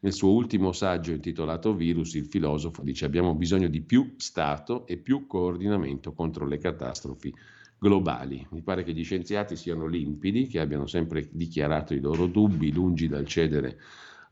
Nel 0.00 0.12
suo 0.12 0.32
ultimo 0.32 0.72
saggio 0.72 1.12
intitolato 1.12 1.74
Virus, 1.74 2.14
il 2.14 2.26
filosofo 2.26 2.82
dice 2.82 3.06
abbiamo 3.06 3.34
bisogno 3.34 3.68
di 3.68 3.80
più 3.80 4.14
Stato 4.18 4.86
e 4.86 4.98
più 4.98 5.26
coordinamento 5.26 6.12
contro 6.12 6.46
le 6.46 6.58
catastrofi 6.58 7.34
globali. 7.78 8.46
Mi 8.50 8.62
pare 8.62 8.82
che 8.82 8.92
gli 8.92 9.04
scienziati 9.04 9.56
siano 9.56 9.86
limpidi, 9.86 10.46
che 10.46 10.60
abbiano 10.60 10.86
sempre 10.86 11.28
dichiarato 11.30 11.94
i 11.94 12.00
loro 12.00 12.26
dubbi, 12.26 12.72
lungi 12.72 13.08
dal 13.08 13.26
cedere 13.26 13.78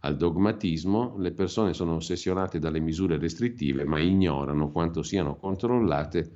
al 0.00 0.16
dogmatismo, 0.16 1.16
le 1.18 1.32
persone 1.32 1.72
sono 1.72 1.94
ossessionate 1.94 2.58
dalle 2.58 2.80
misure 2.80 3.18
restrittive, 3.18 3.84
ma 3.84 3.98
ignorano 4.00 4.70
quanto 4.70 5.02
siano 5.02 5.36
controllate 5.36 6.30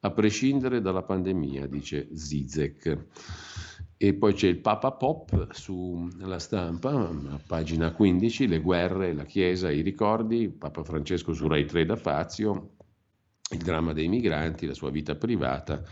a 0.00 0.10
prescindere 0.12 0.80
dalla 0.80 1.02
pandemia, 1.02 1.66
dice 1.66 2.08
Zizek. 2.14 3.06
E 3.96 4.14
poi 4.14 4.32
c'è 4.32 4.46
il 4.46 4.58
Papa 4.58 4.92
Pop 4.92 5.50
sulla 5.50 6.38
stampa, 6.38 6.92
a 6.92 7.40
pagina 7.44 7.90
15, 7.90 8.46
le 8.46 8.60
guerre, 8.60 9.12
la 9.12 9.24
Chiesa, 9.24 9.72
i 9.72 9.80
ricordi, 9.80 10.48
Papa 10.48 10.84
Francesco 10.84 11.32
su 11.32 11.48
Rai 11.48 11.64
3 11.64 11.84
da 11.84 11.96
Fazio, 11.96 12.74
il 13.50 13.58
dramma 13.58 13.92
dei 13.92 14.06
migranti, 14.06 14.66
la 14.66 14.74
sua 14.74 14.90
vita 14.90 15.16
privata, 15.16 15.82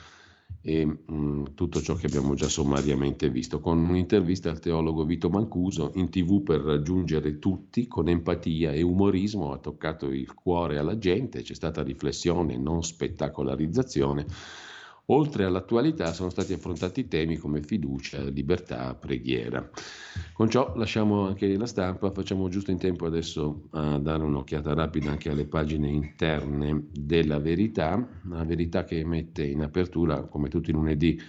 e 0.68 0.84
mh, 0.84 1.55
tutto 1.55 1.80
ciò 1.80 1.94
che 1.94 2.06
abbiamo 2.06 2.34
già 2.34 2.48
sommariamente 2.48 3.30
visto, 3.30 3.60
con 3.60 3.78
un'intervista 3.78 4.51
al 4.51 4.59
teologo 4.59 5.05
Vito 5.05 5.30
Mancuso 5.30 5.93
in 5.94 6.10
tv 6.10 6.43
per 6.43 6.60
raggiungere 6.60 7.38
tutti 7.38 7.86
con 7.86 8.09
empatia 8.09 8.72
e 8.72 8.82
umorismo, 8.82 9.52
ha 9.52 9.59
toccato 9.59 10.10
il 10.10 10.34
cuore 10.34 10.78
alla 10.78 10.98
gente, 10.98 11.43
c'è 11.43 11.55
stata 11.55 11.84
riflessione, 11.84 12.59
non 12.59 12.82
spettacolarizzazione 12.82 14.26
Oltre 15.08 15.44
all'attualità 15.44 16.12
sono 16.12 16.30
stati 16.30 16.52
affrontati 16.52 17.06
temi 17.06 17.36
come 17.36 17.62
fiducia, 17.62 18.22
libertà, 18.24 18.92
preghiera. 18.94 19.70
Con 20.32 20.50
ciò 20.50 20.74
lasciamo 20.74 21.28
anche 21.28 21.56
la 21.56 21.66
stampa, 21.66 22.10
facciamo 22.10 22.48
giusto 22.48 22.72
in 22.72 22.78
tempo 22.78 23.06
adesso 23.06 23.68
a 23.70 23.98
dare 23.98 24.24
un'occhiata 24.24 24.74
rapida 24.74 25.10
anche 25.10 25.30
alle 25.30 25.46
pagine 25.46 25.88
interne 25.88 26.86
della 26.90 27.38
verità, 27.38 28.04
la 28.28 28.44
verità 28.44 28.82
che 28.82 29.04
mette 29.04 29.44
in 29.44 29.62
apertura, 29.62 30.22
come 30.22 30.48
tutti 30.48 30.70
i 30.70 30.72
lunedì, 30.72 31.20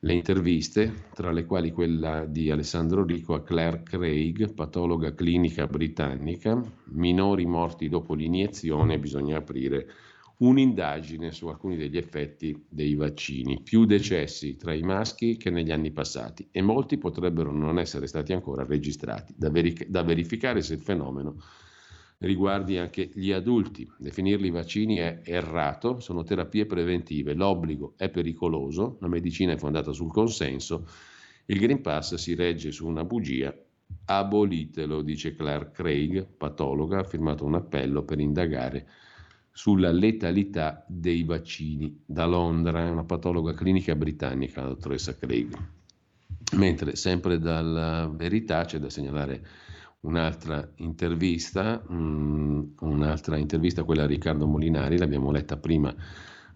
le 0.00 0.12
interviste, 0.12 1.04
tra 1.14 1.30
le 1.30 1.44
quali 1.44 1.70
quella 1.70 2.26
di 2.26 2.50
Alessandro 2.50 3.04
Rico 3.04 3.34
a 3.34 3.44
Claire 3.44 3.84
Craig, 3.84 4.52
patologa 4.52 5.14
clinica 5.14 5.68
britannica, 5.68 6.60
minori 6.86 7.46
morti 7.46 7.88
dopo 7.88 8.14
l'iniezione, 8.14 8.98
bisogna 8.98 9.38
aprire 9.38 9.86
un'indagine 10.38 11.30
su 11.30 11.46
alcuni 11.46 11.76
degli 11.76 11.96
effetti 11.96 12.66
dei 12.68 12.94
vaccini, 12.94 13.60
più 13.62 13.84
decessi 13.84 14.56
tra 14.56 14.74
i 14.74 14.82
maschi 14.82 15.36
che 15.36 15.50
negli 15.50 15.70
anni 15.70 15.92
passati 15.92 16.48
e 16.50 16.60
molti 16.60 16.98
potrebbero 16.98 17.52
non 17.52 17.78
essere 17.78 18.06
stati 18.06 18.32
ancora 18.32 18.64
registrati, 18.64 19.34
da, 19.36 19.50
veric- 19.50 19.86
da 19.86 20.02
verificare 20.02 20.60
se 20.62 20.74
il 20.74 20.80
fenomeno 20.80 21.36
riguardi 22.18 22.78
anche 22.78 23.10
gli 23.12 23.30
adulti. 23.30 23.88
Definirli 23.98 24.50
vaccini 24.50 24.96
è 24.96 25.20
errato, 25.24 26.00
sono 26.00 26.22
terapie 26.22 26.66
preventive, 26.66 27.34
l'obbligo 27.34 27.94
è 27.96 28.08
pericoloso, 28.08 28.96
la 29.00 29.08
medicina 29.08 29.52
è 29.52 29.56
fondata 29.56 29.92
sul 29.92 30.10
consenso, 30.10 30.86
il 31.46 31.58
Green 31.58 31.82
Pass 31.82 32.14
si 32.14 32.34
regge 32.34 32.72
su 32.72 32.86
una 32.86 33.04
bugia, 33.04 33.54
abolitelo, 34.06 35.02
dice 35.02 35.34
Claire 35.34 35.70
Craig, 35.70 36.26
patologa, 36.26 37.00
ha 37.00 37.04
firmato 37.04 37.44
un 37.44 37.54
appello 37.54 38.02
per 38.02 38.18
indagare 38.18 38.88
sulla 39.56 39.92
letalità 39.92 40.84
dei 40.88 41.22
vaccini 41.22 42.02
da 42.04 42.26
Londra, 42.26 42.90
una 42.90 43.04
patologa 43.04 43.54
clinica 43.54 43.94
britannica, 43.94 44.62
la 44.62 44.68
dottoressa 44.70 45.16
Craig. 45.16 45.56
Mentre 46.56 46.96
sempre 46.96 47.38
dalla 47.38 48.12
verità 48.12 48.64
c'è 48.64 48.80
da 48.80 48.90
segnalare 48.90 49.46
un'altra 50.00 50.68
intervista, 50.78 51.80
um, 51.86 52.74
un'altra 52.80 53.36
intervista, 53.36 53.84
quella 53.84 54.02
a 54.02 54.06
Riccardo 54.06 54.44
Molinari, 54.44 54.98
l'abbiamo 54.98 55.30
letta 55.30 55.56
prima 55.56 55.94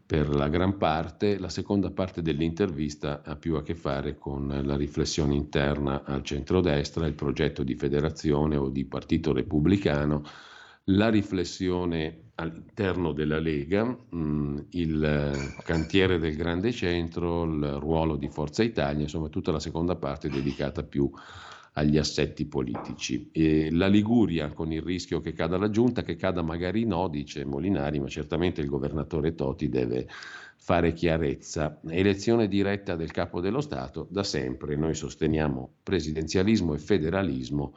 per 0.04 0.34
la 0.34 0.48
gran 0.48 0.76
parte, 0.76 1.38
la 1.38 1.48
seconda 1.50 1.92
parte 1.92 2.20
dell'intervista 2.20 3.22
ha 3.22 3.36
più 3.36 3.54
a 3.54 3.62
che 3.62 3.76
fare 3.76 4.18
con 4.18 4.48
la 4.64 4.76
riflessione 4.76 5.36
interna 5.36 6.02
al 6.02 6.24
centrodestra, 6.24 7.06
il 7.06 7.14
progetto 7.14 7.62
di 7.62 7.76
federazione 7.76 8.56
o 8.56 8.70
di 8.70 8.84
partito 8.86 9.32
repubblicano, 9.32 10.24
la 10.86 11.10
riflessione 11.10 12.27
all'interno 12.40 13.12
della 13.12 13.40
Lega, 13.40 13.84
mh, 13.84 14.66
il 14.70 15.54
cantiere 15.64 16.18
del 16.18 16.36
grande 16.36 16.72
centro, 16.72 17.44
il 17.44 17.78
ruolo 17.78 18.16
di 18.16 18.28
Forza 18.28 18.62
Italia, 18.62 19.02
insomma 19.02 19.28
tutta 19.28 19.50
la 19.50 19.58
seconda 19.58 19.96
parte 19.96 20.28
dedicata 20.28 20.84
più 20.84 21.10
agli 21.72 21.98
assetti 21.98 22.46
politici. 22.46 23.28
E 23.32 23.70
la 23.72 23.88
Liguria 23.88 24.52
con 24.52 24.72
il 24.72 24.82
rischio 24.82 25.20
che 25.20 25.32
cada 25.32 25.58
la 25.58 25.70
giunta, 25.70 26.02
che 26.02 26.14
cada 26.14 26.42
magari 26.42 26.84
no, 26.84 27.08
dice 27.08 27.44
Molinari, 27.44 27.98
ma 27.98 28.08
certamente 28.08 28.60
il 28.60 28.68
governatore 28.68 29.34
Toti 29.34 29.68
deve 29.68 30.06
fare 30.56 30.92
chiarezza. 30.92 31.80
Elezione 31.88 32.46
diretta 32.46 32.94
del 32.94 33.10
capo 33.10 33.40
dello 33.40 33.60
Stato, 33.60 34.06
da 34.10 34.22
sempre 34.22 34.76
noi 34.76 34.94
sosteniamo 34.94 35.74
presidenzialismo 35.82 36.74
e 36.74 36.78
federalismo 36.78 37.74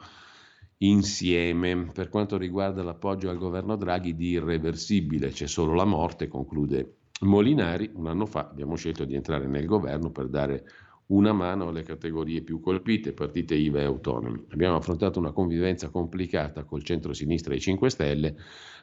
insieme. 0.82 1.90
Per 1.92 2.08
quanto 2.08 2.36
riguarda 2.36 2.82
l'appoggio 2.82 3.30
al 3.30 3.38
governo 3.38 3.76
Draghi 3.76 4.14
di 4.14 4.30
irreversibile, 4.30 5.30
c'è 5.30 5.46
solo 5.46 5.74
la 5.74 5.84
morte, 5.84 6.28
conclude 6.28 6.96
Molinari. 7.20 7.90
Un 7.94 8.06
anno 8.06 8.26
fa 8.26 8.48
abbiamo 8.48 8.76
scelto 8.76 9.04
di 9.04 9.14
entrare 9.14 9.46
nel 9.46 9.66
governo 9.66 10.10
per 10.10 10.28
dare 10.28 10.64
una 11.06 11.32
mano 11.32 11.68
alle 11.68 11.82
categorie 11.82 12.42
più 12.42 12.60
colpite, 12.60 13.12
partite 13.12 13.54
IVA 13.54 13.80
e 13.80 13.84
autonomi. 13.84 14.44
Abbiamo 14.50 14.76
affrontato 14.76 15.18
una 15.18 15.32
convivenza 15.32 15.90
complicata 15.90 16.64
col 16.64 16.82
centro-sinistra 16.82 17.52
e 17.52 17.56
i 17.56 17.60
5 17.60 17.90
Stelle, 17.90 18.36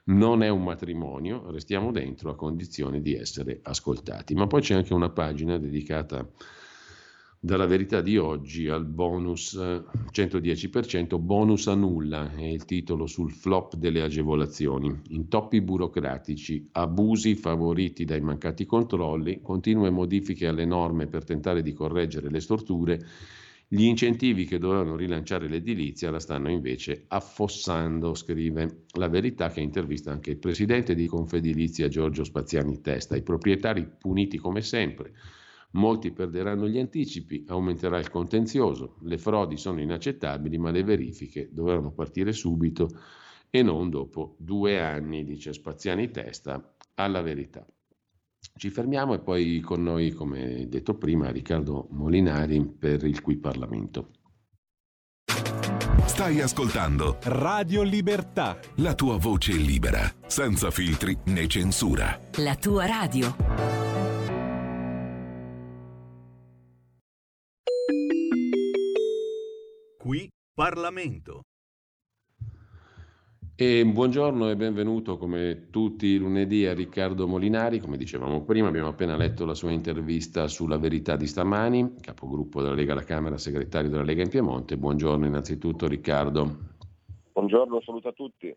non 0.05 0.43
è 0.43 0.49
un 0.49 0.63
matrimonio, 0.63 1.49
restiamo 1.51 1.91
dentro 1.91 2.30
a 2.30 2.35
condizione 2.35 3.01
di 3.01 3.15
essere 3.15 3.59
ascoltati. 3.63 4.35
Ma 4.35 4.47
poi 4.47 4.61
c'è 4.61 4.76
anche 4.76 4.93
una 4.93 5.09
pagina 5.09 5.57
dedicata 5.57 6.27
dalla 7.41 7.66
verità 7.66 8.02
di 8.02 8.18
oggi 8.18 8.68
al 8.68 8.86
bonus 8.86 9.56
110%, 9.56 11.16
eh, 11.16 11.20
bonus 11.20 11.68
a 11.68 11.74
nulla 11.74 12.36
è 12.36 12.44
il 12.44 12.66
titolo 12.66 13.07
sul 13.07 13.32
flop 13.32 13.76
delle 13.78 14.02
agevolazioni, 14.02 14.94
intoppi 15.11 15.61
burocratici, 15.61 16.68
abusi 16.74 17.36
favoriti 17.36 18.03
dai 18.03 18.20
mancati 18.20 18.66
controlli, 18.66 19.40
continue 19.41 19.90
modifiche 19.90 20.48
alle 20.48 20.66
norme 20.66 21.07
per 21.07 21.24
tentare 21.24 21.61
di 21.61 21.72
correggere 21.72 22.30
le 22.30 22.41
storture, 22.41 23.06
gli 23.70 23.84
incentivi 23.84 24.44
che 24.44 24.57
dovevano 24.57 24.98
rilanciare 24.98 25.48
l'edilizia 25.48 26.11
la 26.11 26.20
stanno 26.20 26.49
invece 26.49 27.06
affossando, 27.07 28.16
scrive 28.16 28.86
la 28.95 29.07
verità 29.07 29.48
che 29.49 29.61
intervista 29.61 30.11
anche 30.11 30.32
il 30.32 30.40
presidente 30.40 30.94
di 30.94 31.07
Confedilizia 31.07 31.88
Giorgio 31.88 32.26
Spaziani 32.26 32.82
Testa, 32.82 33.16
i 33.16 33.22
proprietari 33.22 33.88
puniti 33.98 34.38
come 34.38 34.61
sempre 34.61 35.14
Molti 35.71 36.11
perderanno 36.11 36.67
gli 36.67 36.79
anticipi, 36.79 37.45
aumenterà 37.47 37.99
il 37.99 38.09
contenzioso, 38.09 38.97
le 39.01 39.19
frodi 39.19 39.55
sono 39.55 39.79
inaccettabili, 39.79 40.57
ma 40.57 40.71
le 40.71 40.83
verifiche 40.83 41.49
dovranno 41.51 41.91
partire 41.91 42.31
subito 42.31 42.89
e 43.51 43.61
non 43.61 43.89
dopo 43.89 44.35
due 44.39 44.79
anni, 44.79 45.23
dice 45.23 45.53
Spaziani 45.53 46.09
Testa, 46.09 46.75
alla 46.95 47.21
verità. 47.21 47.65
Ci 48.55 48.69
fermiamo 48.69 49.13
e 49.13 49.19
poi 49.19 49.59
con 49.59 49.83
noi, 49.83 50.11
come 50.11 50.67
detto 50.67 50.95
prima, 50.95 51.29
Riccardo 51.29 51.87
Molinari 51.91 52.65
per 52.65 53.03
il 53.03 53.21
Qui 53.21 53.37
Parlamento. 53.37 54.11
Stai 56.05 56.41
ascoltando 56.41 57.17
Radio 57.23 57.81
Libertà. 57.83 58.59
la 58.77 58.93
tua 58.93 59.17
voce 59.17 59.53
libera, 59.53 60.01
senza 60.27 60.71
filtri 60.71 61.17
né 61.25 61.47
censura. 61.47 62.19
La 62.37 62.55
tua 62.55 62.85
radio. 62.85 63.78
Parlamento. 70.60 71.45
E 73.56 73.86
buongiorno 73.86 74.49
e 74.49 74.57
benvenuto 74.57 75.18
come 75.18 75.69
tutti 75.69 76.07
i 76.07 76.18
lunedì 76.18 76.65
a 76.65 76.73
Riccardo 76.73 77.30
Molinari. 77.30 77.80
Come 77.80 77.95
dicevamo 77.95 78.44
prima, 78.44 78.68
abbiamo 78.68 78.90
appena 78.90 79.15
letto 79.15 79.45
la 79.45 79.53
sua 79.53 79.72
intervista 79.72 80.49
sulla 80.49 80.77
verità 80.77 81.15
di 81.15 81.27
stamani, 81.27 81.95
capogruppo 82.02 82.61
della 82.61 82.76
Lega 82.76 82.91
alla 82.91 83.06
Camera, 83.06 83.38
segretario 83.38 83.90
della 83.90 84.03
Lega 84.03 84.22
in 84.22 84.27
Piemonte. 84.27 84.76
Buongiorno 84.76 85.26
innanzitutto 85.26 85.88
Riccardo. 85.88 86.57
Buongiorno, 87.31 87.80
saluto 87.80 88.10
a 88.10 88.11
tutti. 88.11 88.53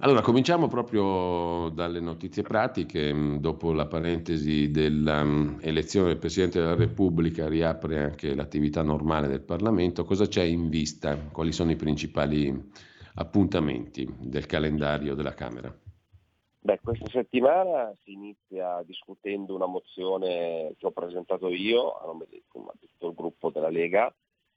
Allora, 0.00 0.20
cominciamo 0.20 0.68
proprio 0.68 1.70
dalle 1.70 1.98
notizie 1.98 2.42
pratiche. 2.42 3.12
Mm, 3.12 3.36
Dopo 3.38 3.72
la 3.72 3.86
parentesi 3.86 4.70
dell'elezione 4.70 6.08
del 6.08 6.18
Presidente 6.18 6.60
della 6.60 6.76
Repubblica 6.76 7.48
riapre 7.48 8.04
anche 8.04 8.32
l'attività 8.36 8.82
normale 8.82 9.26
del 9.26 9.40
Parlamento. 9.40 10.04
Cosa 10.04 10.28
c'è 10.28 10.44
in 10.44 10.68
vista? 10.68 11.16
Quali 11.32 11.50
sono 11.50 11.72
i 11.72 11.76
principali 11.76 12.70
appuntamenti 13.14 14.08
del 14.20 14.46
calendario 14.46 15.16
della 15.16 15.34
Camera? 15.34 15.76
Beh, 16.60 16.78
questa 16.80 17.08
settimana 17.10 17.92
si 18.04 18.12
inizia 18.12 18.80
discutendo 18.86 19.56
una 19.56 19.66
mozione 19.66 20.74
che 20.78 20.86
ho 20.86 20.92
presentato 20.92 21.48
io 21.48 21.98
a 21.98 22.06
nome 22.06 22.26
di 22.30 22.40
tutto 22.46 23.08
il 23.08 23.14
gruppo 23.14 23.50
della 23.50 23.70
Lega 23.70 24.14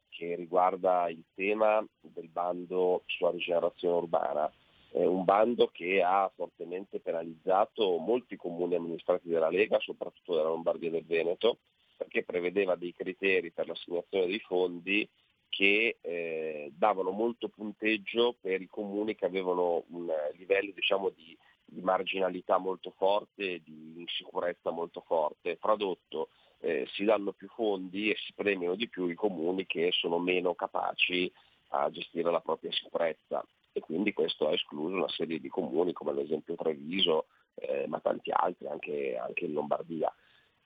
che 0.10 0.36
riguarda 0.36 1.10
il 1.10 1.24
tema 1.34 1.84
del 2.00 2.30
bando 2.30 3.02
sulla 3.08 3.32
rigenerazione 3.32 3.96
urbana. 3.96 4.52
È 4.94 5.06
un 5.06 5.24
bando 5.24 5.70
che 5.72 6.04
ha 6.04 6.30
fortemente 6.36 7.00
penalizzato 7.00 7.98
molti 7.98 8.36
comuni 8.36 8.76
amministrati 8.76 9.30
della 9.30 9.50
Lega, 9.50 9.80
soprattutto 9.80 10.36
della 10.36 10.50
Lombardia 10.50 10.90
e 10.90 10.92
del 10.92 11.06
Veneto, 11.06 11.60
perché 11.96 12.24
prevedeva 12.24 12.76
dei 12.76 12.94
criteri 12.94 13.52
per 13.52 13.68
l'assegnazione 13.68 14.26
dei 14.26 14.40
fondi 14.40 15.08
che 15.48 15.98
eh, 16.02 16.74
davano 16.76 17.12
molto 17.12 17.48
punteggio 17.48 18.36
per 18.42 18.62
i 18.62 18.68
comuni 18.68 19.16
che 19.16 19.26
avevano 19.26 19.86
un 19.92 20.12
livello 20.34 20.72
diciamo, 20.74 21.08
di, 21.10 21.38
di 21.64 21.80
marginalità 21.80 22.58
molto 22.58 22.92
forte, 22.98 23.62
di 23.64 23.94
insicurezza 23.96 24.72
molto 24.72 25.04
forte. 25.08 25.58
Tradotto, 25.58 26.30
eh, 26.60 26.86
si 26.92 27.06
danno 27.06 27.32
più 27.32 27.48
fondi 27.48 28.10
e 28.10 28.18
si 28.18 28.34
premiano 28.34 28.76
di 28.76 28.90
più 28.90 29.08
i 29.08 29.16
comuni 29.16 29.66
che 29.66 29.92
sono 29.94 30.20
meno 30.20 30.54
capaci 30.54 31.32
a 31.70 31.90
gestire 31.90 32.30
la 32.30 32.42
propria 32.42 32.74
sicurezza 32.74 33.42
e 33.74 33.80
quindi 33.80 34.14
questo 34.14 34.48
ha 34.48 34.54
escluso 34.54 34.96
una 34.96 35.10
serie 35.10 35.40
di 35.40 35.48
comuni 35.48 35.94
come 35.94 36.12
ad 36.12 36.20
esempio 36.20 36.56
Treviso, 36.56 37.28
eh, 37.56 37.86
ma 37.88 38.00
tanti 38.00 38.32
altri 38.32 38.68
anche, 38.68 39.18
anche 39.18 39.46
in 39.46 39.54
Lombardia. 39.54 40.14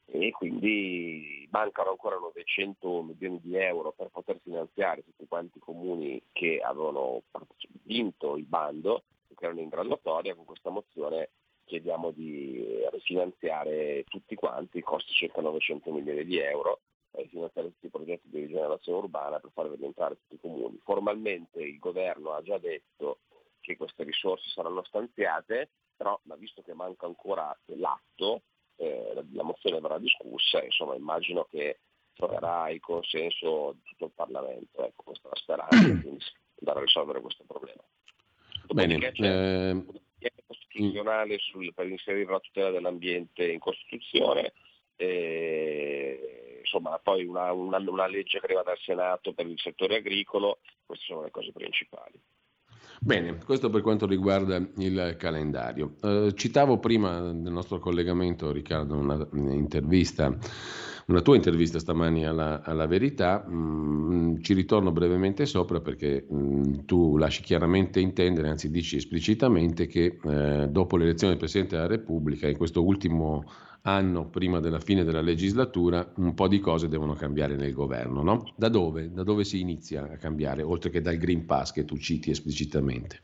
E 0.07 0.31
quindi 0.31 1.47
mancano 1.49 1.89
ancora 1.89 2.17
900 2.17 3.01
milioni 3.01 3.39
di 3.41 3.55
euro 3.55 3.91
per 3.91 4.09
poter 4.09 4.39
finanziare 4.43 5.03
tutti 5.03 5.25
quanti 5.27 5.57
i 5.57 5.61
comuni 5.61 6.21
che 6.31 6.59
avevano 6.59 7.23
vinto 7.83 8.37
il 8.37 8.45
bando, 8.45 9.03
che 9.35 9.45
erano 9.45 9.61
in 9.61 9.69
graduatoria, 9.69 10.35
con 10.35 10.45
questa 10.45 10.69
mozione 10.69 11.29
chiediamo 11.65 12.11
di 12.11 12.63
rifinanziare 12.91 14.03
tutti 14.03 14.35
quanti, 14.35 14.81
costi 14.81 15.11
circa 15.13 15.41
900 15.41 15.91
milioni 15.91 16.23
di 16.23 16.37
euro, 16.37 16.81
e 17.15 17.27
finanziare 17.27 17.69
tutti 17.69 17.87
i 17.87 17.89
progetti 17.89 18.29
di 18.29 18.41
rigenerazione 18.41 18.99
urbana 18.99 19.39
per 19.39 19.51
far 19.53 19.69
rientrare 19.69 20.15
tutti 20.15 20.35
i 20.35 20.39
comuni. 20.39 20.79
Formalmente 20.83 21.61
il 21.61 21.79
governo 21.79 22.31
ha 22.31 22.41
già 22.41 22.57
detto 22.57 23.19
che 23.59 23.77
queste 23.77 24.03
risorse 24.03 24.49
saranno 24.49 24.83
stanziate, 24.83 25.69
però 25.95 26.19
ma 26.23 26.35
visto 26.35 26.61
che 26.61 26.73
manca 26.73 27.05
ancora 27.05 27.57
l'atto, 27.65 28.43
eh, 28.77 29.23
la, 29.31 29.43
mozione 29.43 29.79
verrà 29.79 29.97
discussa, 29.97 30.63
insomma 30.63 30.95
immagino 30.95 31.47
che 31.49 31.79
troverà 32.13 32.69
il 32.69 32.79
consenso 32.79 33.73
di 33.73 33.81
tutto 33.83 34.05
il 34.05 34.11
Parlamento, 34.13 34.85
ecco, 34.85 35.03
questa 35.03 35.27
è 35.27 35.31
la 35.31 35.37
speranza, 35.37 36.01
quindi 36.01 36.19
si 36.19 36.31
andrà 36.59 36.79
a 36.79 36.83
risolvere 36.83 37.21
questo 37.21 37.43
problema. 37.45 37.83
Bene, 38.67 38.97
Dopodiché 38.97 39.11
c'è 39.11 39.69
eh, 39.69 39.71
un 39.71 39.85
costituzionale 40.47 41.37
sul- 41.39 41.73
per 41.73 41.87
inserire 41.87 42.31
la 42.31 42.39
tutela 42.39 42.71
dell'ambiente 42.71 43.49
in 43.49 43.59
Costituzione, 43.59 44.53
e, 44.95 46.44
insomma 46.65 46.99
poi 47.01 47.25
una, 47.25 47.51
una- 47.51 47.77
una 47.77 48.07
legge 48.07 48.39
che 48.39 48.45
arriva 48.45 48.63
dal 48.63 48.77
Senato 48.79 49.33
per 49.33 49.45
il 49.45 49.59
settore 49.59 49.97
agricolo, 49.97 50.59
queste 50.85 51.05
sono 51.07 51.21
le 51.23 51.31
cose 51.31 51.51
principali. 51.51 52.19
Bene, 52.99 53.37
questo 53.43 53.69
per 53.69 53.81
quanto 53.81 54.05
riguarda 54.07 54.55
il 54.77 55.15
calendario. 55.17 55.95
Eh, 56.01 56.33
citavo 56.35 56.79
prima 56.79 57.19
nel 57.19 57.51
nostro 57.51 57.77
collegamento, 57.79 58.51
Riccardo, 58.51 58.95
una- 58.95 59.27
una 61.07 61.21
tua 61.21 61.35
intervista 61.35 61.79
stamani 61.79 62.25
alla, 62.25 62.61
alla 62.63 62.87
Verità. 62.87 63.45
Mm, 63.47 64.37
ci 64.41 64.53
ritorno 64.53 64.91
brevemente 64.91 65.45
sopra 65.45 65.81
perché 65.81 66.25
mm, 66.31 66.85
tu 66.85 67.17
lasci 67.17 67.43
chiaramente 67.43 67.99
intendere, 67.99 68.49
anzi 68.49 68.71
dici 68.71 68.95
esplicitamente, 68.95 69.87
che 69.87 70.17
eh, 70.23 70.67
dopo 70.69 70.97
l'elezione 70.97 71.33
del 71.33 71.41
Presidente 71.41 71.75
della 71.75 71.87
Repubblica, 71.87 72.47
in 72.47 72.57
questo 72.57 72.83
ultimo 72.83 73.43
anno 73.85 74.29
prima 74.29 74.59
della 74.59 74.79
fine 74.79 75.03
della 75.03 75.21
legislatura, 75.21 76.11
un 76.17 76.33
po' 76.33 76.47
di 76.47 76.59
cose 76.59 76.87
devono 76.87 77.13
cambiare 77.13 77.55
nel 77.55 77.73
governo. 77.73 78.21
No? 78.21 78.53
Da 78.55 78.69
dove? 78.69 79.11
Da 79.11 79.23
dove 79.23 79.43
si 79.43 79.59
inizia 79.59 80.03
a 80.03 80.17
cambiare, 80.17 80.61
oltre 80.61 80.89
che 80.89 81.01
dal 81.01 81.17
Green 81.17 81.45
Pass 81.45 81.71
che 81.71 81.85
tu 81.85 81.97
citi 81.97 82.29
esplicitamente? 82.31 83.21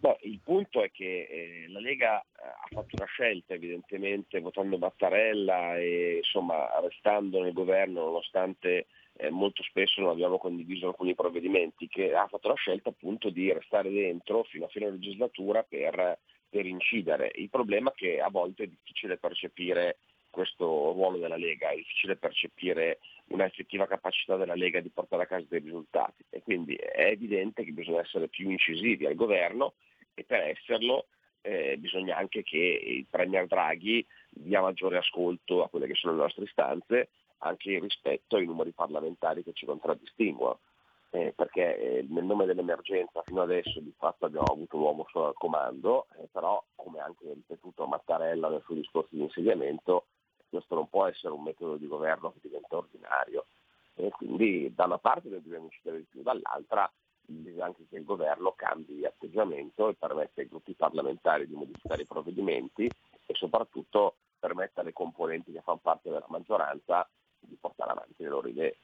No, 0.00 0.16
il 0.22 0.38
punto 0.44 0.82
è 0.82 0.90
che 0.92 1.26
eh, 1.28 1.64
la 1.68 1.80
Lega 1.80 2.20
eh, 2.20 2.24
ha 2.46 2.68
fatto 2.70 2.94
una 2.96 3.06
scelta 3.06 3.54
evidentemente 3.54 4.38
votando 4.38 4.78
Mattarella 4.78 5.76
e 5.76 6.18
insomma 6.18 6.68
restando 6.80 7.42
nel 7.42 7.52
governo 7.52 8.04
nonostante 8.04 8.86
eh, 9.16 9.30
molto 9.30 9.64
spesso 9.64 10.00
non 10.00 10.10
abbiamo 10.10 10.38
condiviso 10.38 10.86
alcuni 10.86 11.16
provvedimenti, 11.16 11.88
che 11.88 12.14
ha 12.14 12.28
fatto 12.28 12.46
la 12.46 12.54
scelta 12.54 12.90
appunto 12.90 13.30
di 13.30 13.52
restare 13.52 13.90
dentro 13.90 14.44
fino 14.44 14.66
a 14.66 14.68
fine 14.68 14.90
legislatura 14.90 15.64
per, 15.64 16.18
per 16.48 16.66
incidere. 16.66 17.30
Il 17.34 17.50
problema 17.50 17.90
è 17.90 17.94
che 17.94 18.20
a 18.20 18.30
volte 18.30 18.64
è 18.64 18.66
difficile 18.66 19.16
percepire 19.16 19.98
questo 20.30 20.64
ruolo 20.92 21.18
della 21.18 21.36
Lega, 21.36 21.70
è 21.70 21.76
difficile 21.76 22.16
percepire 22.16 22.98
una 23.28 23.46
effettiva 23.46 23.86
capacità 23.86 24.36
della 24.36 24.54
Lega 24.54 24.80
di 24.80 24.90
portare 24.90 25.24
a 25.24 25.26
casa 25.26 25.46
dei 25.48 25.60
risultati 25.60 26.24
e 26.30 26.42
quindi 26.42 26.74
è 26.74 27.06
evidente 27.06 27.64
che 27.64 27.72
bisogna 27.72 28.00
essere 28.00 28.28
più 28.28 28.50
incisivi 28.50 29.06
al 29.06 29.14
governo 29.14 29.74
e 30.14 30.24
per 30.24 30.40
esserlo 30.42 31.06
eh, 31.42 31.76
bisogna 31.78 32.16
anche 32.16 32.42
che 32.42 32.56
il 32.58 33.06
Premier 33.08 33.46
Draghi 33.46 34.04
dia 34.28 34.60
maggiore 34.60 34.98
ascolto 34.98 35.64
a 35.64 35.68
quelle 35.68 35.86
che 35.86 35.94
sono 35.94 36.14
le 36.14 36.22
nostre 36.22 36.44
istanze 36.44 37.08
anche 37.38 37.78
rispetto 37.78 38.36
ai 38.36 38.46
numeri 38.46 38.72
parlamentari 38.72 39.42
che 39.44 39.52
ci 39.52 39.64
contraddistinguono. 39.64 40.60
Eh, 41.10 41.32
perché 41.34 41.78
eh, 41.78 42.06
nel 42.10 42.24
nome 42.24 42.44
dell'emergenza 42.44 43.22
fino 43.22 43.40
adesso 43.40 43.80
di 43.80 43.94
fatto 43.96 44.26
abbiamo 44.26 44.52
avuto 44.52 44.76
un 44.76 44.82
uomo 44.82 45.06
solo 45.10 45.28
al 45.28 45.34
comando, 45.34 46.06
eh, 46.18 46.28
però 46.30 46.62
come 46.74 47.00
anche 47.00 47.32
ripetuto 47.32 47.86
Mattarella 47.86 48.50
nel 48.50 48.62
suo 48.64 48.74
discorso 48.74 49.08
di 49.10 49.22
insediamento, 49.22 50.04
questo 50.50 50.74
non 50.74 50.88
può 50.88 51.06
essere 51.06 51.32
un 51.32 51.42
metodo 51.42 51.76
di 51.76 51.86
governo 51.86 52.32
che 52.32 52.40
diventa 52.42 52.76
ordinario. 52.76 53.46
E 53.94 54.10
quindi 54.10 54.72
da 54.74 54.84
una 54.84 54.98
parte 54.98 55.28
noi 55.28 55.42
dobbiamo 55.42 55.64
incidere 55.64 55.98
di 55.98 56.06
più, 56.10 56.22
dall'altra 56.22 56.90
bisogna 57.30 57.66
anche 57.66 57.86
che 57.88 57.96
il 57.96 58.04
governo 58.04 58.52
cambi 58.56 59.04
atteggiamento 59.04 59.88
e 59.88 59.94
permetta 59.94 60.40
ai 60.40 60.48
gruppi 60.48 60.72
parlamentari 60.72 61.46
di 61.46 61.54
modificare 61.54 62.02
i 62.02 62.06
provvedimenti 62.06 62.86
e 62.86 63.34
soprattutto 63.34 64.16
permetta 64.38 64.80
alle 64.80 64.92
componenti 64.92 65.52
che 65.52 65.60
fanno 65.60 65.80
parte 65.82 66.08
della 66.08 66.24
maggioranza 66.28 67.06
di 67.40 67.56
portare 67.60 67.90
avanti 67.90 68.22
le 68.22 68.28
loro 68.28 68.48
idee. 68.48 68.76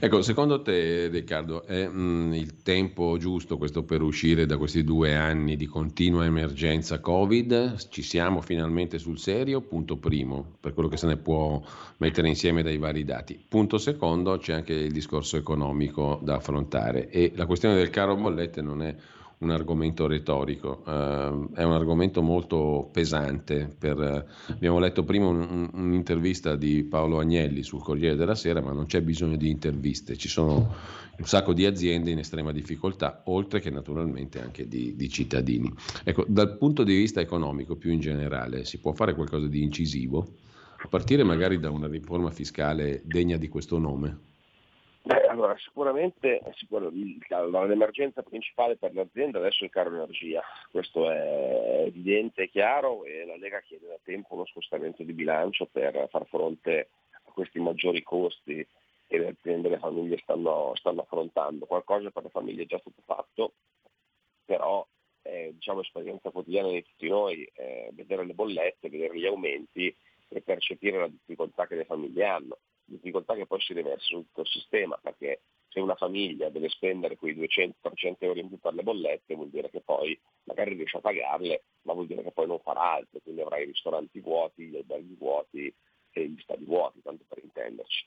Ecco, 0.00 0.22
secondo 0.22 0.62
te 0.62 1.08
Riccardo 1.08 1.64
è 1.64 1.88
mh, 1.88 2.32
il 2.34 2.62
tempo 2.62 3.16
giusto 3.18 3.58
questo 3.58 3.82
per 3.82 4.00
uscire 4.02 4.46
da 4.46 4.56
questi 4.56 4.84
due 4.84 5.16
anni 5.16 5.56
di 5.56 5.66
continua 5.66 6.24
emergenza 6.24 7.00
Covid? 7.00 7.88
Ci 7.88 8.02
siamo 8.02 8.40
finalmente 8.40 8.98
sul 8.98 9.18
serio? 9.18 9.60
Punto 9.60 9.96
primo, 9.96 10.56
per 10.60 10.72
quello 10.72 10.88
che 10.88 10.96
se 10.96 11.08
ne 11.08 11.16
può 11.16 11.60
mettere 11.96 12.28
insieme 12.28 12.62
dai 12.62 12.78
vari 12.78 13.04
dati. 13.04 13.42
Punto 13.48 13.78
secondo, 13.78 14.38
c'è 14.38 14.52
anche 14.52 14.72
il 14.72 14.92
discorso 14.92 15.36
economico 15.36 16.20
da 16.22 16.36
affrontare 16.36 17.08
e 17.10 17.32
la 17.34 17.46
questione 17.46 17.74
del 17.74 17.90
caro 17.90 18.14
bollette 18.14 18.62
non 18.62 18.82
è 18.82 18.94
un 19.38 19.50
argomento 19.50 20.06
retorico, 20.06 20.82
uh, 20.84 21.52
è 21.54 21.62
un 21.62 21.72
argomento 21.72 22.22
molto 22.22 22.88
pesante. 22.92 23.72
Per, 23.78 23.96
uh, 23.96 24.52
abbiamo 24.52 24.78
letto 24.78 25.04
prima 25.04 25.26
un, 25.26 25.68
un'intervista 25.72 26.56
di 26.56 26.82
Paolo 26.84 27.20
Agnelli 27.20 27.62
sul 27.62 27.82
Corriere 27.82 28.16
della 28.16 28.34
Sera, 28.34 28.60
ma 28.60 28.72
non 28.72 28.86
c'è 28.86 29.00
bisogno 29.00 29.36
di 29.36 29.48
interviste, 29.48 30.16
ci 30.16 30.28
sono 30.28 30.74
un 31.18 31.24
sacco 31.24 31.52
di 31.52 31.66
aziende 31.66 32.10
in 32.10 32.18
estrema 32.18 32.52
difficoltà, 32.52 33.22
oltre 33.26 33.60
che 33.60 33.70
naturalmente 33.70 34.40
anche 34.40 34.66
di, 34.66 34.94
di 34.96 35.08
cittadini. 35.08 35.72
Ecco, 36.04 36.24
dal 36.26 36.56
punto 36.56 36.82
di 36.82 36.96
vista 36.96 37.20
economico 37.20 37.76
più 37.76 37.92
in 37.92 38.00
generale, 38.00 38.64
si 38.64 38.78
può 38.78 38.92
fare 38.92 39.14
qualcosa 39.14 39.46
di 39.46 39.62
incisivo, 39.62 40.26
a 40.80 40.86
partire 40.88 41.24
magari 41.24 41.58
da 41.58 41.70
una 41.70 41.88
riforma 41.88 42.30
fiscale 42.30 43.02
degna 43.04 43.36
di 43.36 43.48
questo 43.48 43.78
nome? 43.78 44.26
Allora, 45.38 45.56
sicuramente, 45.56 46.42
l'emergenza 47.28 48.24
principale 48.24 48.76
per 48.76 48.92
l'azienda 48.92 49.38
adesso 49.38 49.62
è 49.62 49.66
il 49.66 49.70
caro 49.70 49.94
energia, 49.94 50.42
questo 50.68 51.08
è 51.08 51.84
evidente 51.86 52.42
e 52.42 52.50
chiaro 52.50 53.04
e 53.04 53.24
la 53.24 53.36
Lega 53.36 53.60
chiede 53.60 53.86
da 53.86 53.98
tempo 54.02 54.34
uno 54.34 54.46
scostamento 54.46 55.04
di 55.04 55.12
bilancio 55.12 55.66
per 55.70 56.08
far 56.10 56.26
fronte 56.26 56.88
a 57.12 57.30
questi 57.30 57.60
maggiori 57.60 58.02
costi 58.02 58.66
che 59.06 59.16
le 59.16 59.28
aziende 59.28 59.68
e 59.68 59.70
le 59.70 59.78
famiglie 59.78 60.18
stanno, 60.18 60.72
stanno 60.74 61.02
affrontando. 61.02 61.66
Qualcosa 61.66 62.10
per 62.10 62.24
le 62.24 62.30
famiglie 62.30 62.64
è 62.64 62.66
già 62.66 62.78
stato 62.80 63.00
fatto, 63.04 63.52
però 64.44 64.84
è 65.22 65.50
diciamo, 65.52 65.82
esperienza 65.82 66.30
quotidiana 66.30 66.70
di 66.70 66.82
tutti 66.82 67.08
noi, 67.08 67.48
eh, 67.54 67.90
vedere 67.92 68.26
le 68.26 68.34
bollette, 68.34 68.90
vedere 68.90 69.16
gli 69.16 69.26
aumenti 69.26 69.94
e 70.30 70.40
percepire 70.40 70.98
la 70.98 71.06
difficoltà 71.06 71.68
che 71.68 71.76
le 71.76 71.84
famiglie 71.84 72.24
hanno 72.26 72.58
difficoltà 72.88 73.34
che 73.34 73.46
poi 73.46 73.60
si 73.60 73.72
riversa 73.72 74.04
su 74.04 74.24
tutto 74.26 74.44
sistema, 74.44 74.98
perché 75.00 75.42
se 75.68 75.80
una 75.80 75.94
famiglia 75.94 76.48
deve 76.48 76.68
spendere 76.68 77.16
quei 77.16 77.36
200-300 77.36 78.16
euro 78.18 78.38
in 78.40 78.48
più 78.48 78.58
per 78.58 78.74
le 78.74 78.82
bollette 78.82 79.34
vuol 79.34 79.50
dire 79.50 79.70
che 79.70 79.80
poi 79.80 80.18
magari 80.44 80.74
riesce 80.74 80.96
a 80.96 81.00
pagarle, 81.00 81.64
ma 81.82 81.92
vuol 81.92 82.06
dire 82.06 82.22
che 82.22 82.32
poi 82.32 82.46
non 82.46 82.58
farà 82.60 82.92
altro, 82.92 83.20
quindi 83.22 83.42
avrà 83.42 83.58
i 83.58 83.66
ristoranti 83.66 84.20
vuoti, 84.20 84.64
gli 84.64 84.76
alberghi 84.76 85.14
vuoti 85.18 85.74
e 86.12 86.28
gli 86.28 86.40
stadi 86.40 86.64
vuoti, 86.64 87.02
tanto 87.02 87.24
per 87.28 87.38
intenderci. 87.42 88.06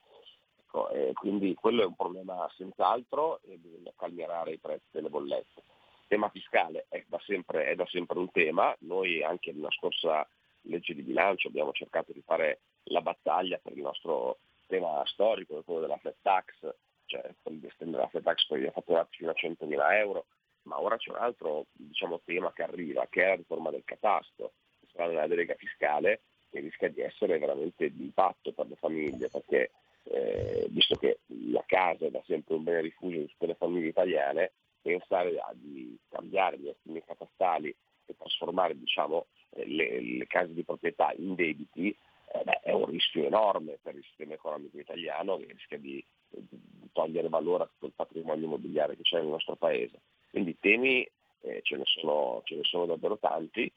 Ecco, 0.60 0.90
quindi 1.14 1.54
quello 1.54 1.84
è 1.84 1.86
un 1.86 1.96
problema 1.96 2.50
senz'altro 2.56 3.42
e 3.44 3.58
bisogna 3.58 3.92
calmierare 3.96 4.54
i 4.54 4.58
prezzi 4.58 4.88
delle 4.92 5.10
bollette. 5.10 5.62
Il 6.02 6.08
tema 6.08 6.30
fiscale 6.30 6.86
è 6.90 7.04
da, 7.08 7.20
sempre, 7.26 7.66
è 7.66 7.76
da 7.76 7.86
sempre 7.88 8.18
un 8.18 8.32
tema, 8.32 8.76
noi 8.80 9.22
anche 9.22 9.52
nella 9.52 9.72
scorsa 9.72 10.28
legge 10.62 10.94
di 10.94 11.02
bilancio 11.02 11.48
abbiamo 11.48 11.72
cercato 11.72 12.12
di 12.12 12.22
fare 12.22 12.62
la 12.86 13.02
battaglia 13.02 13.60
per 13.62 13.74
il 13.74 13.82
nostro 13.82 14.40
tema 14.72 15.04
storico, 15.06 15.62
quello 15.64 15.82
della 15.82 15.98
flat 15.98 16.16
tax, 16.22 16.74
cioè 17.06 17.30
estendere 17.64 18.04
la 18.04 18.08
flat 18.08 18.24
tax 18.24 18.48
per 18.48 18.64
i 18.64 18.72
fatturati 18.72 19.18
fino 19.18 19.32
a 19.32 19.36
100.000 19.36 19.94
euro, 19.96 20.28
ma 20.64 20.80
ora 20.80 20.96
c'è 20.96 21.10
un 21.10 21.18
altro 21.18 21.66
diciamo, 21.74 22.22
tema 22.24 22.54
che 22.54 22.64
arriva, 22.64 23.06
che 23.10 23.24
è 23.24 23.28
la 23.28 23.36
riforma 23.36 23.70
del 23.70 23.84
catasto, 23.84 24.54
che 24.80 24.88
sarà 24.94 25.08
nella 25.08 25.28
delega 25.28 25.56
fiscale, 25.56 26.22
che 26.50 26.62
rischia 26.62 26.90
di 26.90 27.02
essere 27.02 27.38
veramente 27.38 27.92
di 27.92 28.04
impatto 28.04 28.54
per 28.54 28.68
le 28.68 28.76
famiglie, 28.76 29.28
perché 29.30 29.72
eh, 30.04 30.68
visto 30.70 30.96
che 30.96 31.20
la 31.50 31.64
casa 31.66 32.06
è 32.06 32.10
da 32.10 32.22
sempre 32.26 32.56
un 32.56 32.64
bene 32.64 32.82
rifugio 32.82 33.18
di 33.18 33.28
tutte 33.28 33.48
le 33.48 33.56
famiglie 33.56 33.90
italiane, 33.90 34.52
pensare 34.82 35.38
a, 35.38 35.52
di 35.54 35.98
cambiare 36.10 36.58
gli 36.58 36.70
estimi 36.70 37.04
catastali 37.04 37.76
e 38.06 38.16
trasformare 38.18 38.78
diciamo, 38.78 39.28
le, 39.50 40.02
le 40.02 40.28
case 40.28 40.54
di 40.54 40.64
proprietà 40.64 41.14
in 41.18 41.36
debiti 41.36 41.96
eh, 42.34 42.44
beh, 42.44 42.60
è 42.62 42.72
un 42.72 42.86
rischio 42.86 43.26
enorme 43.26 43.78
per 43.82 43.96
il 43.96 44.04
sistema 44.04 44.34
economico 44.34 44.80
italiano 44.80 45.38
che 45.38 45.48
rischia 45.52 45.78
di, 45.78 46.04
di 46.30 46.90
togliere 46.92 47.30
valore 47.30 47.64
a 47.64 47.68
tutto 47.68 47.88
il 47.88 47.94
patrimonio 47.96 48.46
immobiliare 48.46 48.96
che 48.96 49.04
c'è 49.04 49.18
nel 49.18 49.28
nostro 49.28 49.56
paese. 49.56 50.00
Quindi 50.30 50.58
temi 50.60 51.08
eh, 51.42 51.60
ce, 51.64 51.76
ne 51.76 51.84
sono, 51.86 52.42
ce, 52.46 52.56
ne 52.56 52.64
sono, 52.64 52.86
davvero 52.86 53.18
tanti. 53.18 53.72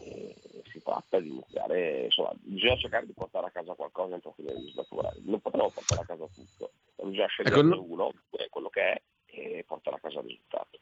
Eh, 0.00 0.34
si 0.70 0.82
tratta 0.82 1.18
di 1.18 1.28
iniziare, 1.28 2.04
insomma, 2.04 2.32
bisogna 2.34 2.76
cercare 2.76 3.06
di 3.06 3.12
portare 3.12 3.46
a 3.46 3.50
casa 3.50 3.74
qualcosa 3.74 4.14
entro 4.14 4.32
fine 4.32 4.52
legislatura. 4.52 5.12
Non 5.24 5.40
potremo 5.40 5.70
portare 5.70 6.02
a 6.02 6.06
casa 6.06 6.26
tutto, 6.26 6.72
bisogna 6.96 7.26
scegliere 7.26 7.60
ecco, 7.60 7.82
uno, 7.82 8.12
quello 8.50 8.68
che 8.68 8.80
è, 8.82 9.02
e 9.26 9.64
portare 9.66 9.96
a 9.96 10.00
casa 10.00 10.20
il 10.20 10.26
risultato. 10.26 10.78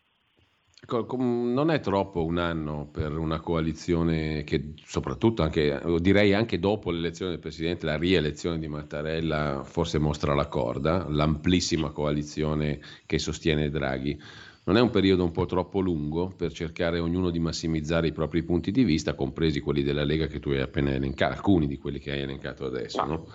Non 0.87 1.71
è 1.71 1.81
troppo 1.81 2.25
un 2.25 2.39
anno 2.39 2.89
per 2.91 3.19
una 3.19 3.41
coalizione 3.41 4.45
che 4.45 4.75
soprattutto 4.87 5.43
anche, 5.43 5.83
direi 6.01 6.33
anche 6.33 6.59
dopo 6.59 6.91
l'elezione 6.91 7.33
del 7.33 7.41
Presidente, 7.41 7.85
la 7.85 7.99
rielezione 7.99 8.59
di 8.59 8.69
Mattarella 8.69 9.65
forse 9.65 9.99
mostra 9.99 10.35
la 10.35 10.47
corda, 10.47 11.07
l'amplissima 11.09 11.91
coalizione 11.91 12.81
che 13.07 13.19
sostiene 13.19 13.71
Draghi. 13.71 14.19
Non 14.65 14.77
è 14.77 14.81
un 14.81 14.91
periodo 14.91 15.25
un 15.25 15.33
po' 15.33 15.47
troppo 15.47 15.81
lungo 15.81 16.29
per 16.29 16.53
cercare 16.53 17.01
ognuno 17.01 17.31
di 17.31 17.39
massimizzare 17.39 18.07
i 18.07 18.13
propri 18.13 18.43
punti 18.43 18.71
di 18.71 18.85
vista, 18.85 19.15
compresi 19.15 19.61
quelli 19.61 19.83
della 19.83 20.05
Lega 20.05 20.27
che 20.27 20.41
tu 20.41 20.51
hai 20.51 20.61
appena 20.61 20.93
elencato, 20.93 21.35
alcuni 21.35 21.67
di 21.67 21.77
quelli 21.77 21.99
che 21.99 22.13
hai 22.13 22.21
elencato 22.21 22.65
adesso. 22.65 23.05
No? 23.05 23.27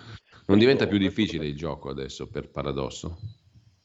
Non 0.46 0.58
diventa 0.58 0.86
più 0.86 0.98
difficile 0.98 1.46
il 1.46 1.56
gioco 1.56 1.90
adesso, 1.90 2.26
per 2.28 2.50
paradosso? 2.50 3.18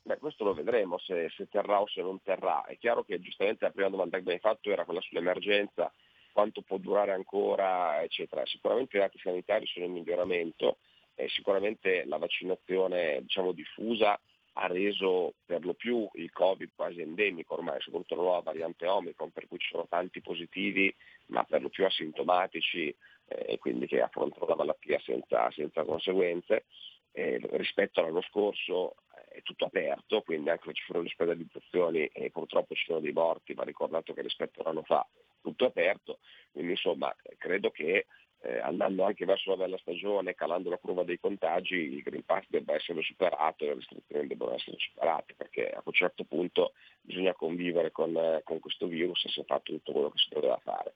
Beh, 0.10 0.18
questo 0.18 0.44
lo 0.44 0.56
vedremo 0.56 0.98
se, 0.98 1.30
se, 1.36 1.48
terrà 1.48 1.80
o 1.80 1.88
se 1.88 2.02
non 2.02 2.20
terrà. 2.24 2.66
È 2.66 2.76
chiaro 2.80 3.04
che 3.04 3.20
giustamente 3.20 3.66
la 3.66 3.70
prima 3.70 3.90
domanda 3.90 4.18
che 4.18 4.24
abbiamo 4.24 4.40
fatto 4.40 4.72
era 4.72 4.84
quella 4.84 5.02
sull'emergenza, 5.02 5.94
quanto 6.32 6.64
può 6.64 6.78
durare 6.78 7.12
ancora, 7.12 8.02
eccetera. 8.02 8.44
Sicuramente 8.48 8.98
i 8.98 9.02
dati 9.02 9.20
sanitari 9.20 9.68
sono 9.68 9.86
in 9.86 9.92
miglioramento, 9.92 10.80
e 11.14 11.30
sicuramente 11.30 12.06
la 12.06 12.18
vaccinazione 12.18 13.22
diciamo, 13.22 13.52
diffusa 13.52 14.20
ha 14.54 14.66
reso 14.66 15.36
per 15.46 15.64
lo 15.64 15.76
più 15.76 16.10
il 16.14 16.32
Covid 16.32 16.72
quasi 16.76 17.02
endemico 17.02 17.54
ormai, 17.54 17.80
soprattutto 17.80 18.16
la 18.16 18.22
nuova 18.24 18.40
variante 18.40 18.88
Omicron, 18.88 19.30
per 19.30 19.48
cui 19.48 19.60
ci 19.60 19.70
sono 19.70 19.86
tanti 19.88 20.22
positivi, 20.22 20.92
ma 21.28 21.44
per 21.44 21.62
lo 21.62 21.70
più 21.70 21.86
asintomatici 21.86 22.88
eh, 22.88 23.46
e 23.48 23.58
quindi 23.60 23.86
che 23.86 24.02
affrontano 24.02 24.48
la 24.48 24.56
malattia 24.56 25.00
senza, 25.02 25.52
senza 25.52 25.84
conseguenze. 25.84 26.66
Eh, 27.12 27.40
rispetto 27.52 28.00
all'anno 28.00 28.22
scorso 28.22 28.96
è 29.40 29.42
tutto 29.42 29.66
aperto, 29.66 30.22
quindi 30.22 30.50
anche 30.50 30.68
se 30.68 30.74
ci 30.74 30.84
sono 30.86 31.02
le 31.02 31.08
ospedalizzazioni 31.08 32.06
e 32.08 32.30
purtroppo 32.32 32.76
ci 32.76 32.86
sono 32.86 33.00
dei 33.00 33.12
morti, 33.12 33.54
va 33.54 33.64
ricordato 33.64 34.14
che 34.14 34.22
rispetto 34.22 34.60
a 34.60 34.64
un 34.64 34.70
anno 34.70 34.84
fa 34.84 35.06
tutto 35.42 35.66
aperto, 35.66 36.20
quindi 36.52 36.72
insomma 36.72 37.14
credo 37.38 37.72
che 37.72 38.06
eh, 38.42 38.60
andando 38.60 39.04
anche 39.04 39.26
verso 39.26 39.50
la 39.50 39.58
bella 39.58 39.78
stagione, 39.78 40.34
calando 40.34 40.70
la 40.70 40.78
curva 40.78 41.04
dei 41.04 41.20
contagi, 41.20 41.76
il 41.76 42.02
Green 42.02 42.24
Pass 42.24 42.46
debba 42.48 42.74
essere 42.74 43.02
superato 43.02 43.64
e 43.64 43.68
le 43.68 43.74
restrizioni 43.76 44.28
debbano 44.28 44.54
essere 44.56 44.78
superate, 44.78 45.34
perché 45.36 45.70
a 45.70 45.82
un 45.84 45.94
certo 45.94 46.24
punto 46.24 46.74
bisogna 47.02 47.34
convivere 47.34 47.92
con, 47.92 48.40
con 48.44 48.60
questo 48.60 48.88
virus 48.88 49.26
e 49.26 49.30
si 49.30 49.42
è 49.42 49.44
fatto 49.44 49.74
tutto 49.74 49.92
quello 49.92 50.10
che 50.10 50.20
si 50.20 50.30
doveva 50.30 50.58
fare. 50.64 50.94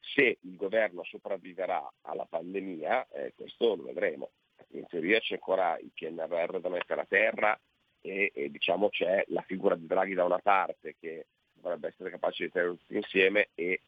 Se 0.00 0.38
il 0.40 0.56
governo 0.56 1.04
sopravviverà 1.04 1.88
alla 2.02 2.26
pandemia, 2.26 3.08
eh, 3.10 3.32
questo 3.36 3.76
lo 3.76 3.84
vedremo. 3.84 4.30
In 4.70 4.86
teoria 4.86 5.20
c'è 5.20 5.34
ancora 5.34 5.78
il 5.78 5.90
PNRR 5.94 6.58
da 6.58 6.68
mettere 6.68 7.00
a 7.02 7.06
terra 7.06 7.60
e, 8.02 8.32
e 8.34 8.50
diciamo 8.50 8.90
c'è 8.90 9.24
la 9.28 9.42
figura 9.42 9.74
di 9.74 9.86
Draghi 9.86 10.14
da 10.14 10.24
una 10.24 10.38
parte 10.38 10.96
che 11.00 11.26
dovrebbe 11.54 11.88
essere 11.88 12.10
capace 12.10 12.44
di 12.44 12.50
tenere 12.50 12.76
tutti 12.76 12.96
insieme 12.96 13.48
e 13.54 13.80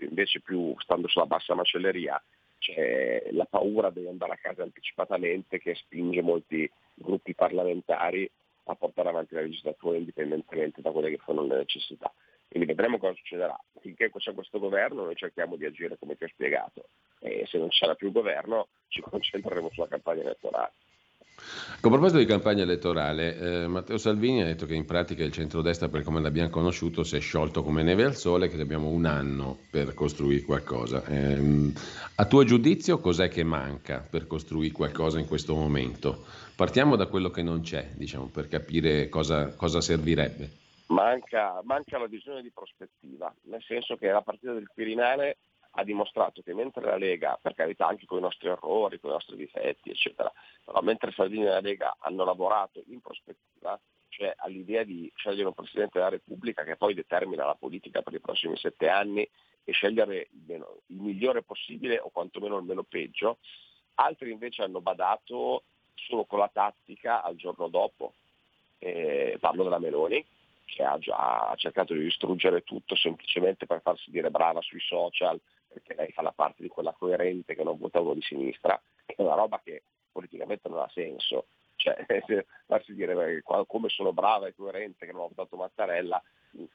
invece 0.00 0.40
più 0.40 0.74
stando 0.78 1.08
sulla 1.08 1.26
bassa 1.26 1.54
macelleria 1.54 2.22
c'è 2.58 3.28
la 3.32 3.44
paura 3.44 3.90
di 3.90 4.06
andare 4.06 4.32
a 4.32 4.38
casa 4.40 4.62
anticipatamente 4.62 5.58
che 5.58 5.74
spinge 5.74 6.22
molti 6.22 6.70
gruppi 6.94 7.34
parlamentari 7.34 8.30
a 8.64 8.74
portare 8.74 9.08
avanti 9.08 9.34
la 9.34 9.42
legislatura 9.42 9.96
indipendentemente 9.96 10.80
da 10.80 10.90
quelle 10.90 11.10
che 11.10 11.20
sono 11.24 11.44
le 11.44 11.56
necessità. 11.56 12.12
Quindi 12.48 12.66
vedremo 12.66 12.98
cosa 12.98 13.14
succederà. 13.14 13.56
Finché 13.80 14.10
c'è 14.10 14.34
questo 14.34 14.58
governo 14.58 15.04
noi 15.04 15.14
cerchiamo 15.16 15.56
di 15.56 15.66
agire 15.66 15.98
come 15.98 16.16
ti 16.16 16.24
ho 16.24 16.28
spiegato 16.28 16.88
e 17.20 17.44
se 17.46 17.58
non 17.58 17.70
ci 17.70 17.78
sarà 17.78 17.94
più 17.94 18.10
governo 18.12 18.68
ci 18.88 19.00
concentreremo 19.00 19.70
sulla 19.72 19.88
campagna 19.88 20.22
elettorale. 20.22 20.72
A 21.86 21.88
proposito 21.88 22.18
di 22.18 22.24
campagna 22.24 22.62
elettorale, 22.62 23.38
eh, 23.38 23.66
Matteo 23.68 23.96
Salvini 23.96 24.42
ha 24.42 24.44
detto 24.44 24.66
che 24.66 24.74
in 24.74 24.84
pratica 24.84 25.22
il 25.22 25.30
centrodestra, 25.30 25.88
per 25.88 26.02
come 26.02 26.20
l'abbiamo 26.20 26.48
conosciuto, 26.48 27.04
si 27.04 27.16
è 27.16 27.20
sciolto 27.20 27.62
come 27.62 27.84
neve 27.84 28.04
al 28.04 28.16
sole, 28.16 28.48
che 28.48 28.60
abbiamo 28.60 28.88
un 28.88 29.04
anno 29.04 29.58
per 29.70 29.94
costruire 29.94 30.42
qualcosa. 30.42 31.04
Eh, 31.04 31.72
a 32.16 32.24
tuo 32.24 32.42
giudizio, 32.42 32.98
cos'è 32.98 33.28
che 33.28 33.44
manca 33.44 34.04
per 34.08 34.26
costruire 34.26 34.72
qualcosa 34.72 35.20
in 35.20 35.28
questo 35.28 35.54
momento? 35.54 36.24
Partiamo 36.56 36.96
da 36.96 37.06
quello 37.06 37.30
che 37.30 37.42
non 37.42 37.60
c'è, 37.60 37.90
diciamo, 37.94 38.30
per 38.32 38.48
capire 38.48 39.08
cosa, 39.08 39.54
cosa 39.54 39.80
servirebbe. 39.80 40.50
Manca, 40.88 41.60
manca 41.64 41.98
la 41.98 42.06
visione 42.06 42.42
di 42.42 42.50
prospettiva, 42.50 43.32
nel 43.42 43.62
senso 43.62 43.96
che 43.96 44.08
la 44.08 44.22
partita 44.22 44.52
del 44.52 44.66
Quirinale 44.66 45.36
ha 45.78 45.84
dimostrato 45.84 46.42
che 46.42 46.54
mentre 46.54 46.84
la 46.84 46.96
Lega, 46.96 47.38
per 47.40 47.54
carità 47.54 47.86
anche 47.86 48.06
con 48.06 48.18
i 48.18 48.22
nostri 48.22 48.48
errori, 48.48 48.98
con 48.98 49.10
i 49.10 49.12
nostri 49.12 49.36
difetti, 49.36 49.90
eccetera, 49.90 50.32
però 50.64 50.80
mentre 50.80 51.12
Salvini 51.12 51.44
e 51.44 51.48
la 51.48 51.60
Lega 51.60 51.96
hanno 52.00 52.24
lavorato 52.24 52.82
in 52.86 53.00
prospettiva, 53.00 53.78
cioè 54.08 54.32
all'idea 54.38 54.84
di 54.84 55.10
scegliere 55.14 55.48
un 55.48 55.54
Presidente 55.54 55.98
della 55.98 56.10
Repubblica 56.10 56.64
che 56.64 56.76
poi 56.76 56.94
determina 56.94 57.44
la 57.44 57.54
politica 57.54 58.00
per 58.00 58.14
i 58.14 58.20
prossimi 58.20 58.56
sette 58.56 58.88
anni 58.88 59.28
e 59.64 59.72
scegliere 59.72 60.28
il, 60.30 60.42
meno, 60.46 60.78
il 60.86 60.96
migliore 60.96 61.42
possibile 61.42 61.98
o 61.98 62.08
quantomeno 62.08 62.56
il 62.56 62.64
meno 62.64 62.82
peggio, 62.82 63.38
altri 63.96 64.30
invece 64.30 64.62
hanno 64.62 64.80
badato 64.80 65.64
solo 65.94 66.24
con 66.24 66.38
la 66.38 66.50
tattica 66.50 67.22
al 67.22 67.36
giorno 67.36 67.68
dopo. 67.68 68.14
Eh, 68.78 69.36
parlo 69.40 69.62
della 69.62 69.78
Meloni, 69.78 70.24
che 70.64 70.82
ha 70.82 70.98
già 70.98 71.52
cercato 71.56 71.92
di 71.92 72.00
distruggere 72.00 72.62
tutto 72.62 72.94
semplicemente 72.94 73.66
per 73.66 73.82
farsi 73.82 74.10
dire 74.10 74.30
brava 74.30 74.60
sui 74.62 74.80
social, 74.80 75.38
perché 75.76 75.94
lei 75.94 76.10
fa 76.12 76.22
la 76.22 76.32
parte 76.32 76.62
di 76.62 76.68
quella 76.68 76.94
coerente 76.96 77.54
che 77.54 77.62
non 77.62 77.76
vota 77.78 78.00
uno 78.00 78.14
di 78.14 78.22
sinistra, 78.22 78.80
che 79.04 79.14
è 79.14 79.22
una 79.22 79.34
roba 79.34 79.60
che 79.62 79.82
politicamente 80.10 80.68
non 80.70 80.78
ha 80.78 80.90
senso. 80.92 81.46
Cioè, 81.76 82.06
farsi 82.66 82.94
dire 82.94 83.42
come 83.66 83.88
sono 83.90 84.14
brava 84.14 84.46
e 84.46 84.54
coerente 84.54 85.04
che 85.04 85.12
non 85.12 85.22
ho 85.22 85.28
votato 85.28 85.56
Mattarella 85.56 86.22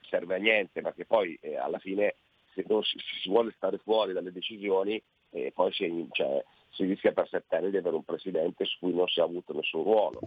serve 0.01 0.35
a 0.35 0.37
niente, 0.37 0.81
perché 0.81 1.05
poi 1.05 1.35
eh, 1.41 1.57
alla 1.57 1.79
fine 1.79 2.15
se 2.53 2.63
non 2.67 2.83
si, 2.83 2.97
si, 3.21 3.29
vuole 3.29 3.51
stare 3.55 3.77
fuori 3.79 4.13
dalle 4.13 4.31
decisioni 4.31 5.01
eh, 5.31 5.51
poi 5.53 5.71
si, 5.71 6.07
cioè, 6.11 6.43
si 6.69 6.83
rischia 6.83 7.13
per 7.13 7.27
sette 7.27 7.55
anni 7.55 7.71
di 7.71 7.77
avere 7.77 7.95
un 7.95 8.03
presidente 8.03 8.65
su 8.65 8.77
cui 8.79 8.93
non 8.93 9.07
si 9.07 9.19
è 9.19 9.23
avuto 9.23 9.53
nessun 9.53 9.83
ruolo. 9.83 10.19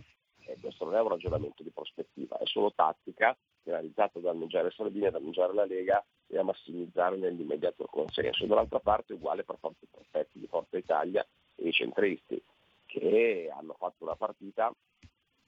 E 0.47 0.57
questo 0.61 0.85
non 0.85 0.95
è 0.97 1.01
un 1.01 1.09
ragionamento 1.09 1.63
di 1.63 1.71
prospettiva, 1.71 2.37
è 2.39 2.45
solo 2.47 2.73
tattica 2.75 3.37
finalizzato 3.63 4.19
ad 4.19 4.25
danneggiare 4.25 4.71
Salvini, 4.73 5.07
a 5.07 5.11
danneggiare 5.11 5.55
la 5.55 5.65
Lega 5.65 6.05
e 6.27 6.39
a 6.39 6.43
massimizzare 6.43 7.17
nell'immediato 7.17 7.87
consenso. 7.87 8.47
Dall'altra 8.47 8.81
parte 8.81 9.15
uguale 9.15 9.45
per 9.45 9.57
forza 9.59 9.87
perfetti 9.91 10.39
di 10.39 10.47
Forza 10.47 10.77
Italia 10.77 11.27
e 11.55 11.69
i 11.69 11.73
centristi, 11.73 12.43
che 12.87 13.51
hanno 13.55 13.75
fatto 13.79 14.05
una 14.05 14.17
partita 14.17 14.73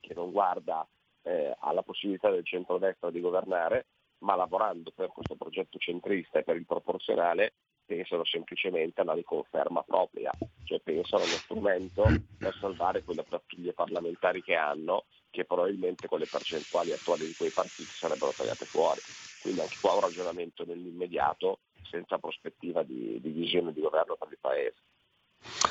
che 0.00 0.14
non 0.14 0.30
guarda 0.30 0.86
eh, 1.22 1.54
alla 1.60 1.82
possibilità 1.82 2.30
del 2.30 2.44
centrodestra 2.44 3.10
di 3.10 3.20
governare, 3.20 3.86
ma 4.18 4.34
lavorando 4.34 4.92
per 4.94 5.08
questo 5.08 5.34
progetto 5.34 5.78
centrista 5.78 6.38
e 6.38 6.44
per 6.44 6.56
il 6.56 6.66
proporzionale 6.66 7.52
pensano 7.84 8.24
semplicemente 8.24 9.00
alla 9.00 9.14
riconferma 9.14 9.82
propria, 9.82 10.32
cioè 10.64 10.80
pensano 10.80 11.22
allo 11.22 11.32
strumento 11.32 12.04
per 12.36 12.54
salvare 12.60 13.02
quelle 13.04 13.22
pattuglie 13.22 13.72
parlamentari 13.72 14.42
che 14.42 14.54
hanno, 14.54 15.04
che 15.36 15.44
probabilmente 15.44 16.08
con 16.08 16.18
le 16.18 16.28
percentuali 16.28 16.92
attuali 16.92 17.26
di 17.26 17.34
quei 17.36 17.50
partiti 17.50 17.92
sarebbero 17.94 18.32
tagliate 18.32 18.64
fuori. 18.64 19.02
Quindi 19.38 19.60
anche 19.60 19.76
qua 19.78 19.92
un 19.92 20.00
ragionamento 20.00 20.64
nell'immediato 20.64 21.58
senza 21.90 22.16
prospettiva 22.16 22.82
di, 22.82 23.20
di 23.20 23.30
visione 23.30 23.74
di 23.74 23.82
governo 23.82 24.16
per 24.16 24.28
il 24.30 24.38
Paese. 24.40 24.80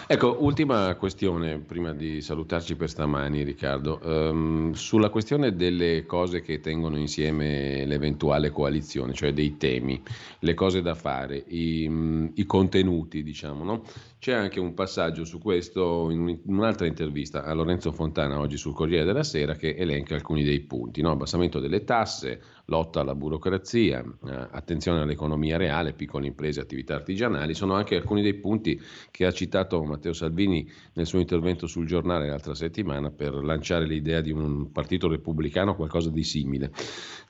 Ecco, 0.07 0.43
ultima 0.43 0.93
questione 0.95 1.57
prima 1.57 1.91
di 1.91 2.21
salutarci 2.21 2.75
per 2.75 2.89
stamani, 2.89 3.41
Riccardo. 3.41 3.99
Um, 4.03 4.73
sulla 4.73 5.09
questione 5.09 5.55
delle 5.55 6.05
cose 6.05 6.41
che 6.41 6.59
tengono 6.59 6.95
insieme 6.97 7.85
l'eventuale 7.85 8.51
coalizione, 8.51 9.13
cioè 9.13 9.33
dei 9.33 9.57
temi, 9.57 9.99
le 10.39 10.53
cose 10.53 10.83
da 10.83 10.93
fare, 10.93 11.43
i, 11.47 12.31
i 12.35 12.45
contenuti, 12.45 13.23
diciamo, 13.23 13.63
no? 13.63 13.81
C'è 14.19 14.33
anche 14.33 14.59
un 14.59 14.75
passaggio 14.75 15.25
su 15.25 15.39
questo 15.39 16.11
in 16.11 16.39
un'altra 16.45 16.85
intervista 16.85 17.43
a 17.43 17.53
Lorenzo 17.53 17.91
Fontana 17.91 18.39
oggi 18.39 18.57
sul 18.57 18.73
Corriere 18.73 19.05
della 19.05 19.23
Sera 19.23 19.55
che 19.55 19.75
elenca 19.75 20.13
alcuni 20.13 20.43
dei 20.43 20.59
punti, 20.61 21.01
no? 21.01 21.11
abbassamento 21.11 21.59
delle 21.59 21.83
tasse, 21.83 22.41
lotta 22.65 23.01
alla 23.01 23.15
burocrazia, 23.15 24.01
eh, 24.01 24.47
attenzione 24.51 25.01
all'economia 25.01 25.57
reale, 25.57 25.93
piccole 25.93 26.27
imprese, 26.27 26.61
attività 26.61 26.95
artigianali, 26.95 27.53
sono 27.53 27.73
anche 27.73 27.95
alcuni 27.95 28.21
dei 28.21 28.35
punti 28.35 28.81
che 29.11 29.25
ha 29.25 29.31
citato 29.31 29.83
Matteo 29.83 30.13
Salvini 30.13 30.67
nel 30.93 31.05
suo 31.05 31.19
intervento 31.19 31.67
sul 31.67 31.85
giornale 31.85 32.27
l'altra 32.27 32.55
settimana 32.55 33.11
per 33.11 33.33
lanciare 33.33 33.85
l'idea 33.85 34.21
di 34.21 34.31
un 34.31 34.71
partito 34.71 35.07
repubblicano, 35.07 35.75
qualcosa 35.75 36.09
di 36.09 36.23
simile. 36.23 36.71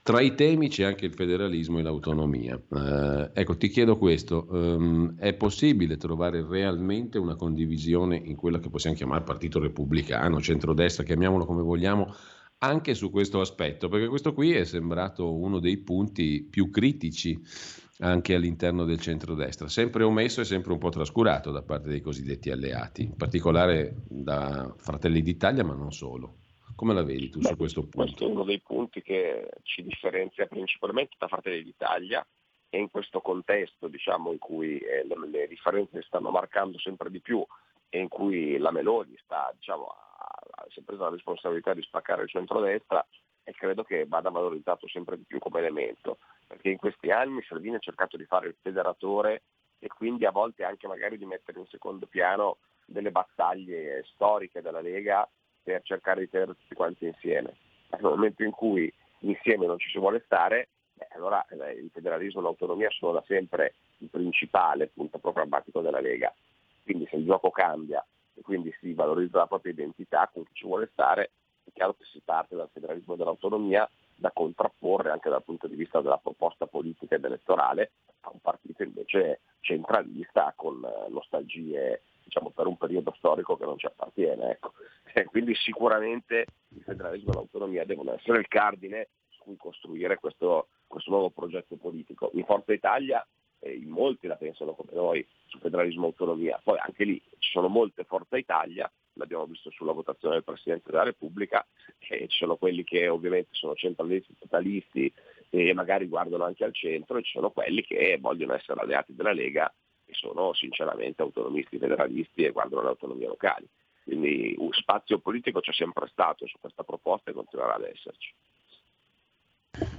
Tra 0.06 0.22
i 0.22 0.36
temi 0.36 0.70
c'è 0.70 0.84
anche 0.84 1.06
il 1.06 1.14
federalismo 1.14 1.80
e 1.80 1.82
l'autonomia. 1.82 2.56
Eh, 2.56 3.32
ecco, 3.34 3.58
ti 3.58 3.70
chiedo 3.70 3.98
questo, 3.98 4.46
um, 4.50 5.16
è 5.18 5.34
possibile 5.34 5.98
trovare 5.98 6.46
realmente 6.48 7.18
una 7.18 7.36
condivisione 7.36 8.16
in 8.16 8.36
quello 8.36 8.60
che 8.60 8.70
possiamo 8.70 8.96
chiamare 8.96 9.24
partito 9.24 9.60
repubblicano, 9.60 10.40
centrodestra, 10.40 11.04
chiamiamolo 11.04 11.46
come 11.46 11.64
vogliamo, 11.64 12.14
anche 12.60 12.94
su 12.94 13.12
questo 13.12 13.42
aspetto, 13.42 13.90
perché 13.90 14.08
questo 14.08 14.34
qui 14.34 14.54
è 14.54 14.64
sembrato 14.64 15.34
uno 15.34 15.60
dei 15.60 15.78
punti 15.78 16.48
più 16.50 16.70
critici 16.70 17.40
anche 18.00 18.36
all'interno 18.36 18.84
del 18.84 19.00
centrodestra, 19.00 19.68
sempre 19.68 20.04
omesso 20.04 20.42
e 20.42 20.46
sempre 20.46 20.74
un 20.74 20.80
po' 20.80 20.90
trascurato 20.90 21.52
da 21.52 21.62
parte 21.62 21.90
dei 21.90 22.02
cosiddetti 22.02 22.52
alleati, 22.52 23.04
in 23.04 23.16
particolare 23.16 24.04
da 24.08 24.74
Fratelli 24.78 25.22
d'Italia, 25.22 25.64
ma 25.64 25.74
non 25.74 25.92
solo. 25.92 26.38
Come 26.76 26.94
la 26.94 27.04
vedi 27.04 27.30
tu 27.30 27.40
Beh, 27.40 27.48
su 27.48 27.56
questo 27.56 27.82
punto? 27.82 27.98
Questo 28.00 28.26
è 28.26 28.30
uno 28.30 28.44
dei 28.44 28.60
punti 28.60 29.02
che 29.02 29.50
ci 29.64 29.82
differenzia 29.84 30.46
principalmente 30.46 31.16
da 31.18 31.28
Fratelli 31.28 31.64
d'Italia 31.64 32.26
e 32.70 32.80
in 32.80 32.92
questo 32.92 33.22
contesto 33.22 33.88
diciamo, 33.88 34.34
in 34.34 34.40
cui 34.40 34.78
eh, 34.80 35.06
le 35.08 35.48
differenze 35.48 36.02
stanno 36.02 36.32
marcando 36.32 36.78
sempre 36.78 37.10
di 37.10 37.22
più 37.22 37.46
e 37.88 38.00
in 38.00 38.10
cui 38.10 38.58
la 38.58 38.72
Meloni 38.72 39.18
sta, 39.24 39.54
diciamo, 39.56 39.88
si 40.70 40.80
è 40.80 40.84
presa 40.84 41.04
la 41.04 41.10
responsabilità 41.10 41.74
di 41.74 41.82
spaccare 41.82 42.24
il 42.24 42.30
centrodestra 42.30 43.06
e 43.44 43.54
credo 43.54 43.84
che 43.84 44.06
vada 44.08 44.30
valorizzato 44.30 44.88
sempre 44.88 45.18
di 45.18 45.24
più 45.24 45.40
come 45.40 45.60
elemento, 45.60 46.18
perché 46.48 46.70
in 46.70 46.78
questi 46.78 47.12
anni 47.12 47.44
Salvini 47.44 47.76
ha 47.76 47.80
cercato 47.80 48.18
di 48.18 48.26
fare 48.26 48.48
il 48.48 48.56
federatore 48.62 49.44
e 49.80 49.88
quindi 49.88 50.26
a 50.26 50.32
volte 50.32 50.64
anche 50.64 50.88
magari 50.88 51.18
di 51.18 51.26
mettere 51.26 51.60
in 51.60 51.68
secondo 51.68 52.08
piano 52.08 52.58
delle 52.86 53.12
battaglie 53.12 54.04
storiche 54.14 54.62
della 54.62 54.82
Lega 54.82 55.28
per 55.62 55.82
cercare 55.84 56.22
di 56.22 56.30
tenere 56.30 56.56
tutti 56.56 56.76
quanti 56.76 57.06
insieme. 57.06 57.56
Nel 57.92 58.02
momento 58.02 58.44
in 58.44 58.52
cui 58.52 58.92
insieme 59.20 59.66
non 59.66 59.80
ci 59.80 59.90
si 59.90 60.00
vuole 60.00 60.22
stare, 60.26 60.70
eh, 60.98 61.08
allora 61.12 61.46
eh, 61.48 61.72
il 61.74 61.90
federalismo 61.92 62.40
e 62.40 62.44
l'autonomia 62.44 62.90
sono 62.92 63.14
da 63.14 63.24
sempre 63.26 63.76
il 64.00 64.10
principale 64.10 64.88
punto 64.88 65.18
programmatico 65.18 65.82
della 65.82 66.00
Lega. 66.00 66.34
Quindi 66.84 67.08
se 67.10 67.16
il 67.18 67.26
gioco 67.26 67.50
cambia 67.50 68.06
e 68.36 68.42
quindi 68.42 68.74
si 68.80 68.94
valorizza 68.94 69.40
la 69.40 69.48
propria 69.48 69.72
identità 69.72 70.30
con 70.32 70.44
chi 70.44 70.54
ci 70.54 70.66
vuole 70.66 70.90
stare, 70.92 71.32
è 71.64 71.70
chiaro 71.74 71.94
che 71.94 72.04
si 72.06 72.22
parte 72.24 72.56
dal 72.56 72.70
federalismo 72.72 73.14
e 73.14 73.18
dall'autonomia 73.18 73.90
da 74.16 74.32
contrapporre 74.32 75.12
anche 75.12 75.30
dal 75.30 75.44
punto 75.44 75.68
di 75.68 75.76
vista 75.76 76.02
della 76.02 76.18
proposta 76.18 76.68
politica 76.68 77.16
ed 77.16 77.26
elettorale 77.26 77.92
a 78.22 78.30
un 78.32 78.40
partito 78.40 78.84
invece 78.84 79.42
centralista 79.60 80.54
con 80.56 80.84
eh, 80.84 81.10
nostalgie 81.10 82.02
diciamo, 82.24 82.52
per 82.52 82.68
un 82.68 82.78
periodo 82.78 83.14
storico 83.18 83.58
che 83.58 83.66
non 83.66 83.78
ci 83.78 83.86
appartiene. 83.86 84.52
Ecco. 84.52 84.74
Quindi 85.30 85.56
sicuramente 85.56 86.46
il 86.70 86.82
federalismo 86.84 87.32
e 87.32 87.34
l'autonomia 87.36 87.86
devono 87.86 88.14
essere 88.14 88.40
il 88.40 88.48
cardine 88.48 89.10
su 89.30 89.44
cui 89.44 89.58
costruire 89.58 90.18
questo, 90.18 90.70
questo 90.88 91.12
nuovo 91.12 91.30
progetto 91.30 91.76
politico. 91.76 92.32
In 92.34 92.46
Forza 92.46 92.74
Italia 92.74 93.26
e 93.66 93.74
in 93.74 93.90
molti 93.90 94.28
la 94.28 94.36
pensano 94.36 94.74
come 94.74 94.92
noi 94.94 95.28
su 95.48 95.58
federalismo 95.58 96.04
e 96.04 96.08
autonomia. 96.08 96.62
Poi 96.64 96.78
anche 96.78 97.04
lì 97.04 97.20
ci 97.40 97.50
sono 97.50 97.68
molte 97.68 98.04
Forza 98.04 98.38
Italia, 98.38 98.90
l'abbiamo 99.14 99.48
visto 99.48 99.72
sulla 99.72 99.92
votazione 99.92 100.36
del 100.36 100.44
Presidente 100.44 100.92
della 100.92 101.04
Repubblica, 101.04 101.66
e 101.98 102.28
ci 102.28 102.38
sono 102.38 102.58
quelli 102.58 102.84
che 102.84 103.08
ovviamente 103.08 103.50
sono 103.54 103.74
centralisti, 103.74 104.36
totalisti 104.38 105.12
e 105.50 105.74
magari 105.74 106.06
guardano 106.08 106.44
anche 106.44 106.64
al 106.64 106.76
centro, 106.76 107.18
e 107.18 107.24
ci 107.24 107.32
sono 107.32 107.50
quelli 107.50 107.82
che 107.84 108.20
vogliono 108.22 108.54
essere 108.54 108.80
alleati 108.80 109.16
della 109.16 109.34
Lega 109.34 109.74
e 110.06 110.14
sono 110.14 110.54
sinceramente 110.54 111.24
autonomisti 111.24 111.80
federalisti 111.80 112.44
e 112.44 112.52
guardano 112.52 112.84
le 112.84 112.90
autonomie 112.90 113.28
locali. 113.28 113.68
Quindi 114.04 114.54
un 114.60 114.72
spazio 114.74 115.18
politico 115.18 115.62
c'è 115.62 115.74
sempre 115.74 116.08
stato 116.10 116.46
su 116.46 116.60
questa 116.60 116.84
proposta 116.84 117.32
e 117.32 117.34
continuerà 117.34 117.74
ad 117.74 117.86
esserci. 117.86 118.32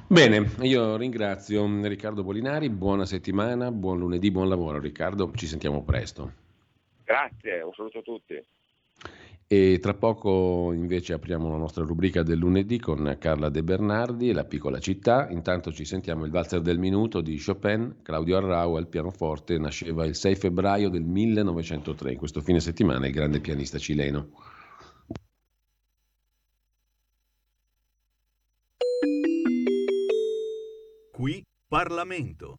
Bene, 0.09 0.53
io 0.61 0.97
ringrazio 0.97 1.67
Riccardo 1.87 2.23
Bolinari, 2.23 2.71
buona 2.71 3.05
settimana, 3.05 3.71
buon 3.73 3.99
lunedì, 3.99 4.31
buon 4.31 4.49
lavoro 4.49 4.79
Riccardo, 4.79 5.33
ci 5.35 5.47
sentiamo 5.47 5.83
presto. 5.83 6.33
Grazie, 7.05 7.61
un 7.63 7.73
saluto 7.75 7.99
a 7.99 8.03
tutti. 8.03 8.45
E 9.49 9.79
tra 9.81 9.95
poco 9.95 10.73
invece 10.73 11.13
apriamo 11.13 11.49
la 11.49 11.57
nostra 11.57 11.85
rubrica 11.85 12.25
del 12.25 12.39
lunedì 12.39 12.81
con 12.81 13.17
Carla 13.21 13.49
De 13.49 13.63
Bernardi 13.63 14.29
e 14.29 14.33
la 14.33 14.45
piccola 14.45 14.81
città. 14.81 15.29
Intanto 15.31 15.73
ci 15.73 15.85
sentiamo 15.85 16.25
il 16.25 16.33
valzer 16.33 16.61
del 16.63 16.79
minuto 16.79 17.21
di 17.21 17.41
Chopin, 17.41 17.97
Claudio 18.03 18.39
Arrau 18.39 18.75
al 18.75 18.89
pianoforte, 18.89 19.59
nasceva 19.59 20.05
il 20.05 20.17
6 20.17 20.35
febbraio 20.35 20.89
del 20.89 21.05
1903, 21.05 22.13
in 22.13 22.19
questo 22.19 22.41
fine 22.41 22.59
settimana 22.59 23.07
il 23.07 23.13
grande 23.13 23.39
pianista 23.41 23.79
cileno. 23.79 24.31
Qui 31.17 31.43
Parlamento. 31.71 32.59